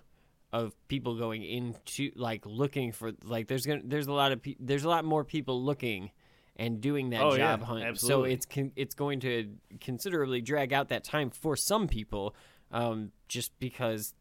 of 0.53 0.73
people 0.87 1.15
going 1.15 1.43
into 1.43 2.11
like 2.15 2.45
looking 2.45 2.91
for 2.91 3.13
like 3.23 3.47
there's 3.47 3.65
gonna 3.65 3.81
there's 3.85 4.07
a 4.07 4.11
lot 4.13 4.33
of 4.33 4.41
pe- 4.41 4.55
there's 4.59 4.83
a 4.83 4.89
lot 4.89 5.05
more 5.05 5.23
people 5.23 5.63
looking 5.63 6.11
and 6.61 6.79
doing 6.79 7.09
that 7.09 7.21
Oh, 7.21 7.33
yeah, 7.33 7.57
job 7.57 7.63
hunt. 7.63 7.99
So 7.99 8.23
it's 8.23 8.45
con- 8.45 8.71
it's 8.75 8.95
going 8.95 9.19
to 9.21 9.49
considerably 9.79 10.41
drag 10.41 10.71
out 10.73 10.89
that 10.89 11.03
time 11.03 11.29
for 11.29 11.55
some 11.55 11.87
people. 11.87 12.35
um, 12.73 13.11
just 13.27 13.51
because 13.59 14.13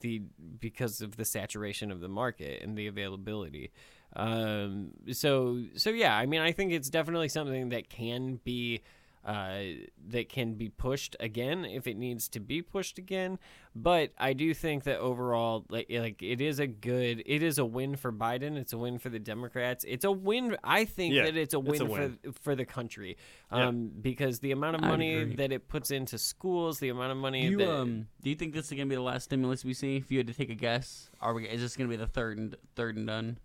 the 0.00 0.22
because 0.60 1.00
of 1.02 1.16
the 1.16 1.24
saturation 1.26 1.90
of 1.90 2.00
the 2.00 2.08
market 2.08 2.62
and 2.62 2.76
the 2.78 2.86
availability. 2.86 3.70
Um, 4.16 4.92
so 5.10 5.62
so 5.76 5.90
yeah, 5.90 6.16
I 6.16 6.24
mean, 6.26 6.40
I 6.40 6.52
think 6.52 6.72
it's 6.72 6.88
definitely 6.90 7.28
something 7.28 7.68
that 7.70 7.88
can 7.90 8.40
be 8.44 8.80
uh, 9.24 9.60
that 10.08 10.28
can 10.28 10.54
be 10.54 10.68
pushed 10.68 11.14
again 11.20 11.64
if 11.64 11.86
it 11.86 11.96
needs 11.96 12.28
to 12.28 12.40
be 12.40 12.60
pushed 12.60 12.98
again. 12.98 13.38
But 13.74 14.10
I 14.18 14.32
do 14.32 14.52
think 14.52 14.84
that 14.84 14.98
overall, 14.98 15.64
like 15.68 15.86
like 15.90 16.22
it 16.22 16.40
is 16.40 16.58
a 16.58 16.66
good, 16.66 17.22
it 17.24 17.42
is 17.42 17.58
a 17.58 17.64
win 17.64 17.96
for 17.96 18.12
Biden. 18.12 18.56
It's 18.56 18.72
a 18.72 18.78
win 18.78 18.98
for 18.98 19.08
the 19.08 19.18
Democrats. 19.18 19.84
It's 19.88 20.04
a 20.04 20.10
win. 20.12 20.56
I 20.64 20.84
think 20.84 21.14
Yeah, 21.14 21.24
that 21.26 21.36
it's 21.36 21.54
a 21.54 21.58
it's 21.60 21.68
win, 21.68 21.82
a 21.82 21.84
win. 21.84 22.18
for 22.24 22.32
for 22.40 22.54
the 22.56 22.64
country, 22.64 23.16
Yeah. 23.52 23.68
um, 23.68 23.92
because 24.00 24.40
the 24.40 24.50
amount 24.52 24.74
of 24.76 24.82
money 24.82 25.24
that 25.36 25.52
it 25.52 25.68
puts 25.68 25.90
into 25.90 26.18
schools, 26.18 26.80
the 26.80 26.88
amount 26.90 27.12
of 27.12 27.18
money 27.18 27.46
You, 27.46 27.58
that 27.58 27.70
um, 27.70 28.08
do 28.22 28.28
you 28.30 28.36
think 28.36 28.52
this 28.54 28.66
is 28.66 28.72
gonna 28.72 28.86
be 28.86 28.96
the 28.96 29.00
last 29.02 29.24
stimulus 29.24 29.64
we 29.64 29.72
see? 29.74 29.96
If 29.96 30.10
you 30.10 30.18
had 30.18 30.26
to 30.26 30.34
take 30.34 30.50
a 30.50 30.54
guess, 30.54 31.10
are 31.20 31.32
we? 31.32 31.48
Is 31.48 31.60
this 31.60 31.76
gonna 31.76 31.88
be 31.90 31.96
the 31.96 32.06
third 32.08 32.38
and 32.38 32.56
third 32.76 32.96
and 32.96 33.06
done? 33.06 33.38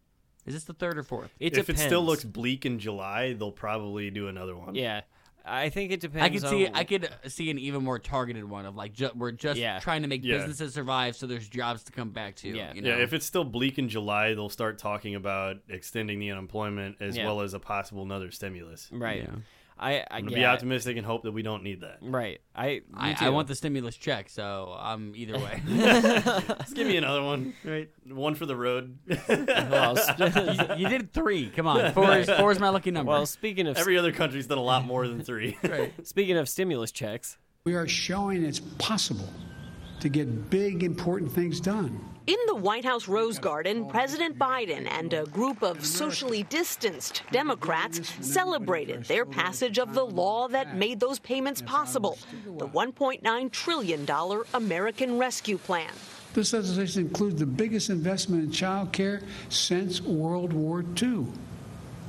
Is 0.45 0.53
this 0.53 0.63
the 0.63 0.73
third 0.73 0.97
or 0.97 1.03
fourth? 1.03 1.29
It 1.39 1.57
if 1.57 1.69
it 1.69 1.77
still 1.77 2.03
looks 2.03 2.23
bleak 2.23 2.65
in 2.65 2.79
July, 2.79 3.33
they'll 3.33 3.51
probably 3.51 4.09
do 4.09 4.27
another 4.29 4.55
one. 4.57 4.75
Yeah, 4.75 5.01
I 5.47 5.69
think 5.69 5.91
it 5.91 5.99
depends. 5.99 6.23
I 6.23 6.29
could 6.29 6.47
see 6.49 6.67
on- 6.67 6.75
I 6.75 6.83
could 6.83 7.09
see 7.27 7.49
an 7.49 7.57
even 7.59 7.83
more 7.83 7.99
targeted 7.99 8.43
one 8.43 8.65
of 8.65 8.75
like 8.75 8.93
ju- 8.93 9.11
we're 9.15 9.31
just 9.31 9.59
Yeah. 9.59 9.79
trying 9.79 10.01
to 10.01 10.07
make 10.07 10.23
Yeah. 10.23 10.37
businesses 10.37 10.73
survive, 10.73 11.15
so 11.15 11.25
there's 11.27 11.47
jobs 11.47 11.83
to 11.83 11.91
come 11.91 12.09
back 12.11 12.35
to. 12.37 12.49
Yeah. 12.49 12.73
you 12.73 12.81
know? 12.81 12.89
Yeah, 12.89 13.03
if 13.03 13.13
it's 13.13 13.25
still 13.25 13.43
bleak 13.43 13.77
in 13.79 13.89
July, 13.89 14.33
they'll 14.33 14.49
start 14.49 14.77
talking 14.77 15.15
about 15.15 15.57
extending 15.69 16.19
the 16.19 16.31
unemployment 16.31 16.97
as 17.01 17.15
Yeah. 17.17 17.25
well 17.25 17.41
as 17.41 17.53
a 17.53 17.59
possible 17.59 18.03
another 18.03 18.31
stimulus. 18.31 18.89
Right. 18.91 19.27
I, 19.79 19.95
I 19.99 20.05
I'm 20.11 20.23
gonna 20.25 20.35
be 20.35 20.45
optimistic 20.45 20.97
and 20.97 21.05
hope 21.05 21.23
that 21.23 21.31
we 21.31 21.41
don't 21.41 21.63
need 21.63 21.81
that. 21.81 21.99
Right. 22.01 22.39
I 22.55 22.81
I, 22.93 23.15
I 23.19 23.29
want 23.29 23.47
the 23.47 23.55
stimulus 23.55 23.95
check, 23.95 24.29
so 24.29 24.75
I'm 24.79 25.13
either 25.15 25.33
way. 25.39 25.61
Just 25.67 26.75
give 26.75 26.87
me 26.87 26.97
another 26.97 27.21
one. 27.23 27.53
Right. 27.63 27.89
One 28.07 28.35
for 28.35 28.45
the 28.45 28.55
road. 28.55 28.97
you, 29.07 30.75
you 30.77 30.89
did 30.89 31.13
three. 31.13 31.49
Come 31.49 31.67
on, 31.67 31.93
four 31.93 32.17
is, 32.17 32.29
four 32.29 32.51
is 32.51 32.59
my 32.59 32.69
lucky 32.69 32.91
number. 32.91 33.11
Well, 33.11 33.25
speaking 33.25 33.67
of 33.67 33.77
Every 33.77 33.97
other 33.97 34.11
country's 34.11 34.47
done 34.47 34.57
a 34.57 34.63
lot 34.63 34.85
more 34.85 35.07
than 35.07 35.21
three. 35.23 35.57
right. 35.63 35.93
Speaking 36.07 36.37
of 36.37 36.49
stimulus 36.49 36.91
checks, 36.91 37.37
We 37.65 37.75
are 37.75 37.87
showing 37.87 38.43
it's 38.43 38.59
possible 38.59 39.29
to 39.99 40.09
get 40.09 40.49
big, 40.49 40.83
important 40.83 41.31
things 41.31 41.59
done. 41.59 41.99
In 42.27 42.35
the 42.45 42.55
White 42.55 42.83
House 42.83 43.07
Rose 43.07 43.39
Garden, 43.39 43.85
President 43.87 44.37
Biden 44.37 44.85
and 44.91 45.13
a 45.13 45.23
group 45.27 45.63
of 45.63 45.85
socially 45.85 46.43
distanced 46.43 47.23
Democrats 47.31 48.01
celebrated 48.19 49.05
their 49.05 49.25
passage 49.25 49.79
of 49.79 49.93
the 49.93 50.05
law 50.05 50.49
that 50.49 50.75
made 50.75 50.99
those 50.99 51.19
payments 51.19 51.61
possible 51.61 52.17
the 52.57 52.67
$1.9 52.67 53.51
trillion 53.51 54.05
American 54.53 55.17
Rescue 55.17 55.57
Plan. 55.57 55.89
This 56.33 56.51
legislation 56.51 57.03
includes 57.03 57.39
the 57.39 57.45
biggest 57.45 57.89
investment 57.89 58.43
in 58.43 58.51
child 58.51 58.91
care 58.91 59.21
since 59.47 60.01
World 60.01 60.51
War 60.51 60.83
II. 61.01 61.27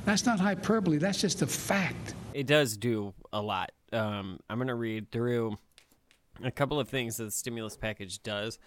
That's 0.03 0.25
not 0.25 0.37
hyperbole, 0.41 0.97
that's 0.97 1.21
just 1.21 1.41
a 1.43 1.47
fact. 1.47 2.13
it 2.33 2.45
does 2.45 2.75
do 2.75 3.13
a 3.31 3.41
lot. 3.41 3.71
Um, 3.93 4.41
I'm 4.49 4.57
going 4.57 4.67
to 4.67 4.75
read 4.75 5.11
through 5.11 5.57
a 6.43 6.51
couple 6.51 6.77
of 6.77 6.89
things 6.89 7.15
that 7.17 7.23
the 7.23 7.31
stimulus 7.31 7.77
package 7.77 8.21
does, 8.21 8.59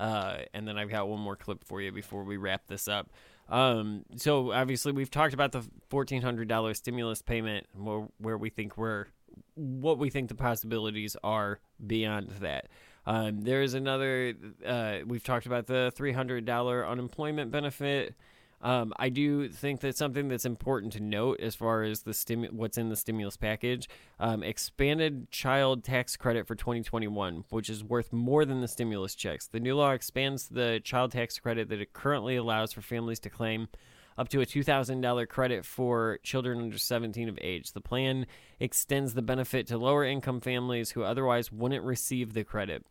uh, 0.00 0.38
and 0.54 0.66
then 0.66 0.78
I've 0.78 0.88
got 0.88 1.08
one 1.08 1.20
more 1.20 1.36
clip 1.36 1.62
for 1.62 1.80
you 1.80 1.92
before 1.92 2.24
we 2.24 2.38
wrap 2.38 2.66
this 2.66 2.88
up. 2.88 3.10
Um, 3.50 4.04
so 4.16 4.52
obviously 4.52 4.92
we've 4.92 5.10
talked 5.10 5.34
about 5.34 5.52
the 5.52 5.62
$1,400 5.90 6.76
stimulus 6.76 7.20
payment, 7.20 7.66
where, 7.74 8.08
where 8.18 8.38
we 8.38 8.48
think 8.48 8.76
we're 8.76 9.06
what 9.54 9.98
we 9.98 10.10
think 10.10 10.28
the 10.28 10.34
possibilities 10.34 11.16
are 11.22 11.60
beyond 11.86 12.30
that. 12.40 12.68
Um, 13.06 13.42
there 13.42 13.62
is 13.62 13.74
another. 13.74 14.34
Uh, 14.64 14.98
we've 15.06 15.24
talked 15.24 15.46
about 15.46 15.66
the 15.66 15.92
three 15.94 16.12
hundred 16.12 16.44
dollar 16.44 16.86
unemployment 16.86 17.50
benefit. 17.50 18.14
Um, 18.62 18.92
I 18.98 19.08
do 19.08 19.48
think 19.48 19.80
that 19.80 19.96
something 19.96 20.28
that's 20.28 20.44
important 20.44 20.92
to 20.92 21.00
note 21.00 21.40
as 21.40 21.54
far 21.54 21.82
as 21.82 22.02
the 22.02 22.10
stimu- 22.10 22.52
what's 22.52 22.76
in 22.76 22.90
the 22.90 22.96
stimulus 22.96 23.36
package, 23.36 23.88
um, 24.18 24.42
expanded 24.42 25.30
child 25.30 25.82
tax 25.82 26.16
credit 26.16 26.46
for 26.46 26.54
2021, 26.54 27.44
which 27.48 27.70
is 27.70 27.82
worth 27.82 28.12
more 28.12 28.44
than 28.44 28.60
the 28.60 28.68
stimulus 28.68 29.14
checks. 29.14 29.46
The 29.46 29.60
new 29.60 29.76
law 29.76 29.92
expands 29.92 30.48
the 30.48 30.80
child 30.84 31.12
tax 31.12 31.38
credit 31.38 31.70
that 31.70 31.80
it 31.80 31.94
currently 31.94 32.36
allows 32.36 32.72
for 32.72 32.82
families 32.82 33.20
to 33.20 33.30
claim 33.30 33.68
up 34.18 34.28
to 34.28 34.42
a 34.42 34.46
$2,000 34.46 35.28
credit 35.28 35.64
for 35.64 36.18
children 36.22 36.60
under 36.60 36.76
17 36.76 37.30
of 37.30 37.38
age. 37.40 37.72
The 37.72 37.80
plan 37.80 38.26
extends 38.58 39.14
the 39.14 39.22
benefit 39.22 39.66
to 39.68 39.78
lower 39.78 40.04
income 40.04 40.42
families 40.42 40.90
who 40.90 41.02
otherwise 41.02 41.50
wouldn't 41.50 41.84
receive 41.84 42.34
the 42.34 42.44
credit. 42.44 42.84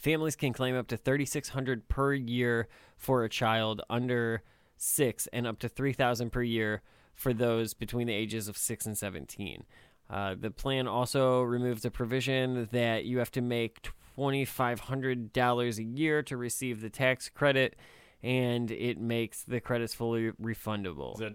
Families 0.00 0.34
can 0.34 0.52
claim 0.52 0.76
up 0.76 0.88
to 0.88 0.96
3600 0.96 1.88
per 1.88 2.12
year 2.12 2.66
for 2.96 3.22
a 3.22 3.28
child 3.28 3.82
under 3.88 4.42
6 4.78 5.26
and 5.32 5.46
up 5.46 5.58
to 5.60 5.68
3000 5.68 6.30
per 6.30 6.42
year 6.42 6.82
for 7.14 7.32
those 7.34 7.74
between 7.74 8.06
the 8.06 8.14
ages 8.14 8.48
of 8.48 8.56
6 8.56 8.86
and 8.86 8.96
17. 8.96 9.64
Uh, 10.10 10.34
the 10.38 10.50
plan 10.50 10.86
also 10.88 11.42
removes 11.42 11.84
a 11.84 11.90
provision 11.90 12.68
that 12.72 13.04
you 13.04 13.18
have 13.18 13.30
to 13.32 13.40
make 13.42 13.82
$2,500 14.16 15.78
a 15.78 15.82
year 15.82 16.22
to 16.22 16.36
receive 16.36 16.80
the 16.80 16.88
tax 16.90 17.28
credit, 17.28 17.76
and 18.22 18.70
it 18.70 18.98
makes 18.98 19.42
the 19.42 19.60
credits 19.60 19.94
fully 19.94 20.30
refundable. 20.32 21.14
Is 21.14 21.20
that 21.20 21.34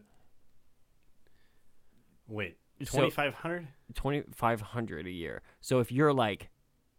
wait 2.28 2.58
So- 2.84 2.98
twenty 2.98 3.12
five 3.12 3.36
hundred? 3.36 3.68
2500 3.94 5.06
a 5.08 5.12
year. 5.12 5.42
So 5.62 5.80
if 5.80 5.92
you're 5.92 6.14
like 6.14 6.50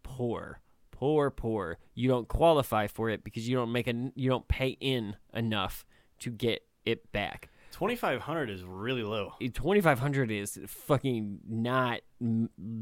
poor, 0.02 0.60
poor, 0.92 1.30
poor, 1.30 1.78
you 1.94 2.08
don't 2.08 2.28
qualify 2.28 2.86
for 2.86 3.10
it 3.10 3.24
because 3.24 3.48
you 3.48 3.56
don't 3.56 3.72
make 3.72 3.88
a 3.88 4.12
you 4.14 4.30
don't 4.30 4.46
pay 4.48 4.76
in 4.80 5.16
enough 5.32 5.84
to 6.20 6.30
get 6.30 6.62
it 6.84 7.10
back. 7.12 7.48
Twenty 7.72 7.96
five 7.96 8.20
hundred 8.20 8.50
is 8.50 8.62
really 8.62 9.02
low. 9.02 9.32
2500 9.40 10.30
is 10.30 10.60
fucking 10.68 11.40
not 11.48 12.02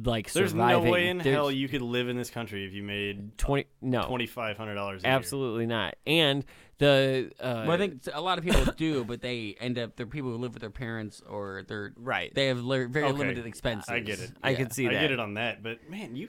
like 0.05 0.31
There's 0.33 0.51
surviving. 0.51 0.85
no 0.85 0.91
way 0.91 1.09
in 1.09 1.17
There's 1.17 1.35
hell 1.35 1.51
you 1.51 1.67
could 1.67 1.81
live 1.81 2.11
in 2.11 2.17
this 2.19 2.29
country 2.29 2.67
if 2.67 2.75
you 2.75 2.83
made 2.83 3.39
20 3.39 3.65
no. 3.81 4.03
twenty 4.07 4.27
five 4.27 4.59
hundred 4.59 4.75
dollars. 4.75 5.01
Absolutely 5.03 5.65
not. 5.65 5.95
And 6.07 6.45
the 6.77 7.33
uh 7.41 7.65
well, 7.67 7.73
I 7.73 7.79
think 7.79 8.03
a 8.13 8.21
lot 8.21 8.37
of 8.37 8.45
people 8.45 8.67
do, 8.77 9.03
but 9.05 9.23
they 9.23 9.57
end 9.59 9.79
up 9.79 9.97
they're 9.97 10.05
people 10.07 10.31
who 10.31 10.37
live 10.37 10.53
with 10.53 10.61
their 10.61 10.69
parents 10.71 11.23
or 11.27 11.63
they're 11.67 11.95
right. 11.97 12.31
They 12.35 12.49
have 12.49 12.63
li- 12.63 12.85
very 12.85 13.07
Okay. 13.07 13.17
limited 13.17 13.47
expenses. 13.47 13.89
I 13.89 14.01
get 14.01 14.21
it. 14.21 14.33
I 14.43 14.55
can 14.55 14.71
see 14.71 14.85
that. 14.89 14.95
I 14.97 15.01
get 15.01 15.11
it 15.11 15.21
on 15.21 15.35
that, 15.35 15.63
but 15.63 15.89
man, 15.89 16.17
you 16.17 16.29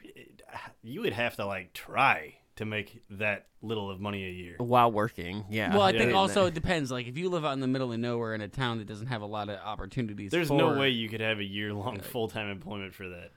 you 0.84 1.02
would 1.02 1.12
have 1.14 1.36
to 1.36 1.46
like 1.46 1.74
try 1.74 2.36
to 2.56 2.66
make 2.66 3.04
that 3.10 3.48
little 3.62 3.90
of 3.90 4.00
money 4.00 4.26
a 4.26 4.30
year. 4.32 4.56
while 4.60 4.92
working. 4.92 5.46
Yeah. 5.50 5.74
Well, 5.74 5.82
I 5.84 5.92
Yeah. 5.92 6.00
think 6.00 6.14
also 6.14 6.46
it 6.46 6.54
depends. 6.54 6.92
Like 6.92 7.08
if 7.08 7.18
you 7.18 7.30
live 7.30 7.44
out 7.46 7.54
in 7.54 7.60
the 7.62 7.68
middle 7.68 7.92
of 7.92 8.00
nowhere 8.00 8.36
in 8.36 8.42
a 8.42 8.48
town 8.48 8.78
that 8.80 8.88
doesn't 8.88 9.08
have 9.08 9.22
a 9.22 9.26
lot 9.26 9.50
of 9.50 9.60
opportunities, 9.60 10.32
There's 10.32 10.50
for, 10.50 10.58
no 10.58 10.78
way 10.78 10.90
you 10.90 11.10
could 11.10 11.22
have 11.22 11.40
a 11.40 11.44
year 11.44 11.74
long 11.74 12.00
full 12.00 12.28
time 12.28 12.50
employment 12.50 12.94
for 12.94 13.10
that. 13.10 13.32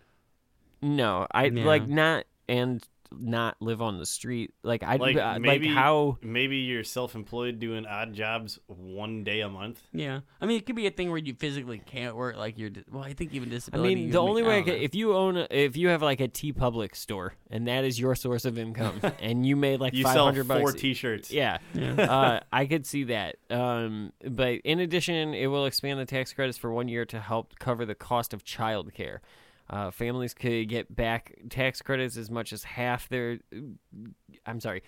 No, 0.82 1.26
I 1.30 1.46
Yeah. 1.46 1.64
like 1.64 1.88
not 1.88 2.24
and 2.48 2.86
not 3.16 3.56
live 3.60 3.80
on 3.82 3.98
the 3.98 4.06
street. 4.06 4.54
Like 4.62 4.82
I 4.82 4.96
Like 4.96 5.16
like, 5.16 5.40
maybe 5.40 5.68
how 5.68 6.18
maybe 6.22 6.56
you're 6.58 6.84
self 6.84 7.14
employed 7.14 7.58
doing 7.58 7.86
odd 7.86 8.12
jobs 8.14 8.58
one 8.66 9.24
day 9.24 9.40
a 9.40 9.48
month. 9.48 9.80
Yeah, 9.92 10.20
I 10.40 10.46
mean 10.46 10.58
it 10.58 10.66
could 10.66 10.76
be 10.76 10.86
a 10.86 10.90
thing 10.90 11.08
where 11.10 11.18
you 11.18 11.34
physically 11.34 11.78
can't 11.84 12.16
work. 12.16 12.36
Like 12.36 12.58
you're, 12.58 12.70
well, 12.90 13.02
I 13.04 13.12
think 13.12 13.34
even 13.34 13.48
disability. 13.48 13.92
I 13.92 13.94
mean, 13.94 14.10
the 14.10 14.18
only 14.18 14.42
I 14.42 14.46
way 14.46 14.52
I 14.54 14.56
don't 14.56 14.64
could, 14.66 14.82
if 14.82 14.94
you 14.94 15.14
own, 15.14 15.36
a, 15.36 15.46
if 15.50 15.76
you 15.76 15.88
have 15.88 16.02
like 16.02 16.20
a 16.20 16.28
TeePublic 16.28 16.94
store 16.96 17.34
and 17.50 17.68
that 17.68 17.84
is 17.84 17.98
your 17.98 18.14
source 18.14 18.44
of 18.44 18.58
income, 18.58 19.00
and 19.20 19.46
you 19.46 19.56
made 19.56 19.80
like 19.80 19.94
You 19.94 20.04
five 20.04 20.14
sell 20.14 20.24
hundred 20.26 20.48
bucks, 20.48 20.60
four 20.60 20.72
T-shirts. 20.72 21.30
yeah, 21.30 21.58
Yeah. 21.74 21.92
uh, 21.94 22.40
I 22.52 22.66
could 22.66 22.86
see 22.86 23.04
that. 23.04 23.36
Um, 23.50 24.12
but 24.28 24.54
in 24.64 24.80
addition, 24.80 25.34
it 25.34 25.46
will 25.46 25.66
expand 25.66 26.00
the 26.00 26.04
tax 26.06 26.32
credits 26.32 26.58
for 26.58 26.72
one 26.72 26.88
year 26.88 27.04
to 27.06 27.20
help 27.20 27.58
cover 27.58 27.84
the 27.86 27.94
cost 27.94 28.34
of 28.34 28.44
childcare. 28.44 29.18
Uh, 29.68 29.90
families 29.90 30.32
could 30.34 30.68
get 30.68 30.94
back 30.94 31.34
tax 31.50 31.82
credits 31.82 32.16
as 32.16 32.30
much 32.30 32.52
as 32.52 32.64
half 32.64 33.08
their. 33.08 33.38
I'm 34.44 34.60
sorry. 34.60 34.82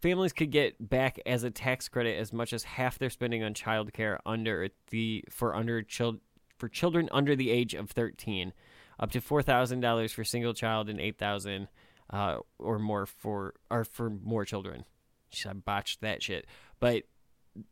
Families 0.00 0.32
could 0.32 0.50
get 0.50 0.88
back 0.88 1.18
as 1.26 1.42
a 1.42 1.50
tax 1.50 1.88
credit 1.88 2.16
as 2.16 2.32
much 2.32 2.52
as 2.52 2.62
half 2.62 2.98
their 2.98 3.10
spending 3.10 3.42
on 3.42 3.52
childcare 3.52 4.18
under 4.24 4.68
the 4.90 5.24
for 5.28 5.54
under 5.54 5.82
child 5.82 6.20
for 6.56 6.68
children 6.68 7.08
under 7.12 7.36
the 7.36 7.50
age 7.50 7.74
of 7.74 7.90
13, 7.90 8.52
up 8.98 9.10
to 9.10 9.20
four 9.20 9.42
thousand 9.42 9.80
dollars 9.80 10.12
for 10.12 10.24
single 10.24 10.54
child 10.54 10.88
and 10.88 11.00
eight 11.00 11.18
thousand 11.18 11.68
uh, 12.10 12.38
or 12.58 12.78
more 12.78 13.06
for 13.06 13.54
or 13.70 13.84
for 13.84 14.10
more 14.10 14.44
children. 14.44 14.84
I 15.46 15.52
botched 15.52 16.00
that 16.00 16.22
shit, 16.22 16.46
but 16.80 17.02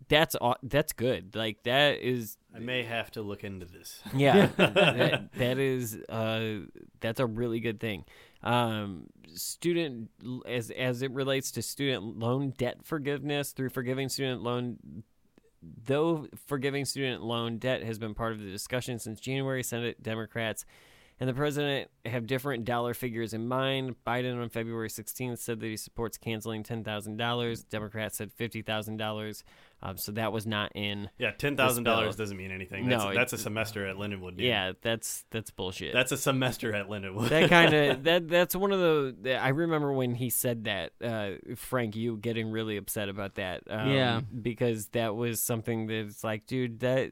that's 0.09 0.37
that's 0.63 0.93
good. 0.93 1.35
Like 1.35 1.63
that 1.63 2.01
is 2.01 2.37
I 2.57 2.59
may 2.61 2.85
have 2.85 3.11
to 3.13 3.23
look 3.23 3.45
into 3.45 3.67
this. 3.67 4.01
yeah, 4.15 4.47
that, 4.57 5.33
that 5.35 5.59
is 5.59 5.97
uh, 6.09 6.61
that's 7.01 7.21
a 7.21 7.27
really 7.27 7.61
good 7.61 7.81
thing. 7.81 8.05
Um, 8.43 9.07
student 9.35 10.11
as 10.47 10.71
as 10.71 11.03
it 11.03 11.11
relates 11.13 11.51
to 11.53 11.63
student 11.63 12.19
loan 12.19 12.55
debt 12.57 12.79
forgiveness 12.85 13.53
through 13.53 13.71
forgiving 13.71 14.09
student 14.09 14.43
loan. 14.43 15.03
Though 15.85 16.29
forgiving 16.47 16.85
student 16.85 17.23
loan 17.23 17.59
debt 17.59 17.83
has 17.83 17.99
been 17.99 18.15
part 18.15 18.33
of 18.33 18.39
the 18.39 18.51
discussion 18.51 18.99
since 19.01 19.19
January, 19.19 19.65
Senate 19.65 20.01
Democrats 20.01 20.65
and 21.19 21.29
the 21.29 21.35
president 21.35 21.91
have 22.05 22.27
different 22.27 22.65
dollar 22.65 22.93
figures 22.93 23.33
in 23.33 23.49
mind. 23.49 23.97
Biden 24.07 24.41
on 24.41 24.51
February 24.51 24.89
16th 24.89 25.39
said 25.39 25.61
that 25.61 25.67
he 25.67 25.77
supports 25.77 26.19
canceling 26.19 26.63
$10,000. 26.63 27.69
Democrats 27.71 28.19
said 28.19 28.31
$50,000. 28.37 29.43
Um, 29.83 29.99
so 29.99 30.11
that 30.13 30.33
was 30.33 30.47
not 30.47 30.73
in. 30.75 31.11
Yeah, 31.19 31.33
ten 31.33 31.57
thousand 31.57 31.85
dollars 31.85 32.17
doesn't 32.17 32.37
mean 32.37 32.51
anything. 32.51 32.89
No, 32.89 32.99
That's, 32.99 33.05
it- 33.11 33.15
that's 33.15 33.33
a 33.35 33.39
semester 33.39 33.87
at 33.87 33.97
Lindenwood. 33.97 34.37
Dude. 34.37 34.47
Yeah, 34.47 34.73
that's 34.81 35.25
that's 35.31 35.51
bullshit. 35.51 35.93
That's 35.93 36.13
a 36.13 36.17
semester 36.17 36.75
at 36.75 36.89
Lindenwood. 36.89 37.29
that 37.29 37.51
kind 37.51 37.75
of 37.75 38.03
that 38.05 38.27
that's 38.29 38.57
one 38.57 38.73
of 38.73 38.81
the 39.23 39.39
I 39.39 39.49
remember 39.49 39.93
when 39.93 40.15
he 40.15 40.31
said 40.31 40.65
that 40.65 40.93
uh, 41.05 41.33
Frank 41.57 41.95
you 41.95 42.17
getting 42.17 42.51
really 42.51 42.79
upset 42.79 43.09
about 43.11 43.35
that 43.35 43.63
um, 43.69 43.91
Yeah. 43.91 44.21
because 44.43 44.89
that 44.89 45.15
was 45.15 45.43
something 45.43 45.87
that's 45.89 46.25
like 46.25 46.47
dude 46.47 46.81
that 46.81 47.11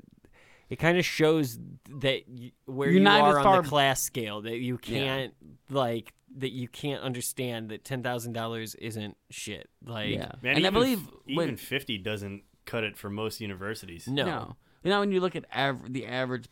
it 0.70 0.76
kind 0.78 0.96
of 0.98 1.04
shows 1.04 1.58
that 2.00 2.22
y- 2.26 2.52
where 2.64 2.88
You're 2.88 2.98
you 2.98 3.04
not 3.04 3.20
are 3.20 3.38
on 3.38 3.44
far- 3.44 3.62
the 3.62 3.68
class 3.68 4.00
scale 4.00 4.40
that 4.40 4.56
you 4.56 4.78
can't 4.78 5.34
like 5.68 6.14
that 6.38 6.50
you 6.50 6.66
can't 6.66 7.02
understand 7.02 7.68
that 7.68 7.84
ten 7.84 8.02
thousand 8.02 8.32
dollars 8.32 8.74
isn't 8.76 9.16
shit 9.30 9.68
like 9.84 10.08
yeah. 10.10 10.32
Man, 10.42 10.56
And 10.56 10.66
I 10.66 10.70
believe 10.70 11.00
even 11.26 11.36
when- 11.48 11.56
fifty 11.58 11.98
doesn't 11.98 12.42
cut 12.66 12.84
it 12.84 12.96
for 12.96 13.10
most 13.10 13.40
universities. 13.40 14.06
No. 14.08 14.56
You 14.82 14.90
know, 14.90 15.00
when 15.00 15.12
you 15.12 15.20
look 15.20 15.34
at 15.36 15.44
aver- 15.54 15.88
the 15.88 16.06
average 16.06 16.46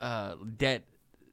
uh, 0.00 0.34
debt 0.56 0.84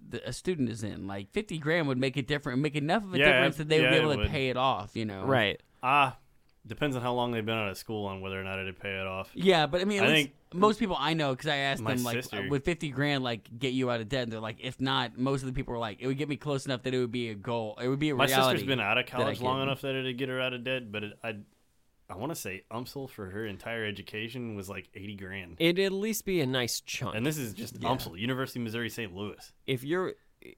that 0.09 0.23
a 0.25 0.33
student 0.33 0.69
is 0.69 0.83
in, 0.83 1.07
like 1.07 1.31
50 1.31 1.57
grand 1.59 1.87
would 1.87 1.97
make 1.97 2.17
it 2.17 2.27
different, 2.27 2.59
make 2.61 2.75
enough 2.75 3.03
of 3.03 3.13
a 3.13 3.17
Yeah, 3.17 3.25
difference 3.31 3.57
that 3.57 3.69
they 3.69 3.81
would 3.81 3.89
be 3.91 3.95
able 3.97 4.11
to 4.13 4.17
would. 4.19 4.29
pay 4.29 4.49
it 4.49 4.57
off, 4.57 4.95
you 4.95 5.05
know? 5.05 5.23
Right. 5.23 5.61
Ah, 5.83 6.17
depends 6.65 6.95
on 6.95 7.01
how 7.01 7.13
long 7.13 7.31
they've 7.31 7.45
been 7.45 7.57
out 7.57 7.69
of 7.69 7.77
school 7.77 8.05
on 8.07 8.21
whether 8.21 8.39
or 8.39 8.43
not 8.43 8.59
it'd 8.59 8.79
pay 8.79 8.99
it 8.99 9.07
off. 9.07 9.29
Yeah, 9.33 9.67
but 9.67 9.81
I 9.81 9.85
mean, 9.85 10.01
I 10.03 10.07
think 10.07 10.33
most 10.53 10.79
people 10.79 10.95
I 10.99 11.13
know, 11.13 11.31
because 11.31 11.47
I 11.49 11.55
asked 11.57 11.83
them, 11.83 12.03
like, 12.03 12.17
sister- 12.23 12.47
would 12.49 12.63
50 12.63 12.89
grand, 12.89 13.23
like, 13.23 13.47
get 13.57 13.73
you 13.73 13.89
out 13.89 14.01
of 14.01 14.09
debt? 14.09 14.23
And 14.23 14.31
they're 14.31 14.39
like, 14.39 14.57
if 14.59 14.81
not, 14.81 15.17
most 15.17 15.41
of 15.41 15.47
the 15.47 15.53
people 15.53 15.73
were 15.73 15.79
like, 15.79 15.97
it 16.01 16.07
would 16.07 16.17
get 16.17 16.27
me 16.29 16.35
close 16.35 16.65
enough 16.65 16.83
that 16.83 16.93
it 16.93 16.99
would 16.99 17.11
be 17.11 17.29
a 17.29 17.35
goal. 17.35 17.77
It 17.81 17.87
would 17.87 17.99
be 17.99 18.09
a 18.09 18.15
My 18.15 18.25
reality. 18.25 18.57
sister's 18.57 18.67
been 18.67 18.79
out 18.79 18.97
of 18.97 19.05
college 19.05 19.39
long 19.41 19.61
enough 19.61 19.81
that 19.81 19.95
it'd 19.95 20.17
get 20.17 20.29
her 20.29 20.41
out 20.41 20.53
of 20.53 20.63
debt, 20.63 20.91
but 20.91 21.03
it, 21.03 21.13
I, 21.23 21.35
I 22.11 22.17
want 22.17 22.31
to 22.31 22.35
say 22.35 22.63
UMSL 22.71 23.09
for 23.09 23.29
her 23.29 23.45
entire 23.45 23.85
education 23.85 24.55
was 24.55 24.67
like 24.69 24.89
eighty 24.93 25.15
grand. 25.15 25.55
it'd 25.59 25.79
at 25.79 25.91
least 25.91 26.25
be 26.25 26.41
a 26.41 26.45
nice 26.45 26.81
chunk 26.81 27.15
And 27.15 27.25
this 27.25 27.37
is 27.37 27.53
just 27.53 27.77
Yeah. 27.81 27.89
UMSL, 27.89 28.19
University 28.19 28.59
of 28.59 28.65
Missouri 28.65 28.89
St. 28.89 29.13
Louis. 29.15 29.51
if 29.65 29.83
you're 29.83 30.13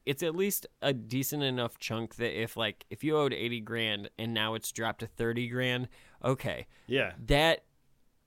it's 0.06 0.24
at 0.24 0.34
least 0.34 0.66
a 0.82 0.94
decent 0.94 1.44
enough 1.44 1.78
chunk 1.78 2.16
that 2.16 2.40
if 2.42 2.56
like 2.56 2.86
if 2.90 3.04
you 3.04 3.18
owed 3.18 3.34
80 3.34 3.60
grand 3.62 4.10
and 4.18 4.34
now 4.34 4.54
it's 4.56 4.72
dropped 4.72 5.00
to 5.02 5.08
30 5.08 5.50
grand 5.50 5.90
okay 6.24 6.68
Yeah. 6.88 7.12
that 7.26 7.66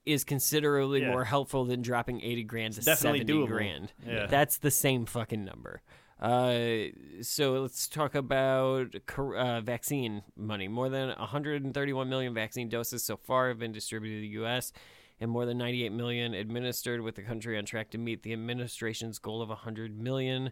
is 0.05 0.23
considerably 0.23 1.01
Yeah. 1.01 1.09
more 1.11 1.25
helpful 1.25 1.65
than 1.65 1.81
dropping 1.81 2.21
80 2.21 2.43
grand 2.43 2.73
to 2.75 2.81
definitely 2.81 3.21
70 3.21 3.33
doable. 3.33 3.47
grand 3.47 3.91
Yeah. 4.05 4.27
that's 4.27 4.59
the 4.59 4.69
same 4.71 5.05
fucking 5.07 5.43
number 5.43 5.81
uh, 6.19 6.85
so 7.21 7.61
let's 7.61 7.87
talk 7.87 8.15
about 8.15 8.95
uh, 9.17 9.61
vaccine 9.61 10.23
money. 10.35 10.67
More 10.67 10.89
than 10.89 11.09
131 11.09 12.09
million 12.09 12.33
vaccine 12.33 12.69
doses 12.69 13.03
so 13.03 13.17
far 13.17 13.49
have 13.49 13.59
been 13.59 13.71
distributed 13.71 14.17
to 14.17 14.21
the 14.21 14.27
U.S., 14.39 14.71
and 15.19 15.31
more 15.31 15.45
than 15.45 15.57
98 15.57 15.91
million 15.91 16.33
administered, 16.33 17.01
with 17.01 17.15
the 17.15 17.23
country 17.23 17.57
on 17.57 17.65
track 17.65 17.89
to 17.91 17.97
meet 17.97 18.23
the 18.23 18.33
administration's 18.33 19.17
goal 19.17 19.41
of 19.41 19.49
100 19.49 19.99
million 19.99 20.51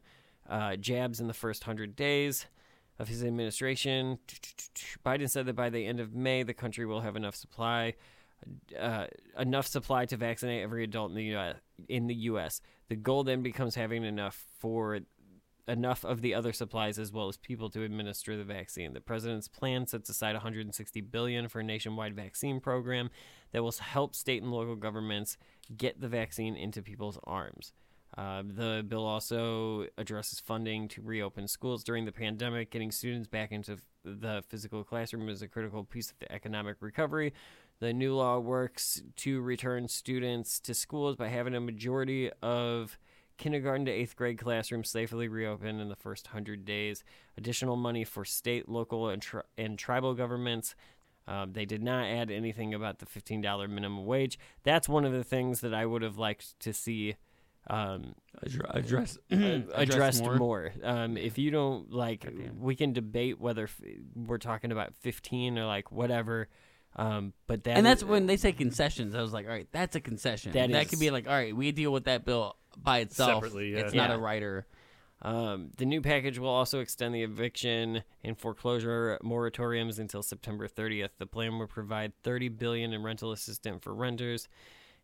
uh, 0.50 0.76
jabs 0.76 1.20
in 1.20 1.28
the 1.28 1.34
first 1.34 1.64
100 1.64 1.96
days 1.96 2.48
of 2.98 3.08
his 3.08 3.24
administration. 3.24 4.20
Biden 5.06 5.30
said 5.30 5.46
that 5.48 5.56
by 5.56 5.70
the 5.70 5.86
end 5.86 6.00
of 6.00 6.14
May, 6.14 6.44
the 6.44 6.54
country 6.54 6.86
will 6.86 7.02
have 7.02 7.16
enough 7.16 7.36
supply. 7.36 7.94
Uh, 8.80 9.08
enough 9.40 9.66
supply 9.66 10.06
to 10.06 10.18
vaccinate 10.18 10.62
every 10.62 10.84
adult 10.84 11.10
in 11.10 11.16
the 11.16 11.24
U.S. 11.26 11.56
In 11.90 12.08
the 12.08 12.16
U.S., 12.16 12.62
the 12.90 12.96
goal 12.96 13.24
then 13.24 13.42
becomes 13.42 13.76
having 13.76 14.04
enough 14.04 14.46
for 14.60 15.00
enough 15.68 16.06
of 16.06 16.22
the 16.22 16.34
other 16.34 16.54
supplies 16.54 17.00
as 17.00 17.12
well 17.12 17.28
as 17.28 17.38
people 17.38 17.70
to 17.72 17.84
administer 17.84 18.38
the 18.38 18.44
vaccine. 18.44 18.94
The 18.94 19.02
president's 19.02 19.48
plan 19.48 19.88
sets 19.88 20.10
aside 20.10 20.34
160 20.34 21.02
billion 21.02 21.48
for 21.48 21.60
a 21.60 21.64
nationwide 21.64 22.16
vaccine 22.16 22.60
program 22.60 23.10
that 23.52 23.64
will 23.64 23.72
help 23.72 24.16
state 24.16 24.44
and 24.44 24.52
local 24.52 24.76
governments 24.76 25.38
get 25.76 26.00
the 26.00 26.08
vaccine 26.08 26.56
into 26.56 26.82
people's 26.82 27.20
arms. 27.26 27.74
Uh, 28.18 28.44
the 28.48 28.86
bill 28.88 29.06
also 29.06 29.88
addresses 29.98 30.40
funding 30.40 30.88
to 30.88 31.02
reopen 31.02 31.48
schools 31.48 31.84
during 31.84 32.06
the 32.06 32.12
pandemic. 32.12 32.72
Getting 32.72 32.92
students 32.92 33.28
back 33.28 33.52
into 33.52 33.78
the 34.06 34.44
physical 34.48 34.84
classroom 34.84 35.28
is 35.28 35.42
a 35.42 35.48
critical 35.48 35.84
piece 35.84 36.12
of 36.12 36.20
the 36.20 36.32
economic 36.32 36.78
recovery. 36.80 37.34
The 37.80 37.92
new 37.92 38.16
law 38.16 38.40
works 38.40 39.02
to 39.18 39.42
return 39.42 39.90
students 39.90 40.62
to 40.62 40.74
schools 40.74 41.18
by 41.18 41.28
having 41.28 41.56
a 41.56 41.60
majority 41.60 42.32
of 42.42 42.98
kindergarten 43.38 43.86
to 43.86 43.91
eighth 43.91 44.16
grade 44.16 44.38
classrooms 44.38 44.90
safely 44.90 45.28
reopen 45.28 45.80
in 45.80 45.90
the 45.90 45.95
first 45.95 46.28
100 46.28 46.66
days. 46.66 47.03
Additional 47.38 47.76
money 47.76 48.03
for 48.03 48.24
state, 48.26 48.70
local, 48.70 49.10
and, 49.10 49.22
tri- 49.22 49.41
and 49.57 49.78
tribal 49.78 50.14
governments. 50.14 50.76
Um, 51.28 51.53
they 51.53 51.66
did 51.66 51.82
not 51.82 52.06
add 52.06 52.30
anything 52.30 52.74
about 52.74 52.99
the 52.99 53.06
$15 53.06 53.41
minimum 53.70 54.06
wage. 54.06 54.38
That's 54.64 54.88
one 54.88 55.06
of 55.06 55.12
the 55.12 55.24
things 55.24 55.62
that 55.62 55.74
I 55.74 55.86
would 55.86 56.02
have 56.03 56.18
liked 56.18 56.60
to 56.62 56.72
see 56.74 57.16
um, 57.68 58.14
Addre- 58.45 58.76
address- 58.76 59.18
uh, 59.32 59.36
address 59.36 59.74
addressed 59.76 60.24
more. 60.24 60.36
more. 60.36 60.72
Um, 60.84 61.18
if 61.18 61.40
you 61.40 61.49
don't 61.49 61.91
like, 61.91 62.28
we 62.60 62.76
can 62.76 62.94
debate 62.94 63.41
whether 63.41 63.64
f- 63.64 63.82
we're 64.16 64.38
talking 64.38 64.72
about 64.72 64.94
15 65.02 65.57
or 65.57 65.66
like 65.66 65.91
whatever. 65.91 66.48
Um, 66.95 67.34
but 67.48 67.64
that 67.66 67.76
and 67.76 67.86
that's 67.86 68.03
is- 68.03 68.07
when 68.07 68.28
they 68.28 68.38
say 68.38 68.52
concessions. 68.52 69.16
I 69.16 69.22
was 69.22 69.34
like, 69.34 69.48
all 69.48 69.52
right, 69.52 69.68
that's 69.72 69.95
a 69.95 69.99
concession. 69.99 70.52
That 70.52 70.72
That, 70.72 70.84
is- 70.84 70.90
could 70.91 70.99
be 70.99 71.10
like, 71.10 71.28
all 71.28 71.34
right, 71.34 71.56
we 71.56 71.72
deal 71.72 71.91
with 71.91 72.06
that 72.06 72.24
bill 72.24 72.56
by 72.81 72.99
itself. 72.99 73.43
Separately, 73.43 73.72
yeah. 73.73 73.80
It's 73.80 73.93
not 73.93 74.10
Yeah. 74.10 74.15
a 74.15 74.19
rider. 74.19 74.65
Um, 75.22 75.72
the 75.77 75.85
new 75.85 76.02
package 76.02 76.38
will 76.38 76.49
also 76.49 76.81
extend 76.81 77.15
the 77.15 77.23
eviction 77.23 78.03
and 78.23 78.38
foreclosure 78.38 79.18
moratoriums 79.23 79.97
until 79.97 80.22
September 80.22 80.68
30th. 80.68 81.11
The 81.18 81.26
plan 81.26 81.57
will 81.57 81.68
provide 81.68 82.14
30 82.23 82.49
billion 82.49 82.93
in 82.93 83.02
rental 83.02 83.31
assistance 83.31 83.84
for 83.84 83.93
renters 83.95 84.47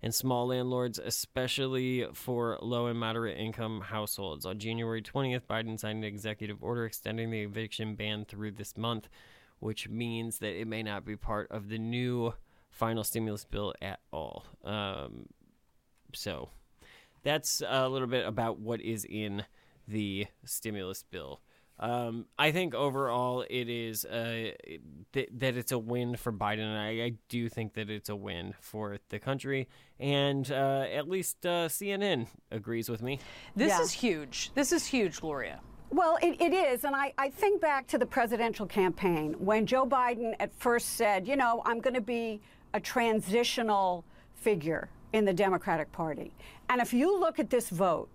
and 0.04 0.14
small 0.14 0.48
landlords, 0.48 1.00
especially 1.00 2.06
for 2.14 2.58
low 2.62 2.88
and 2.88 3.00
moderate 3.00 3.38
income 3.40 3.82
households. 3.82 4.46
On 4.46 4.60
January 4.60 5.02
20th, 5.02 5.48
Biden 5.48 5.80
signed 5.80 6.00
an 6.00 6.04
executive 6.04 6.62
order 6.62 6.86
extending 6.86 7.32
the 7.32 7.42
eviction 7.42 7.96
ban 7.96 8.26
through 8.26 8.52
this 8.52 8.76
month, 8.78 9.08
which 9.60 9.88
means 9.90 10.40
that 10.40 10.60
it 10.60 10.68
may 10.68 10.84
not 10.84 11.06
be 11.06 11.16
part 11.16 11.50
of 11.52 11.70
the 11.70 11.78
new 11.80 12.34
final 12.70 13.04
stimulus 13.04 13.46
bill 13.46 13.74
at 13.82 14.00
all. 14.12 14.44
Um, 14.64 15.28
so 16.14 16.50
that's 17.24 17.62
a 17.68 17.88
little 17.90 18.08
bit 18.08 18.26
about 18.26 18.60
what 18.60 18.82
is 18.82 19.06
in 19.06 19.44
the 19.88 20.28
stimulus 20.46 21.04
bill. 21.10 21.42
Um, 21.80 22.26
I 22.38 22.52
think 22.52 22.76
overall 22.76 23.44
it 23.50 23.68
is 23.68 24.06
uh, 24.06 24.52
th- 25.14 25.30
that 25.38 25.58
it's 25.58 25.72
a 25.72 25.80
win 25.80 26.16
for 26.16 26.32
Biden, 26.32 26.60
and 26.60 26.78
I, 26.78 27.06
I 27.06 27.14
do 27.28 27.50
think 27.50 27.74
that 27.74 27.90
it's 27.90 28.10
a 28.10 28.16
win 28.16 28.54
for 28.60 28.98
the 29.10 29.18
country, 29.18 29.68
and 30.00 30.50
uh, 30.52 30.86
at 30.94 31.10
least 31.10 31.44
uh, 31.44 31.68
CNN 31.70 32.28
agrees 32.52 32.88
with 32.88 33.02
me. 33.02 33.20
This 33.56 33.70
Yeah. 33.70 33.82
is 33.82 33.92
huge. 33.94 34.52
This 34.54 34.72
is 34.72 34.86
huge, 34.86 35.20
Gloria. 35.22 35.60
Well, 35.90 36.20
it, 36.22 36.40
it 36.40 36.54
is. 36.54 36.84
And 36.86 36.96
I, 36.96 37.14
I 37.18 37.30
think 37.32 37.60
back 37.62 37.88
to 37.88 37.98
the 37.98 38.06
presidential 38.06 38.68
campaign 38.68 39.34
when 39.40 39.66
Joe 39.66 39.86
Biden 39.88 40.36
at 40.40 40.54
first 40.54 40.92
said, 40.92 41.28
you 41.28 41.36
know, 41.36 41.64
I'm 41.66 41.80
going 41.82 41.96
to 41.96 42.00
be 42.02 42.42
a 42.76 42.80
transitional 42.80 44.06
figure 44.36 44.88
in 45.14 45.26
the 45.26 45.34
Democratic 45.34 45.92
Party. 45.92 46.32
And 46.72 46.80
if 46.80 46.94
you 46.94 47.20
look 47.20 47.38
at 47.38 47.50
this 47.50 47.70
vote 47.70 48.08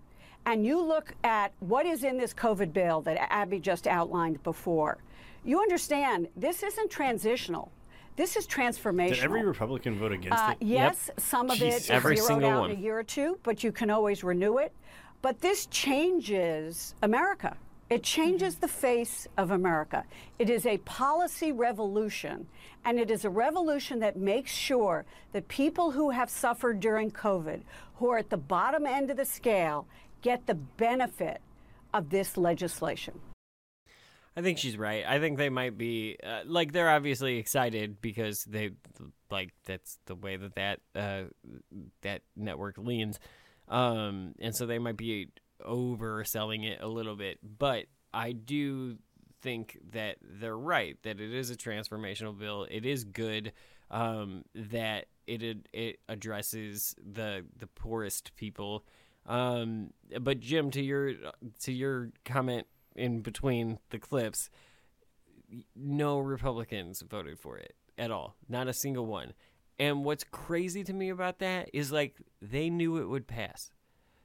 and 0.47 0.65
you 0.65 0.81
look 0.81 1.13
at 1.23 1.53
what 1.59 1.85
is 1.85 2.03
in 2.03 2.17
this 2.17 2.33
COVID 2.33 2.73
bill 2.73 3.01
that 3.01 3.31
Abby 3.31 3.59
just 3.59 3.85
outlined 3.85 4.41
before, 4.41 4.97
you 5.45 5.59
understand 5.61 6.27
this 6.35 6.63
isn't 6.63 6.89
transitional. 6.89 7.71
This 8.15 8.35
is 8.35 8.47
transformational. 8.47 9.09
Did 9.13 9.23
every 9.25 9.45
Republican 9.45 9.99
vote 9.99 10.11
against 10.11 10.39
Uh, 10.43 10.55
it? 10.59 10.65
yes, 10.65 11.11
some 11.17 11.51
of 11.51 11.57
it 11.61 11.65
Jesus. 11.65 11.83
is 11.83 11.89
Every 11.91 12.15
zeroed 12.15 12.27
single 12.29 12.49
out 12.49 12.59
one. 12.61 12.71
in 12.71 12.77
a 12.77 12.79
year 12.81 12.97
or 12.97 13.03
two, 13.03 13.37
but 13.43 13.63
you 13.63 13.71
can 13.71 13.91
always 13.91 14.23
renew 14.23 14.57
it. 14.57 14.73
But 15.21 15.39
this 15.39 15.67
changes 15.67 16.95
America. 17.03 17.55
It 17.89 18.03
changes 18.03 18.55
the 18.55 18.67
face 18.67 19.27
of 19.37 19.49
America. 19.51 20.03
It 20.39 20.49
is 20.49 20.65
a 20.65 20.77
policy 20.79 21.53
revolution, 21.53 22.47
and 22.83 22.99
it 22.99 23.09
is 23.09 23.23
a 23.23 23.29
revolution 23.29 23.99
that 23.99 24.17
makes 24.17 24.51
sure 24.51 25.05
that 25.31 25.47
people 25.47 25.91
who 25.91 26.09
have 26.09 26.29
suffered 26.29 26.81
during 26.81 27.11
COVID, 27.11 27.61
who 27.95 28.09
are 28.09 28.17
at 28.17 28.29
the 28.29 28.37
bottom 28.37 28.85
end 28.85 29.09
of 29.09 29.15
the 29.15 29.23
scale, 29.23 29.87
get 30.21 30.47
the 30.47 30.55
benefit 30.55 31.39
of 31.93 32.09
this 32.09 32.35
legislation. 32.35 33.21
I 34.35 34.41
think 34.41 34.57
she's 34.57 34.77
right. 34.77 35.05
I 35.07 35.19
think 35.19 35.37
they 35.37 35.49
might 35.49 35.77
be 35.77 36.17
uh, 36.21 36.41
like 36.45 36.73
they're 36.73 36.89
obviously 36.89 37.37
excited 37.37 38.01
because 38.01 38.43
they 38.43 38.71
like 39.31 39.51
that's 39.65 39.97
the 40.05 40.13
way 40.13 40.35
that 40.35 40.55
that 40.55 40.79
uh, 40.93 41.23
that 42.01 42.21
network 42.35 42.77
leans, 42.77 43.17
um, 43.69 44.35
and 44.39 44.55
so 44.55 44.65
they 44.65 44.77
might 44.77 44.97
be 44.97 45.29
overselling 45.65 46.65
it 46.65 46.81
a 46.81 46.87
little 46.87 47.15
bit. 47.15 47.39
But 47.43 47.85
I 48.13 48.31
do 48.31 48.97
think 49.41 49.79
that 49.91 50.17
they're 50.21 50.57
right 50.57 50.97
that 51.03 51.19
it 51.19 51.33
is 51.33 51.51
a 51.51 51.55
transformational 51.55 52.37
bill. 52.37 52.67
It 52.69 52.85
is 52.85 53.03
good 53.03 53.53
um, 53.91 54.43
that 54.55 55.05
it 55.27 55.67
it 55.73 55.99
addresses 56.09 56.95
the 56.97 57.45
the 57.57 57.67
poorest 57.67 58.35
people 58.35 58.85
Um, 59.25 59.91
but 60.21 60.39
Jim, 60.39 60.71
to 60.71 60.81
your 60.81 61.13
to 61.61 61.71
your 61.73 62.11
comment 62.25 62.65
in 62.95 63.21
between 63.21 63.79
the 63.89 63.99
clips, 63.99 64.49
no 65.75 66.19
Republicans 66.19 67.01
voted 67.01 67.39
for 67.39 67.57
it 67.57 67.75
at 67.97 68.11
all, 68.11 68.35
not 68.47 68.67
a 68.67 68.73
single 68.73 69.05
one. 69.05 69.33
And 69.79 70.03
what's 70.03 70.23
crazy 70.23 70.83
to 70.85 70.93
me 70.93 71.09
about 71.09 71.39
that 71.39 71.69
is 71.73 71.91
like 71.91 72.15
they 72.41 72.69
knew 72.69 72.97
it 72.97 73.07
would 73.09 73.27
pass. 73.27 73.71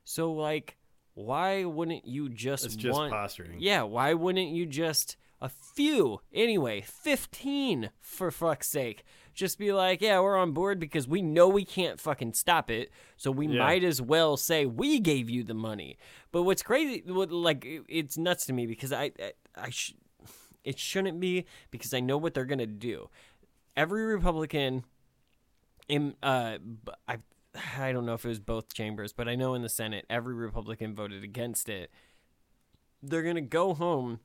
So 0.04 0.32
like, 0.32 0.78
why 1.14 1.64
wouldn't 1.64 2.06
you 2.06 2.28
just 2.28 2.64
It's 2.64 2.76
just 2.76 2.98
want? 2.98 3.12
posturing. 3.12 3.56
Yeah, 3.59 3.82
why 3.82 4.14
wouldn't 4.14 4.51
you 4.51 4.66
just 4.66 5.16
a 5.40 5.48
few 5.48 6.20
anyway, 6.32 6.80
fifteen 6.82 7.90
for 8.01 8.30
fuck's 8.30 8.68
sake? 8.68 9.05
Just 9.34 9.59
be 9.59 9.72
like, 9.72 10.01
yeah, 10.02 10.20
we're 10.20 10.36
on 10.36 10.52
board 10.52 10.78
because 10.78 11.09
we 11.09 11.22
know 11.22 11.48
we 11.48 11.64
can't 11.64 11.98
fucking 11.98 12.34
stop 12.34 12.70
it, 12.70 12.90
so 13.16 13.30
we 13.30 13.47
Yeah. 13.47 13.59
might 13.60 13.82
as 13.82 14.01
well 14.01 14.36
say 14.36 14.66
we 14.66 15.01
gave 15.01 15.30
you 15.30 15.43
the 15.43 15.55
money. 15.55 15.97
But 16.32 16.43
what's 16.43 16.62
crazy, 16.62 17.02
what, 17.06 17.32
like, 17.32 17.64
it's 17.89 18.18
nuts 18.18 18.44
to 18.47 18.52
me 18.52 18.66
because 18.66 18.93
I, 18.93 19.10
I, 19.18 19.32
I 19.56 19.70
sh- 19.70 19.94
it 20.64 20.78
shouldn't 20.78 21.18
be 21.18 21.47
because 21.70 21.93
I 21.94 22.01
know 22.01 22.18
what 22.18 22.34
they're 22.34 22.44
gonna 22.44 22.66
do. 22.66 23.09
Every 23.74 24.05
Republican 24.05 24.84
in 25.89 26.14
uh 26.22 26.59
I 27.09 27.16
I 27.78 27.92
don't 27.92 28.06
know 28.06 28.14
if 28.14 28.24
it 28.24 28.28
was 28.28 28.40
both 28.40 28.72
chambers, 28.72 29.12
but 29.12 29.28
I 29.28 29.34
know 29.34 29.54
in 29.54 29.62
the 29.62 29.68
Senate 29.68 30.06
every 30.08 30.34
Republican 30.34 30.94
voted 30.94 31.22
against 31.22 31.68
it. 31.68 31.90
They're 33.02 33.22
going 33.22 33.34
to 33.34 33.40
go 33.40 33.74
home 33.74 34.20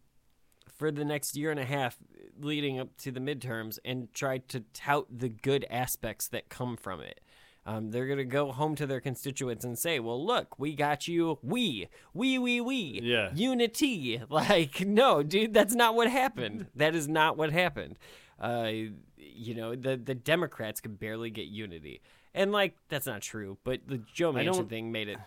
for 0.78 0.92
the 0.92 1.06
next 1.06 1.36
year 1.36 1.50
and 1.50 1.60
a 1.60 1.66
half 1.66 1.98
leading 2.40 2.80
up 2.80 2.96
to 2.98 3.12
the 3.12 3.20
midterms 3.20 3.80
and 3.84 4.14
try 4.14 4.38
to 4.38 4.60
tout 4.74 5.08
the 5.10 5.30
good 5.30 5.66
aspects 5.70 6.28
that 6.28 6.50
come 6.50 6.78
from 6.78 7.02
it. 7.02 7.20
Um, 7.66 7.92
they're 7.92 8.06
going 8.06 8.18
to 8.20 8.24
go 8.24 8.54
home 8.54 8.76
to 8.76 8.86
their 8.86 9.02
constituents 9.02 9.66
and 9.66 9.78
say, 9.78 10.00
well, 10.00 10.24
look, 10.26 10.58
we 10.58 10.74
got 10.74 11.08
you. 11.08 11.38
We, 11.42 11.90
we, 12.14 12.40
we, 12.40 12.62
we. 12.62 13.02
Yeah. 13.04 13.32
Unity. 13.34 14.22
Like, 14.30 14.82
no, 14.82 15.24
dude, 15.24 15.54
that's 15.54 15.74
not 15.74 15.96
what 15.96 16.10
happened. 16.10 16.68
That 16.76 16.96
is 16.96 17.08
not 17.08 17.38
what 17.38 17.52
happened. 17.52 17.98
Uh, 18.40 18.72
you 19.18 19.56
know, 19.56 19.76
the, 19.76 19.98
the 19.98 20.16
Democrats 20.16 20.80
could 20.80 21.00
barely 21.00 21.30
get 21.30 21.48
unity. 21.48 22.02
And, 22.38 22.52
like, 22.52 22.76
that's 22.90 23.06
not 23.08 23.22
true, 23.22 23.58
but 23.64 23.82
the 23.88 23.98
Joe 24.14 24.32
Manchin 24.32 24.70
thing 24.70 24.92
made 24.92 25.10
it 25.10 25.18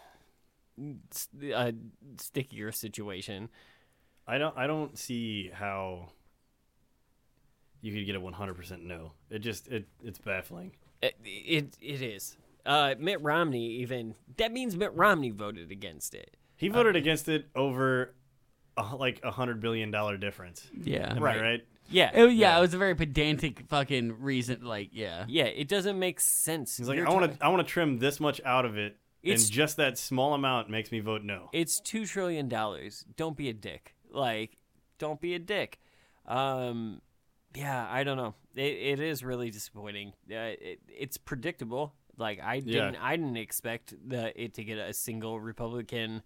a 1.52 1.74
stickier 2.18 2.72
situation. 2.72 3.48
I 4.26 4.38
don't. 4.38 4.56
I 4.56 4.66
don't 4.66 4.96
see 4.96 5.50
how 5.52 6.10
you 7.82 7.92
could 7.92 8.06
get 8.06 8.14
a 8.16 8.20
100% 8.20 8.82
no. 8.82 9.12
It 9.30 9.40
just 9.40 9.68
it 9.68 9.86
it's 10.04 10.18
baffling. 10.18 10.72
It 11.02 11.16
it, 11.24 11.76
it 11.80 12.02
is. 12.02 12.36
Uh, 12.64 12.94
Mitt 12.98 13.20
Romney 13.22 13.66
even 13.76 14.14
that 14.36 14.52
means 14.52 14.76
Mitt 14.76 14.94
Romney 14.94 15.30
voted 15.30 15.70
against 15.70 16.14
it. 16.14 16.36
He 16.56 16.68
voted 16.68 16.94
against 16.94 17.28
it 17.28 17.46
over 17.56 18.14
a, 18.76 18.94
like 18.94 19.20
a 19.24 19.30
hundred 19.30 19.60
billion 19.60 19.90
dollar 19.90 20.16
difference. 20.16 20.68
Yeah. 20.82 21.10
Am 21.16 21.22
Right. 21.22 21.38
I 21.38 21.42
right? 21.42 21.66
Yeah, 21.90 22.10
It, 22.14 22.32
yeah, 22.32 22.56
it 22.56 22.60
was 22.60 22.72
a 22.74 22.78
very 22.78 22.94
pedantic 22.94 23.64
fucking 23.68 24.20
reason. 24.22 24.62
Like, 24.62 24.90
yeah. 24.92 25.24
yeah. 25.28 25.44
It 25.44 25.68
doesn't 25.68 25.98
make 25.98 26.20
sense. 26.20 26.76
He's 26.76 26.88
like, 26.88 26.96
You're 26.96 27.08
I 27.08 27.12
want 27.12 27.32
to 27.38 27.44
I 27.44 27.48
want 27.48 27.66
to 27.66 27.70
trim 27.72 27.98
this 27.98 28.20
much 28.20 28.40
out 28.44 28.64
of 28.64 28.78
it, 28.78 28.96
It's- 29.22 29.44
and 29.44 29.52
just 29.52 29.76
that 29.78 29.98
small 29.98 30.34
amount 30.34 30.70
makes 30.70 30.92
me 30.92 31.00
vote 31.00 31.22
no. 31.24 31.50
It's 31.52 31.80
two 31.80 32.06
trillion 32.06 32.48
dollars. 32.48 33.04
Don't 33.16 33.36
be 33.36 33.48
a 33.48 33.52
dick. 33.52 33.94
Like, 34.10 34.56
don't 34.98 35.20
be 35.20 35.34
a 35.34 35.38
dick. 35.38 35.80
Um, 36.26 37.00
yeah, 37.54 37.86
I 37.90 38.04
don't 38.04 38.16
know. 38.16 38.34
It, 38.54 38.60
it 38.62 39.00
is 39.00 39.24
really 39.24 39.50
disappointing. 39.50 40.12
Uh, 40.30 40.54
it, 40.60 40.80
it's 40.88 41.16
predictable. 41.16 41.94
Like 42.16 42.40
I 42.42 42.60
didn't, 42.60 42.96
I 42.96 43.16
didn't 43.16 43.36
expect 43.38 43.94
the 44.06 44.38
it 44.40 44.54
to 44.54 44.64
get 44.64 44.78
a 44.78 44.92
single 44.92 45.40
Republican. 45.40 46.22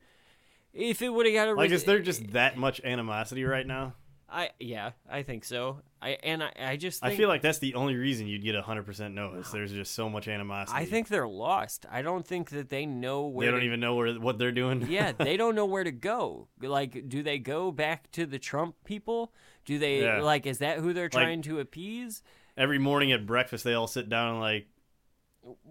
If 0.73 1.03
it 1.03 1.09
would 1.09 1.25
have 1.27 1.35
got 1.35 1.49
a, 1.49 1.55
Like, 1.55 1.71
res- 1.71 1.81
is 1.83 1.85
there 1.85 2.01
just 2.01 2.33
that 2.33 2.57
much 2.57 2.81
animosity 2.83 3.45
right 3.45 3.67
now? 3.67 3.95
I 4.35 4.51
yeah, 4.59 4.91
I 5.09 5.23
think 5.23 5.45
so. 5.45 5.81
I 6.03 6.19
and 6.23 6.43
I, 6.43 6.51
I 6.61 6.77
just 6.77 7.05
I 7.05 7.15
feel 7.15 7.29
like 7.29 7.41
that's 7.41 7.61
the 7.61 7.75
only 7.75 7.95
reason 7.95 8.27
you'd 8.27 8.43
get 8.43 8.57
a 8.57 8.63
hundred 8.63 8.85
percent 8.85 9.15
no. 9.15 9.35
Is 9.35 9.53
there's 9.53 9.73
just 9.73 9.95
so 9.95 10.11
much 10.11 10.27
animosity. 10.27 10.77
I 10.77 10.85
think 10.87 11.07
they're 11.09 11.29
lost. 11.29 11.87
I 11.91 12.03
don't 12.03 12.27
think 12.27 12.51
that 12.51 12.69
they 12.69 12.85
know 12.85 13.27
where 13.29 13.47
they 13.47 13.51
don't 13.53 13.61
to- 13.61 13.67
even 13.67 13.79
know 13.81 13.95
where 13.95 14.13
what 14.15 14.39
they're 14.39 14.51
doing. 14.53 14.87
yeah, 14.91 15.13
they 15.19 15.37
don't 15.37 15.55
know 15.55 15.67
where 15.67 15.85
to 15.85 15.93
go. 15.93 16.49
Like, 16.61 17.09
do 17.09 17.23
they 17.23 17.39
go 17.39 17.71
back 17.71 18.11
to 18.13 18.27
the 18.27 18.39
Trump 18.41 18.75
people? 18.85 19.33
Do 19.65 19.79
they 19.79 20.03
Yeah. 20.03 20.21
like? 20.21 20.47
Is 20.47 20.59
that 20.59 20.79
who 20.79 20.93
they're 20.93 21.05
Like- 21.05 21.13
trying 21.13 21.43
to 21.43 21.61
appease? 21.61 22.23
Every 22.57 22.79
morning 22.79 23.13
at 23.13 23.27
breakfast, 23.27 23.63
they 23.65 23.75
all 23.75 23.87
sit 23.87 24.09
down 24.09 24.33
and 24.33 24.41
like, 24.41 24.67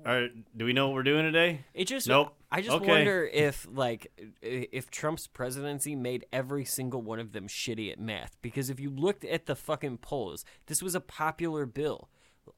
do 0.05 0.65
we 0.65 0.73
know 0.73 0.87
what 0.87 0.95
we're 0.95 1.03
doing 1.03 1.25
today? 1.25 1.65
It 1.73 1.85
just 1.85 2.07
nope. 2.07 2.35
I 2.51 2.61
just 2.61 2.75
okay. 2.77 2.87
wonder 2.87 3.29
if 3.31 3.67
like 3.71 4.11
if 4.41 4.91
Trump's 4.91 5.27
presidency 5.27 5.95
made 5.95 6.25
every 6.31 6.65
single 6.65 7.01
one 7.01 7.19
of 7.19 7.31
them 7.31 7.47
shitty 7.47 7.91
at 7.91 7.99
math 7.99 8.37
because 8.41 8.69
if 8.69 8.79
you 8.79 8.89
looked 8.89 9.25
at 9.25 9.45
the 9.45 9.55
fucking 9.55 9.97
polls, 9.97 10.45
this 10.67 10.81
was 10.81 10.95
a 10.95 11.01
popular 11.01 11.65
bill 11.65 12.09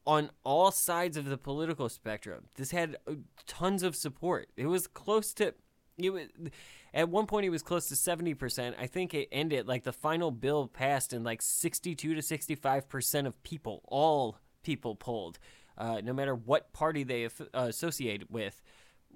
on 0.06 0.30
all 0.44 0.70
sides 0.70 1.16
of 1.16 1.26
the 1.26 1.38
political 1.38 1.88
spectrum. 1.88 2.44
This 2.56 2.72
had 2.72 2.96
uh, 3.06 3.14
tons 3.46 3.82
of 3.82 3.96
support. 3.96 4.48
It 4.56 4.66
was 4.66 4.86
close 4.86 5.32
to 5.34 5.54
it 5.98 6.10
was 6.10 6.26
at 6.92 7.08
one 7.08 7.26
point 7.26 7.46
it 7.46 7.50
was 7.50 7.62
close 7.62 7.88
to 7.88 7.94
70%. 7.94 8.74
I 8.78 8.86
think 8.86 9.14
it 9.14 9.28
ended 9.32 9.66
like 9.66 9.84
the 9.84 9.92
final 9.92 10.30
bill 10.30 10.66
passed 10.66 11.12
and 11.12 11.24
like 11.24 11.40
62 11.42 12.14
to 12.14 12.20
65% 12.20 13.26
of 13.26 13.42
people, 13.42 13.82
all 13.88 14.38
people 14.62 14.94
polled, 14.94 15.38
uh, 15.78 16.00
no 16.02 16.12
matter 16.12 16.34
what 16.34 16.72
party 16.72 17.02
they 17.04 17.24
aff- 17.24 17.40
uh, 17.54 17.66
associate 17.68 18.30
with, 18.30 18.62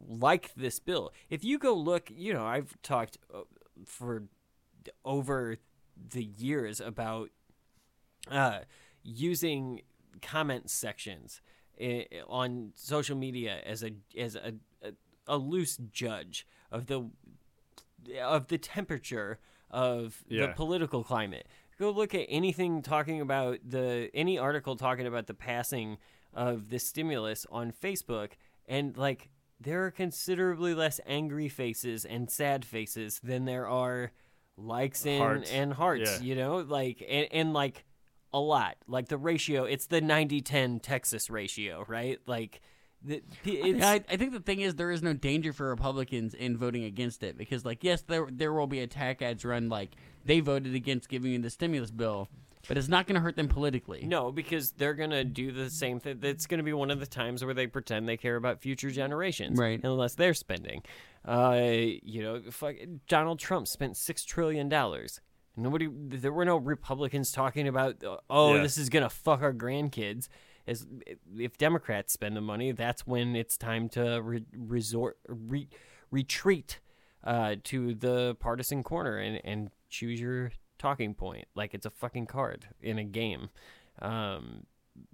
like 0.08 0.52
this 0.54 0.78
bill. 0.78 1.12
If 1.28 1.44
you 1.44 1.58
go 1.58 1.74
look, 1.74 2.10
you 2.10 2.32
know, 2.32 2.44
I've 2.46 2.80
talked 2.82 3.18
uh, 3.34 3.40
for 3.84 4.24
over 5.04 5.56
the 6.12 6.24
years 6.24 6.80
about 6.80 7.30
uh, 8.30 8.60
using 9.02 9.82
comment 10.22 10.70
sections 10.70 11.40
i- 11.80 12.06
on 12.28 12.72
social 12.74 13.16
media 13.16 13.60
as 13.64 13.82
a 13.82 13.92
as 14.16 14.34
a, 14.36 14.54
a, 14.82 14.92
a 15.26 15.36
loose 15.36 15.76
judge 15.92 16.46
of 16.70 16.86
the 16.86 17.08
of 18.22 18.48
the 18.48 18.58
temperature 18.58 19.38
of 19.70 20.24
the 20.28 20.34
political 20.54 21.04
climate. 21.04 21.46
Go 21.78 21.90
look 21.90 22.14
at 22.14 22.26
anything 22.28 22.82
talking 22.82 23.20
about 23.20 23.58
the 23.64 24.10
any 24.14 24.38
article 24.38 24.76
talking 24.76 25.06
about 25.06 25.26
the 25.26 25.34
passing 25.34 25.98
of 26.34 26.70
the 26.70 26.78
stimulus 26.78 27.46
on 27.50 27.72
Facebook 27.72 28.32
and 28.66 28.96
like 28.96 29.30
there 29.60 29.84
are 29.84 29.90
considerably 29.90 30.74
less 30.74 31.00
angry 31.06 31.48
faces 31.48 32.04
and 32.04 32.30
sad 32.30 32.64
faces 32.64 33.20
than 33.22 33.44
there 33.44 33.66
are 33.68 34.10
likes 34.56 35.04
and 35.06 35.18
Hearts. 35.20 35.50
and 35.50 35.72
hearts, 35.72 36.18
Yeah. 36.20 36.26
you 36.26 36.34
know? 36.34 36.58
Like 36.58 37.04
and, 37.08 37.28
and 37.32 37.52
like 37.52 37.84
a 38.32 38.40
lot. 38.40 38.76
Like 38.86 39.08
the 39.08 39.18
ratio, 39.18 39.64
it's 39.64 39.86
the 39.86 40.00
90-10 40.00 40.80
Texas 40.82 41.28
ratio, 41.30 41.84
right? 41.88 42.18
Like 42.26 42.60
the, 43.02 43.22
it's, 43.44 43.82
I, 43.84 43.94
I 44.08 44.16
think 44.16 44.32
the 44.32 44.40
thing 44.40 44.60
is 44.60 44.74
there 44.76 44.90
is 44.90 45.02
no 45.02 45.14
danger 45.14 45.52
for 45.52 45.68
Republicans 45.68 46.34
in 46.34 46.56
voting 46.58 46.84
against 46.84 47.22
it 47.22 47.36
because, 47.38 47.64
like, 47.64 47.82
yes, 47.82 48.02
there 48.02 48.28
there 48.30 48.52
will 48.52 48.66
be 48.66 48.80
attack 48.80 49.22
ads 49.22 49.42
run 49.44 49.70
like 49.70 49.96
they 50.26 50.40
voted 50.40 50.74
against 50.74 51.08
giving 51.08 51.32
you 51.32 51.38
the 51.38 51.48
stimulus 51.48 51.90
bill, 51.90 52.28
but 52.68 52.76
it's 52.78 52.88
not 52.88 53.06
going 53.06 53.14
to 53.14 53.20
hurt 53.20 53.36
them 53.36 53.48
politically. 53.48 54.04
No, 54.04 54.30
because 54.32 54.72
they're 54.72 54.94
gonna 54.94 55.24
do 55.24 55.50
the 55.52 55.70
same 55.70 55.98
thing. 56.00 56.18
It's 56.22 56.46
gonna 56.46 56.62
be 56.62 56.72
one 56.72 56.90
of 56.90 57.00
the 57.00 57.06
times 57.06 57.44
where 57.44 57.54
they 57.54 57.66
pretend 57.66 58.08
they 58.08 58.16
care 58.16 58.36
about 58.36 58.60
future 58.60 58.90
generations, 58.90 59.58
Right. 59.58 59.80
Unless 59.82 60.14
they're 60.16 60.34
spending. 60.34 60.82
Uh, 61.24 61.60
you 61.62 62.22
know, 62.22 62.42
fuck, 62.50 62.76
Donald 63.08 63.38
Trump 63.38 63.66
spent 63.68 63.96
six 63.96 64.24
trillion 64.24 64.68
dollars. 64.68 65.20
Nobody, 65.56 65.88
there 65.90 66.32
were 66.32 66.44
no 66.44 66.56
Republicans 66.56 67.32
talking 67.32 67.66
about, 67.68 68.02
uh, 68.04 68.18
oh, 68.30 68.54
Yeah. 68.56 68.62
this 68.62 68.78
is 68.78 68.88
gonna 68.88 69.10
fuck 69.10 69.42
our 69.42 69.52
grandkids. 69.52 70.28
As 70.66 70.86
if 71.36 71.56
Democrats 71.58 72.12
spend 72.12 72.36
the 72.36 72.40
money, 72.40 72.70
that's 72.72 73.06
when 73.06 73.34
it's 73.34 73.56
time 73.56 73.88
to 73.90 74.20
re- 74.22 74.44
resort 74.54 75.18
re- 75.26 75.68
retreat 76.10 76.78
uh, 77.24 77.56
to 77.64 77.94
the 77.94 78.36
partisan 78.40 78.82
corner 78.82 79.16
and, 79.18 79.40
and 79.44 79.70
choose 79.88 80.20
your 80.20 80.52
talking 80.80 81.14
point 81.14 81.46
like 81.54 81.74
it's 81.74 81.86
a 81.86 81.90
fucking 81.90 82.26
card 82.26 82.66
in 82.82 82.98
a 82.98 83.04
game. 83.04 83.50
Um, 84.00 84.64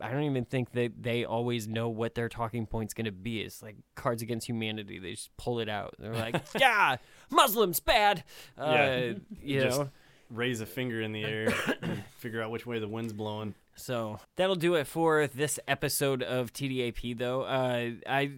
I 0.01 0.10
don't 0.10 0.22
even 0.22 0.44
think 0.44 0.72
that 0.72 1.02
they 1.02 1.24
always 1.24 1.68
know 1.68 1.88
what 1.88 2.14
their 2.14 2.28
talking 2.28 2.66
point's 2.66 2.94
going 2.94 3.05
to 3.06 3.12
be. 3.12 3.40
It's 3.40 3.62
like 3.62 3.76
Cards 3.94 4.22
Against 4.22 4.48
Humanity. 4.48 4.98
They 4.98 5.12
just 5.12 5.36
pull 5.36 5.60
it 5.60 5.68
out. 5.68 5.94
They're 5.98 6.14
like, 6.14 6.43
yeah, 6.59 6.97
Muslims 7.30 7.80
bad. 7.80 8.24
Uh, 8.59 8.72
yeah, 8.72 9.12
you 9.43 9.60
just 9.60 9.78
know. 9.78 9.90
raise 10.30 10.60
a 10.60 10.66
finger 10.66 11.02
in 11.02 11.12
the 11.12 11.24
air 11.24 11.55
and 11.82 12.02
figure 12.18 12.43
out 12.43 12.51
which 12.51 12.66
way 12.66 12.78
the 12.78 12.88
wind's 12.88 13.12
blowing. 13.12 13.55
So 13.76 14.18
that'll 14.36 14.56
do 14.56 14.74
it 14.74 14.86
for 14.86 15.26
this 15.26 15.60
episode 15.68 16.22
of 16.22 16.52
TDAP. 16.52 17.18
Though 17.18 17.43
uh, 17.43 17.90
I, 18.06 18.30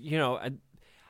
you 0.00 0.18
know, 0.18 0.36
I, 0.36 0.52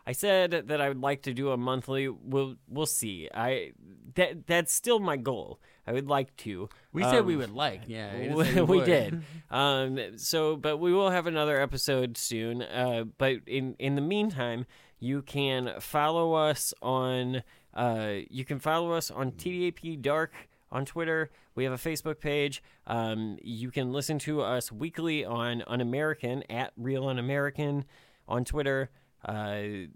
I 0.07 0.13
said 0.13 0.69
that 0.69 0.81
I 0.81 0.89
would 0.89 1.01
like 1.01 1.23
to 1.23 1.35
do 1.35 1.51
a 1.51 1.57
monthly. 1.57 2.09
We'll 2.09 2.57
we'll 2.69 2.87
see. 2.87 3.29
I 3.35 3.73
that 4.15 4.47
that's 4.47 4.73
still 4.73 4.99
my 5.01 5.17
goal. 5.17 5.61
I 5.87 5.93
would 5.93 6.09
like 6.09 6.35
to. 6.39 6.69
We 6.93 7.03
said 7.05 7.25
we 7.27 7.35
Um, 7.35 7.41
would 7.41 7.51
like, 7.55 7.83
yeah, 7.87 8.17
we 8.19 8.29
we, 8.35 8.45
say 8.45 8.55
we 8.55 8.63
we 8.63 8.77
would. 8.79 8.87
did. 8.87 9.23
Um, 9.51 9.99
so, 10.17 10.57
but 10.57 10.79
we 10.79 10.93
will 10.93 11.11
have 11.11 11.27
another 11.29 11.61
episode 11.61 12.17
soon. 12.17 12.63
Uh, 12.63 13.05
but 13.19 13.37
in 13.47 13.75
in 13.79 13.95
the 13.95 14.01
meantime, 14.01 14.67
You 14.99 15.23
can 15.23 15.75
follow 15.81 16.33
us 16.35 16.73
on 16.83 17.43
uh, 17.75 18.15
you 18.31 18.45
can 18.45 18.59
follow 18.59 18.93
us 18.93 19.11
on 19.11 19.33
TDAP 19.33 20.01
Dark 20.03 20.33
on 20.73 20.85
Twitter. 20.87 21.31
We 21.55 21.65
have 21.65 21.73
a 21.73 21.89
Facebook 21.91 22.19
page. 22.21 22.63
Um, 22.87 23.39
you 23.43 23.71
can 23.71 23.93
listen 23.93 24.19
to 24.21 24.41
us 24.41 24.73
weekly 24.73 25.25
on 25.25 25.63
Un 25.67 25.81
American 25.81 26.43
at 26.51 26.73
Real 26.77 27.09
Un 27.09 27.19
American 27.19 27.85
on 28.27 28.45
Twitter. 28.45 28.89
Uh, 29.27 29.89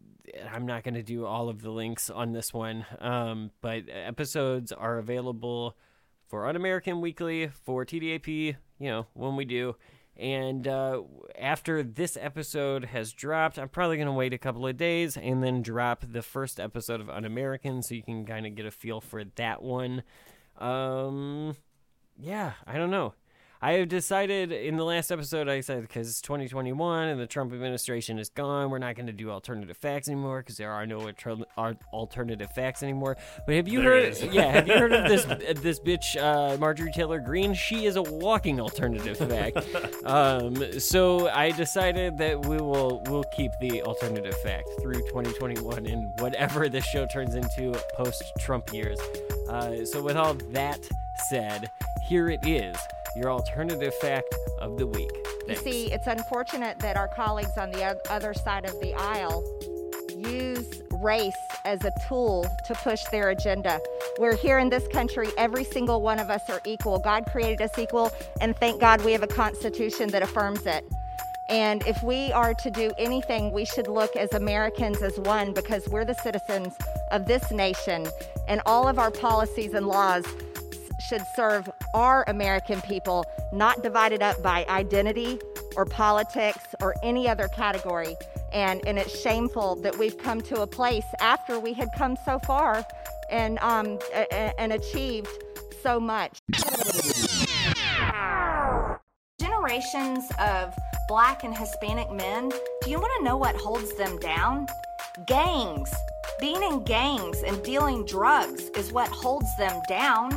I'm 0.52 0.66
not 0.66 0.84
going 0.84 0.94
to 0.94 1.02
do 1.02 1.24
all 1.24 1.48
of 1.48 1.62
the 1.62 1.70
links 1.70 2.10
on 2.10 2.32
this 2.32 2.52
one, 2.52 2.84
um, 2.98 3.50
but 3.60 3.84
episodes 3.88 4.72
are 4.72 4.98
available 4.98 5.76
for 6.28 6.46
Un 6.46 6.56
American 6.56 7.00
Weekly, 7.00 7.48
for 7.48 7.84
TDAP, 7.84 8.56
you 8.78 8.88
know, 8.88 9.06
when 9.14 9.36
we 9.36 9.44
do. 9.44 9.76
And 10.16 10.68
uh, 10.68 11.02
after 11.38 11.82
this 11.82 12.16
episode 12.20 12.84
has 12.84 13.12
dropped, 13.12 13.58
I'm 13.58 13.68
probably 13.68 13.96
going 13.96 14.06
to 14.06 14.12
wait 14.12 14.34
a 14.34 14.38
couple 14.38 14.66
of 14.66 14.76
days 14.76 15.16
and 15.16 15.42
then 15.42 15.62
drop 15.62 16.04
the 16.06 16.22
first 16.22 16.60
episode 16.60 17.00
of 17.00 17.08
Un 17.08 17.24
American 17.24 17.82
so 17.82 17.94
you 17.94 18.02
can 18.02 18.26
kind 18.26 18.46
of 18.46 18.54
get 18.54 18.66
a 18.66 18.70
feel 18.70 19.00
for 19.00 19.24
that 19.36 19.62
one. 19.62 20.02
Um, 20.58 21.56
yeah, 22.18 22.52
I 22.66 22.76
don't 22.76 22.90
know. 22.90 23.14
I 23.62 23.72
have 23.74 23.88
decided 23.88 24.52
in 24.52 24.78
the 24.78 24.84
last 24.84 25.10
episode, 25.12 25.46
I 25.46 25.60
said 25.60 25.82
because 25.82 26.08
it's 26.08 26.22
2021 26.22 27.08
and 27.08 27.20
the 27.20 27.26
Trump 27.26 27.52
administration 27.52 28.18
is 28.18 28.30
gone, 28.30 28.70
we're 28.70 28.78
not 28.78 28.94
going 28.94 29.06
to 29.08 29.12
do 29.12 29.30
alternative 29.30 29.76
facts 29.76 30.08
anymore 30.08 30.38
because 30.38 30.56
there 30.56 30.72
are 30.72 30.86
no 30.86 31.10
alternative 31.92 32.50
facts 32.52 32.82
anymore. 32.82 33.18
But 33.44 33.56
have 33.56 33.68
you 33.68 33.82
There 33.82 33.90
heard? 33.90 34.04
is. 34.04 34.22
Yeah, 34.24 34.50
have 34.50 34.66
you 34.66 34.78
heard 34.78 34.92
of 34.94 35.08
this 35.08 35.24
this 35.60 35.78
bitch 35.78 36.16
uh, 36.18 36.56
Marjorie 36.56 36.90
Taylor 36.92 37.20
Greene? 37.20 37.52
She 37.52 37.84
is 37.84 37.96
a 37.96 38.02
walking 38.02 38.60
alternative 38.60 39.18
fact. 39.18 39.58
um, 40.06 40.80
so 40.80 41.28
I 41.28 41.50
decided 41.50 42.16
that 42.16 42.40
we 42.46 42.56
will 42.56 43.02
we'll 43.08 43.24
keep 43.36 43.52
the 43.60 43.82
alternative 43.82 44.34
fact 44.40 44.70
through 44.80 44.94
2021 45.08 45.84
and 45.86 46.10
whatever 46.20 46.70
this 46.70 46.86
show 46.86 47.06
turns 47.12 47.34
into 47.34 47.78
post 47.94 48.22
Trump 48.38 48.72
years. 48.72 48.98
Uh, 49.50 49.84
so 49.84 50.02
with 50.02 50.16
all 50.16 50.32
that 50.52 50.78
said, 51.28 51.70
here 52.02 52.28
it 52.28 52.46
is, 52.46 52.76
your 53.16 53.30
alternative 53.30 53.94
fact 53.96 54.34
of 54.60 54.78
the 54.78 54.86
week. 54.86 55.10
You 55.48 55.56
see, 55.56 55.92
it's 55.92 56.06
unfortunate 56.06 56.78
that 56.80 56.96
our 56.96 57.08
colleagues 57.08 57.56
on 57.56 57.70
the 57.70 57.98
other 58.10 58.34
side 58.34 58.64
of 58.64 58.78
the 58.80 58.94
aisle 58.94 59.44
use 60.16 60.82
race 60.92 61.34
as 61.64 61.84
a 61.84 61.92
tool 62.06 62.46
to 62.66 62.74
push 62.74 63.04
their 63.04 63.30
agenda. 63.30 63.80
We're 64.18 64.36
here 64.36 64.58
in 64.58 64.68
this 64.68 64.86
country, 64.88 65.28
every 65.38 65.64
single 65.64 66.02
one 66.02 66.18
of 66.18 66.30
us 66.30 66.48
are 66.50 66.60
equal. 66.66 66.98
God 66.98 67.26
created 67.26 67.62
us 67.62 67.78
equal, 67.78 68.12
and 68.40 68.56
thank 68.56 68.80
God 68.80 69.02
we 69.04 69.12
have 69.12 69.22
a 69.22 69.28
constitution 69.28 70.10
that 70.10 70.22
affirms 70.22 70.66
it. 70.66 70.84
And 71.48 71.82
if 71.86 72.00
we 72.02 72.30
are 72.32 72.54
to 72.54 72.70
do 72.70 72.92
anything, 72.96 73.50
we 73.50 73.64
should 73.64 73.88
look 73.88 74.14
as 74.14 74.32
Americans 74.34 75.02
as 75.02 75.18
one 75.18 75.52
because 75.52 75.88
we're 75.88 76.04
the 76.04 76.14
citizens 76.14 76.74
of 77.10 77.26
this 77.26 77.50
nation, 77.50 78.06
and 78.46 78.60
all 78.66 78.86
of 78.86 78.98
our 78.98 79.10
policies 79.10 79.74
and 79.74 79.86
laws 79.86 80.24
should 81.00 81.22
serve 81.34 81.68
our 81.94 82.24
American 82.28 82.80
people, 82.82 83.24
not 83.52 83.82
divided 83.82 84.22
up 84.22 84.42
by 84.42 84.64
identity 84.68 85.38
or 85.76 85.84
politics 85.84 86.64
or 86.80 86.94
any 87.02 87.28
other 87.28 87.48
category. 87.48 88.16
And, 88.52 88.80
and 88.86 88.98
it's 88.98 89.18
shameful 89.20 89.76
that 89.76 89.96
we've 89.98 90.18
come 90.18 90.40
to 90.42 90.62
a 90.62 90.66
place 90.66 91.04
after 91.20 91.58
we 91.58 91.72
had 91.72 91.88
come 91.96 92.16
so 92.24 92.38
far 92.40 92.84
and, 93.30 93.58
um, 93.60 93.98
a- 94.14 94.26
a- 94.32 94.60
and 94.60 94.72
achieved 94.72 95.28
so 95.82 96.00
much. 96.00 96.38
Generations 99.40 100.24
of 100.40 100.74
black 101.08 101.44
and 101.44 101.56
Hispanic 101.56 102.10
men, 102.12 102.50
do 102.82 102.90
you 102.90 102.98
want 102.98 103.12
to 103.18 103.24
know 103.24 103.36
what 103.36 103.56
holds 103.56 103.94
them 103.96 104.18
down? 104.18 104.66
Gangs. 105.26 105.90
Being 106.40 106.62
in 106.62 106.84
gangs 106.84 107.42
and 107.42 107.62
dealing 107.62 108.04
drugs 108.06 108.64
is 108.76 108.92
what 108.92 109.08
holds 109.08 109.54
them 109.56 109.80
down. 109.88 110.32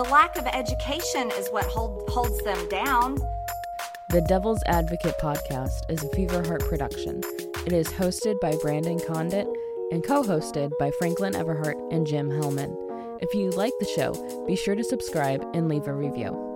The 0.00 0.08
lack 0.08 0.38
of 0.38 0.46
education 0.46 1.30
is 1.32 1.50
what 1.50 1.66
hold, 1.66 2.08
holds 2.08 2.42
them 2.42 2.66
down. 2.70 3.16
The 4.08 4.22
Devil's 4.22 4.62
Advocate 4.64 5.18
podcast 5.20 5.90
is 5.90 6.02
a 6.02 6.08
Fever 6.16 6.42
Heart 6.42 6.62
production. 6.62 7.20
It 7.66 7.74
is 7.74 7.86
hosted 7.88 8.40
by 8.40 8.56
Brandon 8.62 8.98
Condit 9.06 9.46
and 9.92 10.02
co 10.02 10.22
hosted 10.22 10.70
by 10.78 10.90
Franklin 10.98 11.34
Everhart 11.34 11.76
and 11.92 12.06
Jim 12.06 12.30
Hellman. 12.30 12.74
If 13.20 13.34
you 13.34 13.50
like 13.50 13.74
the 13.78 13.92
show, 13.94 14.46
be 14.46 14.56
sure 14.56 14.74
to 14.74 14.84
subscribe 14.84 15.44
and 15.52 15.68
leave 15.68 15.86
a 15.86 15.92
review. 15.92 16.49